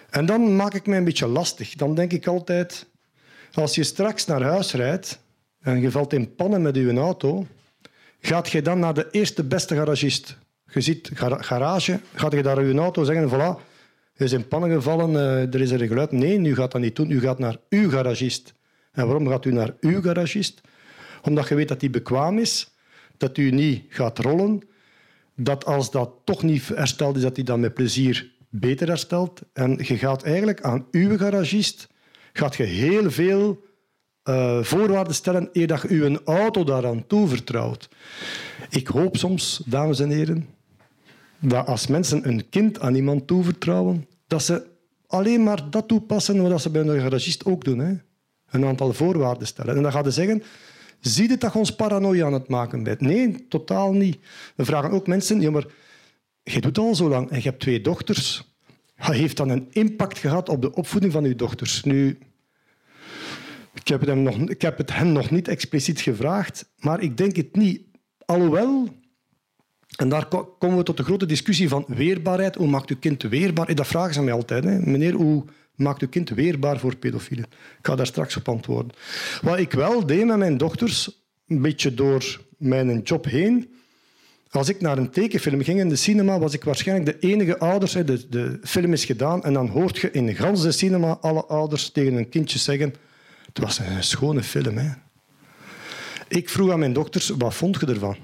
En 0.10 0.26
dan 0.26 0.56
maak 0.56 0.74
ik 0.74 0.88
mij 0.88 0.98
een 0.98 1.04
beetje 1.04 1.28
lastig. 1.28 1.76
Dan 1.76 1.96
denk 1.96 2.12
ik 2.12 2.28
altijd: 2.28 2.86
als 3.54 3.76
je 3.76 3.84
straks 3.84 4.26
naar 4.26 4.42
huis 4.42 4.74
rijdt 4.74 5.20
en 5.60 5.82
je 5.82 5.92
valt 5.92 6.14
in 6.14 6.36
pannen 6.36 6.62
met 6.62 6.76
je 6.76 6.94
auto, 6.94 7.48
gaat 8.20 8.50
je 8.50 8.62
dan 8.62 8.80
naar 8.80 8.94
de 8.94 9.08
eerste 9.12 9.44
beste 9.44 9.76
garagist? 9.76 10.38
Je 10.72 10.82
ziet 10.82 11.10
garage, 11.14 12.00
gaat 12.14 12.32
je 12.32 12.44
daar 12.44 12.66
je 12.66 12.80
auto 12.80 13.04
zeggen: 13.04 13.30
voilà, 13.30 13.62
is 14.22 14.32
in 14.32 14.48
pannen 14.48 14.72
gevallen, 14.72 15.12
uh, 15.12 15.54
er 15.54 15.62
is 15.62 15.72
een 15.72 15.88
geluid. 15.88 16.12
Nee, 16.12 16.40
u 16.40 16.56
gaat 16.56 16.72
dat 16.72 16.82
niet 16.82 16.96
doen. 16.96 17.12
U 17.12 17.20
gaat 17.20 17.40
naar 17.40 17.58
uw 17.70 17.90
garagist. 17.90 18.54
En 18.92 19.06
waarom 19.06 19.28
gaat 19.28 19.46
u 19.46 19.52
naar 19.52 19.76
uw 19.80 20.02
garagist? 20.02 20.62
Omdat 21.22 21.48
je 21.48 21.56
weet 21.56 21.68
dat 21.68 21.80
die 21.80 21.90
bekwaam 21.90 22.38
is, 22.38 22.76
dat 23.18 23.38
u 23.38 23.52
niet 23.52 23.84
gaat 23.90 24.20
rollen, 24.20 24.62
dat 25.36 25.66
als 25.66 25.92
dat 25.92 26.12
toch 26.24 26.44
niet 26.44 26.68
hersteld 26.68 27.16
is, 27.16 27.22
dat 27.22 27.36
hij 27.36 27.46
dan 27.46 27.60
met 27.60 27.74
plezier 27.74 28.32
beter 28.50 28.88
herstelt. 28.88 29.42
En 29.54 29.80
je 29.84 29.98
gaat 29.98 30.24
eigenlijk 30.24 30.62
aan 30.62 30.86
uw 30.92 31.18
garagist 31.18 31.88
gaat 32.34 32.56
je 32.56 32.64
heel 32.64 33.12
veel 33.12 33.66
uh, 34.24 34.64
voorwaarden 34.64 35.16
stellen 35.16 35.50
eer 35.54 35.68
dat 35.68 35.82
je 35.82 35.88
uw 35.88 36.20
auto 36.26 36.64
daaraan 36.64 37.08
toevertrouwt. 37.08 37.90
Ik 38.70 38.88
hoop 38.88 39.18
soms, 39.18 39.62
dames 39.66 40.00
en 40.00 40.10
heren, 40.10 40.48
dat 41.40 41.68
als 41.68 41.88
mensen 41.88 42.28
een 42.28 42.50
kind 42.50 42.80
aan 42.80 42.96
iemand 42.96 43.28
toevertrouwen, 43.28 44.08
dat 44.28 44.44
ze 44.44 44.66
alleen 45.08 45.44
maar 45.44 45.70
dat 45.70 45.88
toepassen 45.88 46.50
wat 46.50 46.62
ze 46.62 46.70
bij 46.70 46.82
een 46.82 47.02
garagist 47.02 47.46
ook 47.46 47.64
doen. 47.64 47.80
Hè? 47.80 47.94
Een 48.50 48.66
aantal 48.66 48.94
voorwaarden 48.94 49.48
stellen. 49.48 49.76
En 49.76 49.82
dan 49.82 49.92
gaan 49.92 50.04
ze 50.04 50.12
zeggen, 50.12 50.44
zie 51.00 51.30
je 51.30 51.38
dat 51.38 51.54
je 51.54 51.60
ons 51.60 51.76
paranoia 51.76 52.26
aan 52.26 52.34
het 52.34 52.48
maken 52.48 52.84
bent? 52.84 53.02
Nee, 53.02 53.48
totaal 53.48 53.94
niet. 53.94 54.18
We 54.56 54.66
vragen 54.66 54.92
ook 54.92 55.08
mensen, 55.08 55.42
ja, 55.42 55.52
maar 55.52 55.66
je 56.44 56.62
doet 56.62 56.78
al 56.78 56.96
zo 56.96 57.10
lang 57.10 57.30
en 57.30 57.38
je 57.38 57.44
hebt 57.44 57.60
twee 57.60 57.82
dochters. 57.82 58.56
Heeft 58.96 59.38
dat 59.38 59.50
een 59.50 59.68
impact 59.70 60.18
gehad 60.18 60.50
op 60.50 60.62
de 60.62 60.74
opvoeding 60.74 61.14
van 61.14 61.24
je 61.24 61.36
dochters? 61.36 61.84
Nu, 61.84 62.18
ik 63.74 63.88
heb, 63.88 64.06
hem 64.06 64.22
nog, 64.22 64.36
ik 64.36 64.62
heb 64.62 64.78
het 64.78 64.94
hen 64.94 65.12
nog 65.12 65.32
niet 65.32 65.48
expliciet 65.48 66.02
gevraagd, 66.02 66.70
maar 66.80 67.02
ik 67.02 67.18
denk 67.18 67.36
het 67.36 67.56
niet. 67.56 67.82
Alhoewel, 68.26 68.88
en 69.98 70.10
daar 70.10 70.28
komen 70.60 70.78
we 70.78 70.84
tot 70.84 70.98
de 70.98 71.04
grote 71.04 71.26
discussie 71.26 71.70
van 71.70 71.86
weerbaarheid. 71.88 72.56
Hoe 72.56 72.68
maakt 72.68 72.90
uw 72.90 72.98
kind 73.00 73.24
weerbaar? 73.24 73.76
Dat 73.76 73.88
vragen 73.88 74.14
ze 74.14 74.22
mij 74.22 74.34
altijd. 74.34 74.64
Hè. 74.64 74.80
Meneer, 74.80 75.14
hoe 75.14 75.44
maakt 75.76 76.02
uw 76.02 76.08
kind 76.08 76.30
weerbaar 76.30 76.80
voor 76.80 76.96
pedofielen? 76.96 77.46
Ik 77.80 77.86
ga 77.86 77.96
daar 77.96 78.06
straks 78.06 78.38
op 78.38 78.50
antwoorden. 78.50 78.92
Wat 79.42 79.60
ik 79.60 79.72
wel 79.72 80.06
deed 80.06 80.26
met 80.26 80.38
mijn 80.38 80.58
dochters, 80.58 81.22
een 81.48 81.62
beetje 81.62 81.94
door 81.94 82.42
mijn 82.58 83.02
job 83.02 83.26
heen, 83.26 83.76
Als 84.50 84.70
ik 84.70 84.82
naar 84.82 84.98
een 84.98 85.10
tekenfilm 85.10 85.64
ging 85.64 85.80
in 85.80 85.90
de 85.90 85.96
cinema, 85.96 86.40
was 86.40 86.54
ik 86.54 86.64
waarschijnlijk 86.64 87.22
de 87.22 87.28
enige 87.28 87.60
ouders. 87.60 87.92
De, 87.92 88.30
de 88.30 88.60
film 88.64 88.94
is 88.94 89.06
gedaan 89.06 89.44
en 89.44 89.54
dan 89.54 89.68
hoort 89.68 89.98
je 89.98 90.12
in 90.12 90.26
de 90.26 90.36
ganse 90.36 90.72
cinema 90.72 91.18
alle 91.22 91.46
ouders 91.46 91.90
tegen 91.90 92.14
een 92.14 92.30
kindje 92.30 92.60
zeggen... 92.60 92.94
Het 93.48 93.60
was 93.66 93.80
een 93.80 94.04
schone 94.04 94.44
film. 94.44 94.78
Hè. 94.78 94.90
Ik 96.28 96.50
vroeg 96.50 96.72
aan 96.72 96.80
mijn 96.80 96.94
dokters, 96.94 97.30
wat 97.30 97.54
vond 97.54 97.80
je 97.80 97.86
ervan? 97.86 98.18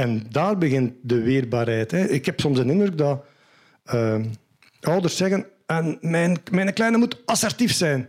En 0.00 0.26
daar 0.30 0.58
begint 0.58 0.92
de 1.02 1.20
weerbaarheid. 1.20 1.90
Hè. 1.90 2.04
Ik 2.08 2.26
heb 2.26 2.40
soms 2.40 2.58
een 2.58 2.70
indruk 2.70 2.98
dat 2.98 3.24
uh, 3.94 4.20
ouders 4.80 5.16
zeggen... 5.16 5.46
En 5.66 5.98
mijn, 6.00 6.36
mijn 6.50 6.72
kleine 6.72 6.98
moet 6.98 7.26
assertief 7.26 7.72
zijn. 7.72 8.08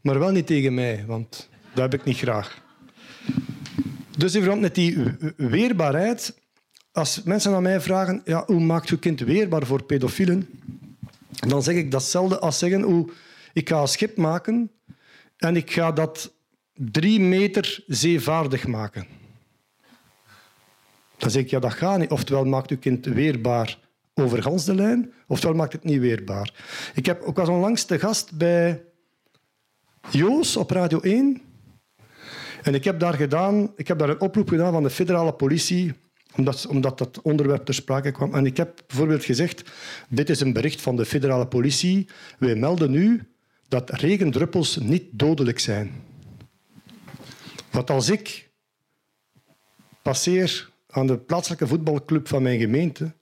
Maar 0.00 0.18
wel 0.18 0.30
niet 0.30 0.46
tegen 0.46 0.74
mij, 0.74 1.04
want 1.06 1.48
dat 1.74 1.92
heb 1.92 2.00
ik 2.00 2.06
niet 2.06 2.16
graag. 2.16 2.62
Dus 4.16 4.34
in 4.34 4.40
verband 4.40 4.60
met 4.60 4.74
die 4.74 4.96
weerbaarheid... 5.36 6.38
Als 6.92 7.22
mensen 7.22 7.54
aan 7.54 7.62
mij 7.62 7.80
vragen... 7.80 8.20
Ja, 8.24 8.42
hoe 8.46 8.60
maakt 8.60 8.88
je 8.88 8.98
kind 8.98 9.20
weerbaar 9.20 9.66
voor 9.66 9.84
pedofielen? 9.84 10.48
Dan 11.30 11.62
zeg 11.62 11.74
ik 11.74 11.90
datzelfde 11.90 12.38
als 12.38 12.58
zeggen... 12.58 12.82
Hoe, 12.82 13.10
ik 13.52 13.68
ga 13.68 13.80
een 13.80 13.88
schip 13.88 14.16
maken 14.16 14.70
en 15.36 15.56
ik 15.56 15.70
ga 15.70 15.92
dat 15.92 16.34
drie 16.74 17.20
meter 17.20 17.84
zeevaardig 17.86 18.66
maken. 18.66 19.19
Dan 21.20 21.30
zeg 21.30 21.42
ik, 21.42 21.50
ja, 21.50 21.58
dat 21.58 21.72
gaat 21.72 21.98
niet. 21.98 22.10
Oftewel 22.10 22.44
maakt 22.44 22.70
uw 22.70 22.78
kind 22.78 23.06
weerbaar 23.06 23.78
over 24.14 24.42
gans 24.42 24.64
de 24.64 24.74
lijn, 24.74 25.12
oftewel 25.26 25.56
maakt 25.56 25.72
het 25.72 25.84
niet 25.84 26.00
weerbaar. 26.00 26.54
Ik, 26.94 27.06
heb, 27.06 27.22
ik 27.22 27.36
was 27.36 27.48
onlangs 27.48 27.84
te 27.84 27.98
gast 27.98 28.36
bij 28.36 28.82
Joos 30.10 30.56
op 30.56 30.70
Radio 30.70 31.00
1. 31.00 31.42
En 32.62 32.74
ik 32.74 32.84
heb 32.84 33.00
daar, 33.00 33.14
gedaan, 33.14 33.72
ik 33.76 33.88
heb 33.88 33.98
daar 33.98 34.08
een 34.08 34.20
oproep 34.20 34.48
gedaan 34.48 34.72
van 34.72 34.82
de 34.82 34.90
federale 34.90 35.32
politie, 35.32 35.92
omdat, 36.36 36.66
omdat 36.66 36.98
dat 36.98 37.22
onderwerp 37.22 37.64
ter 37.64 37.74
sprake 37.74 38.10
kwam. 38.10 38.34
En 38.34 38.46
ik 38.46 38.56
heb 38.56 38.82
bijvoorbeeld 38.86 39.24
gezegd, 39.24 39.70
dit 40.08 40.30
is 40.30 40.40
een 40.40 40.52
bericht 40.52 40.80
van 40.80 40.96
de 40.96 41.04
federale 41.04 41.46
politie. 41.46 42.08
Wij 42.38 42.54
melden 42.54 42.90
nu 42.90 43.28
dat 43.68 43.90
regendruppels 43.90 44.76
niet 44.76 45.04
dodelijk 45.10 45.58
zijn. 45.58 45.92
Want 47.70 47.90
als 47.90 48.08
ik 48.08 48.50
passeer 50.02 50.69
aan 50.90 51.06
de 51.06 51.18
plaatselijke 51.18 51.66
voetbalclub 51.66 52.28
van 52.28 52.42
mijn 52.42 52.60
gemeente 52.60 53.12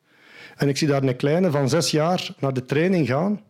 en 0.57 0.69
ik 0.69 0.77
zie 0.77 0.89
daar 0.89 1.03
een 1.03 1.17
kleine 1.17 1.51
van 1.51 1.69
zes 1.69 1.91
jaar 1.91 2.35
naar 2.39 2.53
de 2.53 2.65
training 2.65 3.07
gaan 3.07 3.41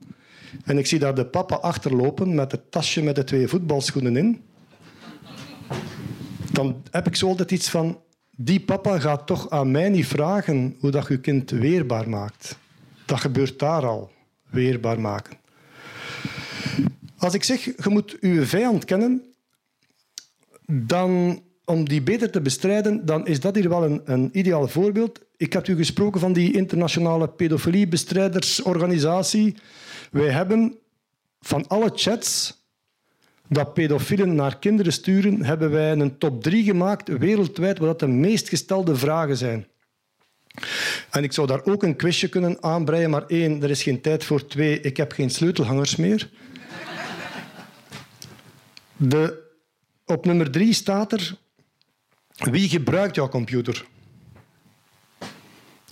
en 0.64 0.78
ik 0.78 0.86
zie 0.86 0.98
daar 0.98 1.14
de 1.14 1.26
papa 1.26 1.54
achterlopen 1.56 2.34
met 2.34 2.52
het 2.52 2.70
tasje 2.70 3.02
met 3.02 3.14
de 3.14 3.24
twee 3.24 3.48
voetbalschoenen 3.48 4.16
in, 4.16 4.42
dan 6.52 6.82
heb 6.90 7.06
ik 7.06 7.16
zo 7.16 7.28
altijd 7.28 7.50
iets 7.50 7.70
van 7.70 8.00
die 8.36 8.60
papa 8.60 8.98
gaat 8.98 9.26
toch 9.26 9.50
aan 9.50 9.70
mij 9.70 9.88
niet 9.88 10.06
vragen 10.06 10.76
hoe 10.80 10.90
dat 10.90 11.08
je 11.08 11.20
kind 11.20 11.50
weerbaar 11.50 12.08
maakt. 12.08 12.58
Dat 13.04 13.20
gebeurt 13.20 13.58
daar 13.58 13.86
al, 13.86 14.10
weerbaar 14.50 15.00
maken. 15.00 15.36
Als 17.16 17.34
ik 17.34 17.44
zeg, 17.44 17.64
je 17.64 17.88
moet 17.88 18.16
je 18.20 18.46
vijand 18.46 18.84
kennen, 18.84 19.22
dan 20.66 21.42
om 21.68 21.88
die 21.88 22.02
beter 22.02 22.30
te 22.30 22.40
bestrijden, 22.40 23.06
dan 23.06 23.26
is 23.26 23.40
dat 23.40 23.54
hier 23.54 23.68
wel 23.68 23.84
een, 23.84 24.00
een 24.04 24.30
ideaal 24.32 24.68
voorbeeld. 24.68 25.20
Ik 25.36 25.52
heb 25.52 25.68
u 25.68 25.76
gesproken 25.76 26.20
van 26.20 26.32
die 26.32 26.52
internationale 26.52 27.28
pedofiliebestrijdersorganisatie. 27.28 29.56
Wij 30.10 30.30
hebben 30.30 30.78
van 31.40 31.66
alle 31.66 31.90
chats 31.94 32.56
dat 33.48 33.74
pedofielen 33.74 34.34
naar 34.34 34.58
kinderen 34.58 34.92
sturen, 34.92 35.44
hebben 35.44 35.70
wij 35.70 35.92
een 35.92 36.18
top 36.18 36.42
3 36.42 36.64
gemaakt 36.64 37.18
wereldwijd 37.18 37.78
wat 37.78 37.98
de 37.98 38.06
meest 38.06 38.48
gestelde 38.48 38.96
vragen 38.96 39.36
zijn. 39.36 39.66
En 41.10 41.22
ik 41.22 41.32
zou 41.32 41.46
daar 41.46 41.64
ook 41.64 41.82
een 41.82 41.96
quizje 41.96 42.28
kunnen 42.28 42.62
aanbreien, 42.62 43.10
maar 43.10 43.26
één, 43.26 43.62
er 43.62 43.70
is 43.70 43.82
geen 43.82 44.00
tijd 44.00 44.24
voor. 44.24 44.46
Twee, 44.46 44.80
ik 44.80 44.96
heb 44.96 45.12
geen 45.12 45.30
sleutelhangers 45.30 45.96
meer. 45.96 46.30
De, 48.96 49.46
op 50.04 50.24
nummer 50.24 50.50
drie 50.50 50.72
staat 50.72 51.12
er... 51.12 51.36
Wie 52.38 52.68
gebruikt 52.68 53.14
jouw 53.14 53.28
computer? 53.28 53.86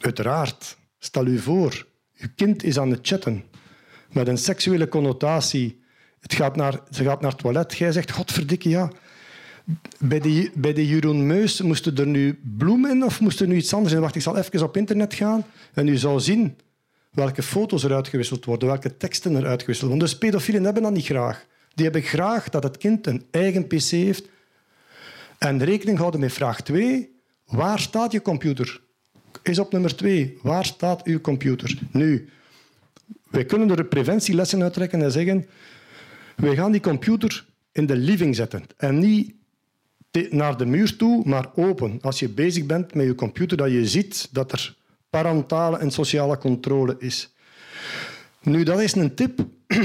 Uiteraard. 0.00 0.76
Stel 0.98 1.26
u 1.26 1.38
voor, 1.38 1.86
uw 2.18 2.28
kind 2.34 2.62
is 2.62 2.78
aan 2.78 2.90
het 2.90 3.06
chatten 3.06 3.44
met 4.12 4.28
een 4.28 4.38
seksuele 4.38 4.88
connotatie. 4.88 5.80
Het 6.20 6.34
gaat 6.34 6.56
naar, 6.56 6.80
ze 6.90 7.04
gaat 7.04 7.20
naar 7.20 7.30
het 7.30 7.40
toilet. 7.40 7.76
Jij 7.76 7.92
zegt, 7.92 8.10
godverdikke, 8.10 8.68
ja. 8.68 8.90
Bij 9.98 10.20
de, 10.20 10.50
bij 10.54 10.72
de 10.72 10.86
Jeroen 10.86 11.26
Meus 11.26 11.60
moesten 11.60 11.96
er 11.96 12.06
nu 12.06 12.40
bloemen 12.56 12.90
in 12.90 13.04
of 13.04 13.20
moest 13.20 13.40
er 13.40 13.46
nu 13.46 13.56
iets 13.56 13.74
anders 13.74 13.94
in? 13.94 14.00
Wacht, 14.00 14.14
ik 14.14 14.22
zal 14.22 14.36
even 14.36 14.62
op 14.62 14.76
internet 14.76 15.14
gaan 15.14 15.44
en 15.74 15.88
u 15.88 15.96
zal 15.96 16.20
zien 16.20 16.56
welke 17.10 17.42
foto's 17.42 17.84
er 17.84 17.94
uitgewisseld 17.94 18.44
worden, 18.44 18.68
welke 18.68 18.96
teksten 18.96 19.34
er 19.34 19.46
uitgewisseld 19.46 19.90
worden. 19.90 20.08
Dus 20.08 20.18
pedofielen 20.18 20.64
hebben 20.64 20.82
dat 20.82 20.92
niet 20.92 21.04
graag. 21.04 21.46
Die 21.74 21.84
hebben 21.84 22.02
graag 22.02 22.48
dat 22.48 22.62
het 22.62 22.76
kind 22.76 23.06
een 23.06 23.24
eigen 23.30 23.66
pc 23.66 23.90
heeft. 23.90 24.28
En 25.38 25.64
rekening 25.64 25.98
houden 25.98 26.20
met 26.20 26.32
vraag 26.32 26.60
2. 26.60 27.14
Waar 27.44 27.78
staat 27.78 28.12
je 28.12 28.22
computer? 28.22 28.80
Is 29.42 29.58
op 29.58 29.72
nummer 29.72 29.96
2. 29.96 30.38
Waar 30.42 30.64
staat 30.64 31.04
uw 31.04 31.20
computer? 31.20 31.78
Nu, 31.90 32.28
wij 33.30 33.44
kunnen 33.44 33.70
er 33.70 33.84
preventielessen 33.84 34.62
uittrekken 34.62 35.02
en 35.02 35.12
zeggen... 35.12 35.46
Wij 36.36 36.54
gaan 36.54 36.72
die 36.72 36.80
computer 36.80 37.46
in 37.72 37.86
de 37.86 37.96
living 37.96 38.36
zetten. 38.36 38.64
En 38.76 38.98
niet 38.98 39.34
naar 40.30 40.56
de 40.56 40.66
muur 40.66 40.96
toe, 40.96 41.22
maar 41.24 41.50
open. 41.54 41.98
Als 42.00 42.18
je 42.18 42.28
bezig 42.28 42.66
bent 42.66 42.94
met 42.94 43.06
je 43.06 43.14
computer, 43.14 43.56
dat 43.56 43.70
je 43.70 43.86
ziet 43.86 44.28
dat 44.30 44.52
er 44.52 44.76
parentale 45.10 45.78
en 45.78 45.90
sociale 45.90 46.38
controle 46.38 46.96
is. 46.98 47.34
Nu, 48.42 48.62
dat 48.62 48.80
is 48.80 48.94
een 48.94 49.14
tip 49.14 49.46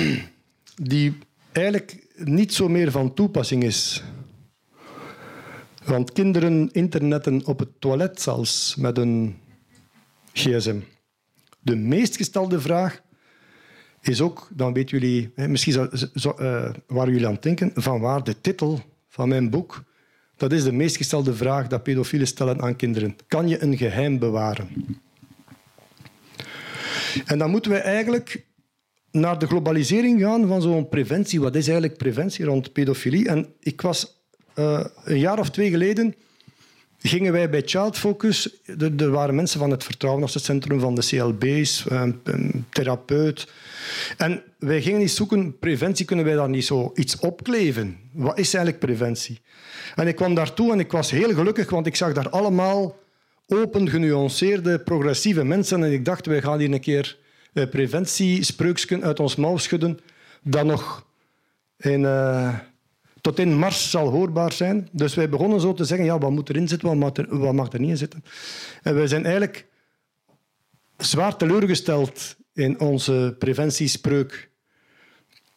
die 0.92 1.18
eigenlijk 1.52 2.08
niet 2.16 2.54
zo 2.54 2.70
meer 2.70 2.92
van 2.92 3.14
toepassing 3.14 3.64
is. 3.64 4.04
Want 5.86 6.12
kinderen 6.12 6.70
internetten 6.72 7.46
op 7.46 7.60
het 7.60 7.70
toilet 7.80 8.22
zelfs 8.22 8.76
met 8.76 8.98
een 8.98 9.38
gsm. 10.34 10.80
De 11.60 11.76
meest 11.76 12.16
gestelde 12.16 12.62
vraag 12.62 13.02
is 14.02 14.22
ook, 14.22 14.48
dan 14.54 14.74
weten 14.74 15.00
jullie, 15.00 15.32
misschien 15.36 15.90
uh, 16.14 16.70
waar 16.88 17.10
jullie 17.10 17.28
aan 17.28 17.38
denken, 17.40 17.72
van 17.76 18.00
waar 18.00 18.24
de 18.24 18.42
titel 18.42 18.80
van 19.08 19.30
mijn 19.30 19.50
boek. 19.50 19.84
Dat 20.36 20.52
is 20.52 20.64
de 20.64 20.72
meest 20.72 20.98
gestelde 20.98 21.34
vraag 21.34 21.68
dat 21.68 21.84
pedofielen 21.84 22.28
stellen 22.28 22.62
aan 22.62 22.76
kinderen. 22.76 23.16
Kan 23.28 23.48
je 23.48 23.64
een 23.64 23.78
geheim 23.78 24.20
bewaren? 24.20 24.70
En 27.26 27.38
dan 27.38 27.50
moeten 27.50 27.72
we 27.72 27.78
eigenlijk 27.78 28.46
naar 29.12 29.40
de 29.40 29.48
globalisering 29.48 30.22
gaan 30.22 30.48
van 30.48 30.62
zo'n 30.62 30.90
preventie. 30.90 31.42
Wat 31.42 31.56
is 31.56 31.68
eigenlijk 31.68 31.98
preventie 31.98 32.46
rond 32.46 32.74
pedofilie? 32.74 33.28
En 33.28 33.54
ik 33.60 33.82
was 33.82 34.21
uh, 34.62 34.86
een 35.04 35.20
jaar 35.20 35.40
of 35.40 35.50
twee 35.50 35.70
geleden 35.70 36.16
gingen 37.02 37.32
wij 37.32 37.50
bij 37.50 37.62
Child 37.66 37.98
Focus. 37.98 38.62
Er, 38.98 39.12
waren 39.12 39.36
mensen 39.36 39.60
van 39.60 39.72
het 39.72 39.84
vertrouwenscentrum 39.84 40.80
van 40.80 40.96
de 40.96 41.06
CLB's, 41.06 41.86
een, 41.88 42.20
een, 42.24 42.66
therapeut. 42.70 43.48
En 44.18 44.44
wij 44.60 44.82
gingen 44.82 45.00
eens 45.00 45.16
zoeken, 45.16 45.60
preventie, 45.60 46.06
kunnen 46.06 46.26
wij 46.26 46.36
daar 46.36 46.50
niet 46.50 46.66
zo 46.66 46.92
iets 46.96 47.20
opkleven? 47.20 47.98
Wat 48.12 48.40
is 48.40 48.54
eigenlijk 48.54 48.86
preventie? 48.86 49.40
En 49.96 50.08
ik 50.08 50.16
kwam 50.16 50.36
daartoe 50.36 50.72
en 50.72 50.80
ik 50.80 50.92
was 50.92 51.12
heel 51.12 51.34
gelukkig, 51.34 51.70
want 51.70 51.88
ik 51.88 51.96
zag 51.96 52.14
daar 52.14 52.30
allemaal 52.30 53.00
open, 53.48 53.90
genuanceerde, 53.90 54.80
progressieve 54.80 55.44
mensen. 55.44 55.84
En 55.84 55.92
ik 55.92 56.06
dacht, 56.06 56.26
wij 56.26 56.42
gaan 56.42 56.60
hier 56.60 56.72
een 56.72 56.80
keer 56.80 57.18
uh, 57.54 57.70
preventiespreuksken 57.70 59.04
uit 59.04 59.20
ons 59.20 59.36
mouw 59.36 59.58
schudden, 59.58 60.00
dat 60.42 60.66
nog 60.66 61.06
in, 61.78 62.06
tot 63.22 63.40
in 63.40 63.58
mars 63.58 63.90
zal 63.90 64.10
hoorbaar 64.10 64.52
zijn. 64.52 64.90
Dus 64.92 65.16
wij 65.16 65.30
begonnen 65.30 65.62
zo 65.62 65.74
te 65.74 65.86
zeggen, 65.86 66.06
ja, 66.06 66.18
wat 66.18 66.32
moet 66.32 66.50
erin 66.50 66.68
zitten, 66.68 66.88
wat 66.88 66.98
mag 66.98 67.14
er, 67.14 67.40
wat 67.40 67.54
mag 67.54 67.72
er 67.74 67.80
niet 67.80 67.90
in 67.90 67.98
zitten. 67.98 68.24
En 68.82 68.96
wij 68.96 69.08
zijn 69.08 69.24
eigenlijk 69.24 69.68
zwaar 70.98 71.38
teleurgesteld 71.38 72.36
in 72.54 72.80
onze 72.80 73.36
preventiespreuk. 73.40 74.50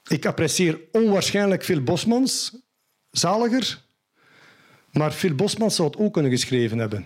Ik 0.09 0.27
apprecieer 0.27 0.81
onwaarschijnlijk 0.93 1.65
veel 1.65 1.83
Bosmans, 1.83 2.63
zaliger, 3.11 3.83
maar 4.93 5.13
Phil 5.13 5.35
Bosmans 5.35 5.75
zou 5.75 5.89
het 5.89 5.99
ook 5.99 6.13
kunnen 6.13 6.31
geschreven 6.31 6.79
hebben. 6.79 7.05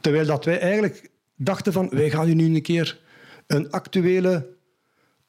Terwijl 0.00 0.26
dat 0.26 0.44
wij 0.44 0.60
eigenlijk 0.60 1.10
dachten 1.36 1.72
van, 1.72 1.88
wij 1.88 2.10
gaan 2.10 2.28
u 2.28 2.34
nu 2.34 2.54
een 2.54 2.62
keer 2.62 3.00
een 3.46 3.70
actuele 3.70 4.48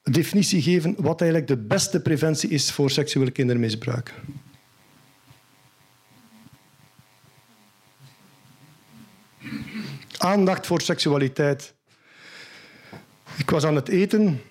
definitie 0.03 0.61
geven 0.61 0.95
wat 0.97 1.21
eigenlijk 1.21 1.51
de 1.51 1.57
beste 1.57 2.01
preventie 2.01 2.49
is 2.49 2.71
voor 2.71 2.91
seksueel 2.91 3.31
kindermisbruik. 3.31 4.13
Aandacht 10.23 10.67
voor 10.67 10.81
seksualiteit. 10.81 11.75
Ik 13.37 13.49
was 13.49 13.63
aan 13.63 13.75
het 13.75 13.87
eten 13.89 14.41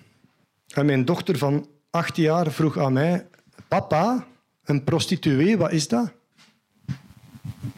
en 0.67 0.85
mijn 0.85 1.05
dochter 1.05 1.37
van 1.37 1.67
acht 1.89 2.15
jaar 2.15 2.51
vroeg 2.51 2.77
aan 2.77 2.93
mij: 2.93 3.27
Papa, 3.67 4.27
een 4.63 4.83
prostituee, 4.83 5.57
wat 5.57 5.71
is 5.71 5.87
dat? 5.87 6.11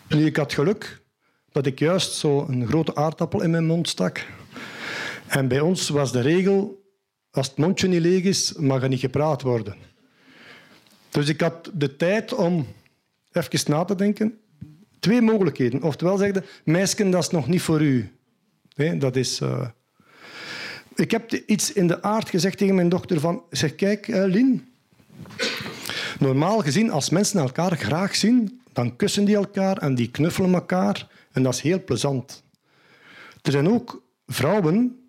Nu, 0.07 0.25
ik 0.25 0.35
had 0.35 0.53
geluk. 0.53 1.03
dat 1.51 1.65
ik 1.65 1.79
juist 1.79 2.13
zo 2.13 2.45
een 2.47 2.67
grote 2.67 2.95
aardappel 2.95 3.41
in 3.41 3.49
mijn 3.49 3.65
mond 3.65 3.89
stak. 3.89 4.25
En 5.27 5.47
bij 5.47 5.59
ons 5.59 5.89
was 5.89 6.11
de 6.11 6.21
regel, 6.21 6.83
als 7.31 7.47
het 7.47 7.57
mondje 7.57 7.87
niet 7.87 8.01
leeg 8.01 8.23
is, 8.23 8.53
mag 8.53 8.81
er 8.81 8.89
niet 8.89 8.99
gepraat 8.99 9.41
worden. 9.41 9.75
Dus 11.09 11.29
ik 11.29 11.41
had 11.41 11.71
de 11.73 11.95
tijd 11.95 12.33
om 12.33 12.67
even 13.31 13.71
na 13.71 13.83
te 13.85 13.95
denken. 13.95 14.39
Twee 14.99 15.21
mogelijkheden. 15.21 15.83
Oftewel 15.83 16.17
zeggen, 16.17 16.45
meisje, 16.63 17.09
dat 17.09 17.23
is 17.23 17.29
nog 17.29 17.47
niet 17.47 17.61
voor 17.61 17.81
u. 17.81 18.11
Dat 18.97 19.15
is... 19.15 19.39
Uh... 19.39 19.67
Ik 20.95 21.11
heb 21.11 21.31
iets 21.31 21.73
in 21.73 21.87
de 21.87 22.01
aard 22.01 22.29
gezegd 22.29 22.57
tegen 22.57 22.75
mijn 22.75 22.89
dochter 22.89 23.19
van... 23.19 23.43
Zeg, 23.49 23.75
kijk, 23.75 24.07
uh, 24.07 24.23
Lien. 24.25 24.67
Normaal 26.19 26.59
gezien, 26.59 26.91
als 26.91 27.09
mensen 27.09 27.39
elkaar 27.39 27.77
graag 27.77 28.15
zien, 28.15 28.61
dan 28.73 28.95
kussen 28.95 29.25
die 29.25 29.35
elkaar 29.35 29.77
en 29.77 29.95
die 29.95 30.11
knuffelen 30.11 30.53
elkaar. 30.53 31.07
En 31.31 31.43
dat 31.43 31.53
is 31.53 31.61
heel 31.61 31.83
plezant. 31.83 32.43
Er 33.41 33.51
zijn 33.51 33.69
ook 33.69 34.03
vrouwen, 34.27 34.99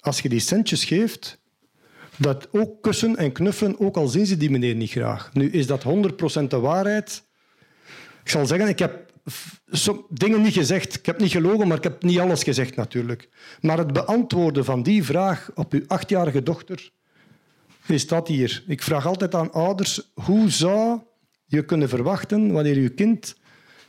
als 0.00 0.20
je 0.20 0.28
die 0.28 0.40
centjes 0.40 0.84
geeft, 0.84 1.38
dat 2.16 2.48
ook 2.52 2.82
kussen 2.82 3.16
en 3.16 3.32
knuffelen, 3.32 3.80
ook 3.80 3.96
al 3.96 4.08
zien 4.08 4.26
ze 4.26 4.36
die 4.36 4.50
meneer 4.50 4.74
niet 4.74 4.90
graag. 4.90 5.30
Nu, 5.32 5.50
is 5.50 5.66
dat 5.66 5.84
100% 5.84 5.86
de 6.48 6.58
waarheid? 6.58 7.22
Ik 8.22 8.30
zal 8.30 8.46
zeggen, 8.46 8.68
ik 8.68 8.78
heb 8.78 9.03
dingen 10.08 10.42
niet 10.42 10.52
gezegd. 10.52 10.94
Ik 10.94 11.06
heb 11.06 11.20
niet 11.20 11.30
gelogen, 11.30 11.68
maar 11.68 11.76
ik 11.76 11.82
heb 11.82 12.02
niet 12.02 12.18
alles 12.18 12.42
gezegd 12.42 12.76
natuurlijk. 12.76 13.28
Maar 13.60 13.78
het 13.78 13.92
beantwoorden 13.92 14.64
van 14.64 14.82
die 14.82 15.04
vraag 15.04 15.50
op 15.54 15.72
uw 15.72 15.84
achtjarige 15.86 16.42
dochter 16.42 16.90
is 17.86 18.06
dat 18.06 18.28
hier. 18.28 18.64
Ik 18.66 18.82
vraag 18.82 19.06
altijd 19.06 19.34
aan 19.34 19.52
ouders, 19.52 20.12
hoe 20.14 20.50
zou 20.50 21.00
je 21.44 21.64
kunnen 21.64 21.88
verwachten 21.88 22.52
wanneer 22.52 22.78
je 22.78 22.88
kind 22.88 23.36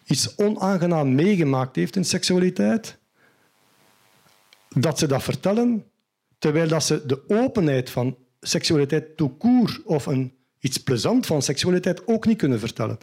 iets 0.05 0.35
onaangenaam 0.35 1.15
meegemaakt 1.15 1.75
heeft 1.75 1.95
in 1.95 2.05
seksualiteit, 2.05 2.97
dat 4.69 4.99
ze 4.99 5.07
dat 5.07 5.23
vertellen, 5.23 5.85
terwijl 6.39 6.67
dat 6.67 6.83
ze 6.83 7.05
de 7.05 7.29
openheid 7.29 7.89
van 7.89 8.17
seksualiteit 8.39 9.05
court 9.39 9.83
of 9.83 10.05
een, 10.05 10.33
iets 10.59 10.77
plezant 10.77 11.25
van 11.25 11.41
seksualiteit 11.41 12.07
ook 12.07 12.25
niet 12.25 12.37
kunnen 12.37 12.59
vertellen. 12.59 12.97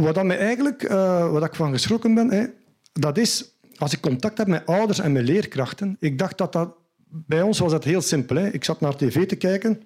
Wat, 0.00 0.14
dat 0.14 0.24
mij 0.24 0.38
eigenlijk, 0.38 0.82
uh, 0.82 1.30
wat 1.30 1.44
ik 1.44 1.54
van 1.54 1.72
geschrokken 1.72 2.14
ben, 2.14 2.30
hè, 2.30 2.44
dat 2.92 3.18
is 3.18 3.56
als 3.78 3.92
ik 3.92 4.00
contact 4.00 4.38
heb 4.38 4.46
met 4.46 4.66
ouders 4.66 4.98
en 4.98 5.12
met 5.12 5.28
leerkrachten. 5.28 5.96
Ik 6.00 6.18
dacht 6.18 6.38
dat 6.38 6.52
dat 6.52 6.74
bij 7.08 7.42
ons 7.42 7.58
was 7.58 7.70
dat 7.70 7.84
heel 7.84 8.00
simpel. 8.00 8.36
Hè. 8.36 8.48
Ik 8.48 8.64
zat 8.64 8.80
naar 8.80 8.96
tv 8.96 9.26
te 9.26 9.36
kijken 9.36 9.82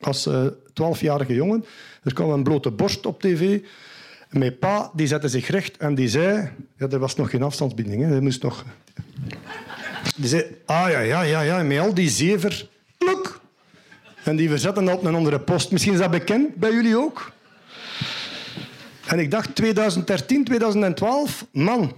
als 0.00 0.28
twaalfjarige 0.72 1.30
uh, 1.30 1.36
jongen. 1.36 1.64
Er 2.02 2.14
kwam 2.14 2.30
een 2.30 2.42
blote 2.42 2.70
borst 2.70 3.06
op 3.06 3.20
tv. 3.20 3.60
Mijn 4.30 4.58
pa 4.58 4.90
die 4.94 5.06
zette 5.06 5.28
zich 5.28 5.48
recht 5.48 5.76
en 5.76 5.94
die 5.94 6.08
zei... 6.08 6.50
Ja, 6.76 6.88
er 6.88 6.98
was 6.98 7.16
nog 7.16 7.30
geen 7.30 7.42
afstandsbinding. 7.42 8.02
Hè. 8.02 8.20
moest 8.20 8.42
nog... 8.42 8.64
Die 10.16 10.28
zei... 10.28 10.44
Ah 10.64 10.90
ja, 10.90 11.00
ja, 11.00 11.22
ja, 11.22 11.40
ja. 11.40 11.62
Met 11.62 11.78
al 11.78 11.94
die 11.94 12.08
zever... 12.08 12.68
Pluk. 12.98 13.40
En 14.24 14.36
die 14.36 14.48
verzetten 14.48 14.84
dat 14.84 14.94
op 14.94 15.04
een 15.04 15.14
andere 15.14 15.40
post. 15.40 15.70
Misschien 15.70 15.92
is 15.92 15.98
dat 15.98 16.10
bekend 16.10 16.54
bij 16.54 16.72
jullie 16.72 16.96
ook. 16.96 17.32
En 19.12 19.18
ik 19.18 19.30
dacht 19.30 19.54
2013, 19.54 20.44
2012... 20.44 21.46
Man, 21.52 21.92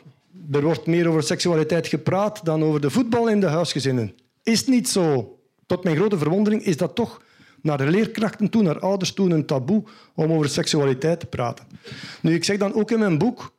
er 0.53 0.63
wordt 0.63 0.87
meer 0.87 1.09
over 1.09 1.23
seksualiteit 1.23 1.87
gepraat 1.87 2.45
dan 2.45 2.63
over 2.63 2.81
de 2.81 2.91
voetbal 2.91 3.29
in 3.29 3.41
de 3.41 3.47
huisgezinnen. 3.47 4.15
Is 4.43 4.67
niet 4.67 4.89
zo. 4.89 5.39
Tot 5.67 5.85
mijn 5.85 5.97
grote 5.97 6.19
verwondering 6.19 6.63
is 6.63 6.77
dat 6.77 6.95
toch 6.95 7.23
naar 7.63 7.79
de 7.79 7.91
leerkrachten 7.91 8.51
toe, 8.51 8.63
naar 8.63 8.79
ouders 8.79 9.13
toe, 9.13 9.31
een 9.31 9.47
taboe 9.47 9.83
om 10.15 10.33
over 10.33 10.49
seksualiteit 10.49 11.21
te 11.21 11.27
praten. 11.27 11.67
Nu, 12.21 12.35
ik 12.35 12.45
zeg 12.45 12.59
dan 12.59 12.75
ook 12.75 12.91
in 12.91 12.99
mijn 12.99 13.19
boek, 13.19 13.55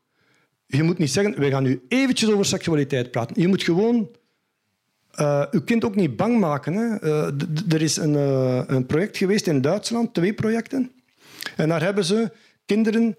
je 0.65 0.84
moet 0.84 0.98
niet 0.98 1.11
zeggen, 1.11 1.40
we 1.40 1.49
gaan 1.49 1.64
nu 1.64 1.82
eventjes 1.88 2.30
over 2.30 2.45
seksualiteit 2.45 3.11
praten. 3.11 3.41
Je 3.41 3.48
moet 3.48 3.64
gewoon 3.64 4.10
uh, 5.19 5.44
uw 5.52 5.64
kind 5.64 5.86
ook 5.86 5.95
niet 5.95 6.15
bang 6.15 6.40
maken. 6.40 6.73
Hè. 6.73 7.03
Uh, 7.03 7.73
er 7.73 7.82
is 7.82 7.98
een, 7.98 8.14
uh, 8.14 8.61
een 8.68 8.86
project 8.86 9.18
geweest 9.18 9.48
in 9.48 9.61
Duitsland, 9.61 10.14
twee 10.14 10.34
projecten. 10.34 10.91
En 11.56 11.69
daar 11.69 11.82
hebben 11.82 12.06
ze 12.06 12.32
kinderen 12.65 13.15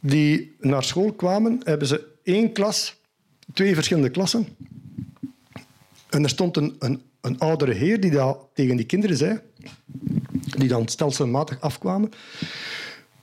die 0.00 0.56
naar 0.60 0.84
school 0.84 1.12
kwamen, 1.12 1.60
hebben 1.64 1.88
ze 1.88 2.06
één 2.22 2.52
klas, 2.52 2.96
twee 3.52 3.74
verschillende 3.74 4.10
klassen. 4.10 4.46
En 6.10 6.22
er 6.22 6.28
stond 6.28 6.56
een, 6.56 6.76
een, 6.78 7.02
een 7.20 7.38
oudere 7.38 7.72
heer 7.72 8.00
die 8.00 8.10
dat 8.10 8.48
tegen 8.54 8.76
die 8.76 8.86
kinderen 8.86 9.16
zei, 9.16 9.40
die 10.56 10.68
dan 10.68 10.88
stelselmatig 10.88 11.60
afkwamen. 11.60 12.10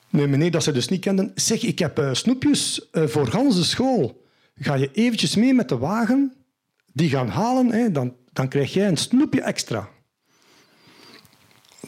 Nee, 0.10 0.28
meneer, 0.28 0.52
dat 0.52 0.64
ze 0.64 0.72
dus 0.72 0.88
niet 0.88 1.02
kenden. 1.02 1.32
Zeg, 1.36 1.64
ik 1.64 1.80
heb 1.80 2.00
uh, 2.00 2.14
snoepjes 2.14 2.88
uh, 2.92 3.08
voor 3.08 3.28
gans 3.28 3.56
de 3.56 3.64
school. 3.64 4.26
Ga 4.56 4.74
je 4.74 4.92
eventjes 4.92 5.36
mee 5.36 5.54
met 5.54 5.70
de 5.70 5.78
wagen, 5.78 6.34
die 6.94 7.10
gaan 7.10 7.28
halen, 7.28 7.72
hè, 7.72 7.92
dan, 7.92 8.16
dan 8.34 8.48
krijg 8.48 8.74
jij 8.74 8.88
een 8.88 8.98
snoepje 8.98 9.42
extra. 9.42 9.90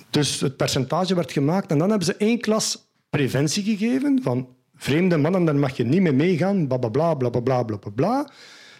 Dus 0.09 0.39
het 0.39 0.57
percentage 0.57 1.15
werd 1.15 1.31
gemaakt 1.31 1.71
en 1.71 1.77
dan 1.77 1.89
hebben 1.89 2.07
ze 2.07 2.15
één 2.15 2.39
klas 2.39 2.91
preventie 3.09 3.63
gegeven 3.63 4.19
van 4.23 4.55
vreemde 4.79 5.17
mannen, 5.17 5.45
daar 5.45 5.55
mag 5.55 5.77
je 5.77 5.83
niet 5.83 6.01
mee 6.01 6.13
meegaan, 6.13 6.67
bla 6.67 6.77
bla 6.77 6.89
bla 6.89 7.13
bla 7.13 7.29
bla 7.29 7.63
bla 7.63 7.91
bla. 7.95 8.29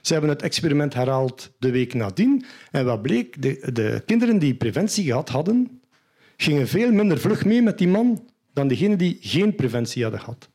Ze 0.02 0.12
hebben 0.14 0.32
het 0.32 0.42
experiment 0.42 0.94
herhaald 0.94 1.52
de 1.60 1.72
week 1.72 1.94
nadien. 1.94 2.46
En 2.72 2.86
wat 2.86 3.02
bleek? 3.02 3.42
De, 3.42 3.72
de 3.74 4.04
kinderen 4.06 4.40
die 4.40 4.56
preventie 4.56 5.04
gehad 5.04 5.30
hadden, 5.30 5.82
gingen 6.38 6.68
veel 6.68 6.92
minder 6.92 7.20
vlug 7.20 7.46
mee 7.46 7.62
met 7.62 7.78
die 7.78 7.88
man 7.88 8.28
dan 8.54 8.68
degenen 8.68 8.98
die 8.98 9.18
geen 9.22 9.56
preventie 9.56 10.04
hadden 10.04 10.22
gehad. 10.22 10.50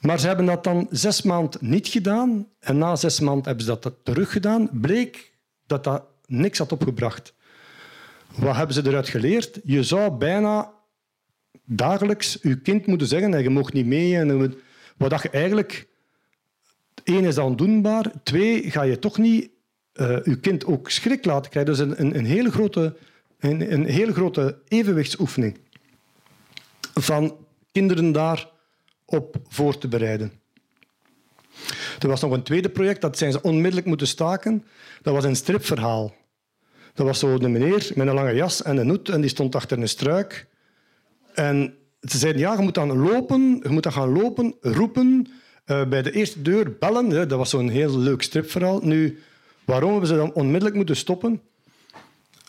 Maar 0.00 0.20
ze 0.20 0.26
hebben 0.26 0.46
dat 0.46 0.64
dan 0.64 0.86
zes 0.90 1.22
maanden 1.22 1.60
niet 1.60 1.88
gedaan. 1.88 2.46
En 2.60 2.78
na 2.78 2.96
zes 2.96 3.20
maanden 3.20 3.44
hebben 3.44 3.64
ze 3.64 3.78
dat 3.80 3.94
teruggedaan. 4.02 4.68
Bleek 4.72 5.32
dat 5.66 5.84
dat 5.84 6.02
niks 6.26 6.58
had 6.58 6.72
opgebracht. 6.72 7.34
Wat 8.36 8.56
hebben 8.56 8.74
ze 8.74 8.86
eruit 8.86 9.08
geleerd? 9.08 9.60
Je 9.64 9.82
zou 9.82 10.16
bijna 10.16 10.70
dagelijks 11.64 12.38
je 12.42 12.60
kind 12.60 12.86
moeten 12.86 13.06
zeggen... 13.06 13.42
je 13.42 13.50
mag 13.50 13.72
niet 13.72 13.86
mee 13.86 14.16
en 14.16 14.54
wat 14.98 15.22
je 15.22 15.30
eigenlijk 15.30 15.88
Eén 17.08 17.24
is 17.24 17.38
ondoenbaar. 17.38 18.12
Twee, 18.22 18.70
ga 18.70 18.82
je 18.82 18.98
toch 18.98 19.18
niet 19.18 19.50
uh, 19.94 20.24
je 20.24 20.40
kind 20.40 20.64
ook 20.66 20.90
schrik 20.90 21.24
laten 21.24 21.50
krijgen. 21.50 21.72
Dus 21.72 21.80
een, 21.80 22.00
een, 22.00 22.18
een, 22.18 22.24
hele, 22.24 22.50
grote, 22.50 22.96
een, 23.38 23.72
een 23.72 23.84
hele 23.84 24.12
grote 24.12 24.58
evenwichtsoefening 24.68 25.58
van 26.94 27.36
kinderen 27.72 28.12
daar 28.12 28.50
op 29.04 29.36
voor 29.48 29.78
te 29.78 29.88
bereiden. 29.88 30.32
Er 31.98 32.08
was 32.08 32.20
nog 32.20 32.32
een 32.32 32.42
tweede 32.42 32.68
project, 32.68 33.00
dat 33.00 33.18
zijn 33.18 33.32
ze 33.32 33.42
onmiddellijk 33.42 33.86
moeten 33.86 34.06
staken. 34.06 34.64
Dat 35.02 35.14
was 35.14 35.24
een 35.24 35.36
stripverhaal. 35.36 36.14
Dat 36.94 37.06
was 37.06 37.18
zo 37.18 37.34
een 37.34 37.52
meneer 37.52 37.90
met 37.94 38.06
een 38.06 38.14
lange 38.14 38.34
jas 38.34 38.62
en 38.62 38.76
een 38.76 38.88
hoed 38.88 39.08
en 39.08 39.20
die 39.20 39.30
stond 39.30 39.54
achter 39.54 39.78
een 39.78 39.88
struik. 39.88 40.46
En 41.34 41.76
ze 42.00 42.18
zeiden, 42.18 42.42
ja, 42.42 42.52
je 42.52 42.62
moet 42.62 42.74
dan 42.74 42.98
lopen, 42.98 43.60
je 43.62 43.68
moet 43.68 43.82
dan 43.82 43.92
gaan 43.92 44.12
lopen, 44.12 44.54
roepen 44.60 45.26
uh, 45.66 45.84
bij 45.84 46.02
de 46.02 46.12
eerste 46.12 46.42
deur 46.42 46.76
bellen. 46.78 47.28
Dat 47.28 47.38
was 47.38 47.50
zo'n 47.50 47.68
heel 47.68 47.98
leuk 47.98 48.22
stripverhaal. 48.22 48.80
Nu, 48.82 49.18
waarom 49.64 49.90
hebben 49.90 50.08
ze 50.08 50.16
dan 50.16 50.32
onmiddellijk 50.32 50.76
moeten 50.76 50.96
stoppen? 50.96 51.40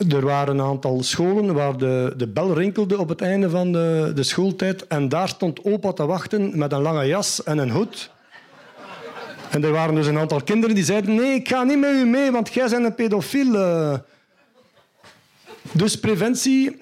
Er 0.10 0.26
waren 0.26 0.60
een 0.60 0.66
aantal 0.66 1.04
scholen 1.04 1.54
waar 1.54 1.78
de, 1.78 2.14
de 2.18 2.28
bel 2.28 2.54
rinkelde 2.54 2.98
op 2.98 3.10
het 3.10 3.22
einde 3.22 3.50
van 3.50 3.72
de, 3.72 4.12
de 4.16 4.24
schooltijd. 4.24 4.88
En 4.88 5.10
daar 5.10 5.28
stond 5.28 5.64
opa 5.64 5.94
te 5.94 6.06
wachten 6.06 6.58
met 6.58 6.72
een 6.72 6.82
lange 6.82 7.06
jas 7.06 7.44
en 7.44 7.58
een 7.58 7.70
hoed. 7.70 8.12
En 9.50 9.64
er 9.64 9.72
waren 9.72 9.96
dus 9.96 10.08
een 10.08 10.18
aantal 10.18 10.44
kinderen 10.44 10.76
die 10.76 10.84
zeiden... 10.84 11.16
Nee, 11.16 11.34
ik 11.34 11.48
ga 11.48 11.64
niet 11.64 11.80
met 11.80 11.92
u 11.94 12.06
mee, 12.06 12.32
want 12.32 12.54
jij 12.54 12.70
bent 12.70 12.86
een 12.86 12.96
pedofiel. 12.96 13.56
Eh. 13.56 13.94
Dus 15.72 16.00
preventie 16.00 16.78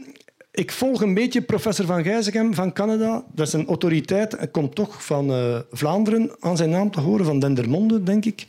ik 0.58 0.72
volg 0.72 1.02
een 1.02 1.14
beetje 1.14 1.42
professor 1.42 1.86
Van 1.86 2.04
Gijzegem 2.04 2.54
van 2.54 2.74
Canada. 2.74 3.24
Dat 3.34 3.48
is 3.48 3.54
een 3.54 3.68
autoriteit. 3.68 4.38
Hij 4.38 4.48
komt 4.48 4.76
toch 4.76 5.06
van 5.06 5.32
uh, 5.32 5.60
Vlaanderen 5.72 6.32
aan 6.40 6.58
zijn 6.58 6.70
naam 6.70 6.92
te 6.92 7.00
horen, 7.00 7.26
van 7.26 7.40
Dendermonde, 7.40 8.04
denk 8.04 8.26
ik. 8.26 8.48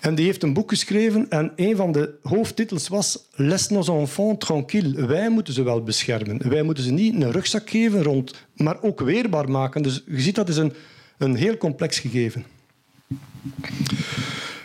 En 0.00 0.14
die 0.14 0.24
heeft 0.24 0.42
een 0.42 0.52
boek 0.52 0.70
geschreven 0.70 1.30
en 1.30 1.52
een 1.56 1.76
van 1.76 1.92
de 1.92 2.14
hoofdtitels 2.22 2.88
was 2.88 3.24
Les 3.32 3.68
nos 3.68 3.88
enfants 3.88 4.46
tranquilles. 4.46 4.92
Wij 4.92 5.28
moeten 5.28 5.54
ze 5.54 5.62
wel 5.62 5.82
beschermen. 5.82 6.48
Wij 6.48 6.62
moeten 6.62 6.84
ze 6.84 6.90
niet 6.90 7.14
een 7.14 7.32
rugzak 7.32 7.70
geven, 7.70 8.02
rond, 8.02 8.46
maar 8.54 8.82
ook 8.82 9.00
weerbaar 9.00 9.50
maken. 9.50 9.82
Dus 9.82 10.02
je 10.06 10.20
ziet, 10.20 10.34
dat 10.34 10.48
is 10.48 10.56
een, 10.56 10.72
een 11.18 11.34
heel 11.34 11.56
complex 11.56 11.98
gegeven. 11.98 12.44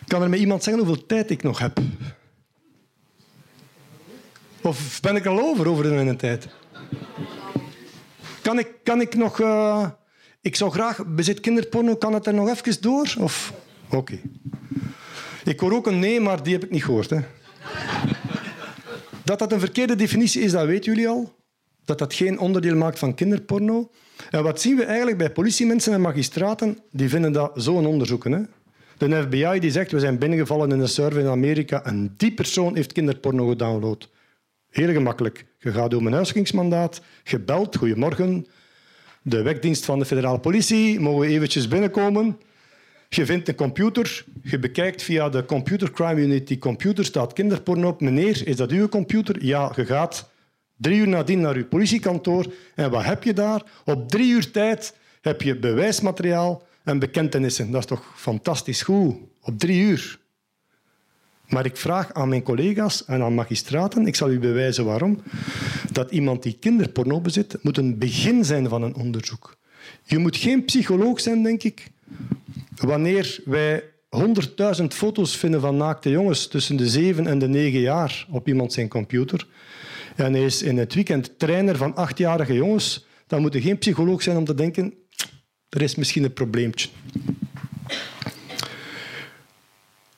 Kan 0.07 0.21
er 0.21 0.29
met 0.29 0.39
iemand 0.39 0.63
zeggen 0.63 0.85
hoeveel 0.85 1.05
tijd 1.05 1.29
ik 1.29 1.43
nog 1.43 1.59
heb? 1.59 1.79
Of 4.63 4.99
ben 5.01 5.15
ik 5.15 5.25
al 5.25 5.39
over, 5.39 5.67
over 5.67 6.05
de 6.05 6.15
tijd? 6.15 6.47
Kan 8.41 8.59
ik, 8.59 8.67
kan 8.83 9.01
ik 9.01 9.15
nog... 9.15 9.39
Uh, 9.39 9.87
ik 10.41 10.55
zou 10.55 10.71
graag... 10.71 11.05
Bezit 11.07 11.39
kinderporno, 11.39 11.95
kan 11.95 12.13
het 12.13 12.27
er 12.27 12.33
nog 12.33 12.49
even 12.49 12.81
door? 12.81 13.13
Of... 13.19 13.53
Oké. 13.89 14.19
Ik 15.43 15.59
hoor 15.59 15.73
ook 15.73 15.87
een 15.87 15.99
nee, 15.99 16.19
maar 16.19 16.43
die 16.43 16.53
heb 16.53 16.63
ik 16.63 16.71
niet 16.71 16.83
gehoord. 16.83 17.09
Hè. 17.09 17.19
Dat 19.23 19.39
dat 19.39 19.51
een 19.51 19.59
verkeerde 19.59 19.95
definitie 19.95 20.41
is, 20.41 20.51
dat 20.51 20.65
weten 20.65 20.93
jullie 20.93 21.09
al. 21.09 21.33
Dat 21.85 21.97
dat 21.97 22.13
geen 22.13 22.39
onderdeel 22.39 22.75
maakt 22.75 22.99
van 22.99 23.15
kinderporno. 23.15 23.89
En 24.29 24.43
wat 24.43 24.61
zien 24.61 24.75
we 24.75 24.83
eigenlijk 24.83 25.17
bij 25.17 25.31
politiemensen 25.31 25.93
en 25.93 26.01
magistraten? 26.01 26.77
Die 26.91 27.09
vinden 27.09 27.31
dat 27.31 27.51
zo'n 27.55 27.85
onderzoeken. 27.85 28.31
Hè? 28.31 28.41
De 28.97 29.21
FBI 29.21 29.59
die 29.59 29.71
zegt, 29.71 29.91
we 29.91 29.99
zijn 29.99 30.17
binnengevallen 30.17 30.71
in 30.71 30.79
een 30.79 30.87
server 30.87 31.19
in 31.19 31.27
Amerika 31.27 31.83
en 31.83 32.13
die 32.17 32.33
persoon 32.33 32.75
heeft 32.75 32.91
kinderporno 32.91 33.47
gedownload. 33.47 34.09
Heel 34.73 34.91
gemakkelijk. 34.91 35.45
Je 35.59 35.71
gaat 35.71 35.91
door 35.91 36.05
een 36.05 36.13
huisgingsmandaat, 36.13 37.01
gebeld, 37.23 37.75
goedemorgen, 37.75 38.47
de 39.21 39.41
wekdienst 39.41 39.85
van 39.85 39.99
de 39.99 40.05
federale 40.05 40.39
politie, 40.39 40.99
mogen 40.99 41.19
we 41.19 41.27
eventjes 41.27 41.67
binnenkomen? 41.67 42.39
Je 43.09 43.25
vindt 43.25 43.47
een 43.47 43.55
computer, 43.55 44.25
je 44.41 44.59
bekijkt 44.59 45.03
via 45.03 45.29
de 45.29 45.45
Computer 45.45 45.91
Crime 45.91 46.21
Unit 46.21 46.47
die 46.47 46.57
computer, 46.57 47.05
staat 47.05 47.33
kinderporno 47.33 47.87
op. 47.87 48.01
Meneer, 48.01 48.47
is 48.47 48.55
dat 48.55 48.71
uw 48.71 48.87
computer? 48.87 49.45
Ja, 49.45 49.71
je 49.75 49.85
gaat 49.85 50.29
drie 50.77 50.99
uur 50.99 51.07
nadien 51.07 51.41
naar 51.41 51.55
uw 51.55 51.67
politiekantoor. 51.67 52.45
En 52.75 52.91
wat 52.91 53.03
heb 53.03 53.23
je 53.23 53.33
daar? 53.33 53.63
Op 53.85 54.09
drie 54.09 54.31
uur 54.31 54.51
tijd 54.51 54.95
heb 55.21 55.41
je 55.41 55.59
bewijsmateriaal 55.59 56.63
en 56.83 56.99
bekentenissen. 56.99 57.71
Dat 57.71 57.81
is 57.81 57.87
toch 57.87 58.13
fantastisch 58.15 58.81
goed? 58.81 59.15
Op 59.41 59.59
drie 59.59 59.81
uur. 59.81 60.21
Maar 61.53 61.65
ik 61.65 61.77
vraag 61.77 62.13
aan 62.13 62.29
mijn 62.29 62.43
collega's 62.43 63.05
en 63.05 63.21
aan 63.21 63.33
magistraten, 63.33 64.07
ik 64.07 64.15
zal 64.15 64.31
u 64.31 64.39
bewijzen 64.39 64.85
waarom, 64.85 65.21
dat 65.91 66.11
iemand 66.11 66.43
die 66.43 66.57
kinderporno 66.59 67.21
bezit, 67.21 67.57
moet 67.61 67.77
een 67.77 67.97
begin 67.97 68.45
zijn 68.45 68.69
van 68.69 68.81
een 68.83 68.95
onderzoek. 68.95 69.57
Je 70.03 70.17
moet 70.17 70.37
geen 70.37 70.65
psycholoog 70.65 71.19
zijn, 71.19 71.43
denk 71.43 71.63
ik, 71.63 71.87
wanneer 72.75 73.41
wij 73.45 73.83
100.000 74.79 74.83
foto's 74.87 75.37
vinden 75.37 75.61
van 75.61 75.77
naakte 75.77 76.09
jongens 76.09 76.47
tussen 76.47 76.75
de 76.75 76.89
7 76.89 77.27
en 77.27 77.39
de 77.39 77.47
9 77.47 77.79
jaar 77.79 78.25
op 78.29 78.47
iemand 78.47 78.73
zijn 78.73 78.87
computer. 78.87 79.47
En 80.15 80.33
hij 80.33 80.45
is 80.45 80.61
in 80.61 80.77
het 80.77 80.93
weekend 80.93 81.39
trainer 81.39 81.77
van 81.77 81.95
achtjarige 81.95 82.53
jongens. 82.53 83.05
Dan 83.27 83.41
moet 83.41 83.53
je 83.53 83.61
geen 83.61 83.77
psycholoog 83.77 84.21
zijn 84.21 84.37
om 84.37 84.45
te 84.45 84.55
denken, 84.55 84.93
er 85.69 85.81
is 85.81 85.95
misschien 85.95 86.23
een 86.23 86.33
probleempje. 86.33 86.89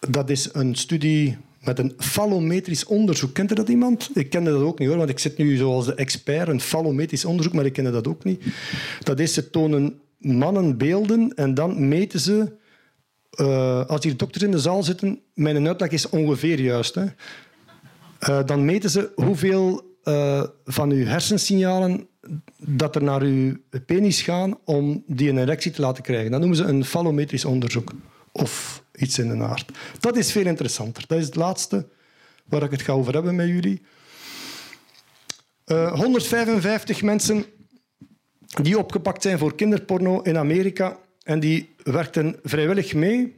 Dat 0.09 0.29
is 0.29 0.49
een 0.53 0.75
studie 0.75 1.37
met 1.65 1.79
een 1.79 1.93
fallometrisch 1.97 2.85
onderzoek. 2.85 3.33
Kent 3.33 3.49
er 3.49 3.55
dat 3.55 3.69
iemand? 3.69 4.09
Ik 4.13 4.29
kende 4.29 4.51
dat 4.51 4.61
ook 4.61 4.79
niet 4.79 4.87
hoor, 4.87 4.97
want 4.97 5.09
ik 5.09 5.19
zit 5.19 5.37
nu 5.37 5.55
zoals 5.55 5.85
de 5.85 5.93
expert, 5.93 6.47
een 6.47 6.61
fallometrisch 6.61 7.25
onderzoek, 7.25 7.53
maar 7.53 7.65
ik 7.65 7.73
kende 7.73 7.91
dat 7.91 8.07
ook 8.07 8.23
niet. 8.23 8.43
Dat 9.03 9.19
is, 9.19 9.33
ze 9.33 9.49
tonen 9.49 9.99
mannen 10.17 10.77
beelden 10.77 11.33
en 11.35 11.53
dan 11.53 11.87
meten 11.87 12.19
ze, 12.19 12.51
uh, 13.39 13.85
als 13.85 14.03
hier 14.03 14.17
dokters 14.17 14.43
in 14.43 14.51
de 14.51 14.59
zaal 14.59 14.83
zitten, 14.83 15.19
mijn 15.33 15.67
uitleg 15.67 15.89
is 15.89 16.09
ongeveer 16.09 16.61
juist, 16.61 16.95
hè. 16.95 17.05
Uh, 18.29 18.45
dan 18.45 18.65
meten 18.65 18.89
ze 18.89 19.11
hoeveel 19.15 19.95
uh, 20.03 20.43
van 20.65 20.91
uw 20.91 21.05
hersensignalen 21.05 22.07
dat 22.57 22.95
er 22.95 23.03
naar 23.03 23.21
uw 23.21 23.55
penis 23.85 24.21
gaan 24.21 24.57
om 24.63 25.03
die 25.07 25.29
een 25.29 25.37
erectie 25.37 25.71
te 25.71 25.81
laten 25.81 26.03
krijgen. 26.03 26.31
Dat 26.31 26.39
noemen 26.39 26.57
ze 26.57 26.63
een 26.63 26.85
fallometrisch 26.85 27.45
onderzoek. 27.45 27.91
Of 28.31 28.83
iets 28.97 29.19
in 29.19 29.37
de 29.37 29.43
aard. 29.43 29.71
Dat 29.99 30.17
is 30.17 30.31
veel 30.31 30.45
interessanter. 30.45 31.03
Dat 31.07 31.17
is 31.17 31.25
het 31.25 31.35
laatste 31.35 31.87
waar 32.45 32.63
ik 32.63 32.71
het 32.71 32.81
ga 32.81 32.93
over 32.93 33.13
hebben 33.13 33.35
met 33.35 33.47
jullie. 33.47 33.81
Uh, 35.65 35.93
155 35.93 37.01
mensen 37.01 37.45
die 38.61 38.77
opgepakt 38.77 39.21
zijn 39.21 39.37
voor 39.37 39.55
kinderporno 39.55 40.21
in 40.21 40.37
Amerika 40.37 40.97
en 41.23 41.39
die 41.39 41.69
werkten 41.83 42.35
vrijwillig 42.43 42.93
mee. 42.93 43.35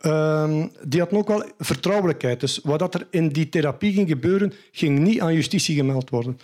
Uh, 0.00 0.64
die 0.86 1.00
hadden 1.00 1.18
ook 1.18 1.28
wel 1.28 1.44
vertrouwelijkheid. 1.58 2.40
Dus 2.40 2.60
wat 2.62 2.94
er 2.94 3.06
in 3.10 3.28
die 3.28 3.48
therapie 3.48 3.92
ging 3.92 4.08
gebeuren, 4.08 4.52
ging 4.72 4.98
niet 4.98 5.20
aan 5.20 5.34
justitie 5.34 5.76
gemeld 5.76 6.10
worden. 6.10 6.38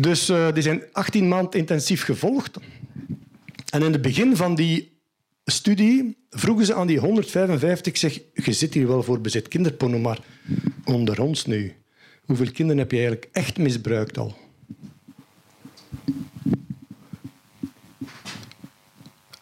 Dus 0.00 0.30
uh, 0.30 0.52
die 0.52 0.62
zijn 0.62 0.82
18 0.92 1.28
maanden 1.28 1.60
intensief 1.60 2.04
gevolgd. 2.04 2.58
En 3.70 3.82
in 3.82 3.92
het 3.92 4.02
begin 4.02 4.36
van 4.36 4.54
die 4.54 4.91
studie 5.44 6.16
vroegen 6.30 6.66
ze 6.66 6.74
aan 6.74 6.86
die 6.86 6.98
155, 6.98 7.96
zeg, 7.96 8.18
je 8.34 8.52
zit 8.52 8.74
hier 8.74 8.86
wel 8.86 9.02
voor 9.02 9.20
bezit 9.20 9.48
kinderporno, 9.48 9.98
maar 9.98 10.18
onder 10.84 11.22
ons 11.22 11.46
nu, 11.46 11.74
hoeveel 12.24 12.52
kinderen 12.52 12.80
heb 12.80 12.90
je 12.90 12.96
eigenlijk 12.96 13.28
echt 13.32 13.58
misbruikt 13.58 14.18
al? 14.18 14.36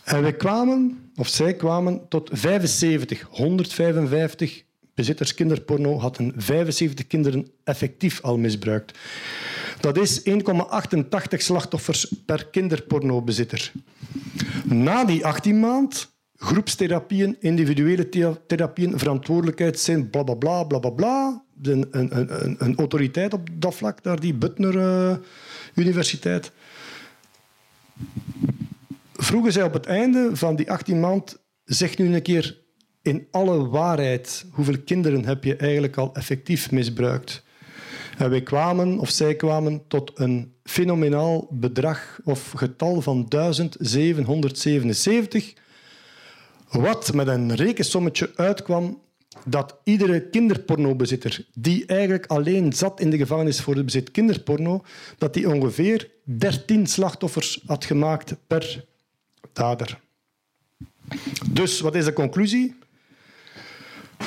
En 0.05 0.23
we 0.23 0.37
kwamen, 0.37 1.11
of 1.15 1.29
zij 1.29 1.55
kwamen, 1.55 2.09
tot 2.09 2.31
75, 2.33 3.27
155 3.31 4.65
bezitters 4.95 5.35
kinderporno 5.35 5.99
hadden 5.99 6.33
75 6.37 7.07
kinderen 7.07 7.51
effectief 7.65 8.21
al 8.21 8.39
misbruikt. 8.39 8.99
Dat 9.81 9.99
is 9.99 10.23
1,88 10.23 10.33
slachtoffers 11.37 12.13
per 12.27 12.47
kinderpornobezitter. 12.47 13.73
Na 14.71 15.05
die 15.05 15.27
18 15.27 15.61
maand, 15.61 16.13
groepstherapieën, 16.37 17.37
individuele 17.41 18.09
therapieën, 18.47 18.99
verantwoordelijkheid 18.99 19.79
zijn 19.79 20.11
bla 20.11 20.23
bla 20.23 20.35
bla 20.35 20.65
bla 20.65 20.79
bla. 20.79 20.91
bla. 20.91 21.45
Een, 21.63 21.89
een, 21.91 22.19
een, 22.19 22.57
een 22.59 22.77
autoriteit 22.77 23.33
op 23.33 23.49
dat 23.53 23.75
vlak, 23.75 24.03
daar 24.03 24.21
die 24.21 24.35
Butner 24.35 24.75
uh, 24.75 25.17
Universiteit. 25.75 26.53
Vroegen 29.13 29.53
zij 29.53 29.63
op 29.63 29.73
het 29.73 29.87
einde 29.87 30.31
van 30.33 30.57
die 30.57 30.71
18 30.71 31.01
maand, 31.01 31.39
zeg 31.65 31.99
nu 31.99 32.15
een 32.15 32.23
keer 32.23 32.59
in 33.03 33.27
alle 33.31 33.69
waarheid, 33.69 34.47
hoeveel 34.51 34.81
kinderen 34.85 35.25
heb 35.25 35.45
je 35.45 35.57
eigenlijk 35.57 35.97
al 35.97 36.15
effectief 36.15 36.71
misbruikt? 36.71 37.43
En 38.21 38.31
wij 38.31 38.43
kwamen, 38.43 38.99
of 38.99 39.11
zij 39.11 39.35
kwamen, 39.35 39.83
tot 39.89 40.13
een 40.15 40.55
fenomenaal 40.65 41.47
bedrag 41.51 42.21
of 42.25 42.51
getal 42.51 43.01
van 43.01 43.27
1777, 43.29 45.55
wat 46.71 47.13
met 47.13 47.27
een 47.27 47.55
rekensommetje 47.55 48.31
uitkwam 48.35 49.01
dat 49.45 49.77
iedere 49.85 50.29
kinderpornobezitter 50.29 51.47
die 51.55 51.87
eigenlijk 51.87 52.27
alleen 52.27 52.73
zat 52.73 53.01
in 53.01 53.11
de 53.11 53.17
gevangenis 53.17 53.61
voor 53.61 53.75
het 53.75 53.85
bezit 53.85 54.11
kinderporno, 54.11 54.85
dat 55.19 55.35
die 55.35 55.49
ongeveer 55.49 56.11
13 56.25 56.87
slachtoffers 56.87 57.63
had 57.67 57.85
gemaakt 57.85 58.35
per 58.47 58.85
dader. 59.53 60.01
Dus 61.51 61.81
wat 61.81 61.95
is 61.95 62.05
de 62.05 62.13
conclusie? 62.13 62.75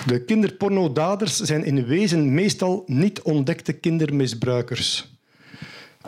De 0.05 0.23
kinderpornodaders 0.25 1.39
zijn 1.39 1.63
in 1.63 1.85
wezen 1.85 2.33
meestal 2.33 2.83
niet 2.87 3.21
ontdekte 3.21 3.73
kindermisbruikers. 3.73 5.11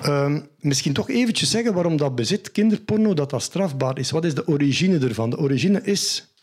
Uh, 0.06 0.36
misschien 0.60 0.94
toch 0.94 1.10
eventjes 1.10 1.50
zeggen 1.50 1.74
waarom 1.74 1.98
dat 1.98 2.16
bezit 2.16 2.52
kinderporno 2.52 3.14
dat 3.14 3.30
dat 3.30 3.42
strafbaar 3.42 4.00
is. 4.00 4.12
Wat 4.12 4.26
is 4.26 4.34
de 4.34 4.48
origine 4.48 5.00
ervan? 5.00 5.30
De 5.30 5.38
origine 5.38 5.82
is 5.82 6.34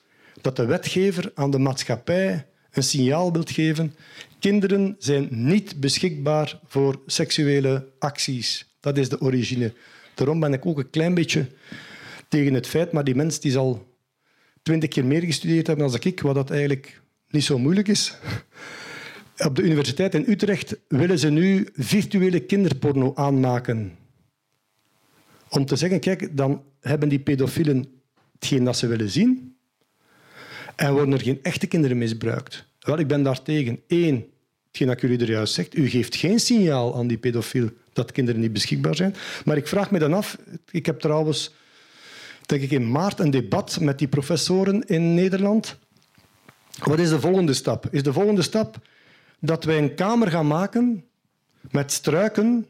dat 0.40 0.56
de 0.56 0.64
wetgever 0.64 1.32
aan 1.34 1.50
de 1.50 1.58
maatschappij 1.58 2.46
een 2.70 2.82
signaal 2.82 3.32
wil 3.32 3.44
geven. 3.44 3.94
Kinderen 4.38 4.96
zijn 4.98 5.28
niet 5.30 5.80
beschikbaar 5.80 6.60
voor 6.66 7.00
seksuele 7.06 7.88
acties. 7.98 8.76
Dat 8.80 8.98
is 8.98 9.08
de 9.08 9.20
origine. 9.20 9.72
Daarom 10.14 10.40
ben 10.40 10.52
ik 10.52 10.66
ook 10.66 10.78
een 10.78 10.90
klein 10.90 11.14
beetje 11.14 11.46
tegen 12.28 12.54
het 12.54 12.66
feit, 12.66 12.92
maar 12.92 13.04
die 13.04 13.14
mens 13.14 13.40
die 13.40 13.52
zal 13.52 13.86
twintig 14.62 14.88
keer 14.88 15.04
meer 15.04 15.22
gestudeerd 15.22 15.66
hebben 15.66 15.90
dan 15.90 16.00
ik, 16.02 16.20
wat 16.20 16.34
dat 16.34 16.50
eigenlijk 16.50 17.01
niet 17.32 17.44
zo 17.44 17.58
moeilijk 17.58 17.88
is. 17.88 18.14
Op 19.46 19.56
de 19.56 19.62
Universiteit 19.62 20.14
in 20.14 20.24
Utrecht 20.28 20.76
willen 20.88 21.18
ze 21.18 21.30
nu 21.30 21.68
virtuele 21.74 22.40
kinderporno 22.40 23.12
aanmaken. 23.14 23.96
Om 25.48 25.64
te 25.64 25.76
zeggen, 25.76 26.00
kijk, 26.00 26.36
dan 26.36 26.62
hebben 26.80 27.08
die 27.08 27.18
pedofielen 27.18 27.86
hetgeen 28.32 28.64
dat 28.64 28.76
ze 28.76 28.86
willen 28.86 29.10
zien 29.10 29.56
en 30.76 30.92
worden 30.92 31.14
er 31.14 31.20
geen 31.20 31.42
echte 31.42 31.66
kinderen 31.66 31.98
misbruikt. 31.98 32.64
Wel, 32.80 32.98
ik 32.98 33.06
ben 33.06 33.22
daar 33.22 33.42
tegen. 33.42 33.80
Eén, 33.86 34.26
hetgeen 34.66 34.86
dat 34.86 35.00
jullie 35.00 35.18
er 35.18 35.30
juist 35.30 35.54
zegt, 35.54 35.76
u 35.76 35.88
geeft 35.88 36.16
geen 36.16 36.40
signaal 36.40 36.96
aan 36.96 37.06
die 37.06 37.18
pedofiel 37.18 37.68
dat 37.92 38.12
kinderen 38.12 38.40
niet 38.40 38.52
beschikbaar 38.52 38.96
zijn. 38.96 39.14
Maar 39.44 39.56
ik 39.56 39.68
vraag 39.68 39.90
me 39.90 39.98
dan 39.98 40.12
af, 40.12 40.38
ik 40.70 40.86
heb 40.86 41.00
trouwens 41.00 41.54
denk 42.46 42.62
ik 42.62 42.70
in 42.70 42.90
maart 42.90 43.18
een 43.18 43.30
debat 43.30 43.80
met 43.80 43.98
die 43.98 44.08
professoren 44.08 44.86
in 44.86 45.14
Nederland 45.14 45.78
wat 46.78 46.98
is 46.98 47.08
de 47.08 47.20
volgende 47.20 47.54
stap? 47.54 47.86
Is 47.90 48.02
de 48.02 48.12
volgende 48.12 48.42
stap 48.42 48.76
dat 49.38 49.64
wij 49.64 49.78
een 49.78 49.94
kamer 49.94 50.30
gaan 50.30 50.46
maken 50.46 51.04
met 51.70 51.92
struiken 51.92 52.66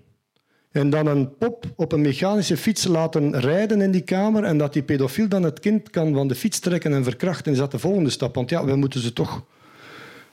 en 0.70 0.90
dan 0.90 1.06
een 1.06 1.36
pop 1.36 1.64
op 1.76 1.92
een 1.92 2.00
mechanische 2.00 2.56
fiets 2.56 2.84
laten 2.84 3.40
rijden 3.40 3.80
in 3.80 3.90
die 3.90 4.00
kamer 4.00 4.44
en 4.44 4.58
dat 4.58 4.72
die 4.72 4.82
pedofiel 4.82 5.28
dan 5.28 5.42
het 5.42 5.60
kind 5.60 5.90
kan 5.90 6.14
van 6.14 6.28
de 6.28 6.34
fiets 6.34 6.58
trekken 6.58 6.92
en 6.92 7.04
verkrachten? 7.04 7.52
Is 7.52 7.58
dat 7.58 7.70
de 7.70 7.78
volgende 7.78 8.10
stap? 8.10 8.34
Want 8.34 8.50
ja, 8.50 8.64
we 8.64 8.76
moeten 8.76 9.00
ze 9.00 9.12
toch 9.12 9.44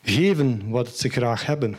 geven 0.02 0.70
wat 0.70 0.98
ze 0.98 1.10
graag 1.10 1.46
hebben. 1.46 1.76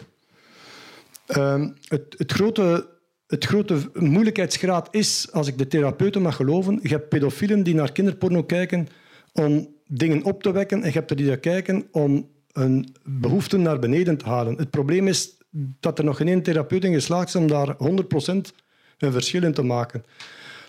Uh, 1.37 1.67
het, 1.89 2.15
het, 2.17 2.33
grote, 2.33 2.89
het 3.27 3.45
grote 3.45 3.91
moeilijkheidsgraad 3.95 4.89
is, 4.91 5.29
als 5.33 5.47
ik 5.47 5.59
de 5.59 5.67
therapeuten 5.67 6.23
mag 6.23 6.37
geloven, 6.37 6.79
je 6.83 6.89
hebt 6.89 7.09
pedofielen 7.09 7.63
die 7.63 7.75
naar 7.75 7.93
kinderporno 7.93 8.43
kijken 8.43 8.89
om 9.33 9.69
dingen 9.93 10.23
op 10.23 10.43
te 10.43 10.53
wekken 10.53 10.83
en 10.83 10.87
je 10.87 10.99
hebt 10.99 11.11
er 11.11 11.17
die 11.17 11.27
naar 11.27 11.37
kijken 11.37 11.89
om 11.91 12.29
een 12.53 12.95
behoefte 13.05 13.57
naar 13.57 13.79
beneden 13.79 14.17
te 14.17 14.25
halen. 14.25 14.57
Het 14.57 14.71
probleem 14.71 15.09
is 15.09 15.37
dat 15.81 15.99
er 15.99 16.05
nog 16.05 16.17
geen 16.17 16.43
therapeut 16.43 16.85
in 16.85 16.93
geslaagd 16.93 17.29
is 17.29 17.35
om 17.35 17.49
daar 17.49 17.77
100% 17.77 17.77
een 18.99 19.13
verschil 19.13 19.43
in 19.43 19.53
te 19.53 19.63
maken. 19.63 20.05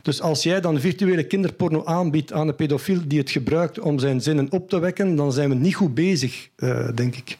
Dus 0.01 0.21
als 0.21 0.43
jij 0.43 0.61
dan 0.61 0.79
virtuele 0.79 1.23
kinderporno 1.23 1.85
aanbiedt 1.85 2.33
aan 2.33 2.47
een 2.47 2.55
pedofiel 2.55 3.01
die 3.07 3.19
het 3.19 3.31
gebruikt 3.31 3.79
om 3.79 3.99
zijn 3.99 4.21
zinnen 4.21 4.51
op 4.51 4.69
te 4.69 4.79
wekken, 4.79 5.15
dan 5.15 5.33
zijn 5.33 5.49
we 5.49 5.55
niet 5.55 5.75
goed 5.75 5.93
bezig, 5.93 6.49
uh, 6.57 6.89
denk 6.95 7.15
ik. 7.15 7.37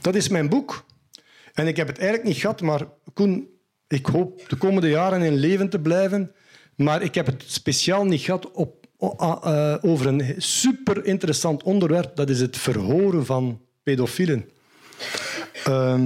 Dat 0.00 0.14
is 0.14 0.28
mijn 0.28 0.48
boek. 0.48 0.84
En 1.52 1.66
ik 1.66 1.76
heb 1.76 1.86
het 1.86 1.98
eigenlijk 1.98 2.28
niet 2.28 2.38
gehad, 2.38 2.60
maar 2.60 2.86
Koen, 3.14 3.48
ik 3.88 4.06
hoop 4.06 4.48
de 4.48 4.56
komende 4.56 4.88
jaren 4.88 5.22
in 5.22 5.34
leven 5.34 5.68
te 5.68 5.80
blijven. 5.80 6.32
Maar 6.74 7.02
ik 7.02 7.14
heb 7.14 7.26
het 7.26 7.44
speciaal 7.46 8.04
niet 8.04 8.20
gehad 8.20 8.50
op, 8.50 8.81
over 9.80 10.06
een 10.06 10.34
super 10.38 11.04
interessant 11.04 11.62
onderwerp. 11.62 12.16
Dat 12.16 12.30
is 12.30 12.40
het 12.40 12.56
verhoren 12.56 13.26
van 13.26 13.60
pedofielen. 13.82 14.48
Uh, 15.68 16.00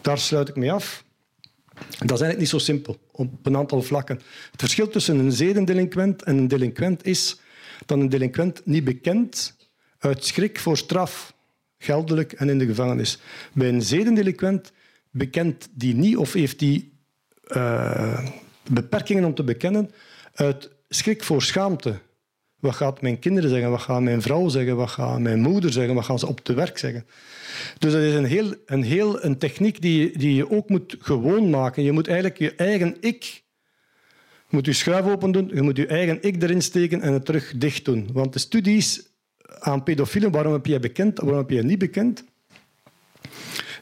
daar 0.00 0.18
sluit 0.18 0.48
ik 0.48 0.56
mee 0.56 0.72
af. 0.72 1.04
Dat 1.74 2.00
is 2.00 2.08
eigenlijk 2.08 2.38
niet 2.38 2.48
zo 2.48 2.58
simpel 2.58 2.98
op 3.10 3.46
een 3.46 3.56
aantal 3.56 3.82
vlakken. 3.82 4.16
Het 4.50 4.60
verschil 4.60 4.88
tussen 4.88 5.18
een 5.18 5.32
zedendelinquent 5.32 6.22
en 6.22 6.38
een 6.38 6.48
delinquent 6.48 7.06
is 7.06 7.40
dat 7.86 7.98
een 7.98 8.08
delinquent 8.08 8.66
niet 8.66 8.84
bekend 8.84 9.56
uit 9.98 10.24
schrik 10.24 10.58
voor 10.58 10.76
straf, 10.76 11.34
geldelijk 11.78 12.32
en 12.32 12.48
in 12.48 12.58
de 12.58 12.66
gevangenis. 12.66 13.18
Bij 13.52 13.68
een 13.68 13.82
zedendelinquent 13.82 14.72
bekent 15.10 15.68
die 15.72 15.94
niet 15.94 16.16
of 16.16 16.32
heeft 16.32 16.58
die 16.58 16.92
uh, 17.48 18.26
beperkingen 18.70 19.24
om 19.24 19.34
te 19.34 19.44
bekennen 19.44 19.90
uit 20.34 20.70
schrik 20.88 21.24
voor 21.24 21.42
schaamte. 21.42 21.98
Wat 22.60 22.74
gaat 22.74 23.02
mijn 23.02 23.18
kinderen 23.18 23.50
zeggen? 23.50 23.70
Wat 23.70 23.80
gaat 23.80 24.00
mijn 24.00 24.22
vrouw 24.22 24.48
zeggen? 24.48 24.76
Wat 24.76 24.90
gaat 24.90 25.20
mijn 25.20 25.40
moeder 25.40 25.72
zeggen? 25.72 25.94
Wat 25.94 26.04
gaan 26.04 26.18
ze 26.18 26.26
op 26.26 26.40
te 26.40 26.54
werk 26.54 26.78
zeggen? 26.78 27.06
Dus 27.78 27.92
dat 27.92 28.02
is 28.02 28.14
een, 28.14 28.24
heel, 28.24 28.54
een, 28.66 28.82
heel, 28.82 29.24
een 29.24 29.38
techniek 29.38 29.80
die, 29.80 30.18
die 30.18 30.34
je 30.34 30.50
ook 30.50 30.68
moet 30.68 30.96
gewoon 30.98 31.50
maken. 31.50 31.82
Je 31.82 31.92
moet 31.92 32.06
eigenlijk 32.06 32.38
je 32.38 32.54
eigen 32.54 32.96
ik... 33.00 33.46
Je 34.50 34.56
moet 34.56 34.66
je 34.66 34.72
schuif 34.72 35.04
open 35.04 35.32
doen, 35.32 35.50
je 35.54 35.62
moet 35.62 35.76
je 35.76 35.86
eigen 35.86 36.22
ik 36.22 36.42
erin 36.42 36.62
steken 36.62 37.00
en 37.00 37.12
het 37.12 37.24
terug 37.24 37.52
dicht 37.56 37.84
doen. 37.84 38.08
Want 38.12 38.32
de 38.32 38.38
studies 38.38 39.08
aan 39.58 39.82
pedofielen, 39.82 40.30
waarom 40.30 40.52
heb 40.52 40.66
je 40.66 40.80
bekend, 40.80 41.18
waarom 41.18 41.38
heb 41.38 41.50
je 41.50 41.62
niet 41.62 41.78
bekend, 41.78 42.24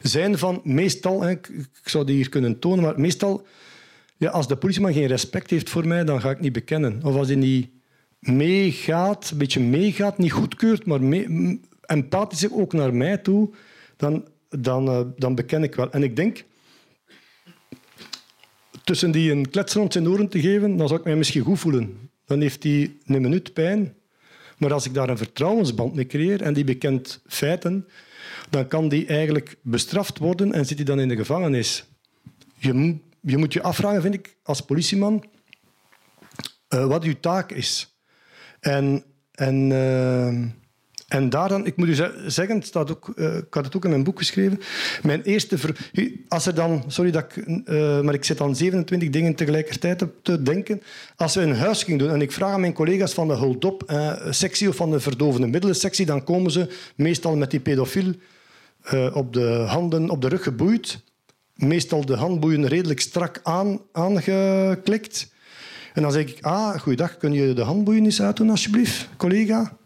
zijn 0.01 0.37
van 0.37 0.61
meestal, 0.63 1.29
ik 1.29 1.49
zou 1.83 2.05
die 2.05 2.15
hier 2.15 2.29
kunnen 2.29 2.59
tonen, 2.59 2.83
maar 2.83 2.99
meestal, 2.99 3.45
ja, 4.17 4.29
als 4.29 4.47
de 4.47 4.55
politieman 4.55 4.93
geen 4.93 5.07
respect 5.07 5.49
heeft 5.49 5.69
voor 5.69 5.87
mij, 5.87 6.03
dan 6.03 6.21
ga 6.21 6.29
ik 6.29 6.39
niet 6.39 6.53
bekennen. 6.53 6.99
Of 7.03 7.15
als 7.15 7.27
hij 7.27 7.35
niet 7.35 7.69
meegaat, 8.19 9.29
een 9.29 9.37
beetje 9.37 9.59
meegaat, 9.59 10.17
niet 10.17 10.31
goedkeurt, 10.31 10.85
maar 10.85 10.99
empathisch 11.81 12.51
ook 12.51 12.73
naar 12.73 12.93
mij 12.93 13.17
toe, 13.17 13.49
dan, 13.97 14.27
dan, 14.49 14.89
uh, 14.89 15.01
dan 15.17 15.35
beken 15.35 15.63
ik 15.63 15.75
wel. 15.75 15.91
En 15.91 16.03
ik 16.03 16.15
denk, 16.15 16.43
tussen 18.83 19.11
die 19.11 19.31
een 19.31 19.49
klets 19.49 19.73
rond 19.73 19.93
zijn 19.93 20.09
oren 20.09 20.27
te 20.27 20.39
geven, 20.39 20.77
dan 20.77 20.87
zou 20.87 20.99
ik 20.99 21.05
mij 21.05 21.15
misschien 21.15 21.43
goed 21.43 21.59
voelen. 21.59 22.09
Dan 22.25 22.41
heeft 22.41 22.63
hij 22.63 22.91
een 23.05 23.21
minuut 23.21 23.53
pijn. 23.53 23.95
Maar 24.57 24.73
als 24.73 24.85
ik 24.85 24.93
daar 24.93 25.09
een 25.09 25.17
vertrouwensband 25.17 25.95
mee 25.95 26.05
creëer 26.05 26.41
en 26.41 26.53
die 26.53 26.63
bekent 26.63 27.21
feiten, 27.27 27.87
dan 28.49 28.67
kan 28.67 28.89
die 28.89 29.05
eigenlijk 29.05 29.55
bestraft 29.61 30.17
worden 30.17 30.53
en 30.53 30.65
zit 30.65 30.77
hij 30.77 30.85
dan 30.85 30.99
in 30.99 31.07
de 31.07 31.15
gevangenis. 31.15 31.85
Je, 32.57 32.95
je 33.29 33.37
moet 33.37 33.53
je 33.53 33.61
afvragen, 33.61 34.01
vind 34.01 34.13
ik, 34.13 34.37
als 34.43 34.61
politieman, 34.61 35.23
uh, 36.69 36.85
wat 36.85 37.03
uw 37.03 37.19
taak 37.19 37.51
is. 37.51 37.97
En, 38.59 39.03
en, 39.31 39.69
uh, 39.69 40.27
en 41.07 41.29
daar 41.29 41.49
dan, 41.49 41.65
ik 41.65 41.75
moet 41.75 41.87
u 41.87 41.95
zeggen, 42.25 42.61
staat 42.63 42.91
ook, 42.91 43.11
uh, 43.15 43.37
ik 43.37 43.53
had 43.53 43.65
het 43.65 43.75
ook 43.75 43.83
in 43.83 43.89
mijn 43.89 44.03
boek 44.03 44.17
geschreven, 44.17 44.59
mijn 45.03 45.21
eerste... 45.21 45.57
Als 46.27 46.45
er 46.45 46.55
dan, 46.55 46.83
sorry 46.87 47.11
dat 47.11 47.23
ik... 47.23 47.47
Maar 48.03 48.13
ik 48.13 48.25
zit 48.25 48.41
aan 48.41 48.55
27 48.55 49.09
dingen 49.09 49.35
tegelijkertijd 49.35 50.05
te 50.21 50.41
denken. 50.41 50.81
Als 51.15 51.35
we 51.35 51.41
een 51.41 51.55
huisking 51.55 51.99
doen 51.99 52.09
en 52.09 52.21
ik 52.21 52.31
vraag 52.31 52.53
aan 52.53 52.59
mijn 52.59 52.73
collega's 52.73 53.13
van 53.13 53.27
de 53.27 53.33
hold-up-sectie 53.33 54.69
of 54.69 54.75
van 54.75 54.91
de 54.91 54.99
verdovende 54.99 55.47
middelen-sectie, 55.47 56.05
dan 56.05 56.23
komen 56.23 56.51
ze 56.51 56.69
meestal 56.95 57.35
met 57.35 57.51
die 57.51 57.59
pedofiel 57.59 58.13
op 59.13 59.33
de 59.33 59.65
handen, 59.67 60.09
op 60.09 60.21
de 60.21 60.27
rug 60.27 60.43
geboeid. 60.43 61.05
Meestal 61.57 62.05
de 62.05 62.15
handboeien 62.15 62.67
redelijk 62.67 62.99
strak 62.99 63.39
aan, 63.43 63.81
aangeklikt. 63.91 65.31
En 65.93 66.01
dan 66.01 66.11
zeg 66.11 66.27
ik, 66.27 66.37
ah, 66.41 66.79
goeiedag, 66.79 67.17
kun 67.17 67.33
je 67.33 67.53
de 67.53 67.61
handboeien 67.61 68.05
eens 68.05 68.21
uitdoen 68.21 68.49
alsjeblieft, 68.49 69.09
collega? 69.17 69.77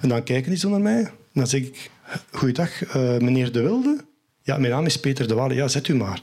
En 0.00 0.08
dan 0.08 0.22
kijken 0.22 0.50
die 0.50 0.58
zo 0.58 0.70
naar 0.70 0.80
mij. 0.80 1.00
En 1.02 1.12
dan 1.32 1.46
zeg 1.46 1.60
ik, 1.60 1.90
goeiedag, 2.30 2.96
uh, 2.96 3.18
meneer 3.18 3.52
De 3.52 3.60
Wilde? 3.60 4.04
Ja, 4.42 4.58
mijn 4.58 4.72
naam 4.72 4.86
is 4.86 5.00
Peter 5.00 5.28
De 5.28 5.34
Walle. 5.34 5.54
Ja, 5.54 5.68
zet 5.68 5.88
u 5.88 5.94
maar. 5.94 6.22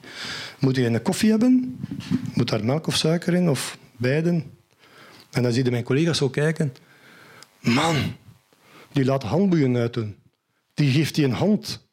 Moet 0.60 0.78
u 0.78 0.86
een 0.86 1.02
koffie 1.02 1.30
hebben? 1.30 1.80
Moet 2.34 2.50
daar 2.50 2.66
melk 2.66 2.88
of 2.88 2.96
suiker 2.96 3.34
in? 3.34 3.50
Of 3.50 3.78
beiden? 3.98 4.52
En 5.32 5.44
dan 5.44 5.52
zie 5.52 5.72
mijn 5.72 5.84
collega's 5.84 6.18
zo 6.18 6.30
kijken. 6.30 6.74
Man, 7.60 7.96
die 8.92 9.06
laat 9.06 9.24
handboeien 9.24 9.76
uitdoen. 9.76 10.16
Die 10.74 10.92
geeft 10.92 11.16
die 11.16 11.26
een 11.26 11.32
hand. 11.32 11.88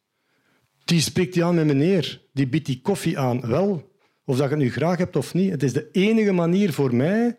Die 0.85 1.01
spreekt 1.01 1.35
die 1.35 1.45
aan 1.45 1.55
met 1.55 1.67
meneer. 1.67 2.21
Die 2.37 2.47
biedt 2.47 2.67
die 2.67 2.81
koffie 2.83 3.19
aan. 3.19 3.41
Wel, 3.41 3.91
of 4.25 4.37
dat 4.37 4.49
je 4.49 4.55
het 4.55 4.63
nu 4.63 4.71
graag 4.71 4.99
hebt 4.99 5.17
of 5.17 5.35
niet. 5.35 5.51
Het 5.51 5.63
is 5.63 5.73
de 5.73 5.89
enige 5.93 6.33
manier 6.33 6.73
voor 6.73 6.95
mij 6.95 7.37